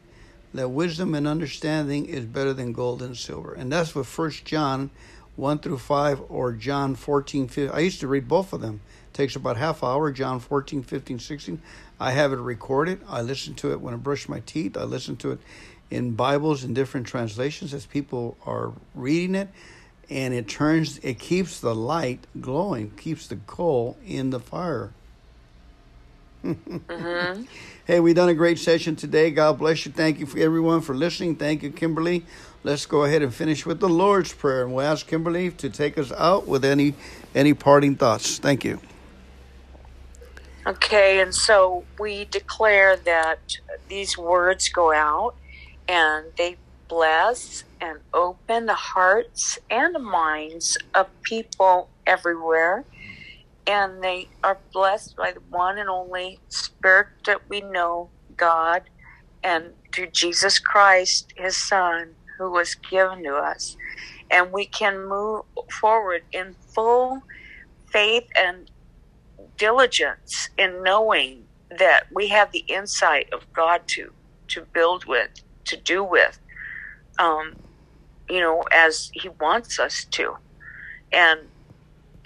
That 0.55 0.71
wisdom 0.71 1.15
and 1.15 1.29
understanding 1.29 2.07
is 2.07 2.25
better 2.25 2.53
than 2.53 2.73
gold 2.73 3.03
and 3.03 3.17
silver, 3.17 3.53
and 3.53 3.71
that's 3.71 3.95
what 3.95 4.07
First 4.07 4.45
John 4.45 4.91
1 5.37 5.59
through 5.59 5.79
5 5.79 6.23
or 6.29 6.53
John 6.53 6.95
14, 6.95 7.49
15. 7.49 7.75
I 7.75 7.81
used 7.81 8.01
to 8.01 8.09
read 8.09 8.27
both 8.27 8.53
of 8.53 8.61
them. 8.61 8.81
It 9.11 9.15
takes 9.15 9.37
about 9.37 9.57
half 9.57 9.85
hour, 9.85 10.11
John 10.11 10.41
14, 10.41 10.83
15, 10.83 11.19
16. 11.19 11.63
I 12.01 12.11
have 12.11 12.33
it 12.33 12.39
recorded. 12.39 13.01
I 13.09 13.23
listen 13.23 13.55
to 13.57 13.73
it 13.73 13.81
when 13.81 13.95
I 13.95 13.99
brush 13.99 14.29
my 14.29 14.41
teeth. 14.41 14.77
I 14.77 14.85
listen 14.85 15.17
to 15.19 15.33
it 15.33 15.39
in 15.91 16.13
Bibles 16.13 16.65
in 16.65 16.75
different 16.75 17.07
translations 17.07 17.73
as 17.75 17.87
people 17.87 18.37
are 18.45 18.73
reading 18.95 19.35
it. 19.35 19.49
And 20.09 20.33
it 20.33 20.49
turns, 20.49 20.99
it 20.99 21.19
keeps 21.19 21.61
the 21.61 21.75
light 21.75 22.27
glowing, 22.41 22.91
keeps 22.93 23.27
the 23.27 23.37
coal 23.37 23.97
in 24.07 24.31
the 24.31 24.41
fire. 24.41 24.93
mm-hmm. 26.45 27.43
Hey, 27.87 28.01
we 28.01 28.15
done 28.15 28.29
a 28.29 28.35
great 28.35 28.59
session 28.59 28.97
today. 28.97 29.31
God 29.31 29.59
bless 29.59 29.87
you. 29.87 29.93
Thank 29.93 30.19
you 30.19 30.27
for 30.27 30.41
everyone 30.41 30.81
for 30.81 30.93
listening. 30.93 31.37
Thank 31.37 31.63
you, 31.63 31.71
Kimberly 31.71 32.25
let's 32.67 32.85
go 32.85 33.05
ahead 33.05 33.23
and 33.23 33.33
finish 33.33 33.65
with 33.65 33.79
the 33.79 33.89
Lord's 33.89 34.35
Prayer. 34.35 34.65
And 34.65 34.75
we'll 34.75 34.85
ask 34.85 35.07
Kimberly 35.07 35.51
to 35.53 35.71
take 35.71 35.97
us 35.97 36.11
out 36.13 36.49
with 36.49 36.65
any 36.65 36.95
any 37.35 37.55
parting 37.55 37.95
thoughts. 37.95 38.39
Thank 38.39 38.65
you. 38.65 38.81
Okay, 40.67 41.21
and 41.21 41.33
so 41.33 41.85
we 41.99 42.25
declare 42.25 42.97
that 42.97 43.39
these 43.89 44.19
words 44.19 44.69
go 44.69 44.93
out 44.93 45.37
and 45.87 46.27
they 46.37 46.57
bless 46.89 47.63
and 47.81 48.01
open 48.13 48.67
the 48.67 48.75
hearts 48.75 49.61
and 49.71 49.95
the 49.95 50.01
minds 50.01 50.77
of 50.93 51.07
people 51.23 51.89
everywhere. 52.05 52.85
And 53.69 54.03
they 54.03 54.29
are 54.43 54.59
blessed 54.73 55.17
by 55.17 55.33
the 55.33 55.41
one 55.51 55.79
and 55.79 55.89
only 55.89 56.41
Spirit 56.49 57.09
that 57.27 57.49
we 57.49 57.61
know, 57.61 58.11
God, 58.37 58.83
and 59.45 59.67
through 59.93 60.09
Jesus 60.09 60.59
Christ, 60.59 61.33
His 61.37 61.57
Son 61.57 62.15
who 62.39 62.51
was 62.51 62.77
given 62.91 63.25
to 63.25 63.35
us. 63.35 63.77
And 64.31 64.53
we 64.53 64.67
can 64.67 65.09
move 65.09 65.43
forward 65.81 66.23
in 66.33 66.57
full 66.75 67.21
faith 67.93 68.25
and 68.39 68.71
diligence 69.59 70.51
in 70.59 70.83
knowing 70.83 71.45
that 71.79 72.05
we 72.13 72.29
have 72.29 72.53
the 72.53 72.65
insight 72.69 73.29
of 73.33 73.43
God 73.55 73.83
to 73.89 74.13
to 74.49 74.67
build 74.73 75.07
with, 75.07 75.31
to 75.65 75.77
do 75.77 76.05
with, 76.05 76.39
um, 77.19 77.57
you 78.31 78.41
know, 78.41 78.63
as 78.73 79.11
He 79.13 79.29
wants 79.41 79.79
us 79.81 80.07
to, 80.13 80.35
and 81.13 81.41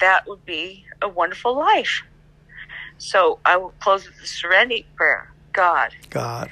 that 0.01 0.25
would 0.29 0.45
be 0.45 0.85
a 1.03 1.09
wonderful 1.09 1.57
life. 1.57 2.03
So 2.99 3.41
I 3.45 3.57
will 3.57 3.75
close 3.81 4.07
with 4.07 4.19
the 4.21 4.27
serenity 4.27 4.87
prayer. 4.97 5.29
God, 5.53 5.93
God, 6.11 6.51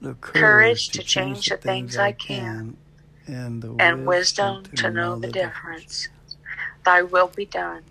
The 0.00 0.14
courage, 0.14 0.32
courage 0.40 0.88
to, 0.90 1.02
change, 1.02 1.46
change 1.46 1.48
the 1.48 1.56
things 1.56 1.96
I 1.96 2.12
can. 2.12 2.76
And, 3.26 3.62
the 3.62 3.72
and 3.74 4.06
wisdom, 4.06 4.58
wisdom 4.58 4.76
to, 4.76 4.90
know, 4.90 5.14
know 5.14 5.20
the 5.20 5.28
difference. 5.28 6.08
difference. 6.08 6.08
Thy 6.84 7.02
will 7.02 7.28
be 7.28 7.46
done. 7.46 7.82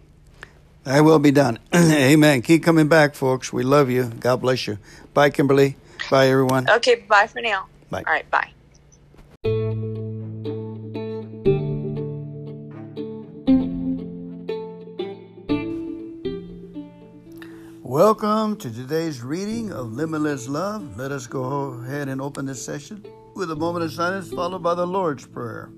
Thy 0.84 1.02
will 1.02 1.20
be 1.20 1.32
done. 1.32 1.60
Amen. 1.76 2.42
Keep 2.42 2.64
coming 2.64 2.88
back, 2.88 3.16
folks. 3.16 3.54
We 3.54 3.64
love 3.64 3.90
you. 3.90 4.06
God 4.06 4.42
bless 4.42 4.68
you. 4.68 4.78
Bye, 5.14 5.30
Kimberly. 5.30 5.76
Bye, 6.10 6.28
everyone. 6.28 6.70
Okay, 6.70 6.96
bye 7.08 7.28
for 7.28 7.42
now. 7.42 7.68
Bye. 7.90 8.04
All 8.08 8.14
right, 8.14 8.30
bye. 8.32 9.88
Welcome 17.92 18.56
to 18.60 18.72
today's 18.72 19.22
reading 19.22 19.74
of 19.74 19.92
Limitless 19.92 20.48
Love. 20.48 20.96
Let 20.98 21.12
us 21.12 21.28
go 21.28 21.74
ahead 21.84 22.08
and 22.08 22.22
open 22.22 22.46
this 22.46 22.64
session 22.64 23.06
with 23.36 23.52
a 23.52 23.56
moment 23.58 23.84
of 23.84 23.92
silence 23.92 24.32
followed 24.32 24.64
by 24.64 24.76
the 24.76 24.88
Lord's 24.88 25.28
Prayer. 25.28 25.70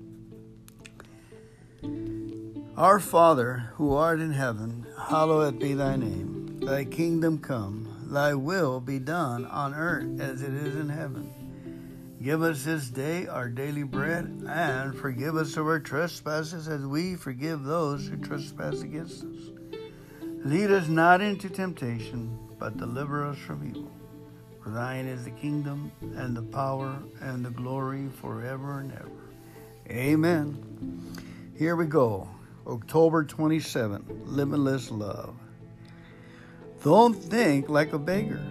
Our 2.76 3.00
Father, 3.00 3.68
who 3.74 3.94
art 3.94 4.20
in 4.20 4.30
heaven, 4.30 4.86
hallowed 4.96 5.58
be 5.58 5.74
thy 5.74 5.96
name. 5.96 6.60
Thy 6.60 6.84
kingdom 6.84 7.38
come, 7.38 8.06
thy 8.12 8.32
will 8.32 8.78
be 8.78 9.00
done 9.00 9.44
on 9.46 9.74
earth 9.74 10.20
as 10.20 10.40
it 10.40 10.54
is 10.54 10.76
in 10.76 10.88
heaven. 10.88 12.14
Give 12.22 12.42
us 12.42 12.62
this 12.62 12.90
day 12.90 13.26
our 13.26 13.48
daily 13.48 13.82
bread, 13.82 14.44
and 14.48 14.96
forgive 14.96 15.34
us 15.34 15.56
our 15.56 15.80
trespasses 15.80 16.68
as 16.68 16.86
we 16.86 17.16
forgive 17.16 17.64
those 17.64 18.06
who 18.06 18.16
trespass 18.18 18.82
against 18.82 19.24
us. 19.24 19.53
Lead 20.44 20.70
us 20.70 20.88
not 20.88 21.22
into 21.22 21.48
temptation, 21.48 22.38
but 22.58 22.76
deliver 22.76 23.26
us 23.26 23.38
from 23.38 23.66
evil. 23.66 23.90
For 24.62 24.68
thine 24.68 25.06
is 25.06 25.24
the 25.24 25.30
kingdom, 25.30 25.90
and 26.16 26.36
the 26.36 26.42
power, 26.42 26.98
and 27.22 27.42
the 27.42 27.50
glory 27.50 28.08
forever 28.20 28.80
and 28.80 28.92
ever. 28.92 29.10
Amen. 29.88 31.16
Here 31.56 31.76
we 31.76 31.86
go. 31.86 32.28
October 32.66 33.24
27, 33.24 34.22
Limitless 34.26 34.90
Love. 34.90 35.34
Don't 36.82 37.14
think 37.14 37.70
like 37.70 37.94
a 37.94 37.98
beggar. 37.98 38.44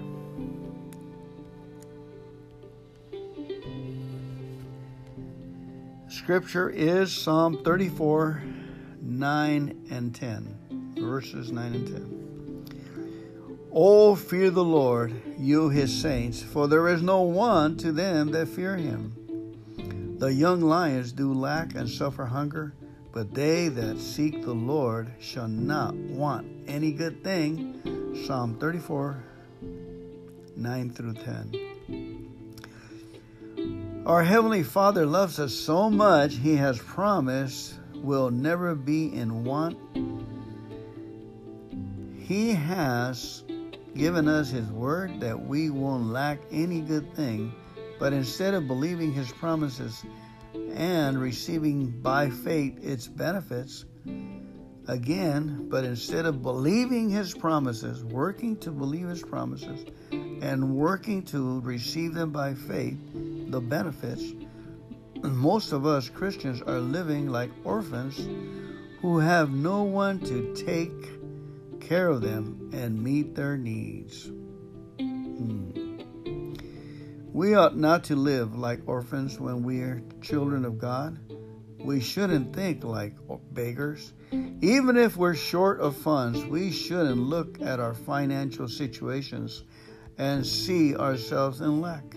Scripture 6.09 6.71
is 6.71 7.13
Psalm 7.13 7.63
34, 7.63 8.41
9 9.01 9.87
and 9.91 10.15
10. 10.15 10.62
Verses 11.03 11.51
9 11.51 11.73
and 11.73 11.87
10. 11.87 13.69
Oh, 13.71 14.15
fear 14.15 14.49
the 14.49 14.63
Lord, 14.63 15.13
you 15.37 15.69
his 15.69 15.93
saints, 15.93 16.41
for 16.41 16.67
there 16.67 16.87
is 16.87 17.01
no 17.01 17.21
one 17.21 17.77
to 17.77 17.91
them 17.91 18.31
that 18.31 18.47
fear 18.47 18.77
him. 18.77 20.15
The 20.19 20.33
young 20.33 20.61
lions 20.61 21.11
do 21.11 21.33
lack 21.33 21.75
and 21.75 21.89
suffer 21.89 22.25
hunger 22.25 22.73
but 23.13 23.33
they 23.33 23.69
that 23.69 23.99
seek 23.99 24.41
the 24.41 24.53
Lord 24.55 25.13
shall 25.19 25.47
not 25.47 25.93
want 25.93 26.47
any 26.67 26.91
good 26.91 27.23
thing. 27.23 27.79
Psalm 28.25 28.57
34, 28.59 29.23
9 30.55 30.89
through 30.89 31.13
10. 31.13 32.33
Our 34.07 34.23
Heavenly 34.23 34.63
Father 34.63 35.05
loves 35.05 35.39
us 35.39 35.53
so 35.53 35.91
much, 35.91 36.37
He 36.37 36.55
has 36.55 36.79
promised 36.79 37.75
we'll 37.93 38.31
never 38.31 38.73
be 38.73 39.13
in 39.13 39.43
want. 39.43 39.77
He 42.23 42.51
has 42.51 43.43
given 43.95 44.29
us 44.29 44.49
His 44.49 44.69
word 44.71 45.19
that 45.19 45.39
we 45.39 45.69
won't 45.69 46.07
lack 46.07 46.39
any 46.51 46.79
good 46.79 47.13
thing, 47.15 47.53
but 47.99 48.13
instead 48.13 48.53
of 48.53 48.65
believing 48.65 49.11
His 49.11 49.29
promises, 49.31 50.03
and 50.73 51.19
receiving 51.19 51.89
by 52.01 52.29
faith 52.29 52.79
its 52.81 53.07
benefits. 53.07 53.85
Again, 54.87 55.67
but 55.69 55.83
instead 55.83 56.25
of 56.25 56.41
believing 56.41 57.09
his 57.09 57.33
promises, 57.33 58.03
working 58.03 58.57
to 58.57 58.71
believe 58.71 59.07
his 59.07 59.21
promises, 59.21 59.85
and 60.11 60.75
working 60.75 61.23
to 61.23 61.61
receive 61.61 62.13
them 62.13 62.31
by 62.31 62.53
faith, 62.53 62.97
the 63.47 63.61
benefits, 63.61 64.33
most 65.21 65.71
of 65.71 65.85
us 65.85 66.09
Christians 66.09 66.61
are 66.63 66.79
living 66.79 67.29
like 67.29 67.49
orphans 67.63 68.27
who 68.99 69.19
have 69.19 69.51
no 69.51 69.83
one 69.83 70.19
to 70.19 70.53
take 70.53 71.22
care 71.93 72.07
of 72.07 72.21
them 72.21 72.71
and 72.73 73.03
meet 73.03 73.35
their 73.35 73.55
needs. 73.55 74.31
Hmm. 74.97 76.49
We 77.31 77.53
ought 77.53 77.77
not 77.77 78.05
to 78.05 78.15
live 78.15 78.55
like 78.55 78.79
orphans 78.87 79.39
when 79.39 79.61
we 79.61 79.81
are 79.81 80.01
children 80.19 80.65
of 80.65 80.79
God. 80.79 81.19
We 81.77 82.01
shouldn't 82.01 82.55
think 82.55 82.83
like 82.83 83.13
beggars. 83.51 84.11
Even 84.31 84.97
if 84.97 85.17
we're 85.17 85.35
short 85.35 85.81
of 85.81 85.95
funds, 85.95 86.43
we 86.45 86.71
shouldn't 86.71 87.19
look 87.19 87.61
at 87.61 87.79
our 87.79 87.93
financial 87.93 88.67
situations 88.67 89.63
and 90.17 90.43
see 90.43 90.95
ourselves 90.95 91.61
in 91.61 91.79
lack. 91.79 92.15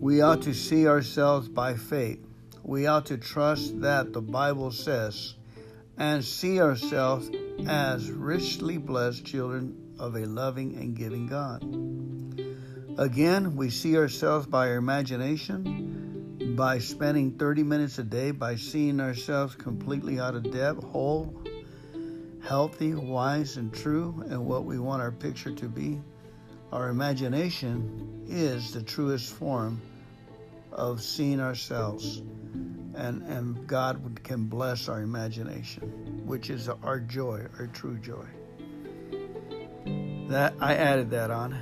We 0.00 0.22
ought 0.22 0.40
to 0.40 0.54
see 0.54 0.88
ourselves 0.88 1.48
by 1.48 1.74
faith. 1.74 2.24
We 2.62 2.86
ought 2.86 3.04
to 3.06 3.18
trust 3.18 3.82
that 3.82 4.14
the 4.14 4.22
Bible 4.22 4.70
says 4.70 5.34
and 5.98 6.24
see 6.24 6.60
ourselves 6.60 7.30
as 7.66 8.10
richly 8.10 8.78
blessed 8.78 9.24
children 9.24 9.94
of 9.98 10.16
a 10.16 10.26
loving 10.26 10.76
and 10.76 10.96
giving 10.96 11.26
God. 11.26 11.62
Again, 12.98 13.56
we 13.56 13.70
see 13.70 13.96
ourselves 13.96 14.46
by 14.46 14.68
our 14.68 14.76
imagination, 14.76 16.54
by 16.56 16.78
spending 16.78 17.32
30 17.32 17.62
minutes 17.62 17.98
a 17.98 18.04
day, 18.04 18.30
by 18.30 18.56
seeing 18.56 19.00
ourselves 19.00 19.54
completely 19.54 20.20
out 20.20 20.34
of 20.34 20.50
debt, 20.52 20.76
whole, 20.76 21.34
healthy, 22.46 22.94
wise, 22.94 23.56
and 23.56 23.72
true, 23.72 24.24
and 24.28 24.44
what 24.46 24.64
we 24.64 24.78
want 24.78 25.02
our 25.02 25.10
picture 25.10 25.52
to 25.52 25.68
be. 25.68 26.00
Our 26.72 26.88
imagination 26.88 28.24
is 28.28 28.72
the 28.72 28.82
truest 28.82 29.32
form 29.32 29.80
of 30.72 31.02
seeing 31.02 31.40
ourselves, 31.40 32.22
and, 32.96 33.22
and 33.22 33.66
God 33.66 34.20
can 34.22 34.44
bless 34.44 34.88
our 34.88 35.00
imagination, 35.00 36.22
which 36.26 36.50
is 36.50 36.68
our 36.68 37.00
joy, 37.00 37.46
our 37.58 37.66
true 37.68 37.98
joy. 37.98 38.26
That 40.28 40.54
I 40.60 40.74
added 40.74 41.10
that 41.10 41.30
on 41.30 41.58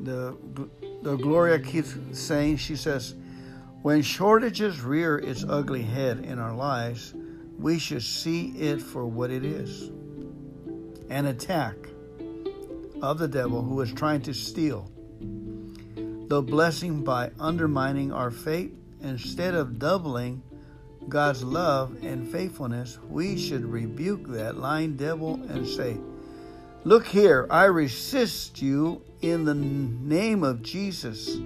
the, 0.00 0.36
the 1.02 1.16
Gloria 1.16 1.58
keeps 1.58 1.94
saying, 2.12 2.56
she 2.56 2.76
says, 2.76 3.14
when 3.82 4.02
shortages 4.02 4.80
rear 4.80 5.18
its 5.18 5.44
ugly 5.48 5.82
head 5.82 6.24
in 6.24 6.38
our 6.38 6.54
lives, 6.54 7.14
we 7.58 7.78
should 7.78 8.02
see 8.02 8.48
it 8.58 8.80
for 8.80 9.06
what 9.06 9.30
it 9.30 9.44
is 9.44 9.90
an 11.10 11.26
attack 11.26 11.74
of 13.02 13.18
the 13.18 13.26
devil 13.26 13.62
who 13.62 13.80
is 13.80 13.92
trying 13.92 14.22
to 14.22 14.32
steal 14.32 14.90
the 16.28 16.40
blessing 16.40 17.02
by 17.02 17.30
undermining 17.40 18.12
our 18.12 18.30
faith. 18.30 18.72
Instead 19.02 19.54
of 19.54 19.78
doubling 19.78 20.42
God's 21.08 21.42
love 21.42 21.96
and 22.02 22.30
faithfulness, 22.30 22.98
we 23.08 23.38
should 23.38 23.64
rebuke 23.64 24.28
that 24.28 24.58
lying 24.58 24.96
devil 24.96 25.34
and 25.48 25.66
say, 25.66 25.96
Look 26.84 27.06
here, 27.06 27.46
I 27.50 27.64
resist 27.64 28.62
you 28.62 29.02
in 29.20 29.44
the 29.44 29.54
name 29.54 30.42
of 30.42 30.62
Jesus. 30.62 31.36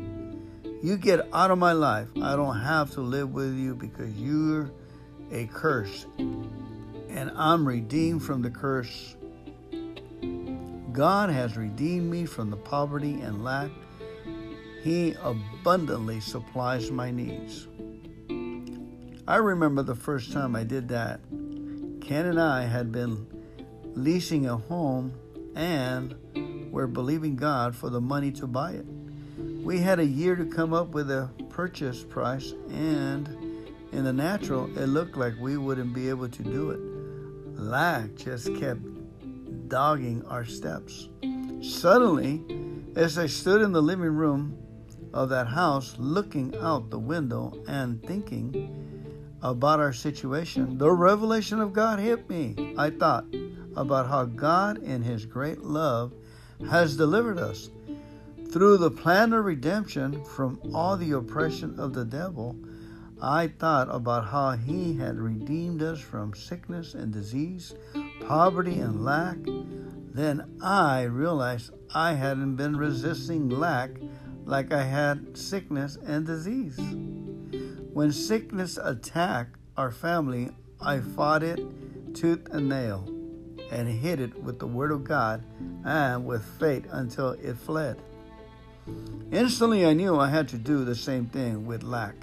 You 0.82 0.96
get 0.96 1.26
out 1.32 1.50
of 1.50 1.58
my 1.58 1.72
life. 1.72 2.08
I 2.22 2.36
don't 2.36 2.60
have 2.60 2.92
to 2.92 3.00
live 3.00 3.32
with 3.32 3.54
you 3.54 3.74
because 3.74 4.12
you're 4.12 4.70
a 5.32 5.46
curse. 5.46 6.06
And 6.18 7.32
I'm 7.36 7.66
redeemed 7.66 8.22
from 8.22 8.42
the 8.42 8.50
curse. 8.50 9.16
God 10.92 11.30
has 11.30 11.56
redeemed 11.56 12.10
me 12.10 12.26
from 12.26 12.50
the 12.50 12.56
poverty 12.56 13.20
and 13.20 13.42
lack. 13.42 13.70
He 14.84 15.14
abundantly 15.22 16.20
supplies 16.20 16.90
my 16.90 17.10
needs. 17.10 17.68
I 19.26 19.36
remember 19.36 19.82
the 19.82 19.94
first 19.94 20.30
time 20.30 20.54
I 20.54 20.64
did 20.64 20.88
that. 20.88 21.20
Ken 22.02 22.26
and 22.26 22.38
I 22.38 22.66
had 22.66 22.92
been 22.92 23.26
leasing 23.94 24.44
a 24.44 24.58
home 24.58 25.14
and 25.56 26.14
we're 26.70 26.86
believing 26.86 27.34
God 27.34 27.74
for 27.74 27.88
the 27.88 28.02
money 28.02 28.30
to 28.32 28.46
buy 28.46 28.72
it. 28.72 28.84
We 29.62 29.78
had 29.78 30.00
a 30.00 30.04
year 30.04 30.36
to 30.36 30.44
come 30.44 30.74
up 30.74 30.88
with 30.88 31.10
a 31.10 31.30
purchase 31.48 32.02
price, 32.02 32.52
and 32.68 33.26
in 33.92 34.04
the 34.04 34.12
natural, 34.12 34.66
it 34.76 34.86
looked 34.86 35.16
like 35.16 35.32
we 35.40 35.56
wouldn't 35.56 35.94
be 35.94 36.10
able 36.10 36.28
to 36.28 36.42
do 36.42 36.70
it. 36.72 37.58
Lack 37.58 38.16
just 38.16 38.54
kept 38.56 38.82
dogging 39.68 40.22
our 40.26 40.44
steps. 40.44 41.08
Suddenly, 41.62 42.44
as 42.96 43.16
I 43.16 43.26
stood 43.26 43.62
in 43.62 43.72
the 43.72 43.80
living 43.80 44.14
room 44.14 44.58
of 45.14 45.28
that 45.28 45.46
house, 45.46 45.94
looking 45.98 46.54
out 46.60 46.90
the 46.90 46.98
window 46.98 47.54
and 47.68 48.02
thinking 48.02 49.38
about 49.42 49.78
our 49.78 49.92
situation, 49.92 50.76
the 50.76 50.90
revelation 50.90 51.60
of 51.60 51.72
God 51.72 52.00
hit 52.00 52.28
me. 52.28 52.74
I 52.76 52.90
thought, 52.90 53.24
about 53.76 54.08
how 54.08 54.24
God, 54.24 54.82
in 54.82 55.02
His 55.02 55.24
great 55.24 55.60
love, 55.60 56.12
has 56.68 56.96
delivered 56.96 57.38
us. 57.38 57.70
Through 58.50 58.78
the 58.78 58.90
plan 58.90 59.32
of 59.32 59.44
redemption 59.44 60.24
from 60.24 60.60
all 60.74 60.96
the 60.96 61.12
oppression 61.12 61.78
of 61.78 61.94
the 61.94 62.04
devil, 62.04 62.56
I 63.22 63.48
thought 63.48 63.88
about 63.90 64.26
how 64.26 64.52
He 64.52 64.96
had 64.96 65.18
redeemed 65.18 65.82
us 65.82 66.00
from 66.00 66.34
sickness 66.34 66.94
and 66.94 67.12
disease, 67.12 67.74
poverty 68.26 68.80
and 68.80 69.04
lack. 69.04 69.38
Then 70.12 70.58
I 70.60 71.02
realized 71.02 71.70
I 71.94 72.14
hadn't 72.14 72.56
been 72.56 72.76
resisting 72.76 73.48
lack 73.48 73.90
like 74.44 74.72
I 74.72 74.82
had 74.82 75.36
sickness 75.36 75.96
and 76.06 76.26
disease. 76.26 76.78
When 77.92 78.12
sickness 78.12 78.78
attacked 78.82 79.56
our 79.76 79.90
family, 79.90 80.50
I 80.80 81.00
fought 81.00 81.42
it 81.42 81.60
tooth 82.14 82.46
and 82.50 82.68
nail 82.68 83.08
and 83.70 83.88
hit 83.88 84.20
it 84.20 84.42
with 84.42 84.58
the 84.58 84.66
Word 84.66 84.92
of 84.92 85.04
God 85.04 85.42
and 85.84 86.26
with 86.26 86.44
faith 86.58 86.86
until 86.90 87.30
it 87.30 87.56
fled. 87.56 88.00
Instantly, 89.32 89.86
I 89.86 89.94
knew 89.94 90.18
I 90.18 90.28
had 90.28 90.48
to 90.48 90.58
do 90.58 90.84
the 90.84 90.94
same 90.94 91.26
thing 91.26 91.66
with 91.66 91.82
lack. 91.82 92.14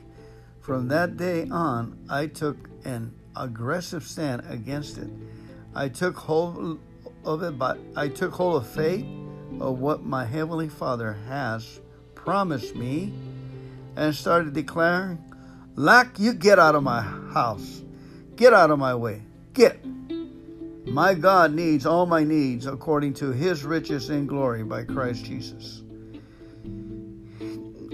From 0.62 0.88
that 0.90 1.18
day 1.18 1.48
on, 1.50 1.98
I 2.10 2.28
took 2.28 2.70
an 2.86 3.14
aggressive 3.36 4.04
stand 4.04 4.44
against 4.48 4.98
it. 4.98 5.10
I 5.74 5.90
took 5.90 6.16
hold 6.16 6.80
of 7.26 7.44
it, 7.44 7.58
but 7.58 7.80
I 7.96 8.08
took 8.10 8.34
hold 8.34 8.62
of 8.62 8.68
faith 8.68 9.06
of 9.60 9.80
what 9.80 10.04
my 10.04 10.26
heavenly 10.26 10.70
Father 10.70 11.14
has 11.28 11.80
promised 12.24 12.76
me, 12.76 13.14
and 13.96 14.16
started 14.16 14.54
declaring, 14.54 15.18
"Lack, 15.76 16.20
you 16.20 16.34
get 16.34 16.60
out 16.60 16.76
of 16.76 16.84
my 16.84 17.02
house, 17.02 17.82
get 18.36 18.54
out 18.54 18.72
of 18.72 18.80
my 18.80 18.96
way, 18.96 19.22
get." 19.54 19.80
My 20.88 21.14
God 21.14 21.54
needs 21.54 21.86
all 21.86 22.06
my 22.06 22.24
needs 22.24 22.66
according 22.66 23.14
to 23.16 23.32
his 23.32 23.64
riches 23.64 24.10
in 24.10 24.26
glory 24.26 24.64
by 24.64 24.84
Christ 24.84 25.26
Jesus. 25.26 25.84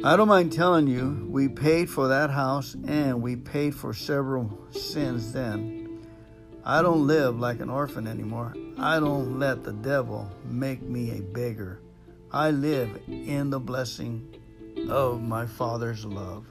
I 0.03 0.15
don't 0.15 0.27
mind 0.27 0.53
telling 0.53 0.87
you, 0.87 1.27
we 1.29 1.49
paid 1.49 1.89
for 1.89 2.07
that 2.07 2.29
house 2.29 2.75
and 2.85 3.21
we 3.21 3.35
paid 3.35 3.75
for 3.75 3.93
several 3.93 4.57
sins 4.71 5.33
then. 5.33 5.99
I 6.63 6.81
don't 6.81 7.07
live 7.07 7.39
like 7.39 7.59
an 7.59 7.69
orphan 7.69 8.07
anymore. 8.07 8.53
I 8.77 8.99
don't 8.99 9.39
let 9.39 9.63
the 9.63 9.73
devil 9.73 10.29
make 10.45 10.81
me 10.81 11.11
a 11.11 11.21
beggar. 11.21 11.79
I 12.37 12.51
live 12.51 13.01
in 13.07 13.49
the 13.49 13.59
blessing 13.59 14.35
of 14.89 15.23
my 15.23 15.47
Father's 15.47 16.05
love. 16.05 16.45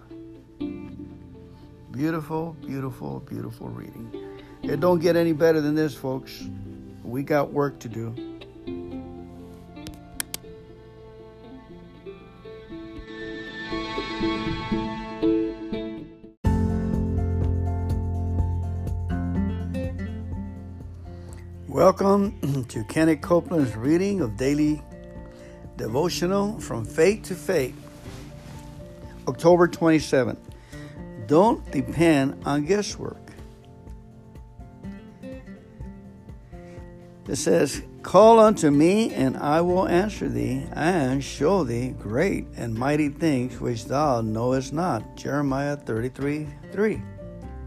Beautiful, 1.93 2.57
beautiful, 2.67 3.21
beautiful 3.21 3.69
reading. 3.69 4.11
It 4.65 4.81
don't 4.81 4.99
get 4.99 5.15
any 5.15 5.33
better 5.33 5.61
than 5.61 5.77
this, 5.77 5.95
folks. 5.95 6.43
We 7.05 7.23
got 7.23 7.53
work 7.53 7.79
to 7.79 7.89
do. 7.89 8.13
Welcome 21.69 22.65
to 22.71 22.83
Kenneth 22.89 23.21
Copeland's 23.21 23.77
reading 23.77 24.21
of 24.21 24.37
daily 24.37 24.83
devotional 25.77 26.59
from 26.61 26.85
faith 26.85 27.25
to 27.25 27.35
faith. 27.35 27.75
October 29.29 29.69
27th. 29.69 30.39
Don't 31.27 31.69
depend 31.71 32.41
on 32.45 32.65
guesswork. 32.65 33.17
It 37.29 37.37
says, 37.37 37.83
Call 38.03 38.39
unto 38.39 38.71
me, 38.71 39.13
and 39.13 39.37
I 39.37 39.61
will 39.63 39.89
answer 39.89 40.29
thee, 40.29 40.65
and 40.73 41.25
show 41.25 41.65
thee 41.65 41.89
great 41.89 42.47
and 42.57 42.73
mighty 42.73 43.09
things 43.09 43.61
which 43.61 43.87
thou 43.87 44.21
knowest 44.21 44.73
not. 44.73 45.17
Jeremiah 45.17 45.77
33 45.77 46.47
3. 46.71 47.03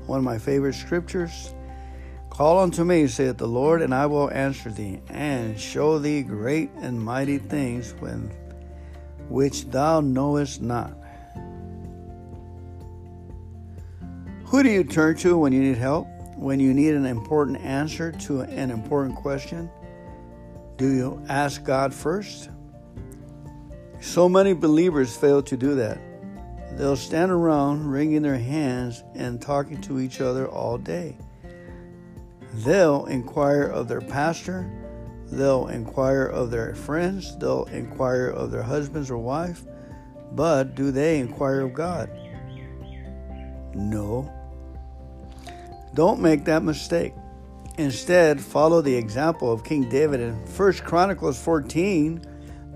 One 0.06 0.20
of 0.20 0.24
my 0.24 0.38
favorite 0.38 0.76
scriptures. 0.76 1.54
Call 2.40 2.60
unto 2.60 2.86
me, 2.86 3.06
saith 3.08 3.36
the 3.36 3.48
Lord, 3.48 3.82
and 3.82 3.94
I 3.94 4.06
will 4.06 4.32
answer 4.32 4.72
thee, 4.72 5.02
and 5.10 5.60
show 5.60 6.00
thee 6.00 6.24
great 6.24 6.72
and 6.78 7.04
mighty 7.04 7.38
things 7.38 7.94
when, 8.00 8.32
which 9.28 9.66
thou 9.66 10.00
knowest 10.00 10.62
not. 10.62 10.94
Who 14.46 14.64
do 14.64 14.70
you 14.70 14.86
turn 14.86 15.18
to 15.18 15.38
when 15.38 15.52
you 15.52 15.60
need 15.60 15.78
help? 15.78 16.08
when 16.40 16.62
you 16.62 16.74
need 16.74 16.94
an 16.94 17.06
important 17.06 17.60
answer 17.60 18.14
to 18.14 18.42
an 18.42 18.72
important 18.72 19.18
question? 19.18 19.70
Do 20.78 20.88
you 20.88 21.22
ask 21.28 21.66
God 21.66 21.94
first? 21.94 22.50
So 24.00 24.30
many 24.30 24.54
believers 24.54 25.14
fail 25.14 25.44
to 25.44 25.58
do 25.58 25.76
that. 25.76 26.00
They'll 26.78 26.96
stand 26.96 27.34
around 27.34 27.92
wringing 27.92 28.22
their 28.22 28.38
hands 28.38 29.04
and 29.16 29.42
talking 29.42 29.82
to 29.82 30.00
each 30.00 30.22
other 30.22 30.48
all 30.48 30.78
day. 30.78 31.18
They'll 32.54 33.06
inquire 33.06 33.64
of 33.64 33.88
their 33.88 34.02
pastor, 34.02 34.70
they'll 35.28 35.68
inquire 35.68 36.26
of 36.26 36.52
their 36.52 36.74
friends, 36.76 37.38
they'll 37.38 37.66
inquire 37.66 38.28
of 38.28 38.52
their 38.52 38.64
husbands 38.64 39.12
or 39.12 39.18
wife, 39.18 39.64
but 40.32 40.76
do 40.76 40.92
they 40.92 41.20
inquire 41.20 41.62
of 41.62 41.74
God? 41.74 42.10
No. 43.76 44.32
Don't 45.94 46.22
make 46.22 46.46
that 46.46 46.64
mistake. 46.64 47.14
Instead, 47.78 48.42
follow 48.42 48.82
the 48.82 48.96
example 48.96 49.52
of 49.52 49.64
King 49.64 49.88
David 49.88 50.20
in 50.20 50.34
1 50.34 50.74
Chronicles 50.84 51.42
14. 51.42 52.22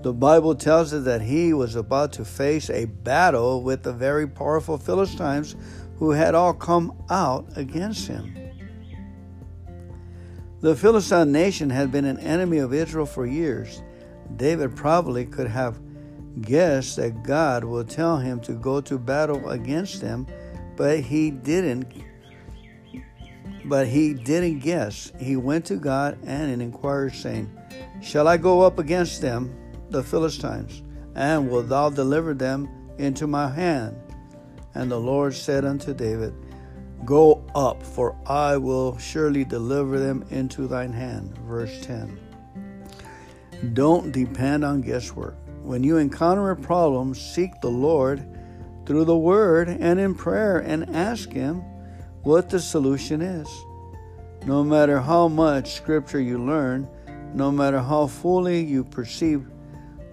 The 0.02 0.12
Bible 0.12 0.54
tells 0.54 0.92
us 0.92 1.04
that 1.04 1.22
he 1.22 1.52
was 1.52 1.76
about 1.76 2.12
to 2.14 2.24
face 2.24 2.70
a 2.70 2.86
battle 2.86 3.62
with 3.62 3.82
the 3.82 3.92
very 3.92 4.26
powerful 4.26 4.78
Philistines 4.78 5.56
who 5.96 6.10
had 6.10 6.34
all 6.34 6.54
come 6.54 7.04
out 7.10 7.46
against 7.56 8.06
him. 8.08 8.43
The 10.64 10.74
Philistine 10.74 11.30
nation 11.30 11.68
had 11.68 11.92
been 11.92 12.06
an 12.06 12.18
enemy 12.20 12.56
of 12.56 12.72
Israel 12.72 13.04
for 13.04 13.26
years. 13.26 13.82
David 14.36 14.74
probably 14.74 15.26
could 15.26 15.46
have 15.46 15.78
guessed 16.40 16.96
that 16.96 17.22
God 17.22 17.64
would 17.64 17.90
tell 17.90 18.16
him 18.16 18.40
to 18.40 18.54
go 18.54 18.80
to 18.80 18.96
battle 18.96 19.50
against 19.50 20.00
them, 20.00 20.26
but 20.74 21.00
he 21.00 21.30
didn't 21.30 21.92
but 23.66 23.86
he 23.86 24.14
didn't 24.14 24.60
guess. 24.60 25.12
He 25.20 25.36
went 25.36 25.66
to 25.66 25.76
God 25.76 26.16
and 26.24 26.62
inquired, 26.62 27.14
saying, 27.14 27.54
Shall 28.00 28.26
I 28.26 28.38
go 28.38 28.62
up 28.62 28.78
against 28.78 29.20
them, 29.20 29.54
the 29.90 30.02
Philistines, 30.02 30.82
and 31.14 31.50
wilt 31.50 31.68
thou 31.68 31.90
deliver 31.90 32.32
them 32.32 32.70
into 32.96 33.26
my 33.26 33.50
hand? 33.50 33.98
And 34.74 34.90
the 34.90 34.98
Lord 34.98 35.34
said 35.34 35.66
unto 35.66 35.92
David, 35.92 36.32
Go 37.04 37.44
up, 37.54 37.82
for 37.82 38.16
I 38.26 38.56
will 38.56 38.96
surely 38.98 39.44
deliver 39.44 39.98
them 39.98 40.24
into 40.30 40.66
thine 40.66 40.92
hand. 40.92 41.36
Verse 41.38 41.80
10. 41.82 42.18
Don't 43.72 44.12
depend 44.12 44.64
on 44.64 44.80
guesswork. 44.80 45.36
When 45.62 45.82
you 45.82 45.96
encounter 45.96 46.50
a 46.50 46.56
problem, 46.56 47.14
seek 47.14 47.60
the 47.60 47.70
Lord 47.70 48.26
through 48.86 49.04
the 49.04 49.16
Word 49.16 49.68
and 49.68 49.98
in 49.98 50.14
prayer 50.14 50.58
and 50.58 50.94
ask 50.94 51.30
Him 51.32 51.62
what 52.22 52.50
the 52.50 52.60
solution 52.60 53.22
is. 53.22 53.48
No 54.46 54.62
matter 54.62 55.00
how 55.00 55.28
much 55.28 55.72
scripture 55.72 56.20
you 56.20 56.38
learn, 56.38 56.88
no 57.34 57.50
matter 57.50 57.80
how 57.80 58.06
fully 58.06 58.62
you 58.62 58.84
perceive 58.84 59.46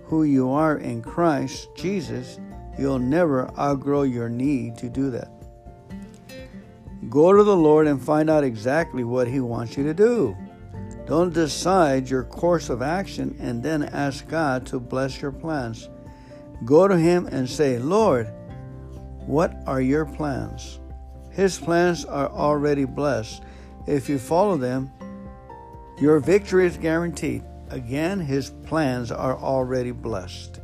who 0.05 0.23
you 0.23 0.49
are 0.49 0.77
in 0.77 1.01
Christ 1.01 1.69
Jesus, 1.75 2.39
you'll 2.77 2.99
never 2.99 3.51
outgrow 3.59 4.03
your 4.03 4.29
need 4.29 4.77
to 4.77 4.89
do 4.89 5.09
that. 5.11 5.40
Go 7.09 7.33
to 7.33 7.43
the 7.43 7.55
Lord 7.55 7.87
and 7.87 8.01
find 8.01 8.29
out 8.29 8.43
exactly 8.43 9.03
what 9.03 9.27
He 9.27 9.39
wants 9.39 9.75
you 9.75 9.83
to 9.83 9.93
do. 9.93 10.37
Don't 11.07 11.33
decide 11.33 12.09
your 12.09 12.23
course 12.23 12.69
of 12.69 12.81
action 12.81 13.35
and 13.39 13.63
then 13.63 13.83
ask 13.83 14.27
God 14.27 14.65
to 14.67 14.79
bless 14.79 15.21
your 15.21 15.31
plans. 15.31 15.89
Go 16.63 16.87
to 16.87 16.97
Him 16.97 17.27
and 17.27 17.49
say, 17.49 17.79
Lord, 17.79 18.31
what 19.25 19.55
are 19.65 19.81
your 19.81 20.05
plans? 20.05 20.79
His 21.31 21.57
plans 21.57 22.05
are 22.05 22.29
already 22.29 22.85
blessed. 22.85 23.41
If 23.87 24.09
you 24.09 24.19
follow 24.19 24.57
them, 24.57 24.91
your 25.99 26.19
victory 26.19 26.65
is 26.65 26.77
guaranteed. 26.77 27.43
Again, 27.69 28.19
his 28.19 28.49
plans 28.65 29.11
are 29.11 29.37
already 29.37 29.91
blessed. 29.91 30.59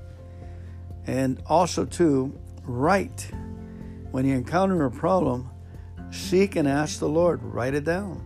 And 1.05 1.41
also, 1.45 1.85
too, 1.85 2.37
write. 2.63 3.31
When 4.11 4.25
you 4.25 4.35
encounter 4.35 4.85
a 4.85 4.91
problem, 4.91 5.49
seek 6.11 6.55
and 6.55 6.67
ask 6.67 6.99
the 6.99 7.09
Lord. 7.09 7.41
Write 7.43 7.73
it 7.73 7.83
down 7.83 8.23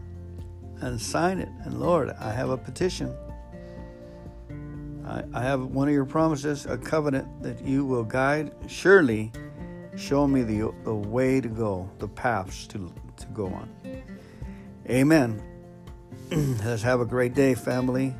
and 0.81 0.99
sign 0.99 1.39
it. 1.39 1.49
And 1.63 1.79
Lord, 1.79 2.11
I 2.19 2.31
have 2.31 2.49
a 2.49 2.57
petition. 2.57 3.15
I, 5.05 5.23
I 5.33 5.41
have 5.41 5.65
one 5.65 5.87
of 5.87 5.93
your 5.93 6.05
promises, 6.05 6.65
a 6.65 6.77
covenant 6.77 7.43
that 7.43 7.63
you 7.65 7.85
will 7.85 8.03
guide. 8.03 8.51
Surely 8.67 9.31
Show 9.97 10.25
me 10.25 10.43
the, 10.43 10.73
the 10.83 10.95
way 10.95 11.41
to 11.41 11.47
go, 11.49 11.89
the 11.99 12.07
paths 12.07 12.65
to, 12.67 12.91
to 13.17 13.25
go 13.27 13.47
on. 13.47 13.69
Amen. 14.89 15.41
Let's 16.31 16.81
have 16.81 17.01
a 17.01 17.05
great 17.05 17.33
day, 17.33 17.55
family. 17.55 18.15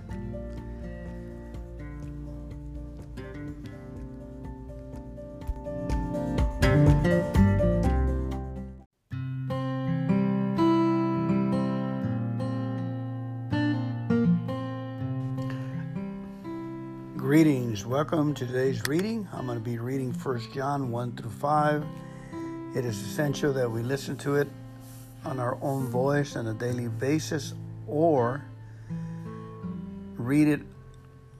Welcome 17.91 18.33
to 18.35 18.45
today's 18.45 18.81
reading. 18.87 19.27
I'm 19.33 19.47
going 19.47 19.57
to 19.57 19.63
be 19.63 19.77
reading 19.77 20.13
1 20.13 20.53
John 20.53 20.91
1 20.91 21.17
through 21.17 21.29
5. 21.29 21.85
It 22.73 22.85
is 22.85 22.97
essential 22.97 23.51
that 23.51 23.69
we 23.69 23.83
listen 23.83 24.15
to 24.19 24.35
it 24.35 24.47
on 25.25 25.41
our 25.41 25.57
own 25.61 25.89
voice 25.89 26.37
on 26.37 26.47
a 26.47 26.53
daily 26.53 26.87
basis 26.87 27.53
or 27.87 28.45
read 30.15 30.47
it 30.47 30.61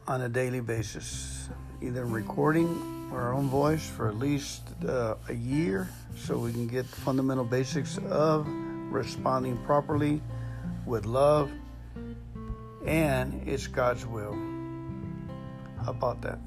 on 0.10 0.23
a 0.23 0.28
daily 0.28 0.60
basis, 0.60 1.48
either 1.82 2.03
recording 2.03 3.10
our 3.14 3.34
own 3.34 3.48
voice 3.48 3.90
for 3.90 4.10
at 4.10 4.19
least 4.19 4.64
uh, 4.86 5.15
a 5.30 5.34
year 5.34 5.88
so 6.18 6.38
we 6.38 6.52
can 6.52 6.68
get 6.68 6.86
the 6.91 6.98
fundamental 6.98 7.45
basics 7.45 7.98
of 8.10 8.45
responding 8.91 9.57
properly 9.60 10.22
with 10.86 11.06
love 11.06 11.49
and 12.86 13.41
it's 13.48 13.68
God's 13.68 14.06
will. 14.06 14.51
About 15.88 16.22
that? 16.22 16.40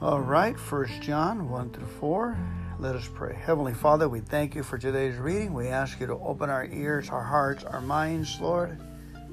All 0.00 0.20
right, 0.20 0.58
First 0.58 1.00
John 1.00 1.48
1 1.48 1.70
through 1.70 1.86
4. 1.86 2.36
Let 2.78 2.96
us 2.96 3.08
pray. 3.14 3.34
Heavenly 3.34 3.72
Father, 3.72 4.08
we 4.08 4.20
thank 4.20 4.54
you 4.54 4.62
for 4.62 4.76
today's 4.76 5.16
reading. 5.16 5.54
We 5.54 5.68
ask 5.68 6.00
you 6.00 6.06
to 6.06 6.14
open 6.14 6.50
our 6.50 6.66
ears, 6.66 7.08
our 7.08 7.22
hearts, 7.22 7.64
our 7.64 7.80
minds, 7.80 8.38
Lord. 8.40 8.78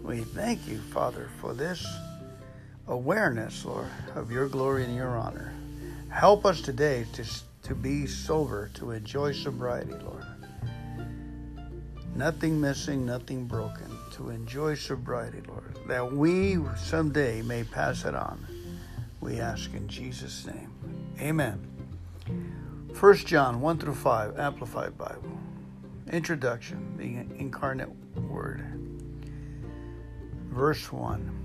We 0.01 0.19
thank 0.21 0.67
you, 0.67 0.77
Father, 0.77 1.29
for 1.41 1.53
this 1.53 1.85
awareness, 2.87 3.65
Lord, 3.65 3.89
of 4.15 4.31
your 4.31 4.47
glory 4.47 4.83
and 4.85 4.95
your 4.95 5.17
honor. 5.17 5.53
Help 6.09 6.45
us 6.45 6.61
today 6.61 7.05
to, 7.13 7.25
to 7.63 7.75
be 7.75 8.07
sober, 8.07 8.69
to 8.75 8.91
enjoy 8.91 9.33
sobriety, 9.33 9.93
Lord. 10.03 10.25
Nothing 12.15 12.59
missing, 12.59 13.05
nothing 13.05 13.45
broken. 13.45 13.97
To 14.13 14.29
enjoy 14.29 14.75
sobriety, 14.75 15.41
Lord, 15.47 15.60
that 15.87 16.11
we 16.11 16.57
someday 16.77 17.41
may 17.41 17.63
pass 17.63 18.05
it 18.05 18.15
on. 18.15 18.45
We 19.19 19.39
ask 19.39 19.73
in 19.73 19.87
Jesus' 19.87 20.45
name. 20.45 20.71
Amen. 21.19 21.67
1 22.99 23.15
John 23.17 23.61
1 23.61 23.77
through 23.77 23.95
5, 23.95 24.39
Amplified 24.39 24.97
Bible. 24.97 25.37
Introduction, 26.11 26.97
the 26.97 27.39
incarnate 27.39 27.89
word. 28.15 28.63
Verse 30.49 30.91
1 30.91 31.41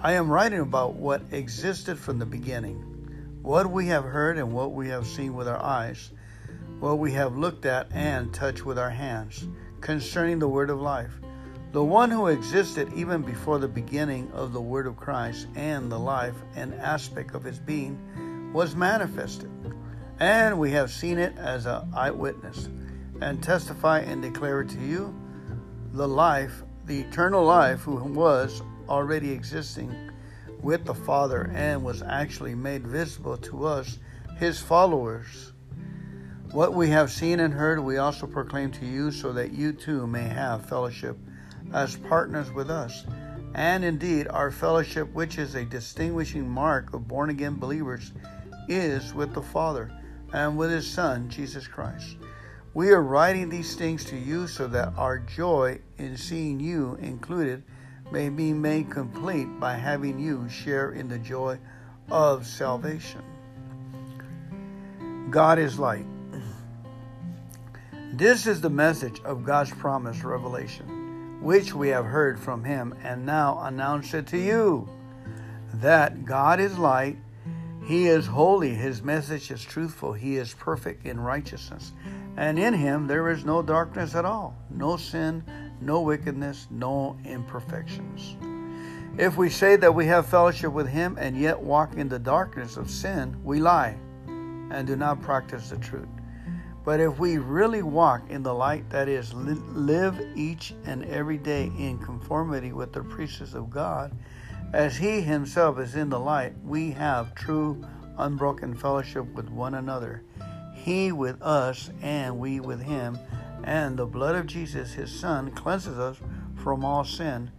I 0.00 0.12
am 0.12 0.30
writing 0.30 0.60
about 0.60 0.94
what 0.94 1.22
existed 1.32 1.98
from 1.98 2.18
the 2.18 2.26
beginning, 2.26 2.76
what 3.42 3.70
we 3.70 3.86
have 3.86 4.04
heard 4.04 4.38
and 4.38 4.52
what 4.52 4.72
we 4.72 4.88
have 4.88 5.06
seen 5.06 5.34
with 5.34 5.48
our 5.48 5.62
eyes, 5.62 6.10
what 6.78 6.98
we 6.98 7.12
have 7.12 7.36
looked 7.36 7.66
at 7.66 7.88
and 7.92 8.32
touched 8.32 8.64
with 8.64 8.78
our 8.78 8.90
hands, 8.90 9.46
concerning 9.80 10.38
the 10.38 10.48
word 10.48 10.70
of 10.70 10.80
life. 10.80 11.12
The 11.72 11.84
one 11.84 12.10
who 12.10 12.28
existed 12.28 12.92
even 12.94 13.22
before 13.22 13.58
the 13.58 13.68
beginning 13.68 14.30
of 14.32 14.52
the 14.52 14.60
word 14.60 14.86
of 14.86 14.96
Christ 14.96 15.46
and 15.54 15.92
the 15.92 15.98
life 15.98 16.36
and 16.56 16.74
aspect 16.74 17.34
of 17.34 17.44
his 17.44 17.58
being 17.58 18.52
was 18.52 18.74
manifested 18.74 19.50
and 20.20 20.58
we 20.58 20.72
have 20.72 20.90
seen 20.90 21.18
it 21.18 21.36
as 21.38 21.66
an 21.66 21.92
eyewitness, 21.94 22.68
and 23.20 23.42
testify 23.42 24.00
and 24.00 24.22
declare 24.22 24.64
to 24.64 24.78
you 24.78 25.14
the 25.92 26.06
life, 26.06 26.62
the 26.86 27.00
eternal 27.00 27.44
life, 27.44 27.80
who 27.80 27.96
was 27.96 28.62
already 28.88 29.30
existing 29.30 29.94
with 30.60 30.84
the 30.84 30.94
Father 30.94 31.50
and 31.54 31.84
was 31.84 32.02
actually 32.02 32.54
made 32.54 32.86
visible 32.86 33.36
to 33.36 33.64
us, 33.64 33.98
his 34.38 34.60
followers. 34.60 35.52
What 36.50 36.72
we 36.72 36.88
have 36.88 37.12
seen 37.12 37.40
and 37.40 37.52
heard, 37.52 37.78
we 37.80 37.98
also 37.98 38.26
proclaim 38.26 38.72
to 38.72 38.86
you, 38.86 39.12
so 39.12 39.32
that 39.32 39.52
you 39.52 39.72
too 39.72 40.06
may 40.06 40.24
have 40.24 40.68
fellowship 40.68 41.16
as 41.72 41.96
partners 41.96 42.50
with 42.52 42.70
us. 42.70 43.04
And 43.54 43.84
indeed, 43.84 44.28
our 44.28 44.50
fellowship, 44.50 45.12
which 45.12 45.38
is 45.38 45.54
a 45.54 45.64
distinguishing 45.64 46.48
mark 46.48 46.92
of 46.92 47.08
born 47.08 47.30
again 47.30 47.56
believers, 47.56 48.12
is 48.68 49.14
with 49.14 49.34
the 49.34 49.42
Father 49.42 49.90
and 50.32 50.56
with 50.56 50.70
his 50.70 50.86
Son, 50.86 51.28
Jesus 51.28 51.66
Christ. 51.66 52.16
We 52.74 52.90
are 52.90 53.02
writing 53.02 53.48
these 53.48 53.74
things 53.74 54.04
to 54.04 54.16
you 54.16 54.46
so 54.46 54.68
that 54.68 54.92
our 54.96 55.18
joy 55.18 55.80
in 55.96 56.16
seeing 56.16 56.60
you 56.60 56.98
included 57.00 57.62
may 58.12 58.28
be 58.28 58.52
made 58.52 58.90
complete 58.90 59.46
by 59.58 59.74
having 59.74 60.18
you 60.18 60.48
share 60.48 60.92
in 60.92 61.08
the 61.08 61.18
joy 61.18 61.58
of 62.10 62.46
salvation. 62.46 63.22
God 65.30 65.58
is 65.58 65.78
light. 65.78 66.06
This 68.12 68.46
is 68.46 68.60
the 68.60 68.70
message 68.70 69.20
of 69.24 69.44
God's 69.44 69.70
promised 69.70 70.24
revelation, 70.24 70.97
which 71.40 71.74
we 71.74 71.88
have 71.88 72.06
heard 72.06 72.38
from 72.38 72.64
Him 72.64 72.94
and 73.02 73.24
now 73.24 73.60
announce 73.62 74.14
it 74.14 74.26
to 74.28 74.38
you 74.38 74.88
that 75.74 76.24
God 76.24 76.60
is 76.60 76.78
light 76.78 77.16
he 77.88 78.06
is 78.06 78.26
holy. 78.26 78.74
His 78.74 79.02
message 79.02 79.50
is 79.50 79.64
truthful. 79.64 80.12
He 80.12 80.36
is 80.36 80.52
perfect 80.52 81.06
in 81.06 81.18
righteousness. 81.18 81.92
And 82.36 82.58
in 82.58 82.74
him 82.74 83.06
there 83.06 83.30
is 83.30 83.46
no 83.46 83.62
darkness 83.62 84.14
at 84.14 84.26
all, 84.26 84.54
no 84.68 84.98
sin, 84.98 85.42
no 85.80 86.02
wickedness, 86.02 86.66
no 86.70 87.16
imperfections. 87.24 88.36
If 89.16 89.38
we 89.38 89.48
say 89.48 89.76
that 89.76 89.94
we 89.94 90.04
have 90.04 90.26
fellowship 90.26 90.70
with 90.70 90.86
him 90.86 91.16
and 91.18 91.34
yet 91.34 91.58
walk 91.58 91.96
in 91.96 92.10
the 92.10 92.18
darkness 92.18 92.76
of 92.76 92.90
sin, 92.90 93.34
we 93.42 93.58
lie 93.58 93.96
and 94.26 94.86
do 94.86 94.94
not 94.94 95.22
practice 95.22 95.70
the 95.70 95.78
truth. 95.78 96.08
But 96.88 97.00
if 97.00 97.18
we 97.18 97.36
really 97.36 97.82
walk 97.82 98.30
in 98.30 98.42
the 98.42 98.54
light, 98.54 98.88
that 98.88 99.10
is, 99.10 99.34
live 99.34 100.18
each 100.34 100.72
and 100.86 101.04
every 101.04 101.36
day 101.36 101.70
in 101.78 101.98
conformity 101.98 102.72
with 102.72 102.94
the 102.94 103.02
precepts 103.02 103.52
of 103.52 103.68
God, 103.68 104.16
as 104.72 104.96
he 104.96 105.20
himself 105.20 105.78
is 105.78 105.96
in 105.96 106.08
the 106.08 106.18
light, 106.18 106.54
we 106.64 106.92
have 106.92 107.34
true, 107.34 107.84
unbroken 108.16 108.74
fellowship 108.74 109.26
with 109.34 109.50
one 109.50 109.74
another. 109.74 110.22
He 110.72 111.12
with 111.12 111.42
us, 111.42 111.90
and 112.00 112.38
we 112.38 112.58
with 112.58 112.80
him. 112.80 113.18
And 113.64 113.98
the 113.98 114.06
blood 114.06 114.36
of 114.36 114.46
Jesus, 114.46 114.94
his 114.94 115.12
Son, 115.12 115.50
cleanses 115.50 115.98
us 115.98 116.16
from 116.56 116.86
all 116.86 117.04
sin 117.04 117.50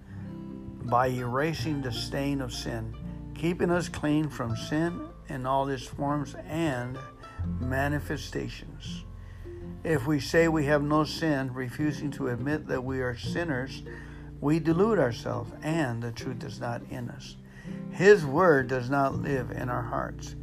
by 0.85 1.05
erasing 1.09 1.83
the 1.83 1.91
stain 1.91 2.41
of 2.41 2.51
sin, 2.51 2.95
keeping 3.35 3.69
us 3.69 3.89
clean 3.89 4.27
from 4.27 4.57
sin 4.57 5.01
in 5.27 5.45
all 5.45 5.69
its 5.69 5.85
forms 5.85 6.33
and 6.47 6.97
manifestations. 7.59 9.03
If 9.83 10.05
we 10.05 10.19
say 10.19 10.47
we 10.47 10.65
have 10.65 10.83
no 10.83 11.05
sin, 11.05 11.53
refusing 11.53 12.11
to 12.11 12.27
admit 12.27 12.67
that 12.67 12.83
we 12.83 12.99
are 13.01 13.17
sinners, 13.17 13.81
we 14.41 14.59
delude 14.59 14.99
ourselves, 14.99 15.51
and 15.61 16.03
the 16.03 16.11
truth 16.11 16.43
is 16.43 16.59
not 16.59 16.81
in 16.89 17.09
us. 17.09 17.37
His 17.91 18.25
word 18.25 18.67
does 18.67 18.89
not 18.89 19.15
live 19.15 19.51
in 19.51 19.69
our 19.69 19.83
hearts. 19.83 20.35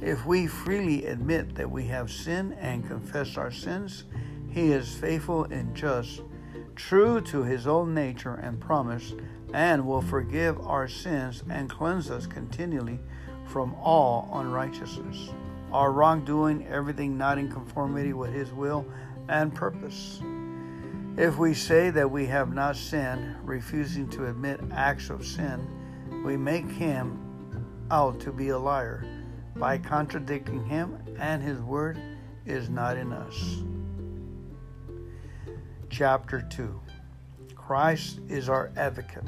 If 0.00 0.26
we 0.26 0.46
freely 0.46 1.06
admit 1.06 1.54
that 1.54 1.70
we 1.70 1.86
have 1.86 2.10
sinned 2.10 2.56
and 2.60 2.86
confess 2.86 3.36
our 3.36 3.50
sins, 3.50 4.04
he 4.50 4.72
is 4.72 4.94
faithful 4.94 5.44
and 5.44 5.74
just, 5.74 6.22
true 6.76 7.20
to 7.22 7.42
his 7.42 7.66
own 7.66 7.94
nature 7.94 8.34
and 8.34 8.60
promise, 8.60 9.14
and 9.52 9.86
will 9.86 10.02
forgive 10.02 10.60
our 10.60 10.88
sins 10.88 11.42
and 11.48 11.70
cleanse 11.70 12.10
us 12.10 12.26
continually 12.26 13.00
from 13.46 13.74
all 13.74 14.28
unrighteousness, 14.34 15.30
our 15.74 15.90
wrongdoing, 15.90 16.64
everything 16.68 17.18
not 17.18 17.36
in 17.36 17.50
conformity 17.50 18.12
with 18.12 18.32
his 18.32 18.52
will 18.52 18.86
and 19.28 19.52
purpose. 19.52 20.22
If 21.16 21.36
we 21.36 21.52
say 21.52 21.90
that 21.90 22.08
we 22.08 22.26
have 22.26 22.54
not 22.54 22.76
sinned, 22.76 23.34
refusing 23.42 24.08
to 24.10 24.28
admit 24.28 24.60
acts 24.70 25.10
of 25.10 25.26
sin, 25.26 25.66
we 26.24 26.36
make 26.36 26.70
him 26.70 27.18
out 27.90 28.20
to 28.20 28.30
be 28.30 28.50
a 28.50 28.58
liar 28.58 29.04
by 29.56 29.78
contradicting 29.78 30.64
him, 30.64 30.96
and 31.18 31.42
his 31.42 31.58
word 31.60 32.00
is 32.46 32.70
not 32.70 32.96
in 32.96 33.12
us. 33.12 33.64
Chapter 35.90 36.40
2 36.40 36.80
Christ 37.56 38.20
is 38.28 38.48
our 38.48 38.70
advocate. 38.76 39.24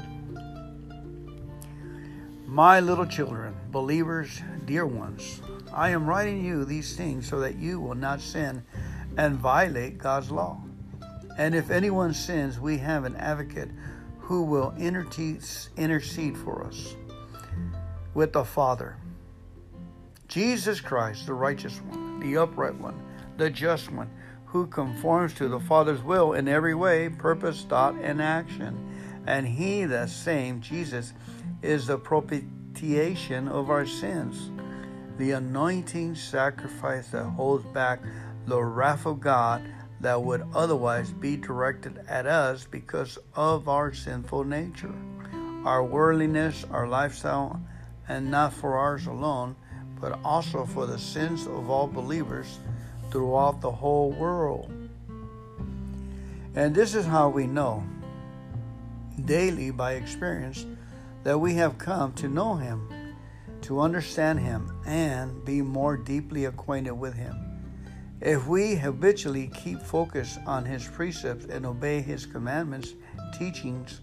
My 2.45 2.79
little 2.79 3.05
children, 3.05 3.53
believers, 3.71 4.41
dear 4.65 4.85
ones, 4.85 5.41
I 5.77 5.91
am 5.91 6.07
writing 6.07 6.43
you 6.43 6.65
these 6.65 6.95
things 6.95 7.27
so 7.29 7.39
that 7.41 7.57
you 7.57 7.79
will 7.79 7.93
not 7.93 8.19
sin 8.19 8.63
and 9.15 9.37
violate 9.37 9.99
God's 9.99 10.31
law. 10.31 10.59
And 11.37 11.53
if 11.53 11.69
anyone 11.69 12.15
sins, 12.15 12.59
we 12.59 12.79
have 12.79 13.03
an 13.03 13.15
advocate 13.15 13.69
who 14.17 14.41
will 14.41 14.73
intercede 14.77 16.35
for 16.35 16.63
us 16.63 16.95
with 18.15 18.33
the 18.33 18.43
Father. 18.43 18.97
Jesus 20.27 20.81
Christ, 20.81 21.27
the 21.27 21.35
righteous 21.35 21.77
one, 21.91 22.21
the 22.21 22.37
upright 22.37 22.75
one, 22.75 22.99
the 23.37 23.51
just 23.51 23.91
one, 23.91 24.09
who 24.45 24.65
conforms 24.65 25.35
to 25.35 25.47
the 25.47 25.59
Father's 25.59 26.01
will 26.01 26.33
in 26.33 26.47
every 26.47 26.73
way, 26.73 27.07
purpose, 27.07 27.65
thought, 27.69 27.93
and 28.01 28.19
action. 28.19 29.23
And 29.27 29.47
he, 29.47 29.85
the 29.85 30.07
same, 30.07 30.59
Jesus, 30.59 31.13
is 31.61 31.85
the 31.85 31.99
propitiation 31.99 33.47
of 33.47 33.69
our 33.69 33.85
sins, 33.85 34.49
the 35.17 35.31
anointing 35.31 36.15
sacrifice 36.15 37.07
that 37.09 37.23
holds 37.23 37.65
back 37.67 37.99
the 38.45 38.61
wrath 38.61 39.05
of 39.05 39.19
God 39.19 39.61
that 39.99 40.21
would 40.21 40.45
otherwise 40.53 41.11
be 41.11 41.35
directed 41.35 41.99
at 42.07 42.27
us 42.27 42.65
because 42.69 43.17
of 43.35 43.67
our 43.67 43.93
sinful 43.93 44.43
nature. 44.43 44.93
our 45.65 45.83
worldliness, 45.83 46.65
our 46.71 46.87
lifestyle, 46.87 47.61
and 48.07 48.31
not 48.31 48.53
for 48.53 48.77
ours 48.77 49.05
alone, 49.07 49.53
but 49.99 50.17
also 50.23 50.65
for 50.65 50.85
the 50.85 50.97
sins 50.97 51.45
of 51.45 51.69
all 51.69 51.87
believers 51.87 52.59
throughout 53.11 53.59
the 53.59 53.71
whole 53.71 54.11
world. 54.11 54.71
And 56.55 56.73
this 56.73 56.95
is 56.95 57.05
how 57.05 57.27
we 57.29 57.47
know 57.47 57.83
daily 59.25 59.71
by 59.71 59.93
experience 59.93 60.65
that 61.23 61.37
we 61.37 61.55
have 61.55 61.77
come 61.77 62.13
to 62.13 62.29
know 62.29 62.55
Him, 62.55 62.87
to 63.61 63.79
understand 63.79 64.39
Him, 64.39 64.71
and 64.85 65.43
be 65.45 65.61
more 65.61 65.97
deeply 65.97 66.45
acquainted 66.45 66.93
with 66.93 67.13
Him. 67.13 67.35
If 68.21 68.47
we 68.47 68.75
habitually 68.75 69.51
keep 69.53 69.81
focus 69.81 70.37
on 70.45 70.65
His 70.65 70.87
precepts 70.87 71.45
and 71.45 71.65
obey 71.65 72.01
His 72.01 72.25
commandments, 72.25 72.93
teachings, 73.37 74.01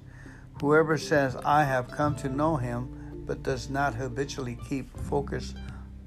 whoever 0.60 0.96
says, 0.96 1.36
I 1.44 1.64
have 1.64 1.90
come 1.90 2.14
to 2.16 2.28
know 2.28 2.56
Him, 2.56 3.22
but 3.26 3.42
does 3.42 3.70
not 3.70 3.94
habitually 3.94 4.58
keep 4.68 4.96
focus 4.96 5.54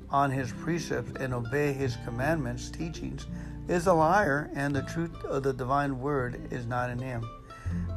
on 0.10 0.32
His 0.32 0.52
precepts 0.52 1.20
and 1.20 1.34
obey 1.34 1.74
His 1.74 1.98
commandments, 2.06 2.70
teachings, 2.70 3.26
is 3.68 3.88
a 3.88 3.94
liar, 3.94 4.50
and 4.54 4.76
the 4.76 4.82
truth 4.84 5.26
of 5.26 5.44
the 5.44 5.54
divine 5.54 6.00
word 6.00 6.48
is 6.52 6.66
not 6.66 6.90
in 6.90 7.00
him. 7.00 7.30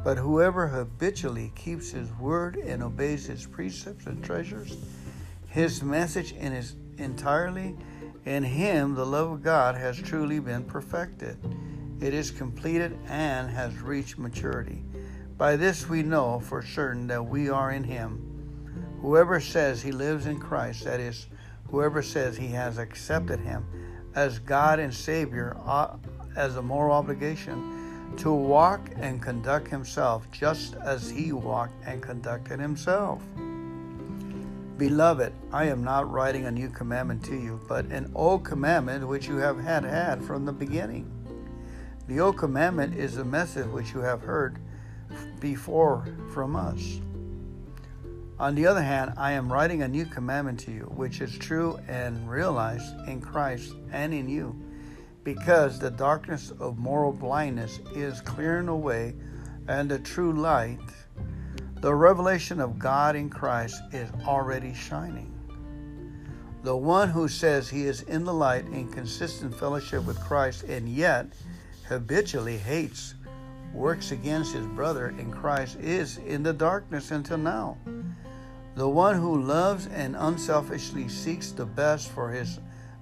But 0.03 0.17
whoever 0.17 0.67
habitually 0.67 1.51
keeps 1.55 1.91
his 1.91 2.11
word 2.13 2.57
and 2.57 2.83
obeys 2.83 3.27
his 3.27 3.45
precepts 3.45 4.05
and 4.05 4.23
treasures 4.23 4.75
his 5.51 5.83
message 5.83 6.31
in 6.31 6.53
his 6.53 6.75
entirely, 6.97 7.75
in 8.25 8.41
him 8.41 8.95
the 8.95 9.05
love 9.05 9.31
of 9.31 9.43
God 9.43 9.75
has 9.75 9.97
truly 9.97 10.39
been 10.39 10.63
perfected. 10.63 11.37
It 11.99 12.13
is 12.13 12.31
completed 12.31 12.97
and 13.07 13.49
has 13.51 13.77
reached 13.81 14.17
maturity. 14.17 14.83
By 15.37 15.57
this 15.57 15.89
we 15.89 16.03
know 16.03 16.39
for 16.39 16.61
certain 16.61 17.05
that 17.07 17.23
we 17.23 17.49
are 17.49 17.71
in 17.71 17.83
him. 17.83 18.97
Whoever 19.01 19.41
says 19.41 19.81
he 19.81 19.91
lives 19.91 20.25
in 20.25 20.39
Christ, 20.39 20.85
that 20.85 21.01
is, 21.01 21.27
whoever 21.69 22.01
says 22.01 22.37
he 22.37 22.49
has 22.49 22.77
accepted 22.77 23.39
him 23.41 23.65
as 24.15 24.39
God 24.39 24.79
and 24.79 24.93
Savior, 24.93 25.57
uh, 25.65 25.97
as 26.37 26.55
a 26.55 26.61
moral 26.61 26.95
obligation 26.95 28.13
to 28.17 28.31
walk 28.31 28.89
and 28.97 29.21
conduct 29.21 29.67
himself 29.67 30.29
just 30.31 30.75
as 30.75 31.09
he 31.09 31.33
walked 31.33 31.73
and 31.85 32.01
conducted 32.01 32.59
himself. 32.59 33.21
Beloved, 34.81 35.31
I 35.53 35.65
am 35.65 35.83
not 35.83 36.11
writing 36.11 36.45
a 36.45 36.51
new 36.51 36.67
commandment 36.67 37.23
to 37.25 37.35
you, 37.35 37.59
but 37.67 37.85
an 37.91 38.11
old 38.15 38.43
commandment 38.43 39.07
which 39.07 39.27
you 39.27 39.37
have 39.37 39.59
had 39.59 39.83
had 39.83 40.23
from 40.23 40.43
the 40.43 40.51
beginning. 40.51 41.05
The 42.07 42.19
old 42.19 42.39
commandment 42.39 42.95
is 42.95 43.15
the 43.15 43.23
message 43.23 43.67
which 43.67 43.93
you 43.93 43.99
have 43.99 44.21
heard 44.21 44.57
before 45.39 46.07
from 46.33 46.55
us. 46.55 46.99
On 48.39 48.55
the 48.55 48.65
other 48.65 48.81
hand, 48.81 49.13
I 49.17 49.33
am 49.33 49.53
writing 49.53 49.83
a 49.83 49.87
new 49.87 50.07
commandment 50.07 50.59
to 50.61 50.71
you, 50.71 50.91
which 50.95 51.21
is 51.21 51.37
true 51.37 51.79
and 51.87 52.27
realized 52.27 53.07
in 53.07 53.21
Christ 53.21 53.75
and 53.91 54.15
in 54.15 54.27
you 54.27 54.59
because 55.23 55.77
the 55.77 55.91
darkness 55.91 56.51
of 56.59 56.79
moral 56.79 57.13
blindness 57.13 57.79
is 57.93 58.19
clearing 58.21 58.67
away 58.67 59.13
and 59.67 59.91
the 59.91 59.99
true 59.99 60.33
light, 60.33 60.79
the 61.81 61.93
revelation 61.93 62.61
of 62.61 62.77
God 62.77 63.15
in 63.15 63.27
Christ, 63.27 63.81
is 63.91 64.09
already 64.25 64.73
shining. 64.73 65.33
The 66.61 66.77
one 66.77 67.09
who 67.09 67.27
says 67.27 67.67
he 67.67 67.87
is 67.87 68.03
in 68.03 68.23
the 68.23 68.33
light 68.33 68.65
in 68.65 68.87
consistent 68.87 69.57
fellowship 69.57 70.05
with 70.05 70.19
Christ 70.19 70.63
and 70.63 70.87
yet 70.87 71.33
habitually 71.87 72.59
hates, 72.59 73.15
works 73.73 74.11
against 74.11 74.53
his 74.53 74.67
brother 74.67 75.07
in 75.17 75.31
Christ 75.31 75.79
is 75.79 76.19
in 76.19 76.43
the 76.43 76.53
darkness 76.53 77.09
until 77.09 77.39
now. 77.39 77.77
The 78.75 78.87
one 78.87 79.19
who 79.19 79.41
loves 79.41 79.87
and 79.87 80.15
unselfishly 80.15 81.09
seeks 81.09 81.51
the 81.51 81.65
best 81.65 82.11
for 82.11 82.29
his 82.29 82.59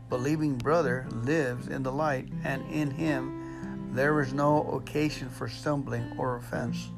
believing 0.09 0.57
brother 0.57 1.05
lives 1.11 1.67
in 1.67 1.83
the 1.83 1.91
light, 1.91 2.29
and 2.45 2.65
in 2.71 2.91
him 2.91 3.91
there 3.93 4.21
is 4.21 4.33
no 4.33 4.63
occasion 4.71 5.27
for 5.27 5.49
stumbling 5.49 6.13
or 6.17 6.37
offense. 6.37 6.89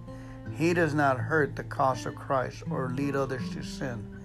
He 0.57 0.73
does 0.73 0.93
not 0.93 1.17
hurt 1.17 1.55
the 1.55 1.63
cause 1.63 2.05
of 2.05 2.15
Christ 2.15 2.63
or 2.69 2.89
lead 2.89 3.15
others 3.15 3.49
to 3.53 3.63
sin. 3.63 4.19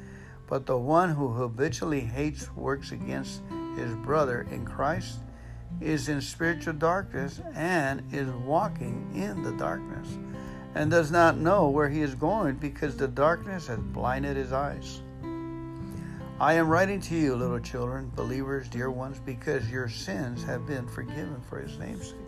But 0.46 0.66
the 0.66 0.78
one 0.78 1.10
who 1.10 1.28
habitually 1.28 2.00
hates 2.00 2.54
works 2.54 2.92
against 2.92 3.42
his 3.76 3.94
brother 3.96 4.46
in 4.50 4.64
Christ 4.64 5.18
is 5.80 6.08
in 6.08 6.20
spiritual 6.20 6.74
darkness 6.74 7.40
and 7.54 8.02
is 8.12 8.28
walking 8.28 9.10
in 9.14 9.42
the 9.42 9.52
darkness 9.52 10.18
and 10.74 10.90
does 10.90 11.10
not 11.10 11.38
know 11.38 11.68
where 11.68 11.88
he 11.88 12.02
is 12.02 12.14
going 12.14 12.56
because 12.56 12.96
the 12.96 13.08
darkness 13.08 13.66
has 13.66 13.78
blinded 13.78 14.36
his 14.36 14.52
eyes. 14.52 15.00
I 16.38 16.52
am 16.54 16.68
writing 16.68 17.00
to 17.00 17.14
you, 17.14 17.34
little 17.34 17.60
children, 17.60 18.12
believers, 18.14 18.68
dear 18.68 18.90
ones, 18.90 19.18
because 19.24 19.70
your 19.70 19.88
sins 19.88 20.44
have 20.44 20.66
been 20.66 20.86
forgiven 20.86 21.40
for 21.48 21.60
his 21.60 21.78
name's 21.78 22.08
sake. 22.08 22.18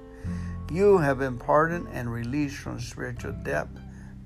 You 0.73 0.97
have 0.99 1.19
been 1.19 1.39
pardoned 1.39 1.89
and 1.93 2.11
released 2.11 2.57
from 2.57 2.81
spiritual 2.81 3.33
death 3.45 3.69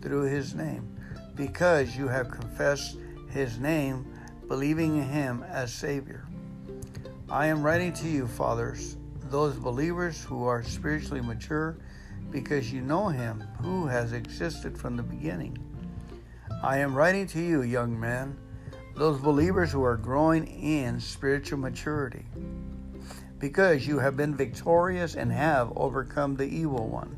through 0.03 0.25
his 0.25 0.55
name, 0.55 0.95
because 1.35 1.97
you 1.97 2.09
have 2.09 2.31
confessed 2.31 2.99
his 3.31 3.59
name, 3.59 4.07
believing 4.49 4.99
in 4.99 5.05
him 5.05 5.45
as 5.49 5.73
Savior. 5.73 6.27
I 7.31 7.47
am 7.47 7.63
writing 7.63 7.93
to 7.95 8.09
you, 8.09 8.27
fathers, 8.27 8.97
those 9.31 9.57
believers 9.57 10.23
who 10.23 10.45
are 10.45 10.63
spiritually 10.63 11.23
mature, 11.23 11.79
because 12.31 12.73
you 12.73 12.83
know 12.83 13.09
him 13.09 13.41
who 13.63 13.87
has 13.87 14.13
existed 14.13 14.77
from 14.77 14.97
the 14.97 15.03
beginning. 15.03 15.57
I 16.63 16.79
am 16.79 16.95
writing 16.95 17.27
to 17.29 17.41
you, 17.41 17.63
young 17.63 17.99
men 17.99 18.37
those 18.95 19.21
believers 19.21 19.73
who 19.73 19.83
are 19.83 19.97
growing 19.97 20.47
in 20.47 21.01
spiritual 21.01 21.59
maturity, 21.59 22.25
because 23.39 23.87
you 23.87 23.99
have 23.99 24.17
been 24.17 24.37
victorious 24.37 25.15
and 25.15 25.33
have 25.33 25.73
overcome 25.77 26.37
the 26.37 26.45
evil 26.45 26.89
one. 26.89 27.17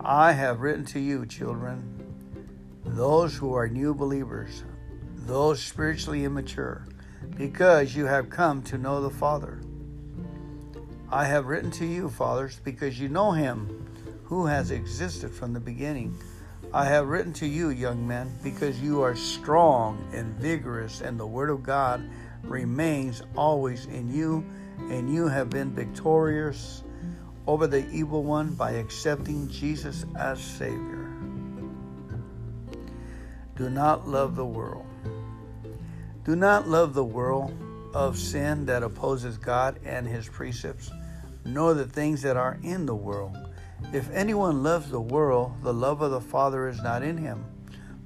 I 0.00 0.32
have 0.32 0.60
written 0.60 0.84
to 0.86 1.00
you, 1.00 1.26
children, 1.26 1.82
those 2.84 3.36
who 3.36 3.54
are 3.54 3.68
new 3.68 3.94
believers, 3.94 4.62
those 5.26 5.62
spiritually 5.62 6.24
immature, 6.24 6.86
because 7.36 7.96
you 7.96 8.06
have 8.06 8.30
come 8.30 8.62
to 8.64 8.78
know 8.78 9.00
the 9.00 9.10
Father. 9.10 9.60
I 11.10 11.24
have 11.24 11.46
written 11.46 11.70
to 11.72 11.86
you, 11.86 12.10
fathers, 12.10 12.60
because 12.64 13.00
you 13.00 13.08
know 13.08 13.32
him 13.32 13.86
who 14.24 14.46
has 14.46 14.70
existed 14.70 15.32
from 15.32 15.52
the 15.52 15.60
beginning. 15.60 16.16
I 16.72 16.84
have 16.86 17.08
written 17.08 17.32
to 17.34 17.46
you, 17.46 17.70
young 17.70 18.06
men, 18.06 18.30
because 18.42 18.80
you 18.80 19.00
are 19.02 19.16
strong 19.16 20.06
and 20.12 20.34
vigorous, 20.34 21.00
and 21.00 21.18
the 21.18 21.26
Word 21.26 21.50
of 21.50 21.62
God 21.62 22.08
remains 22.42 23.22
always 23.36 23.86
in 23.86 24.12
you, 24.12 24.44
and 24.90 25.12
you 25.12 25.28
have 25.28 25.50
been 25.50 25.72
victorious 25.72 26.83
over 27.46 27.66
the 27.66 27.88
evil 27.90 28.22
one 28.22 28.54
by 28.54 28.72
accepting 28.72 29.48
Jesus 29.48 30.04
as 30.18 30.40
Savior. 30.40 31.10
Do 33.56 33.70
not 33.70 34.08
love 34.08 34.34
the 34.34 34.46
world. 34.46 34.86
Do 36.24 36.34
not 36.34 36.68
love 36.68 36.94
the 36.94 37.04
world 37.04 37.54
of 37.94 38.18
sin 38.18 38.66
that 38.66 38.82
opposes 38.82 39.38
God 39.38 39.78
and 39.84 40.06
His 40.06 40.28
precepts, 40.28 40.90
nor 41.44 41.74
the 41.74 41.86
things 41.86 42.22
that 42.22 42.36
are 42.36 42.58
in 42.62 42.86
the 42.86 42.94
world. 42.94 43.36
If 43.92 44.10
anyone 44.10 44.62
loves 44.62 44.90
the 44.90 45.00
world, 45.00 45.52
the 45.62 45.72
love 45.74 46.02
of 46.02 46.10
the 46.10 46.20
Father 46.20 46.66
is 46.68 46.82
not 46.82 47.02
in 47.02 47.16
him. 47.16 47.44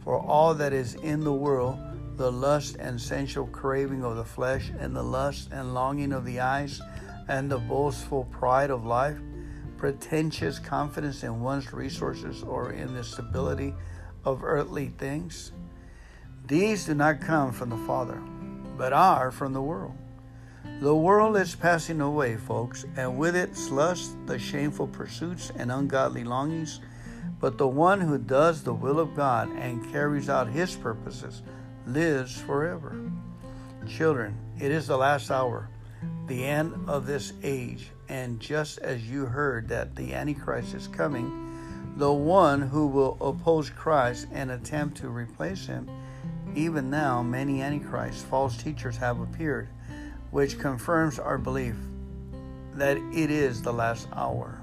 For 0.02 0.19
all 0.19 0.52
that 0.55 0.73
is 0.73 0.94
in 0.97 1.20
the 1.20 1.32
world, 1.32 1.78
the 2.16 2.31
lust 2.31 2.77
and 2.78 3.01
sensual 3.01 3.47
craving 3.47 4.05
of 4.05 4.16
the 4.16 4.24
flesh, 4.24 4.70
and 4.78 4.94
the 4.94 5.02
lust 5.02 5.51
and 5.52 5.73
longing 5.73 6.12
of 6.12 6.24
the 6.24 6.40
eyes, 6.40 6.81
and 7.28 7.51
the 7.51 7.59
boastful 7.59 8.24
pride 8.24 8.70
of 8.70 8.85
life, 8.85 9.19
pretentious 9.78 10.59
confidence 10.59 11.22
in 11.22 11.40
one's 11.40 11.72
resources 11.72 12.42
or 12.42 12.72
in 12.72 12.92
the 12.94 13.05
stability 13.05 13.72
of 14.24 14.44
earthly 14.44 14.88
things, 14.98 15.52
these 16.46 16.84
do 16.86 16.94
not 16.94 17.20
come 17.20 17.52
from 17.52 17.70
the 17.70 17.76
Father, 17.78 18.20
but 18.76 18.92
are 18.92 19.30
from 19.30 19.52
the 19.52 19.62
world. 19.62 19.96
The 20.80 20.94
world 20.94 21.36
is 21.36 21.55
passing 21.55 22.00
away, 22.00 22.36
folks, 22.36 22.84
and 22.96 23.18
with 23.18 23.34
it 23.34 23.50
lust, 23.70 24.16
the 24.26 24.38
shameful 24.38 24.86
pursuits, 24.86 25.50
and 25.56 25.72
ungodly 25.72 26.24
longings. 26.24 26.80
But 27.40 27.59
the 27.59 27.68
one 27.68 28.00
who 28.00 28.18
does 28.18 28.62
the 28.62 28.74
will 28.74 28.98
of 28.98 29.14
God 29.14 29.48
and 29.56 29.90
carries 29.92 30.28
out 30.28 30.48
his 30.48 30.74
purposes 30.76 31.42
lives 31.86 32.40
forever. 32.40 33.00
Children, 33.86 34.36
it 34.60 34.70
is 34.70 34.86
the 34.86 34.96
last 34.96 35.30
hour, 35.30 35.68
the 36.26 36.44
end 36.44 36.74
of 36.88 37.06
this 37.06 37.32
age, 37.42 37.90
and 38.09 38.40
just 38.40 38.78
as 38.78 39.09
you 39.09 39.26
heard 39.26 39.68
that 39.68 39.97
the 39.97 40.14
Antichrist 40.14 40.74
is 40.74 40.89
coming, 40.89 41.93
the 41.97 42.12
one 42.12 42.62
who 42.62 42.86
will 42.86 43.16
oppose 43.20 43.70
Christ 43.70 44.28
and 44.32 44.51
attempt 44.51 44.98
to 44.98 45.09
replace 45.09 45.66
him, 45.66 45.89
even 46.55 46.90
now 46.90 47.22
many 47.22 47.62
Antichrists, 47.62 48.22
false 48.22 48.56
teachers, 48.56 48.97
have 48.97 49.20
appeared 49.20 49.68
which 50.30 50.59
confirms 50.59 51.18
our 51.18 51.39
belief 51.39 51.74
that 52.74 52.97
it 52.97 53.30
is 53.30 53.62
the 53.62 53.72
last 53.72 54.09
hour. 54.12 54.60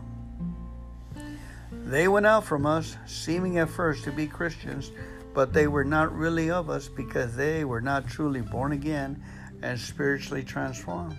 They 1.71 2.07
went 2.07 2.25
out 2.25 2.43
from 2.43 2.65
us, 2.65 2.97
seeming 3.05 3.57
at 3.57 3.69
first 3.69 4.03
to 4.05 4.11
be 4.11 4.27
Christians, 4.27 4.91
but 5.33 5.53
they 5.53 5.67
were 5.67 5.83
not 5.83 6.15
really 6.15 6.49
of 6.49 6.69
us 6.69 6.87
because 6.87 7.35
they 7.35 7.65
were 7.65 7.81
not 7.81 8.07
truly 8.07 8.41
born 8.41 8.71
again 8.71 9.21
and 9.61 9.79
spiritually 9.79 10.43
transformed. 10.43 11.17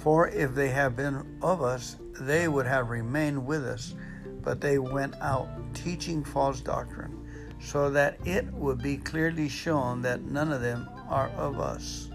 For 0.00 0.28
if 0.28 0.54
they 0.54 0.70
had 0.70 0.96
been 0.96 1.38
of 1.42 1.60
us, 1.60 1.96
they 2.18 2.48
would 2.48 2.66
have 2.66 2.88
remained 2.88 3.46
with 3.46 3.66
us, 3.66 3.94
but 4.42 4.58
they 4.58 4.78
went 4.78 5.14
out 5.20 5.48
teaching 5.74 6.24
false 6.24 6.62
doctrine, 6.62 7.26
so 7.60 7.90
that 7.90 8.16
it 8.24 8.50
would 8.54 8.82
be 8.82 8.96
clearly 8.96 9.50
shown 9.50 10.00
that 10.00 10.22
none 10.22 10.52
of 10.52 10.62
them 10.62 10.88
are 11.10 11.28
of 11.36 11.60
us. 11.60 12.08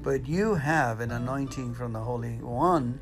But 0.00 0.28
you 0.28 0.54
have 0.54 1.00
an 1.00 1.10
anointing 1.10 1.74
from 1.74 1.92
the 1.92 2.00
Holy 2.00 2.36
One. 2.36 3.00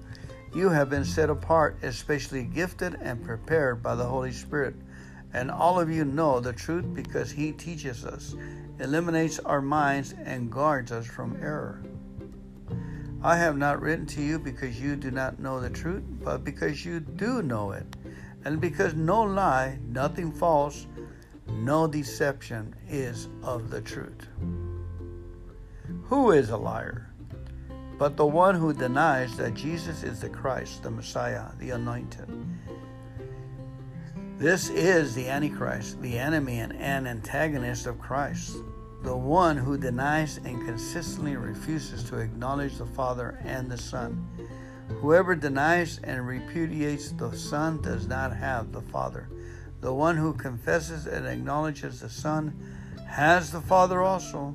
You 0.55 0.71
have 0.71 0.89
been 0.89 1.05
set 1.05 1.29
apart, 1.29 1.77
especially 1.83 2.45
gifted 2.45 2.97
and 3.03 3.23
prepared 3.23 3.83
by 3.83 3.97
the 3.97 4.07
Holy 4.07 4.33
Spirit. 4.33 4.77
And 5.35 5.51
all 5.51 5.79
of 5.79 5.91
you 5.91 6.07
know 6.07 6.41
the 6.41 6.55
truth 6.55 6.87
because 6.95 7.31
He 7.31 7.53
teaches 7.53 8.07
us, 8.07 8.35
eliminates 8.79 9.39
our 9.41 9.61
minds, 9.61 10.15
and 10.25 10.51
guards 10.51 10.91
us 10.91 11.07
from 11.07 11.37
error. 11.43 11.83
I 13.23 13.37
have 13.37 13.59
not 13.59 13.83
written 13.83 14.07
to 14.07 14.23
you 14.23 14.39
because 14.39 14.81
you 14.81 14.97
do 14.97 15.11
not 15.11 15.39
know 15.39 15.61
the 15.61 15.69
truth, 15.69 16.05
but 16.23 16.43
because 16.43 16.87
you 16.87 17.01
do 17.01 17.43
know 17.43 17.73
it, 17.73 17.85
and 18.47 18.59
because 18.59 18.95
no 18.95 19.23
lie, 19.23 19.79
nothing 19.87 20.33
false, 20.33 20.87
no 21.47 21.87
deception 21.87 22.75
is 22.89 23.29
of 23.43 23.69
the 23.69 23.83
truth. 23.83 24.27
Who 26.05 26.31
is 26.31 26.49
a 26.49 26.57
liar? 26.57 27.13
But 27.99 28.17
the 28.17 28.25
one 28.25 28.55
who 28.55 28.73
denies 28.73 29.37
that 29.37 29.53
Jesus 29.53 30.03
is 30.03 30.21
the 30.21 30.31
Christ, 30.31 30.83
the 30.83 30.91
Messiah, 30.91 31.45
the 31.59 31.71
Anointed. 31.71 32.27
This 34.39 34.71
is 34.71 35.15
the 35.15 35.29
Antichrist, 35.29 36.01
the 36.01 36.19
enemy 36.19 36.61
and 36.61 36.73
an 36.73 37.07
antagonist 37.07 37.87
of 37.87 37.99
Christ 37.99 38.57
the 39.03 39.17
one 39.17 39.57
who 39.57 39.79
denies 39.79 40.39
and 40.45 40.65
consistently 40.67 41.37
refuses 41.37 42.05
to 42.05 42.19
acknowledge 42.19 42.77
the 42.77 42.87
Father 42.87 43.39
and 43.45 43.71
the 43.71 43.79
Son. 43.79 44.27
Whoever 45.01 45.35
denies 45.35 46.01
and 46.05 46.27
repudiates 46.27 47.13
the 47.13 47.33
Son 47.33 47.81
does 47.81 48.07
not 48.07 48.37
have 48.37 48.73
the 48.73 48.83
Father. 48.83 49.29
The 49.81 49.95
one 49.95 50.17
who 50.17 50.35
confesses 50.35 51.07
and 51.07 51.27
acknowledges 51.27 52.01
the 52.01 52.11
Son 52.11 52.55
has 53.09 53.51
the 53.51 53.63
Father 53.63 54.03
also. 54.03 54.55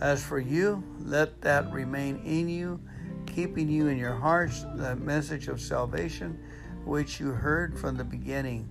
As 0.00 0.24
for 0.24 0.40
you, 0.40 0.82
let 1.00 1.42
that 1.42 1.70
remain 1.70 2.22
in 2.24 2.48
you, 2.48 2.80
keeping 3.26 3.68
you 3.68 3.88
in 3.88 3.98
your 3.98 4.14
hearts 4.14 4.64
the 4.76 4.96
message 4.96 5.48
of 5.48 5.60
salvation 5.60 6.38
which 6.84 7.20
you 7.20 7.30
heard 7.30 7.78
from 7.78 7.96
the 7.96 8.04
beginning. 8.04 8.68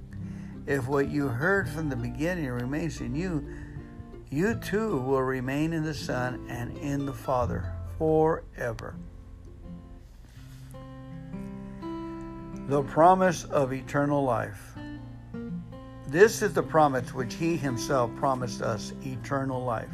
If 0.68 0.88
what 0.88 1.10
you 1.10 1.28
heard 1.28 1.70
from 1.70 1.90
the 1.90 1.96
beginning 1.96 2.50
remains 2.50 3.00
in 3.02 3.16
you, 3.16 3.48
you 4.32 4.56
too 4.56 4.98
will 4.98 5.22
remain 5.22 5.74
in 5.74 5.84
the 5.84 5.94
Son 5.94 6.46
and 6.48 6.78
in 6.78 7.06
the 7.06 7.14
Father 7.14 7.70
forever. 7.98 8.96
The 12.68 12.82
promise 12.84 13.44
of 13.44 13.74
eternal 13.74 14.24
life. 14.24 14.74
This 16.08 16.42
is 16.42 16.54
the 16.54 16.64
promise 16.64 17.14
which 17.14 17.34
He 17.34 17.58
Himself 17.58 18.10
promised 18.16 18.62
us 18.62 18.94
eternal 19.06 19.62
life. 19.64 19.92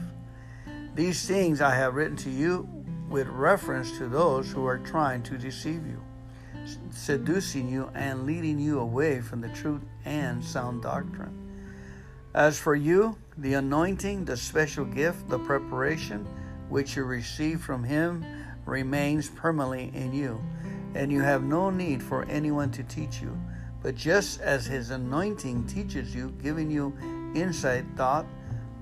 These 0.94 1.26
things 1.28 1.60
I 1.60 1.74
have 1.74 1.96
written 1.96 2.18
to 2.18 2.30
you 2.30 2.70
with 3.10 3.28
reference 3.28 3.98
to 3.98 4.08
those 4.08 4.52
who 4.52 4.68
are 4.68 4.78
trying 4.78 5.24
to 5.24 5.38
deceive 5.38 5.82
you, 5.88 6.04
seducing 6.92 7.68
you 7.68 7.90
and 7.96 8.28
leading 8.28 8.60
you 8.60 8.80
away 8.80 9.20
from 9.20 9.42
the 9.42 9.50
truth 9.50 9.82
and 10.06 10.44
sound 10.44 10.84
doctrine. 10.84 11.37
As 12.38 12.60
for 12.60 12.76
you, 12.76 13.18
the 13.40 13.56
anointing, 13.56 14.26
the 14.26 14.38
special 14.38 14.86
gift, 14.86 15.28
the 15.28 15.40
preparation 15.40 16.24
which 16.70 16.96
you 16.96 17.04
receive 17.04 17.62
from 17.62 17.84
Him 17.84 18.24
remains 18.64 19.28
permanently 19.28 19.90
in 20.00 20.14
you, 20.14 20.40
and 20.94 21.12
you 21.12 21.22
have 21.22 21.42
no 21.42 21.72
need 21.72 22.04
for 22.04 22.26
anyone 22.26 22.70
to 22.74 22.84
teach 22.84 23.24
you. 23.24 23.36
But 23.82 23.96
just 23.96 24.40
as 24.42 24.68
His 24.68 24.92
anointing 24.92 25.66
teaches 25.66 26.14
you, 26.14 26.32
giving 26.44 26.70
you 26.70 26.96
insight, 27.34 27.86
thought, 27.96 28.28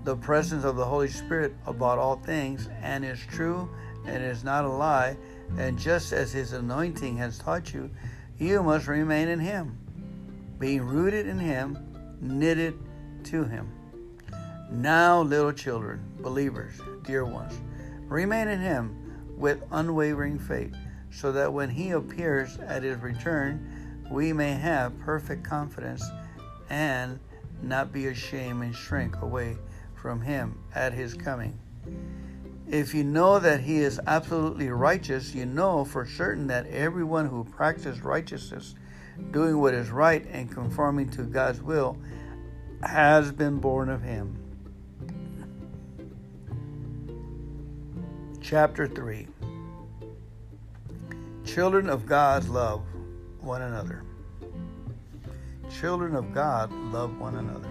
the 0.03 0.17
presence 0.17 0.65
of 0.65 0.75
the 0.75 0.83
Holy 0.83 1.07
Spirit 1.07 1.55
about 1.65 1.97
all 1.97 2.17
things, 2.17 2.67
and 2.81 3.05
is 3.05 3.21
true 3.21 3.69
and 4.05 4.21
is 4.21 4.43
not 4.43 4.65
a 4.65 4.69
lie, 4.69 5.15
and 5.57 5.79
just 5.79 6.11
as 6.11 6.33
His 6.33 6.51
anointing 6.51 7.15
has 7.15 7.37
taught 7.37 7.73
you, 7.73 7.89
you 8.37 8.61
must 8.61 8.87
remain 8.87 9.29
in 9.29 9.39
Him, 9.39 9.77
being 10.59 10.81
rooted 10.81 11.25
in 11.25 11.39
Him, 11.39 11.77
knitted 12.19 12.77
to 13.25 13.43
Him. 13.43 13.69
Now, 14.71 15.21
little 15.21 15.51
children, 15.51 16.03
believers, 16.19 16.79
dear 17.03 17.25
ones, 17.25 17.59
remain 18.07 18.47
in 18.47 18.59
Him 18.59 19.35
with 19.37 19.63
unwavering 19.71 20.39
faith, 20.39 20.75
so 21.11 21.31
that 21.31 21.53
when 21.53 21.69
He 21.69 21.91
appears 21.91 22.57
at 22.57 22.83
His 22.83 22.97
return, 22.99 24.03
we 24.11 24.33
may 24.33 24.53
have 24.53 24.97
perfect 24.99 25.43
confidence 25.43 26.03
and 26.69 27.19
not 27.61 27.91
be 27.91 28.07
ashamed 28.07 28.63
and 28.63 28.75
shrink 28.75 29.21
away 29.21 29.57
from 29.93 30.21
Him 30.21 30.57
at 30.73 30.93
His 30.93 31.13
coming. 31.13 31.57
If 32.67 32.95
you 32.95 33.03
know 33.03 33.39
that 33.39 33.61
He 33.61 33.77
is 33.77 33.99
absolutely 34.07 34.69
righteous, 34.69 35.35
you 35.35 35.45
know 35.45 35.85
for 35.85 36.05
certain 36.05 36.47
that 36.47 36.67
everyone 36.67 37.27
who 37.27 37.43
practices 37.43 38.01
righteousness, 38.01 38.75
doing 39.31 39.59
what 39.59 39.73
is 39.73 39.89
right 39.89 40.25
and 40.31 40.51
conforming 40.51 41.09
to 41.11 41.23
God's 41.23 41.61
will, 41.61 41.97
has 42.83 43.31
been 43.31 43.59
born 43.59 43.89
of 43.89 44.01
Him. 44.01 44.37
Chapter 48.41 48.87
3 48.87 49.27
Children 51.45 51.89
of 51.89 52.05
God 52.05 52.47
love 52.47 52.83
one 53.39 53.61
another. 53.61 54.03
Children 55.79 56.15
of 56.15 56.33
God 56.33 56.71
love 56.71 57.17
one 57.19 57.35
another. 57.35 57.69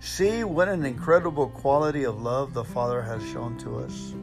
See 0.00 0.44
what 0.44 0.68
an 0.68 0.84
incredible 0.84 1.48
quality 1.48 2.04
of 2.04 2.20
love 2.20 2.52
the 2.52 2.64
Father 2.64 3.00
has 3.00 3.22
shown 3.30 3.56
to 3.58 3.78
us, 3.78 4.14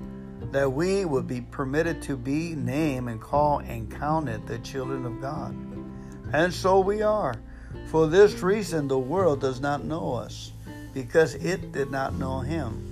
that 0.52 0.72
we 0.72 1.06
would 1.06 1.28
be 1.28 1.42
permitted 1.42 2.02
to 2.04 2.16
be, 2.16 2.56
named, 2.56 3.10
and 3.10 3.20
called 3.20 3.64
and 3.64 3.92
counted 3.92 4.46
the 4.46 4.60
children 4.60 5.06
of 5.06 5.20
God. 5.20 5.56
And 6.34 6.54
so 6.54 6.80
we 6.80 7.02
are. 7.02 7.36
For 7.91 8.07
this 8.07 8.41
reason, 8.41 8.88
the 8.88 8.97
world 8.97 9.41
does 9.41 9.59
not 9.59 9.84
know 9.84 10.13
us, 10.13 10.53
because 10.93 11.35
it 11.35 11.73
did 11.73 11.91
not 11.91 12.15
know 12.15 12.39
Him. 12.39 12.88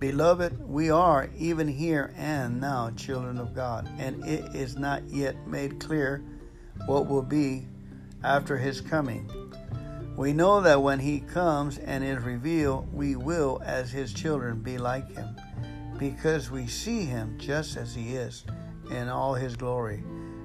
Beloved, 0.00 0.68
we 0.68 0.90
are 0.90 1.30
even 1.38 1.68
here 1.68 2.12
and 2.16 2.60
now 2.60 2.90
children 2.96 3.38
of 3.38 3.54
God, 3.54 3.88
and 3.96 4.24
it 4.24 4.52
is 4.52 4.76
not 4.76 5.04
yet 5.04 5.46
made 5.46 5.78
clear 5.78 6.24
what 6.86 7.06
will 7.06 7.22
be 7.22 7.68
after 8.24 8.56
his 8.56 8.80
coming. 8.80 9.30
We 10.16 10.32
know 10.32 10.60
that 10.60 10.82
when 10.82 10.98
he 10.98 11.20
comes 11.20 11.78
and 11.78 12.02
is 12.02 12.18
revealed, 12.24 12.92
we 12.92 13.14
will, 13.14 13.62
as 13.64 13.92
his 13.92 14.12
children, 14.12 14.60
be 14.60 14.76
like 14.76 15.08
him, 15.14 15.36
because 16.00 16.50
we 16.50 16.66
see 16.66 17.04
him 17.04 17.38
just 17.38 17.76
as 17.76 17.94
he 17.94 18.16
is 18.16 18.42
in 18.90 19.08
all 19.08 19.34
his 19.34 19.54
glory. 19.54 20.02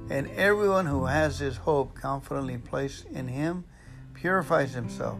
And 0.10 0.30
everyone 0.32 0.86
who 0.86 1.06
has 1.06 1.40
this 1.40 1.58
hope 1.58 1.96
confidently 1.96 2.58
placed 2.58 3.06
in 3.06 3.28
him 3.28 3.64
purifies 4.14 4.74
himself 4.74 5.18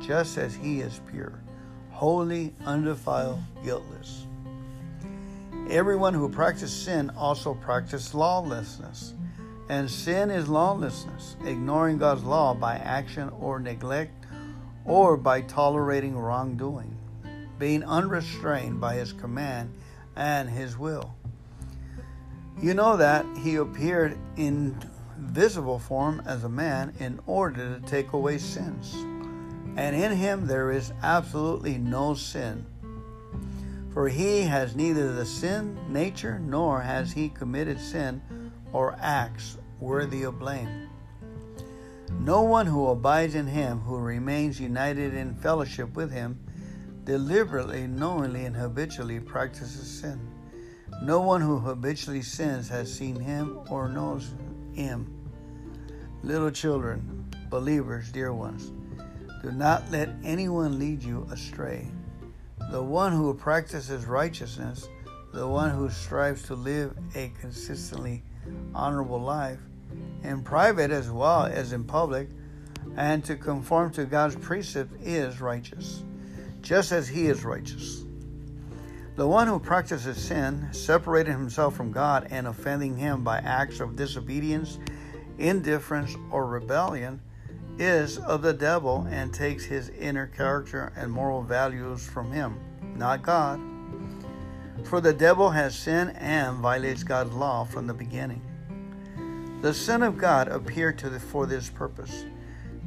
just 0.00 0.38
as 0.38 0.54
he 0.54 0.80
is 0.80 1.00
pure 1.10 1.40
holy, 1.96 2.54
undefiled, 2.66 3.40
guiltless. 3.64 4.26
Everyone 5.70 6.12
who 6.12 6.28
practices 6.28 6.70
sin 6.70 7.10
also 7.16 7.54
practices 7.54 8.14
lawlessness. 8.14 9.14
And 9.70 9.90
sin 9.90 10.30
is 10.30 10.46
lawlessness, 10.46 11.36
ignoring 11.44 11.96
God's 11.96 12.22
law 12.22 12.54
by 12.54 12.76
action 12.76 13.30
or 13.40 13.58
neglect, 13.58 14.26
or 14.84 15.16
by 15.16 15.40
tolerating 15.40 16.16
wrongdoing, 16.16 16.96
being 17.58 17.82
unrestrained 17.82 18.80
by 18.80 18.94
His 18.96 19.12
command 19.14 19.72
and 20.14 20.48
His 20.48 20.78
will. 20.78 21.15
You 22.60 22.74
know 22.74 22.96
that 22.96 23.26
He 23.38 23.56
appeared 23.56 24.16
in 24.36 24.76
visible 25.18 25.78
form 25.78 26.22
as 26.26 26.44
a 26.44 26.48
man 26.48 26.94
in 27.00 27.20
order 27.26 27.78
to 27.78 27.86
take 27.86 28.12
away 28.12 28.38
sins 28.38 28.96
and 29.76 29.94
in 29.94 30.12
him 30.12 30.46
there 30.46 30.70
is 30.70 30.92
absolutely 31.02 31.78
no 31.78 32.14
sin. 32.14 32.64
For 33.92 34.08
he 34.08 34.42
has 34.42 34.74
neither 34.74 35.12
the 35.12 35.26
sin 35.26 35.78
nature 35.88 36.38
nor 36.38 36.80
has 36.80 37.12
he 37.12 37.28
committed 37.28 37.80
sin 37.80 38.20
or 38.72 38.96
acts 39.00 39.58
worthy 39.80 40.22
of 40.22 40.38
blame. 40.38 40.88
No 42.20 42.42
one 42.42 42.66
who 42.66 42.88
abides 42.88 43.34
in 43.34 43.46
him, 43.46 43.80
who 43.80 43.98
remains 43.98 44.60
united 44.60 45.14
in 45.14 45.34
fellowship 45.34 45.94
with 45.94 46.10
him, 46.10 46.38
deliberately, 47.04 47.86
knowingly, 47.86 48.44
and 48.44 48.56
habitually 48.56 49.20
practices 49.20 50.00
sin. 50.00 50.35
No 51.02 51.20
one 51.20 51.40
who 51.40 51.58
habitually 51.58 52.22
sins 52.22 52.68
has 52.68 52.92
seen 52.92 53.20
him 53.20 53.60
or 53.70 53.88
knows 53.88 54.34
him. 54.72 55.12
Little 56.22 56.50
children, 56.50 57.30
believers, 57.50 58.10
dear 58.10 58.32
ones, 58.32 58.72
Do 59.42 59.52
not 59.52 59.90
let 59.90 60.08
anyone 60.24 60.78
lead 60.78 61.02
you 61.02 61.28
astray. 61.30 61.86
The 62.70 62.82
one 62.82 63.12
who 63.12 63.32
practices 63.34 64.06
righteousness, 64.06 64.88
the 65.32 65.46
one 65.46 65.70
who 65.70 65.90
strives 65.90 66.42
to 66.44 66.54
live 66.54 66.96
a 67.14 67.30
consistently 67.40 68.24
honorable 68.74 69.20
life, 69.20 69.60
in 70.24 70.42
private 70.42 70.90
as 70.90 71.10
well 71.10 71.44
as 71.44 71.72
in 71.72 71.84
public, 71.84 72.28
and 72.96 73.24
to 73.26 73.36
conform 73.36 73.92
to 73.92 74.06
God's 74.06 74.36
precept 74.36 74.90
is 75.02 75.40
righteous, 75.40 76.02
just 76.62 76.90
as 76.90 77.06
he 77.06 77.26
is 77.26 77.44
righteous. 77.44 78.05
The 79.16 79.26
one 79.26 79.48
who 79.48 79.58
practices 79.58 80.18
sin, 80.18 80.68
separating 80.72 81.32
himself 81.32 81.74
from 81.74 81.90
God 81.90 82.26
and 82.30 82.46
offending 82.46 82.98
him 82.98 83.24
by 83.24 83.38
acts 83.38 83.80
of 83.80 83.96
disobedience, 83.96 84.78
indifference, 85.38 86.14
or 86.30 86.46
rebellion, 86.46 87.22
is 87.78 88.18
of 88.18 88.42
the 88.42 88.52
devil 88.52 89.06
and 89.10 89.32
takes 89.32 89.64
his 89.64 89.88
inner 89.88 90.26
character 90.26 90.92
and 90.96 91.10
moral 91.10 91.42
values 91.42 92.06
from 92.06 92.30
him, 92.30 92.60
not 92.94 93.22
God. 93.22 93.58
For 94.84 95.00
the 95.00 95.14
devil 95.14 95.48
has 95.48 95.74
sinned 95.74 96.14
and 96.16 96.58
violates 96.58 97.02
God's 97.02 97.32
law 97.32 97.64
from 97.64 97.86
the 97.86 97.94
beginning. 97.94 98.42
The 99.62 99.72
Son 99.72 100.02
of 100.02 100.18
God 100.18 100.48
appeared 100.48 100.98
the, 100.98 101.18
for 101.18 101.46
this 101.46 101.70
purpose 101.70 102.26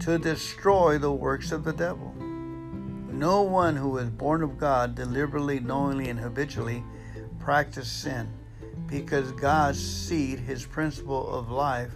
to 0.02 0.20
destroy 0.20 1.00
the 1.00 1.12
works 1.12 1.52
of 1.52 1.64
the 1.64 1.74
devil. 1.74 2.14
No 3.12 3.42
one 3.42 3.76
who 3.76 3.98
is 3.98 4.10
born 4.10 4.44
of 4.44 4.58
God 4.58 4.96
deliberately, 4.96 5.60
knowingly, 5.60 6.10
and 6.10 6.20
habitually 6.20 6.84
practices 7.40 7.92
sin 7.92 8.32
because 8.88 9.32
God's 9.34 9.80
seed, 9.80 10.40
his 10.40 10.66
principle 10.66 11.30
of 11.30 11.50
life, 11.50 11.92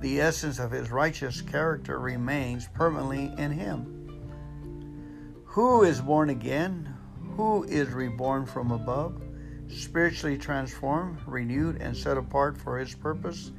the 0.00 0.20
essence 0.20 0.58
of 0.58 0.70
his 0.70 0.90
righteous 0.90 1.40
character 1.40 1.98
remains 1.98 2.68
permanently 2.74 3.32
in 3.38 3.52
him. 3.52 3.90
Who 5.44 5.82
is 5.82 6.00
born 6.00 6.30
again? 6.30 6.94
Who 7.36 7.64
is 7.64 7.88
reborn 7.90 8.46
from 8.46 8.70
above, 8.70 9.20
spiritually 9.68 10.36
transformed, 10.36 11.18
renewed, 11.26 11.80
and 11.80 11.96
set 11.96 12.16
apart 12.16 12.58
for 12.58 12.78
his 12.78 12.94
purpose? 12.94 13.52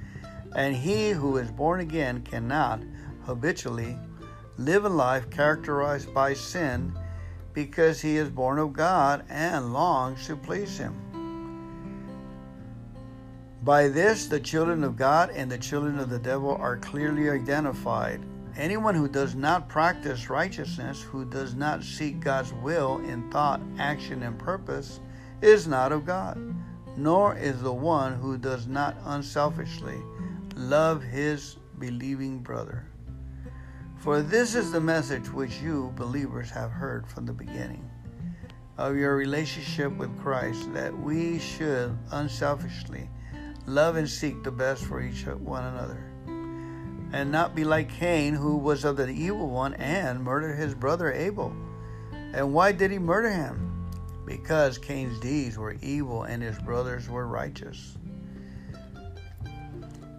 And 0.56 0.76
he 0.76 1.12
who 1.12 1.38
is 1.38 1.52
born 1.52 1.80
again 1.80 2.22
cannot 2.22 2.82
habitually 3.26 3.98
live 4.58 4.86
a 4.86 4.90
life 4.90 5.30
characterized 5.30 6.14
by 6.14 6.34
sin 6.34 6.98
because 7.54 8.02
he 8.02 8.18
is 8.18 8.30
born 8.30 8.58
of 8.60 8.74
God 8.74 9.26
and 9.30 9.74
longs 9.74 10.28
to 10.28 10.36
please 10.36 10.78
him. 10.78 10.94
By 13.64 13.88
this, 13.88 14.28
the 14.28 14.40
children 14.40 14.84
of 14.84 14.96
God 14.96 15.32
and 15.32 15.52
the 15.52 15.58
children 15.58 15.98
of 16.00 16.10
the 16.10 16.20
devil 16.20 16.56
are 16.56 16.78
clearly 16.78 17.30
identified. 17.30 18.22
Anyone 18.56 18.96
who 18.96 19.08
does 19.08 19.36
not 19.36 19.68
practice 19.68 20.30
righteousness, 20.30 21.02
who 21.02 21.26
does 21.26 21.56
not 21.56 21.84
seek 21.84 22.20
God's 22.20 22.54
will 22.54 23.00
in 23.00 23.30
thought, 23.32 23.60
action, 23.80 24.24
and 24.24 24.38
purpose, 24.38 25.00
is 25.42 25.68
not 25.68 25.92
of 25.92 26.06
God, 26.06 26.38
nor 26.96 27.36
is 27.36 27.62
the 27.62 27.74
one 27.74 28.14
who 28.14 28.38
does 28.38 28.68
not 28.68 28.96
unselfishly 29.06 29.98
love 30.56 31.02
his 31.04 31.58
believing 31.80 32.40
brother. 32.40 32.86
For 34.06 34.22
this 34.22 34.54
is 34.54 34.72
the 34.72 34.80
message 34.80 35.34
which 35.34 35.60
you, 35.64 35.92
believers, 35.96 36.52
have 36.52 36.70
heard 36.70 37.08
from 37.08 37.26
the 37.26 37.34
beginning 37.34 37.90
of 38.78 38.96
your 38.96 39.16
relationship 39.16 39.98
with 39.98 40.16
Christ, 40.22 40.72
that 40.76 40.96
we 40.96 41.40
should 41.40 41.98
unselfishly 42.12 43.10
love 43.66 43.96
and 43.96 44.08
seek 44.08 44.44
the 44.44 44.52
best 44.52 44.86
for 44.86 45.02
each 45.02 45.26
one 45.26 45.64
another, 45.64 46.04
and 47.14 47.32
not 47.32 47.56
be 47.56 47.64
like 47.64 47.90
Cain, 47.90 48.36
who 48.36 48.58
was 48.58 48.86
of 48.86 48.96
the 48.96 49.10
evil 49.10 49.50
one 49.50 49.74
and 49.74 50.24
murdered 50.24 50.56
his 50.56 50.76
brother 50.76 51.12
Abel. 51.12 51.52
And 52.14 52.54
why 52.54 52.74
did 52.74 52.92
he 52.92 53.00
murder 53.00 53.32
him? 53.32 53.90
Because 54.24 54.78
Cain's 54.78 55.20
deeds 55.20 55.58
were 55.58 55.78
evil 55.82 56.26
and 56.26 56.44
his 56.44 56.60
brothers 56.60 57.10
were 57.10 57.26
righteous. 57.26 57.98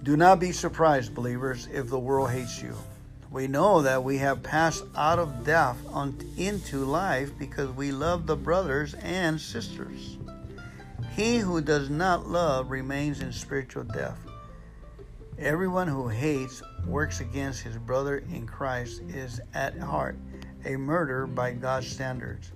Do 0.02 0.16
not 0.16 0.40
be 0.40 0.50
surprised, 0.50 1.14
believers, 1.14 1.68
if 1.72 1.88
the 1.88 2.00
world 2.00 2.32
hates 2.32 2.60
you. 2.60 2.76
We 3.30 3.46
know 3.48 3.82
that 3.82 4.04
we 4.04 4.18
have 4.18 4.42
passed 4.42 4.84
out 4.96 5.18
of 5.18 5.44
death 5.44 5.78
into 6.36 6.84
life 6.84 7.30
because 7.38 7.70
we 7.70 7.92
love 7.92 8.26
the 8.26 8.36
brothers 8.36 8.94
and 8.94 9.40
sisters. 9.40 10.16
He 11.14 11.38
who 11.38 11.60
does 11.60 11.90
not 11.90 12.28
love 12.28 12.70
remains 12.70 13.20
in 13.20 13.32
spiritual 13.32 13.84
death. 13.84 14.18
Everyone 15.38 15.88
who 15.88 16.08
hates 16.08 16.62
works 16.86 17.20
against 17.20 17.62
his 17.62 17.76
brother 17.76 18.18
in 18.18 18.46
Christ 18.46 19.02
is 19.08 19.40
at 19.54 19.78
heart 19.78 20.16
a 20.64 20.76
murderer 20.76 21.26
by 21.26 21.52
God's 21.52 21.88
standards. 21.88 22.52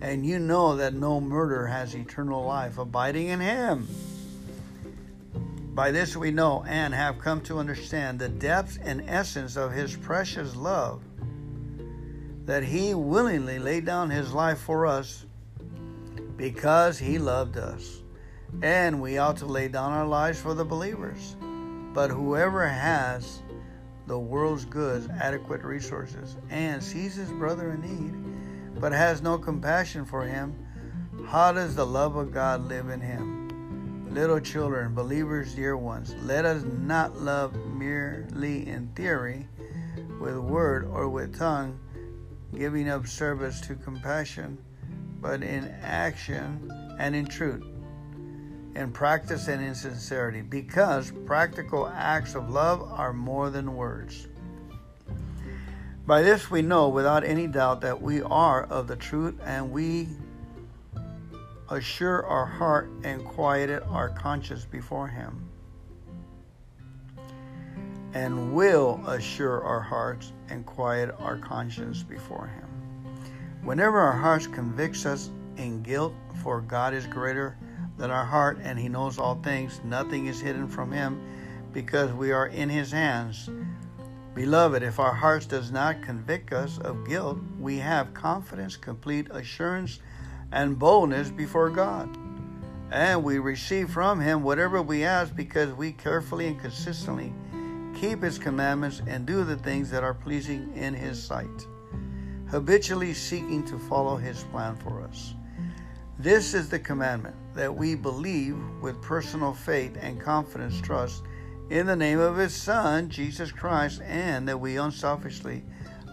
And 0.00 0.24
you 0.24 0.38
know 0.38 0.76
that 0.76 0.94
no 0.94 1.20
murderer 1.20 1.66
has 1.66 1.94
eternal 1.94 2.44
life 2.44 2.78
abiding 2.78 3.28
in 3.28 3.40
him. 3.40 3.88
By 5.78 5.92
this 5.92 6.16
we 6.16 6.32
know 6.32 6.64
and 6.66 6.92
have 6.92 7.20
come 7.20 7.40
to 7.42 7.60
understand 7.60 8.18
the 8.18 8.28
depth 8.28 8.80
and 8.82 9.08
essence 9.08 9.56
of 9.56 9.70
his 9.70 9.96
precious 9.96 10.56
love, 10.56 11.04
that 12.46 12.64
he 12.64 12.94
willingly 12.94 13.60
laid 13.60 13.84
down 13.84 14.10
his 14.10 14.32
life 14.32 14.58
for 14.58 14.86
us 14.86 15.24
because 16.36 16.98
he 16.98 17.16
loved 17.20 17.58
us. 17.58 18.02
And 18.60 19.00
we 19.00 19.18
ought 19.18 19.36
to 19.36 19.46
lay 19.46 19.68
down 19.68 19.92
our 19.92 20.04
lives 20.04 20.40
for 20.40 20.52
the 20.52 20.64
believers. 20.64 21.36
But 21.94 22.10
whoever 22.10 22.66
has 22.66 23.40
the 24.08 24.18
world's 24.18 24.64
goods, 24.64 25.08
adequate 25.20 25.62
resources, 25.62 26.36
and 26.50 26.82
sees 26.82 27.14
his 27.14 27.30
brother 27.30 27.70
in 27.70 27.82
need, 27.82 28.80
but 28.80 28.90
has 28.90 29.22
no 29.22 29.38
compassion 29.38 30.04
for 30.04 30.24
him, 30.24 30.56
how 31.28 31.52
does 31.52 31.76
the 31.76 31.86
love 31.86 32.16
of 32.16 32.32
God 32.34 32.66
live 32.66 32.88
in 32.88 33.00
him? 33.00 33.37
Little 34.10 34.40
children, 34.40 34.94
believers, 34.94 35.54
dear 35.54 35.76
ones, 35.76 36.14
let 36.22 36.44
us 36.44 36.64
not 36.80 37.20
love 37.20 37.54
merely 37.66 38.66
in 38.66 38.88
theory, 38.96 39.46
with 40.18 40.36
word 40.36 40.86
or 40.86 41.08
with 41.08 41.38
tongue, 41.38 41.78
giving 42.56 42.88
up 42.88 43.06
service 43.06 43.60
to 43.62 43.74
compassion, 43.74 44.58
but 45.20 45.42
in 45.42 45.68
action 45.82 46.96
and 46.98 47.14
in 47.14 47.26
truth, 47.26 47.62
in 48.74 48.90
practice 48.92 49.46
and 49.46 49.62
in 49.62 49.74
sincerity, 49.74 50.40
because 50.40 51.12
practical 51.26 51.86
acts 51.86 52.34
of 52.34 52.48
love 52.48 52.82
are 52.82 53.12
more 53.12 53.50
than 53.50 53.76
words. 53.76 54.26
By 56.06 56.22
this 56.22 56.50
we 56.50 56.62
know 56.62 56.88
without 56.88 57.24
any 57.24 57.46
doubt 57.46 57.82
that 57.82 58.00
we 58.00 58.22
are 58.22 58.64
of 58.64 58.88
the 58.88 58.96
truth 58.96 59.34
and 59.44 59.70
we 59.70 60.08
assure 61.70 62.26
our 62.26 62.46
heart 62.46 62.90
and 63.04 63.24
quiet 63.24 63.82
our 63.88 64.08
conscience 64.08 64.64
before 64.64 65.08
Him, 65.08 65.48
and 68.14 68.54
will 68.54 69.02
assure 69.06 69.62
our 69.62 69.80
hearts 69.80 70.32
and 70.48 70.64
quiet 70.64 71.14
our 71.18 71.36
conscience 71.36 72.02
before 72.02 72.46
Him. 72.46 72.68
Whenever 73.62 73.98
our 73.98 74.16
hearts 74.16 74.46
convicts 74.46 75.04
us 75.04 75.30
in 75.56 75.82
guilt, 75.82 76.14
for 76.42 76.60
God 76.60 76.94
is 76.94 77.06
greater 77.06 77.56
than 77.98 78.10
our 78.10 78.24
heart, 78.24 78.58
and 78.62 78.78
He 78.78 78.88
knows 78.88 79.18
all 79.18 79.34
things, 79.42 79.80
nothing 79.84 80.26
is 80.26 80.40
hidden 80.40 80.68
from 80.68 80.90
Him, 80.90 81.20
because 81.72 82.12
we 82.12 82.32
are 82.32 82.46
in 82.46 82.68
His 82.68 82.90
hands. 82.90 83.50
Beloved, 84.34 84.82
if 84.82 85.00
our 85.00 85.12
hearts 85.12 85.46
does 85.46 85.72
not 85.72 86.00
convict 86.02 86.52
us 86.52 86.78
of 86.78 87.06
guilt, 87.06 87.38
we 87.58 87.76
have 87.78 88.14
confidence, 88.14 88.76
complete 88.76 89.26
assurance 89.32 89.98
and 90.52 90.78
boldness 90.78 91.30
before 91.30 91.70
God. 91.70 92.08
And 92.90 93.22
we 93.22 93.38
receive 93.38 93.90
from 93.90 94.20
Him 94.20 94.42
whatever 94.42 94.80
we 94.80 95.04
ask 95.04 95.34
because 95.36 95.72
we 95.74 95.92
carefully 95.92 96.46
and 96.46 96.58
consistently 96.58 97.32
keep 97.94 98.22
His 98.22 98.38
commandments 98.38 99.02
and 99.06 99.26
do 99.26 99.44
the 99.44 99.56
things 99.56 99.90
that 99.90 100.04
are 100.04 100.14
pleasing 100.14 100.72
in 100.74 100.94
His 100.94 101.22
sight, 101.22 101.66
habitually 102.50 103.12
seeking 103.12 103.64
to 103.66 103.78
follow 103.78 104.16
His 104.16 104.44
plan 104.44 104.76
for 104.76 105.02
us. 105.02 105.34
This 106.18 106.54
is 106.54 106.68
the 106.68 106.78
commandment 106.78 107.36
that 107.54 107.74
we 107.74 107.94
believe 107.94 108.56
with 108.80 109.00
personal 109.02 109.52
faith 109.52 109.96
and 110.00 110.20
confidence 110.20 110.80
trust 110.80 111.22
in 111.70 111.86
the 111.86 111.94
name 111.94 112.18
of 112.18 112.36
His 112.36 112.54
Son, 112.54 113.10
Jesus 113.10 113.52
Christ, 113.52 114.00
and 114.02 114.48
that 114.48 114.58
we 114.58 114.78
unselfishly 114.78 115.62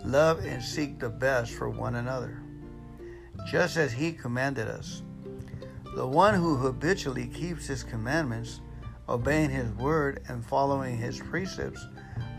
love 0.03 0.45
and 0.45 0.61
seek 0.61 0.99
the 0.99 1.09
best 1.09 1.53
for 1.53 1.69
one 1.69 1.95
another 1.95 2.44
just 3.45 3.77
as 3.77 3.93
he 3.93 4.11
commanded 4.11 4.67
us. 4.67 5.03
The 5.95 6.05
one 6.05 6.33
who 6.33 6.57
habitually 6.57 7.27
keeps 7.27 7.67
his 7.67 7.83
commandments, 7.83 8.59
obeying 9.07 9.49
his 9.49 9.71
word 9.73 10.23
and 10.27 10.45
following 10.45 10.97
his 10.97 11.19
precepts, 11.19 11.85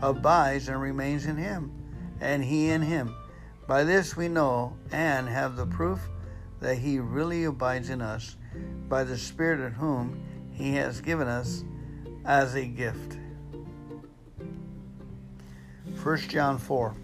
abides 0.01 0.67
and 0.69 0.79
remains 0.79 1.25
in 1.25 1.37
him, 1.37 1.71
and 2.21 2.43
he 2.43 2.69
in 2.69 2.81
him. 2.81 3.15
By 3.67 3.83
this 3.83 4.15
we 4.15 4.27
know 4.27 4.77
and 4.91 5.27
have 5.27 5.55
the 5.55 5.65
proof 5.65 5.99
that 6.59 6.77
he 6.77 6.99
really 6.99 7.45
abides 7.45 7.89
in 7.89 8.01
us 8.01 8.35
by 8.87 9.03
the 9.03 9.17
Spirit 9.17 9.59
of 9.59 9.73
whom 9.73 10.23
he 10.51 10.73
has 10.73 11.01
given 11.01 11.27
us 11.27 11.63
as 12.25 12.55
a 12.55 12.65
gift. 12.65 13.17
1 16.03 16.17
John 16.19 16.57
4 16.57 16.95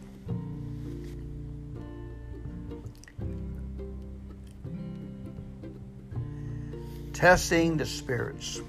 testing 7.13 7.77
the 7.77 7.85
spirits. 7.85 8.61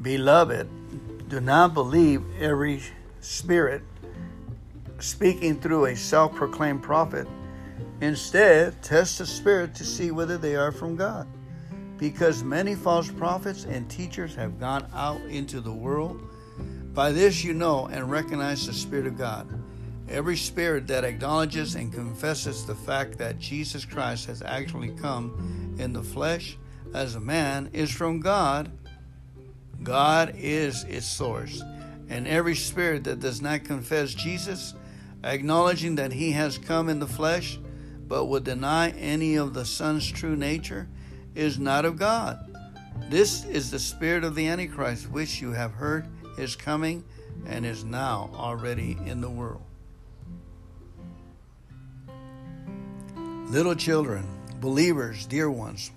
Beloved, 0.00 0.68
do 1.28 1.40
not 1.40 1.74
believe 1.74 2.22
every 2.40 2.82
spirit 3.20 3.82
speaking 4.98 5.60
through 5.60 5.86
a 5.86 5.96
self 5.96 6.34
proclaimed 6.34 6.82
prophet. 6.82 7.26
Instead, 8.00 8.80
test 8.82 9.18
the 9.18 9.26
spirit 9.26 9.74
to 9.74 9.84
see 9.84 10.10
whether 10.10 10.38
they 10.38 10.56
are 10.56 10.72
from 10.72 10.96
God. 10.96 11.28
Because 11.98 12.42
many 12.42 12.74
false 12.74 13.10
prophets 13.10 13.64
and 13.64 13.90
teachers 13.90 14.34
have 14.34 14.58
gone 14.58 14.86
out 14.94 15.20
into 15.22 15.60
the 15.60 15.72
world. 15.72 16.18
By 16.94 17.12
this 17.12 17.44
you 17.44 17.52
know 17.52 17.86
and 17.86 18.10
recognize 18.10 18.66
the 18.66 18.72
Spirit 18.72 19.06
of 19.06 19.18
God. 19.18 19.48
Every 20.08 20.36
spirit 20.36 20.86
that 20.88 21.04
acknowledges 21.04 21.74
and 21.74 21.92
confesses 21.92 22.64
the 22.64 22.74
fact 22.74 23.18
that 23.18 23.38
Jesus 23.38 23.84
Christ 23.84 24.26
has 24.26 24.42
actually 24.42 24.90
come 24.90 25.76
in 25.78 25.92
the 25.92 26.02
flesh 26.02 26.56
as 26.94 27.14
a 27.14 27.20
man 27.20 27.70
is 27.72 27.90
from 27.90 28.20
God. 28.20 28.70
God 29.82 30.34
is 30.36 30.84
its 30.84 31.06
source. 31.06 31.62
And 32.08 32.26
every 32.26 32.56
spirit 32.56 33.04
that 33.04 33.20
does 33.20 33.40
not 33.40 33.64
confess 33.64 34.12
Jesus, 34.12 34.74
acknowledging 35.22 35.94
that 35.96 36.12
he 36.12 36.32
has 36.32 36.58
come 36.58 36.88
in 36.88 36.98
the 36.98 37.06
flesh, 37.06 37.58
but 38.08 38.26
would 38.26 38.44
deny 38.44 38.90
any 38.90 39.36
of 39.36 39.54
the 39.54 39.64
Son's 39.64 40.10
true 40.10 40.34
nature, 40.34 40.88
is 41.34 41.58
not 41.58 41.84
of 41.84 41.96
God. 41.96 42.38
This 43.08 43.44
is 43.44 43.70
the 43.70 43.78
spirit 43.78 44.24
of 44.24 44.34
the 44.34 44.48
Antichrist, 44.48 45.10
which 45.10 45.40
you 45.40 45.52
have 45.52 45.72
heard 45.72 46.08
is 46.36 46.56
coming 46.56 47.04
and 47.46 47.64
is 47.64 47.84
now 47.84 48.30
already 48.34 48.98
in 49.06 49.20
the 49.20 49.30
world. 49.30 49.62
Little 53.48 53.74
children, 53.74 54.26
believers, 54.60 55.26
dear 55.26 55.50
ones, 55.50 55.90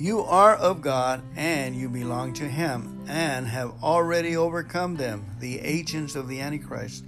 you 0.00 0.22
are 0.22 0.56
of 0.56 0.80
God 0.80 1.22
and 1.36 1.76
you 1.76 1.88
belong 1.88 2.32
to 2.34 2.48
Him 2.48 3.04
and 3.06 3.46
have 3.46 3.82
already 3.82 4.36
overcome 4.36 4.96
them, 4.96 5.26
the 5.40 5.60
agents 5.60 6.16
of 6.16 6.26
the 6.26 6.40
Antichrist, 6.40 7.04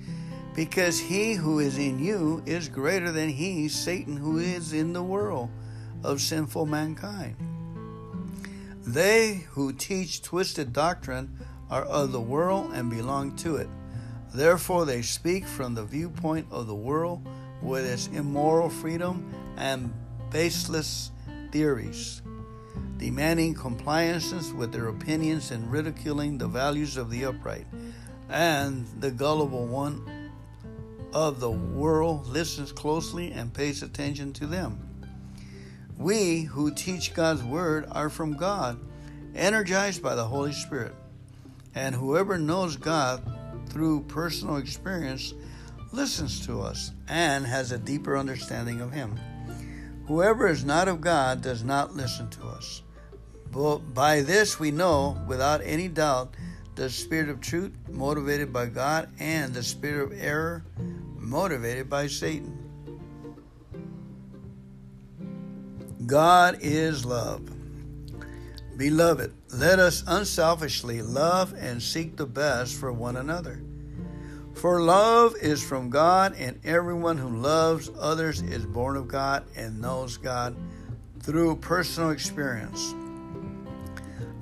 because 0.54 1.00
he 1.00 1.34
who 1.34 1.58
is 1.58 1.78
in 1.78 1.98
you 1.98 2.42
is 2.44 2.68
greater 2.68 3.10
than 3.10 3.30
he, 3.30 3.68
Satan, 3.68 4.16
who 4.16 4.38
is 4.38 4.72
in 4.72 4.92
the 4.92 5.02
world 5.02 5.48
of 6.04 6.20
sinful 6.20 6.66
mankind. 6.66 7.36
They 8.86 9.46
who 9.50 9.72
teach 9.72 10.22
twisted 10.22 10.72
doctrine 10.72 11.38
are 11.70 11.84
of 11.84 12.12
the 12.12 12.20
world 12.20 12.72
and 12.74 12.90
belong 12.90 13.36
to 13.36 13.56
it. 13.56 13.68
Therefore, 14.34 14.84
they 14.84 15.02
speak 15.02 15.46
from 15.46 15.74
the 15.74 15.84
viewpoint 15.84 16.46
of 16.50 16.66
the 16.66 16.74
world 16.74 17.26
with 17.62 17.86
its 17.86 18.08
immoral 18.08 18.68
freedom 18.68 19.32
and 19.56 19.94
baseless 20.30 21.10
theories, 21.52 22.21
demanding 22.98 23.54
compliances 23.54 24.52
with 24.52 24.72
their 24.72 24.88
opinions 24.88 25.50
and 25.50 25.70
ridiculing 25.70 26.38
the 26.38 26.46
values 26.46 26.96
of 26.96 27.10
the 27.10 27.24
upright. 27.24 27.66
And 28.28 28.86
the 29.00 29.10
gullible 29.10 29.66
one 29.66 30.30
of 31.12 31.40
the 31.40 31.50
world 31.50 32.26
listens 32.26 32.72
closely 32.72 33.32
and 33.32 33.52
pays 33.52 33.82
attention 33.82 34.32
to 34.34 34.46
them. 34.46 34.78
We 35.98 36.42
who 36.42 36.74
teach 36.74 37.14
God's 37.14 37.42
word 37.42 37.86
are 37.92 38.08
from 38.08 38.36
God, 38.36 38.80
energized 39.34 40.02
by 40.02 40.14
the 40.14 40.24
Holy 40.24 40.52
Spirit. 40.52 40.94
And 41.74 41.94
whoever 41.94 42.38
knows 42.38 42.76
God 42.76 43.22
through 43.68 44.02
personal 44.02 44.56
experience 44.56 45.34
listens 45.92 46.46
to 46.46 46.60
us 46.60 46.92
and 47.08 47.46
has 47.46 47.72
a 47.72 47.78
deeper 47.78 48.16
understanding 48.16 48.80
of 48.80 48.92
Him. 48.92 49.18
Whoever 50.06 50.48
is 50.48 50.64
not 50.64 50.88
of 50.88 51.00
God 51.00 51.42
does 51.42 51.62
not 51.62 51.94
listen 51.94 52.28
to 52.30 52.46
us. 52.46 52.82
But 53.50 53.78
by 53.94 54.22
this 54.22 54.58
we 54.58 54.70
know 54.70 55.22
without 55.26 55.60
any 55.62 55.88
doubt 55.88 56.34
the 56.74 56.88
spirit 56.88 57.28
of 57.28 57.40
truth 57.40 57.72
motivated 57.88 58.52
by 58.52 58.66
God 58.66 59.10
and 59.18 59.52
the 59.52 59.62
spirit 59.62 60.04
of 60.04 60.20
error 60.20 60.64
motivated 61.16 61.88
by 61.88 62.06
Satan. 62.06 62.58
God 66.06 66.58
is 66.60 67.04
love. 67.04 67.48
Beloved, 68.76 69.32
let 69.54 69.78
us 69.78 70.02
unselfishly 70.06 71.02
love 71.02 71.54
and 71.56 71.82
seek 71.82 72.16
the 72.16 72.26
best 72.26 72.74
for 72.74 72.92
one 72.92 73.16
another. 73.16 73.62
For 74.54 74.80
love 74.80 75.34
is 75.40 75.62
from 75.62 75.90
God, 75.90 76.34
and 76.36 76.60
everyone 76.64 77.18
who 77.18 77.28
loves 77.28 77.90
others 77.98 78.42
is 78.42 78.64
born 78.64 78.96
of 78.96 79.08
God 79.08 79.44
and 79.56 79.80
knows 79.80 80.16
God 80.16 80.56
through 81.20 81.56
personal 81.56 82.10
experience. 82.10 82.94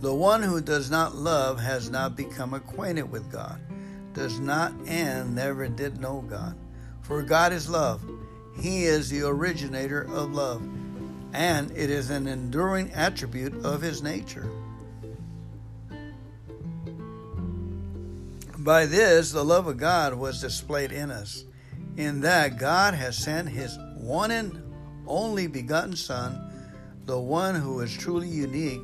The 0.00 0.14
one 0.14 0.42
who 0.42 0.60
does 0.60 0.90
not 0.90 1.14
love 1.14 1.60
has 1.60 1.90
not 1.90 2.16
become 2.16 2.54
acquainted 2.54 3.10
with 3.10 3.30
God, 3.30 3.60
does 4.12 4.40
not 4.40 4.72
and 4.86 5.34
never 5.34 5.68
did 5.68 6.00
know 6.00 6.22
God. 6.22 6.56
For 7.02 7.22
God 7.22 7.52
is 7.52 7.68
love. 7.68 8.02
He 8.60 8.84
is 8.84 9.10
the 9.10 9.22
originator 9.22 10.02
of 10.02 10.32
love, 10.32 10.62
and 11.32 11.70
it 11.70 11.88
is 11.90 12.10
an 12.10 12.26
enduring 12.26 12.90
attribute 12.92 13.64
of 13.64 13.80
his 13.80 14.02
nature. 14.02 14.50
By 18.60 18.84
this, 18.84 19.32
the 19.32 19.42
love 19.42 19.66
of 19.68 19.78
God 19.78 20.12
was 20.12 20.42
displayed 20.42 20.92
in 20.92 21.10
us, 21.10 21.44
in 21.96 22.20
that 22.20 22.58
God 22.58 22.92
has 22.92 23.16
sent 23.16 23.48
his 23.48 23.78
one 23.96 24.30
and 24.30 24.62
only 25.06 25.46
begotten 25.46 25.96
Son, 25.96 26.52
the 27.06 27.18
one 27.18 27.54
who 27.54 27.80
is 27.80 27.96
truly 27.96 28.28
unique, 28.28 28.82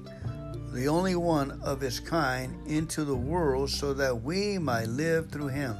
the 0.72 0.88
only 0.88 1.14
one 1.14 1.60
of 1.62 1.82
his 1.82 2.00
kind, 2.00 2.66
into 2.66 3.04
the 3.04 3.14
world 3.14 3.68
so 3.68 3.92
that 3.92 4.22
we 4.22 4.56
might 4.56 4.88
live 4.88 5.30
through 5.30 5.48
him. 5.48 5.76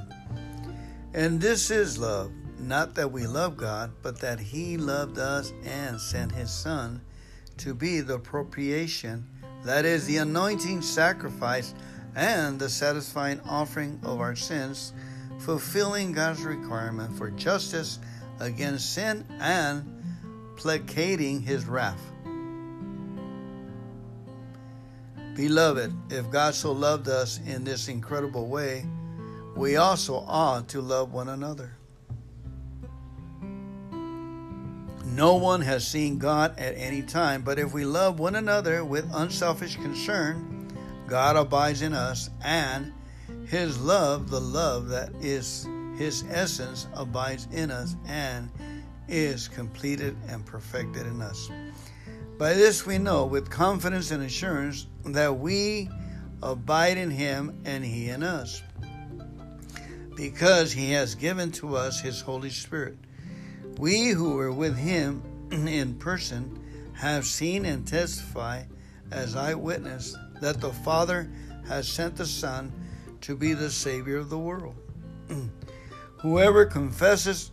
And 1.15 1.41
this 1.41 1.71
is 1.71 1.97
love, 1.97 2.31
not 2.59 2.95
that 2.97 3.11
we 3.11 3.27
love 3.27 3.57
God, 3.57 3.93
but 4.03 4.21
that 4.21 4.39
he 4.39 4.77
loved 4.77 5.19
us 5.19 5.55
and 5.65 5.99
sent 5.99 6.33
his 6.33 6.51
Son 6.51 7.01
to 7.57 7.73
be 7.73 8.03
the 8.03 8.19
propitiation, 8.19 9.27
that 9.65 9.87
is, 9.87 10.05
the 10.05 10.19
anointing 10.19 10.83
sacrifice 10.83 11.73
and 12.17 12.59
the 12.59 12.69
satisfying 12.69 13.41
offering 13.43 14.01
of 14.03 14.21
our 14.21 14.35
sins, 14.35 14.93
fulfilling 15.39 16.13
God's 16.13 16.43
requirement 16.43 17.17
for 17.17 17.31
justice 17.31 17.99
against 18.41 18.95
sin 18.95 19.25
and 19.39 19.85
placating 20.57 21.43
his 21.43 21.67
wrath. 21.67 22.01
Beloved, 25.35 25.93
if 26.11 26.31
God 26.31 26.55
so 26.55 26.73
loved 26.73 27.09
us 27.09 27.39
in 27.47 27.63
this 27.63 27.89
incredible 27.89 28.49
way, 28.49 28.87
we 29.55 29.77
also 29.77 30.25
ought 30.27 30.69
to 30.69 30.81
love 30.81 31.13
one 31.13 31.29
another. 31.29 31.73
No 35.05 35.37
one 35.37 35.61
has 35.61 35.87
seen 35.87 36.19
God 36.19 36.59
at 36.59 36.75
any 36.77 37.03
time, 37.03 37.43
but 37.43 37.59
if 37.59 37.75
we 37.75 37.85
love 37.85 38.19
one 38.19 38.35
another 38.35 38.83
with 38.85 39.09
unselfish 39.15 39.77
concern, 39.77 40.56
God 41.07 41.37
abides 41.37 41.83
in 41.83 41.93
us, 41.93 42.31
and 42.43 42.93
His 43.47 43.81
love, 43.81 44.29
the 44.31 44.41
love 44.41 44.89
that 44.89 45.11
is 45.21 45.69
His 45.97 46.25
essence, 46.31 46.89
abides 46.95 47.47
in 47.53 47.71
us 47.71 47.97
and 48.07 48.51
is 49.09 49.47
completed 49.47 50.17
and 50.29 50.45
perfected 50.45 51.07
in 51.07 51.23
us. 51.23 51.49
By 52.39 52.55
this 52.55 52.85
we 52.85 52.99
know 52.99 53.25
with 53.25 53.49
confidence 53.49 54.11
and 54.11 54.23
assurance 54.23 54.87
that 55.05 55.39
we 55.39 55.89
abide 56.43 56.99
in 56.99 57.11
Him 57.11 57.61
and 57.65 57.85
He 57.85 58.09
in 58.09 58.23
us, 58.23 58.63
because 60.17 60.73
He 60.73 60.91
has 60.93 61.15
given 61.15 61.53
to 61.53 61.77
us 61.77 62.01
His 62.01 62.21
Holy 62.21 62.51
Spirit. 62.51 62.97
We 63.79 64.09
who 64.09 64.35
were 64.35 64.53
with 64.53 64.77
Him 64.77 65.23
in 65.51 65.95
person 65.95 66.63
have 66.95 67.27
seen 67.27 67.65
and 67.65 67.87
testify 67.87 68.65
as 69.13 69.37
eyewitness 69.37 70.17
that 70.41 70.61
the 70.61 70.73
Father 70.73 71.31
has 71.69 71.89
sent 71.89 72.17
the 72.17 72.27
Son 72.27 72.73
to 73.23 73.37
be 73.37 73.53
the 73.53 73.71
Savior 73.71 74.19
of 74.19 74.31
the 74.31 74.39
world. 74.39 74.77
Whoever 76.19 76.67
confesses 76.67 77.51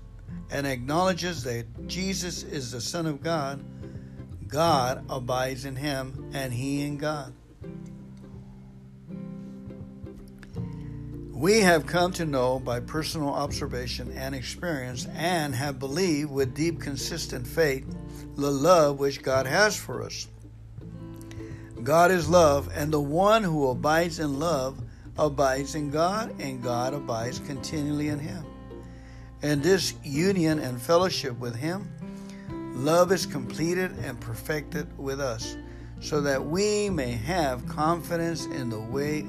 and 0.52 0.68
acknowledges 0.68 1.44
that 1.44 1.88
Jesus 1.88 2.44
is 2.44 2.72
the 2.72 2.82
Son 2.82 3.06
of 3.06 3.22
God, 3.22 3.64
God 4.48 5.04
abides 5.10 5.66
in 5.66 5.76
him 5.76 6.30
and 6.34 6.54
he 6.54 6.84
in 6.84 6.98
God. 6.98 7.34
We 11.32 11.60
have 11.62 11.86
come 11.86 12.14
to 12.14 12.26
know 12.26 12.60
by 12.60 12.80
personal 12.80 13.30
observation 13.30 14.14
and 14.16 14.34
experience 14.34 15.08
and 15.14 15.54
have 15.56 15.78
believed 15.78 16.32
with 16.32 16.54
deep, 16.54 16.80
consistent 16.80 17.46
faith 17.46 17.86
the 18.36 18.50
love 18.50 19.00
which 19.00 19.22
God 19.22 19.46
has 19.46 19.76
for 19.76 20.04
us. 20.04 20.28
God 21.84 22.12
is 22.12 22.30
love, 22.30 22.70
and 22.74 22.92
the 22.92 23.02
one 23.02 23.44
who 23.44 23.70
abides 23.70 24.20
in 24.20 24.40
love 24.40 24.82
abides 25.18 25.76
in 25.76 25.90
God, 25.92 26.34
and 26.40 26.64
God 26.64 26.94
abides 26.94 27.40
continually 27.40 28.08
in 28.08 28.20
him. 28.20 28.46
And 29.42 29.62
this 29.62 29.94
union 30.04 30.60
and 30.60 30.82
fellowship 30.82 31.38
with 31.40 31.56
him, 31.56 31.92
love 32.74 33.12
is 33.12 33.26
completed 33.26 33.92
and 34.04 34.20
perfected 34.20 34.98
with 34.98 35.20
us, 35.20 35.58
so 36.00 36.22
that 36.22 36.46
we 36.46 36.90
may 36.90 37.12
have 37.12 37.68
confidence 37.68 38.46
in 38.46 38.70
the 38.70 38.80
way 38.80 39.26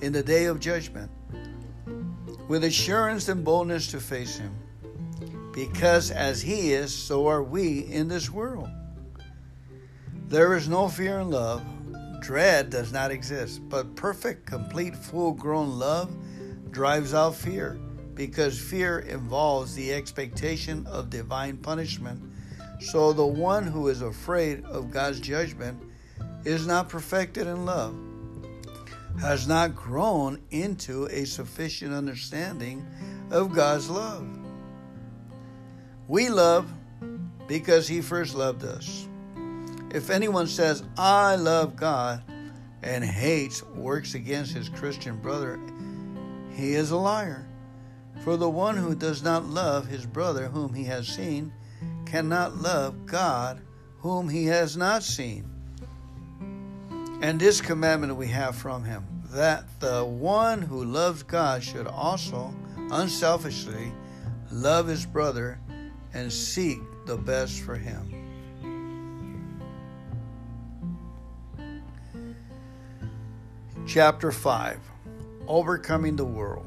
in 0.00 0.12
the 0.12 0.22
day 0.22 0.44
of 0.44 0.60
judgment 0.60 1.10
with 2.48 2.64
assurance 2.64 3.28
and 3.28 3.44
boldness 3.44 3.90
to 3.90 3.98
face 3.98 4.36
him 4.36 4.54
because 5.52 6.10
as 6.10 6.42
he 6.42 6.72
is 6.72 6.94
so 6.94 7.26
are 7.26 7.42
we 7.42 7.80
in 7.80 8.08
this 8.08 8.30
world 8.30 8.68
there 10.28 10.54
is 10.54 10.68
no 10.68 10.86
fear 10.86 11.18
in 11.20 11.30
love 11.30 11.62
dread 12.20 12.70
does 12.70 12.92
not 12.92 13.10
exist 13.10 13.60
but 13.68 13.94
perfect 13.96 14.46
complete 14.46 14.96
full 14.96 15.32
grown 15.32 15.78
love 15.78 16.14
drives 16.70 17.14
out 17.14 17.34
fear 17.34 17.78
because 18.14 18.58
fear 18.58 19.00
involves 19.00 19.74
the 19.74 19.92
expectation 19.92 20.86
of 20.86 21.10
divine 21.10 21.56
punishment 21.56 22.20
so 22.80 23.12
the 23.12 23.26
one 23.26 23.64
who 23.64 23.88
is 23.88 24.02
afraid 24.02 24.64
of 24.64 24.90
God's 24.90 25.20
judgment 25.20 25.80
is 26.44 26.66
not 26.66 26.88
perfected 26.88 27.46
in 27.46 27.64
love, 27.64 27.96
has 29.20 29.48
not 29.48 29.74
grown 29.74 30.40
into 30.50 31.06
a 31.06 31.24
sufficient 31.24 31.92
understanding 31.94 32.86
of 33.30 33.54
God's 33.54 33.88
love. 33.88 34.26
We 36.06 36.28
love 36.28 36.70
because 37.48 37.88
He 37.88 38.00
first 38.00 38.34
loved 38.34 38.62
us. 38.64 39.08
If 39.90 40.10
anyone 40.10 40.46
says, 40.46 40.82
I 40.96 41.36
love 41.36 41.76
God, 41.76 42.22
and 42.82 43.04
hates, 43.04 43.62
works 43.64 44.14
against 44.14 44.52
his 44.52 44.68
Christian 44.68 45.16
brother, 45.16 45.58
he 46.52 46.74
is 46.74 46.90
a 46.90 46.96
liar. 46.96 47.46
For 48.22 48.36
the 48.36 48.48
one 48.48 48.76
who 48.76 48.94
does 48.94 49.22
not 49.22 49.44
love 49.44 49.86
his 49.86 50.06
brother 50.06 50.48
whom 50.48 50.72
he 50.72 50.84
has 50.84 51.06
seen 51.06 51.52
cannot 52.06 52.56
love 52.56 53.06
God 53.06 53.60
whom 53.98 54.28
he 54.28 54.46
has 54.46 54.76
not 54.76 55.02
seen. 55.02 55.50
And 57.20 57.40
this 57.40 57.60
commandment 57.60 58.16
we 58.16 58.28
have 58.28 58.56
from 58.56 58.84
him 58.84 59.04
that 59.30 59.64
the 59.80 60.04
one 60.04 60.62
who 60.62 60.84
loves 60.84 61.22
God 61.22 61.62
should 61.62 61.86
also 61.86 62.54
unselfishly 62.90 63.92
love 64.52 64.86
his 64.86 65.04
brother 65.04 65.58
and 66.14 66.32
seek 66.32 66.78
the 67.04 67.16
best 67.16 67.60
for 67.60 67.74
him. 67.74 68.15
Chapter 73.86 74.32
5 74.32 74.80
Overcoming 75.46 76.16
the 76.16 76.24
World. 76.24 76.66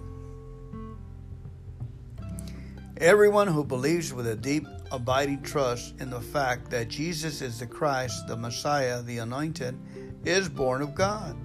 Everyone 2.95 3.47
who 3.47 3.65
believes 3.65 4.13
with 4.13 4.25
a 4.25 4.37
deep, 4.37 4.65
abiding 4.89 5.41
trust 5.41 5.99
in 5.99 6.09
the 6.09 6.21
fact 6.21 6.71
that 6.71 6.87
Jesus 6.87 7.41
is 7.41 7.59
the 7.59 7.67
Christ, 7.67 8.25
the 8.27 8.37
Messiah, 8.37 9.01
the 9.01 9.17
Anointed, 9.17 9.77
is 10.23 10.47
born 10.47 10.81
of 10.81 10.95
God, 10.95 11.35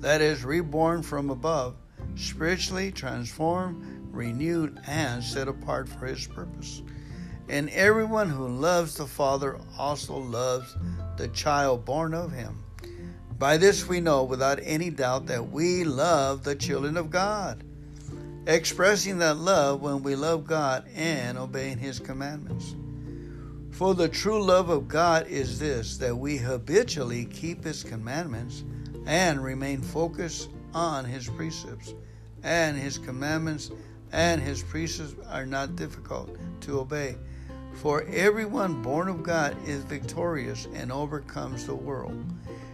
that 0.00 0.22
is, 0.22 0.46
reborn 0.46 1.02
from 1.02 1.28
above, 1.28 1.76
spiritually 2.16 2.90
transformed, 2.90 3.84
renewed, 4.10 4.80
and 4.86 5.22
set 5.22 5.46
apart 5.46 5.90
for 5.90 6.06
His 6.06 6.26
purpose. 6.26 6.80
And 7.50 7.68
everyone 7.68 8.30
who 8.30 8.48
loves 8.48 8.94
the 8.94 9.06
Father 9.06 9.60
also 9.76 10.16
loves 10.16 10.74
the 11.18 11.28
child 11.28 11.84
born 11.84 12.14
of 12.14 12.32
Him. 12.32 12.64
By 13.38 13.56
this 13.56 13.86
we 13.86 14.00
know 14.00 14.24
without 14.24 14.58
any 14.64 14.90
doubt 14.90 15.26
that 15.26 15.50
we 15.50 15.84
love 15.84 16.42
the 16.42 16.56
children 16.56 16.96
of 16.96 17.10
God, 17.10 17.62
expressing 18.48 19.18
that 19.18 19.36
love 19.36 19.80
when 19.80 20.02
we 20.02 20.16
love 20.16 20.44
God 20.44 20.84
and 20.96 21.38
obeying 21.38 21.78
His 21.78 22.00
commandments. 22.00 22.74
For 23.70 23.94
the 23.94 24.08
true 24.08 24.42
love 24.42 24.70
of 24.70 24.88
God 24.88 25.28
is 25.28 25.60
this 25.60 25.98
that 25.98 26.16
we 26.16 26.36
habitually 26.36 27.26
keep 27.26 27.62
His 27.62 27.84
commandments 27.84 28.64
and 29.06 29.42
remain 29.42 29.82
focused 29.82 30.48
on 30.74 31.04
His 31.04 31.28
precepts. 31.28 31.94
And 32.42 32.76
His 32.76 32.98
commandments 32.98 33.70
and 34.10 34.42
His 34.42 34.64
precepts 34.64 35.14
are 35.28 35.46
not 35.46 35.76
difficult 35.76 36.36
to 36.62 36.80
obey. 36.80 37.16
For 37.74 38.02
everyone 38.08 38.82
born 38.82 39.06
of 39.06 39.22
God 39.22 39.56
is 39.64 39.84
victorious 39.84 40.66
and 40.74 40.90
overcomes 40.90 41.64
the 41.66 41.76
world. 41.76 42.24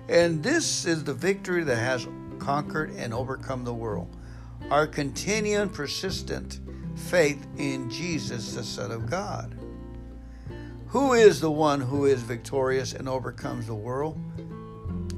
And 0.09 0.43
this 0.43 0.85
is 0.85 1.05
the 1.05 1.14
victory 1.14 1.64
that 1.64 1.76
has 1.76 2.06
conquered 2.39 2.90
and 2.97 3.14
overcome 3.14 3.64
the 3.64 3.74
world. 3.74 4.14
Our 4.70 4.86
continuing, 4.86 5.70
persistent 5.70 6.60
faith 6.97 7.47
in 7.56 7.90
Jesus, 7.90 8.55
the 8.55 8.64
Son 8.64 8.90
of 8.90 9.09
God. 9.09 9.59
Who 10.89 11.14
is 11.14 11.40
the 11.40 11.51
one 11.51 11.81
who 11.81 12.06
is 12.06 12.22
victorious 12.22 12.93
and 12.93 13.09
overcomes 13.09 13.66
the 13.66 13.74
world? 13.74 14.18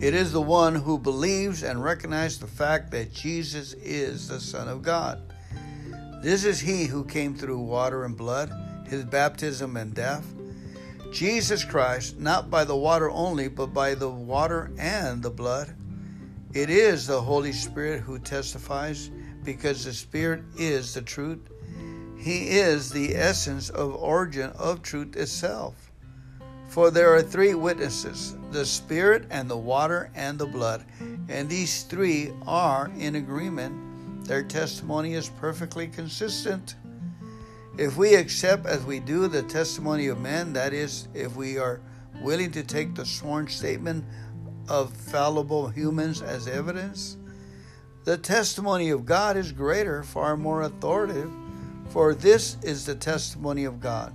It 0.00 0.14
is 0.14 0.32
the 0.32 0.42
one 0.42 0.74
who 0.74 0.98
believes 0.98 1.62
and 1.62 1.82
recognizes 1.82 2.38
the 2.38 2.46
fact 2.46 2.90
that 2.92 3.12
Jesus 3.12 3.72
is 3.74 4.28
the 4.28 4.40
Son 4.40 4.68
of 4.68 4.82
God. 4.82 5.32
This 6.22 6.44
is 6.44 6.60
he 6.60 6.84
who 6.84 7.04
came 7.04 7.34
through 7.34 7.60
water 7.60 8.04
and 8.04 8.16
blood, 8.16 8.50
his 8.88 9.04
baptism 9.04 9.76
and 9.76 9.94
death. 9.94 10.24
Jesus 11.12 11.64
Christ, 11.64 12.18
not 12.18 12.50
by 12.50 12.64
the 12.64 12.76
water 12.76 13.10
only, 13.10 13.48
but 13.48 13.72
by 13.72 13.94
the 13.94 14.08
water 14.08 14.70
and 14.78 15.22
the 15.22 15.30
blood. 15.30 15.74
It 16.52 16.70
is 16.70 17.06
the 17.06 17.20
Holy 17.20 17.52
Spirit 17.52 18.00
who 18.00 18.18
testifies, 18.18 19.10
because 19.44 19.84
the 19.84 19.92
Spirit 19.92 20.42
is 20.58 20.94
the 20.94 21.02
truth. 21.02 21.50
He 22.18 22.48
is 22.48 22.90
the 22.90 23.14
essence 23.14 23.70
of 23.70 23.94
origin 23.94 24.50
of 24.58 24.82
truth 24.82 25.16
itself. 25.16 25.92
For 26.68 26.90
there 26.90 27.14
are 27.14 27.22
three 27.22 27.54
witnesses 27.54 28.36
the 28.50 28.64
Spirit, 28.64 29.26
and 29.30 29.50
the 29.50 29.56
water, 29.56 30.10
and 30.14 30.38
the 30.38 30.46
blood. 30.46 30.84
And 31.28 31.48
these 31.48 31.82
three 31.82 32.32
are 32.46 32.90
in 32.98 33.16
agreement. 33.16 34.24
Their 34.24 34.42
testimony 34.42 35.14
is 35.14 35.28
perfectly 35.28 35.88
consistent. 35.88 36.74
If 37.78 37.96
we 37.96 38.14
accept 38.14 38.66
as 38.66 38.84
we 38.84 39.00
do 39.00 39.28
the 39.28 39.42
testimony 39.42 40.06
of 40.06 40.20
men, 40.20 40.52
that 40.54 40.72
is, 40.72 41.08
if 41.14 41.36
we 41.36 41.58
are 41.58 41.80
willing 42.22 42.50
to 42.52 42.62
take 42.62 42.94
the 42.94 43.04
sworn 43.04 43.48
statement 43.48 44.04
of 44.68 44.92
fallible 44.92 45.68
humans 45.68 46.22
as 46.22 46.48
evidence, 46.48 47.16
the 48.04 48.16
testimony 48.16 48.90
of 48.90 49.04
God 49.04 49.36
is 49.36 49.52
greater, 49.52 50.02
far 50.02 50.36
more 50.36 50.62
authoritative 50.62 51.30
for 51.90 52.14
this 52.14 52.56
is 52.62 52.84
the 52.84 52.94
testimony 52.94 53.64
of 53.64 53.80
God, 53.80 54.14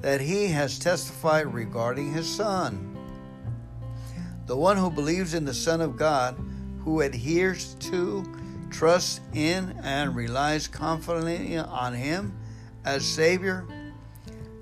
that 0.00 0.20
he 0.20 0.48
has 0.48 0.78
testified 0.78 1.52
regarding 1.52 2.12
his 2.12 2.28
Son. 2.28 2.96
The 4.46 4.56
one 4.56 4.76
who 4.76 4.90
believes 4.90 5.34
in 5.34 5.44
the 5.44 5.54
Son 5.54 5.80
of 5.80 5.96
God, 5.96 6.36
who 6.84 7.00
adheres 7.00 7.74
to, 7.80 8.24
trusts 8.70 9.20
in, 9.34 9.78
and 9.82 10.14
relies 10.14 10.68
confidently 10.68 11.58
on 11.58 11.94
him 11.94 12.37
as 12.88 13.04
Savior, 13.04 13.66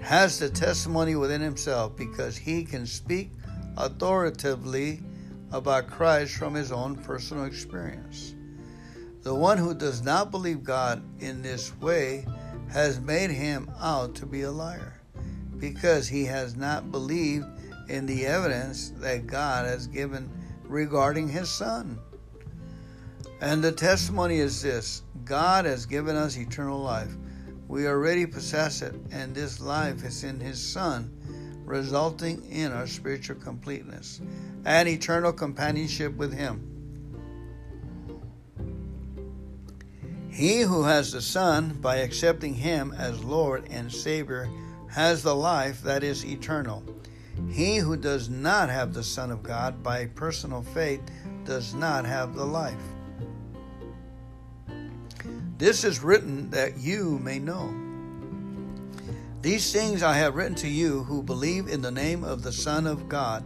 has 0.01 0.41
the 0.41 0.51
testimony 0.51 1.15
within 1.15 1.41
himself 1.41 1.95
because 1.95 2.37
he 2.37 2.65
can 2.65 2.85
speak 2.85 3.31
authoritatively 3.77 5.01
about 5.53 5.87
Christ 5.87 6.37
from 6.37 6.53
his 6.53 6.73
own 6.73 6.97
personal 6.97 7.45
experience. 7.45 8.35
The 9.23 9.33
one 9.33 9.59
who 9.59 9.75
does 9.75 10.03
not 10.03 10.33
believe 10.33 10.65
God 10.65 11.05
in 11.21 11.41
this 11.41 11.73
way 11.77 12.27
has 12.73 12.99
made 13.01 13.31
him 13.31 13.71
out 13.81 14.17
to 14.17 14.27
be 14.27 14.43
a 14.43 14.51
liar, 14.51 15.01
because 15.59 16.09
he 16.09 16.25
has 16.25 16.57
not 16.57 16.91
believed 16.91 17.47
in 17.89 18.07
the 18.07 18.27
evidence 18.27 18.91
that 18.97 19.29
God 19.29 19.67
has 19.67 19.87
given 19.87 20.29
regarding 20.65 21.29
his 21.29 21.49
Son. 21.49 21.97
And 23.41 23.63
the 23.63 23.71
testimony 23.71 24.41
is 24.41 24.63
this 24.63 25.05
God 25.25 25.65
has 25.65 25.87
given 25.87 26.17
us 26.17 26.37
eternal 26.37 26.81
life. 26.81 27.15
We 27.69 27.87
already 27.87 28.27
possess 28.27 28.83
it, 28.83 28.95
and 29.11 29.35
this 29.35 29.61
life 29.61 30.05
is 30.05 30.25
in 30.25 30.41
his 30.41 30.61
Son, 30.61 31.11
resulting 31.65 32.45
in 32.51 32.73
our 32.73 32.87
spiritual 32.87 33.37
completeness 33.37 34.21
and 34.65 34.89
eternal 34.89 35.33
companionship 35.33 36.17
with 36.17 36.33
him. 36.33 36.73
He 40.31 40.61
who 40.61 40.83
has 40.85 41.13
the 41.13 41.23
Son, 41.23 41.79
by 41.81 41.97
accepting 41.97 42.55
him 42.55 42.95
as 42.97 43.25
Lord 43.25 43.69
and 43.71 43.91
Savior, 43.91 44.49
has 44.91 45.23
the 45.23 45.35
life 45.35 45.83
that 45.83 46.05
is 46.05 46.27
eternal. 46.27 46.85
He 47.51 47.79
who 47.79 47.97
does 47.97 48.29
not 48.29 48.69
have 48.69 48.93
the 48.93 49.03
Son 49.03 49.31
of 49.31 49.43
God 49.43 49.83
by 49.83 50.07
personal 50.07 50.63
faith 50.63 51.01
does 51.45 51.75
not 51.75 52.05
have 52.05 52.35
the 52.35 52.45
life. 52.45 52.75
This 55.59 55.85
is 55.85 56.03
written 56.03 56.51
that 56.51 56.77
you 56.79 57.19
may 57.19 57.39
know. 57.39 57.75
These 59.41 59.73
things 59.73 60.03
I 60.03 60.15
have 60.15 60.35
written 60.35 60.55
to 60.57 60.69
you 60.69 61.05
who 61.05 61.23
believe 61.23 61.69
in 61.69 61.81
the 61.81 61.91
name 61.91 62.25
of 62.25 62.43
the 62.43 62.53
Son 62.53 62.87
of 62.87 63.09
God, 63.09 63.43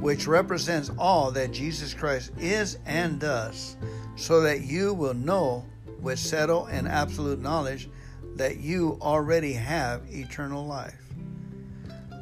which 0.00 0.26
represents 0.26 0.90
all 0.98 1.30
that 1.32 1.52
Jesus 1.52 1.92
Christ 1.92 2.32
is 2.38 2.78
and 2.86 3.20
does, 3.20 3.76
so 4.16 4.40
that 4.40 4.62
you 4.62 4.94
will 4.94 5.14
know 5.14 5.66
with 6.00 6.18
settled 6.18 6.68
and 6.70 6.88
absolute 6.88 7.40
knowledge 7.40 7.90
that 8.36 8.58
you 8.58 8.98
already 9.02 9.52
have 9.52 10.02
eternal 10.08 10.64
life. 10.64 11.02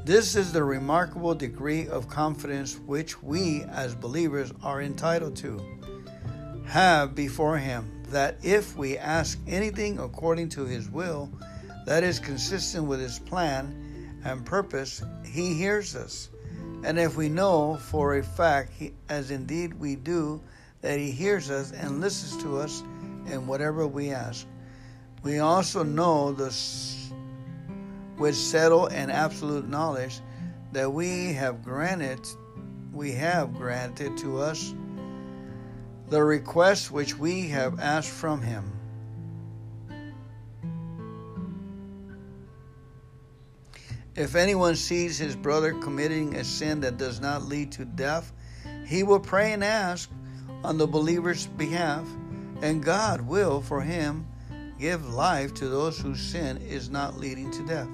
This 0.04 0.34
is 0.34 0.52
the 0.52 0.64
remarkable 0.64 1.36
degree 1.36 1.86
of 1.86 2.08
confidence 2.08 2.78
which 2.80 3.22
we 3.22 3.62
as 3.70 3.94
believers 3.94 4.52
are 4.62 4.82
entitled 4.82 5.36
to 5.36 5.62
have 6.66 7.14
before 7.14 7.58
Him, 7.58 7.99
that 8.10 8.36
if 8.42 8.76
we 8.76 8.98
ask 8.98 9.38
anything 9.46 9.98
according 9.98 10.48
to 10.50 10.64
His 10.64 10.88
will, 10.88 11.30
that 11.86 12.04
is 12.04 12.18
consistent 12.18 12.84
with 12.84 13.00
His 13.00 13.18
plan 13.18 14.20
and 14.24 14.44
purpose, 14.44 15.02
He 15.24 15.54
hears 15.54 15.96
us. 15.96 16.28
And 16.84 16.98
if 16.98 17.16
we 17.16 17.28
know 17.28 17.76
for 17.76 18.16
a 18.16 18.22
fact, 18.22 18.72
as 19.08 19.30
indeed 19.30 19.74
we 19.74 19.96
do, 19.96 20.40
that 20.82 20.98
He 20.98 21.10
hears 21.10 21.50
us 21.50 21.72
and 21.72 22.00
listens 22.00 22.42
to 22.42 22.58
us 22.58 22.82
in 23.26 23.46
whatever 23.46 23.86
we 23.86 24.10
ask, 24.10 24.46
we 25.22 25.38
also 25.38 25.82
know 25.82 26.32
this 26.32 27.12
with 28.18 28.36
settled 28.36 28.92
and 28.92 29.10
absolute 29.10 29.68
knowledge 29.68 30.20
that 30.72 30.92
we 30.92 31.32
have 31.32 31.64
granted 31.64 32.20
we 32.92 33.12
have 33.12 33.54
granted 33.54 34.16
to 34.18 34.38
us 34.38 34.74
the 36.10 36.22
request 36.22 36.90
which 36.90 37.16
we 37.16 37.48
have 37.48 37.78
asked 37.78 38.10
from 38.10 38.42
him. 38.42 38.72
If 44.16 44.34
anyone 44.34 44.74
sees 44.74 45.16
his 45.16 45.36
brother 45.36 45.72
committing 45.72 46.34
a 46.34 46.42
sin 46.42 46.80
that 46.80 46.98
does 46.98 47.20
not 47.20 47.44
lead 47.44 47.70
to 47.72 47.84
death, 47.84 48.32
he 48.84 49.04
will 49.04 49.20
pray 49.20 49.52
and 49.52 49.62
ask 49.62 50.10
on 50.64 50.78
the 50.78 50.86
believer's 50.86 51.46
behalf, 51.46 52.04
and 52.60 52.82
God 52.82 53.20
will 53.20 53.60
for 53.60 53.80
him 53.80 54.26
give 54.80 55.14
life 55.14 55.54
to 55.54 55.68
those 55.68 55.98
whose 55.98 56.20
sin 56.20 56.56
is 56.58 56.90
not 56.90 57.18
leading 57.18 57.52
to 57.52 57.64
death. 57.66 57.88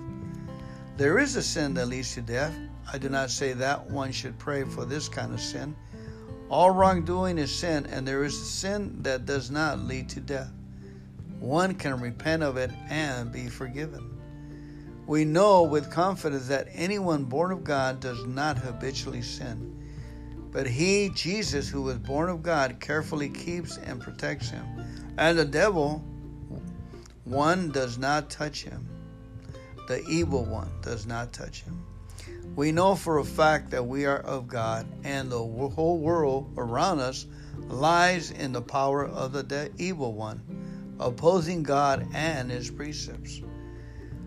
There 0.97 1.19
is 1.19 1.37
a 1.37 1.43
sin 1.43 1.75
that 1.75 1.89
leads 1.89 2.15
to 2.15 2.23
death. 2.23 2.57
I 2.91 2.97
do 2.97 3.11
not 3.11 3.29
say 3.29 3.53
that 3.53 3.91
one 3.91 4.11
should 4.11 4.39
pray 4.39 4.65
for 4.65 4.87
this 4.87 5.09
kind 5.09 5.35
of 5.35 5.41
sin. 5.41 5.77
All 6.49 6.71
wrongdoing 6.71 7.39
is 7.39 7.55
sin, 7.55 7.87
and 7.87 8.07
there 8.07 8.25
is 8.25 8.35
a 8.35 8.45
sin 8.45 9.03
that 9.03 9.27
does 9.27 9.51
not 9.51 9.81
lead 9.81 10.09
to 10.11 10.21
death. 10.21 10.53
One 11.41 11.75
can 11.75 12.01
repent 12.01 12.43
of 12.43 12.57
it 12.57 12.71
and 12.89 13.33
be 13.33 13.49
forgiven. 13.49 14.19
We 15.07 15.25
know 15.25 15.65
with 15.65 15.91
confidence 15.91 16.49
that 16.49 16.69
anyone 16.73 17.25
born 17.25 17.53
of 17.53 17.65
God 17.65 18.01
does 18.01 18.25
not 18.25 18.59
habitually 18.59 19.23
sin. 19.23 19.73
But 20.53 20.67
he, 20.67 21.11
Jesus, 21.11 21.69
who 21.69 21.83
was 21.83 21.99
born 21.99 22.29
of 22.29 22.43
God, 22.43 22.81
carefully 22.81 23.29
keeps 23.29 23.77
and 23.77 24.01
protects 24.01 24.51
him. 24.51 24.65
And 25.19 25.39
the 25.39 25.45
devil, 25.45 26.05
one 27.25 27.71
does 27.71 27.99
not 27.99 28.31
touch 28.31 28.63
him 28.63 28.89
the 29.87 30.05
evil 30.07 30.45
one 30.45 30.69
does 30.83 31.07
not 31.07 31.33
touch 31.33 31.63
him. 31.63 31.85
We 32.57 32.73
know 32.73 32.95
for 32.95 33.19
a 33.19 33.25
fact 33.25 33.71
that 33.73 33.87
we 33.87 34.07
are 34.07 34.21
of 34.21 34.49
God, 34.49 34.87
and 35.05 35.31
the 35.31 35.39
whole 35.39 35.99
world 35.99 36.55
around 36.57 37.01
us 37.01 37.27
lies 37.69 38.31
in 38.31 38.53
the 38.53 38.63
power 38.63 39.05
of 39.05 39.33
the 39.33 39.71
evil 39.77 40.15
one, 40.15 40.41
opposing 40.99 41.63
God 41.63 42.09
and 42.15 42.51
his 42.51 42.71
precepts. 42.71 43.43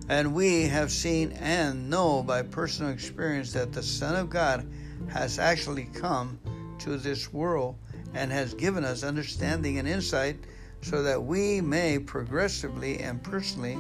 And 0.10 0.36
we 0.36 0.68
have 0.68 0.92
seen 0.92 1.32
and 1.34 1.90
know 1.90 2.22
by 2.22 2.44
personal 2.44 2.92
experience 2.92 3.52
that 3.54 3.74
the 3.74 3.82
Son 3.82 4.16
of 4.16 4.30
God 4.30 4.70
has 5.08 5.40
actually 5.40 5.86
come 5.86 6.40
to 6.80 6.98
this 6.98 7.34
world 7.34 7.78
and 8.14 8.32
has 8.32 8.54
given 8.54 8.84
us 8.84 9.04
understanding 9.04 9.80
and 9.80 9.88
insight 9.88 10.38
so 10.82 11.02
that 11.02 11.24
we 11.24 11.62
may 11.62 11.98
progressively 11.98 13.00
and 13.00 13.24
personally 13.24 13.76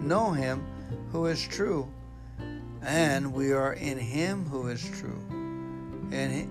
know 0.00 0.30
him 0.30 0.64
who 1.10 1.26
is 1.26 1.42
true, 1.42 1.90
and 2.82 3.32
we 3.32 3.52
are 3.52 3.72
in 3.74 3.98
him 3.98 4.44
who 4.46 4.68
is 4.68 4.82
true, 4.98 5.22
and 6.12 6.48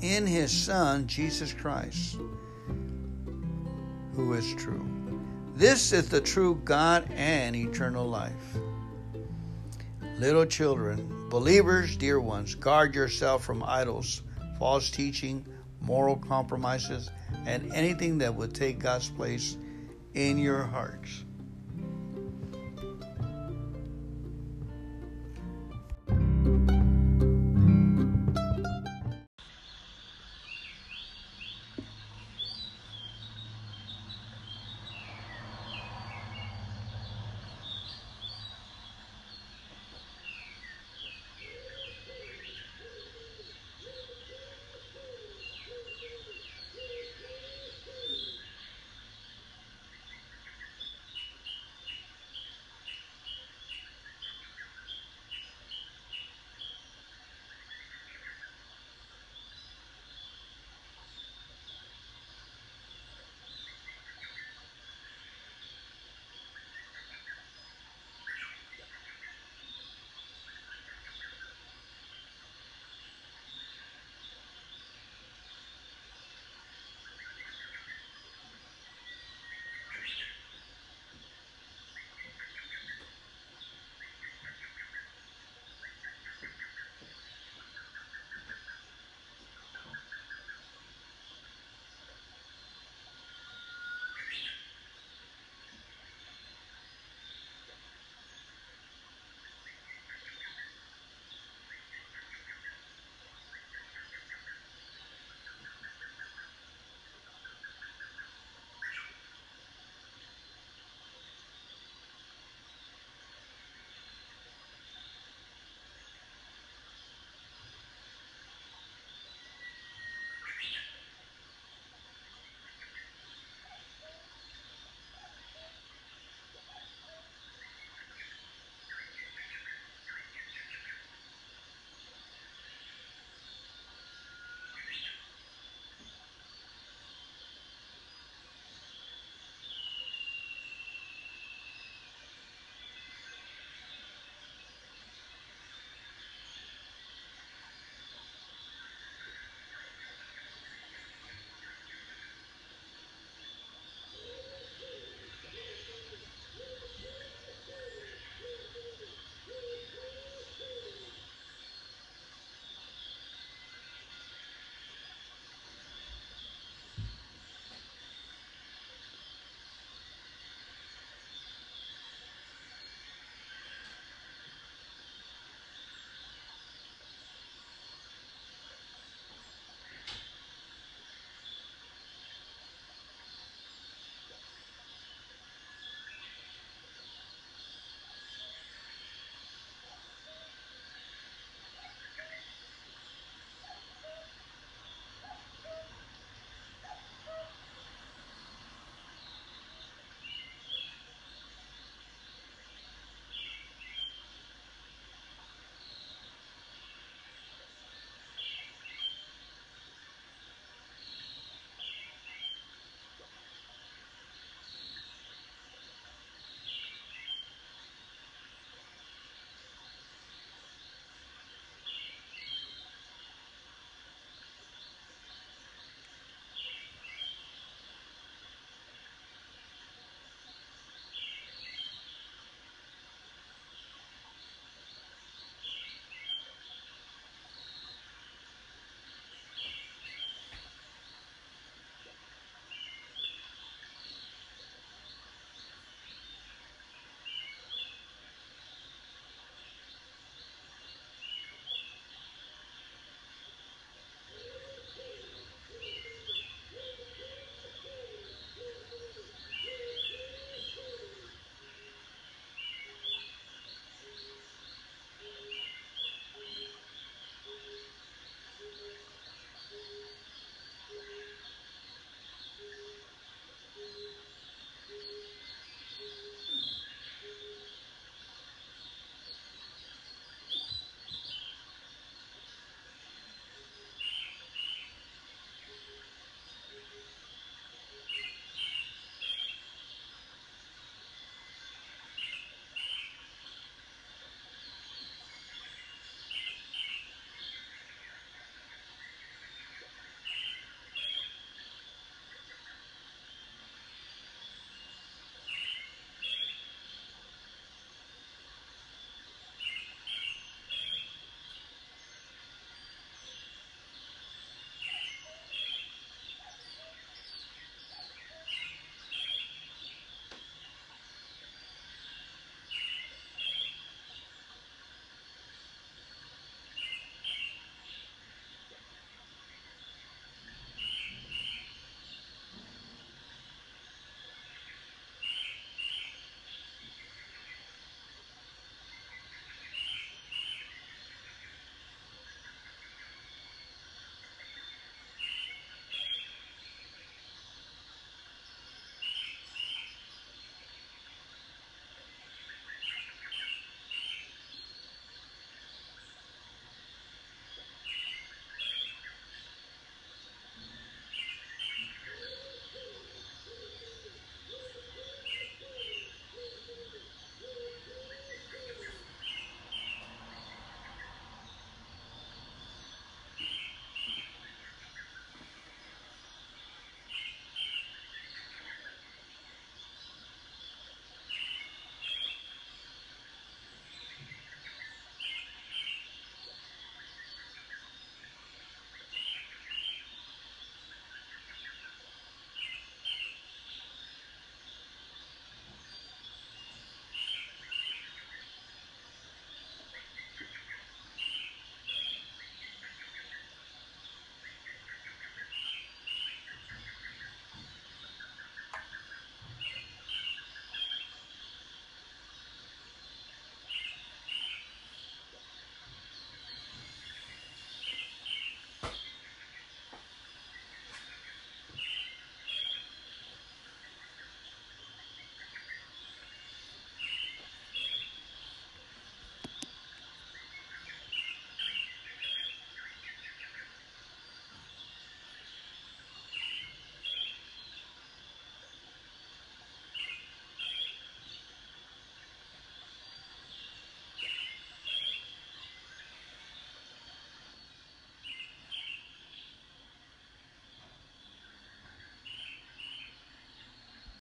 in 0.00 0.26
his 0.26 0.50
Son, 0.50 1.06
Jesus 1.06 1.52
Christ, 1.52 2.18
who 4.14 4.32
is 4.32 4.54
true. 4.54 4.88
This 5.54 5.92
is 5.92 6.08
the 6.08 6.20
true 6.20 6.60
God 6.64 7.10
and 7.12 7.54
eternal 7.56 8.06
life. 8.06 8.32
Little 10.18 10.46
children, 10.46 11.28
believers, 11.28 11.96
dear 11.96 12.20
ones, 12.20 12.54
guard 12.54 12.94
yourself 12.94 13.44
from 13.44 13.62
idols, 13.62 14.22
false 14.58 14.90
teaching, 14.90 15.44
moral 15.80 16.16
compromises, 16.16 17.10
and 17.44 17.70
anything 17.74 18.18
that 18.18 18.34
would 18.34 18.54
take 18.54 18.78
God's 18.78 19.10
place 19.10 19.56
in 20.14 20.38
your 20.38 20.62
hearts. 20.62 21.25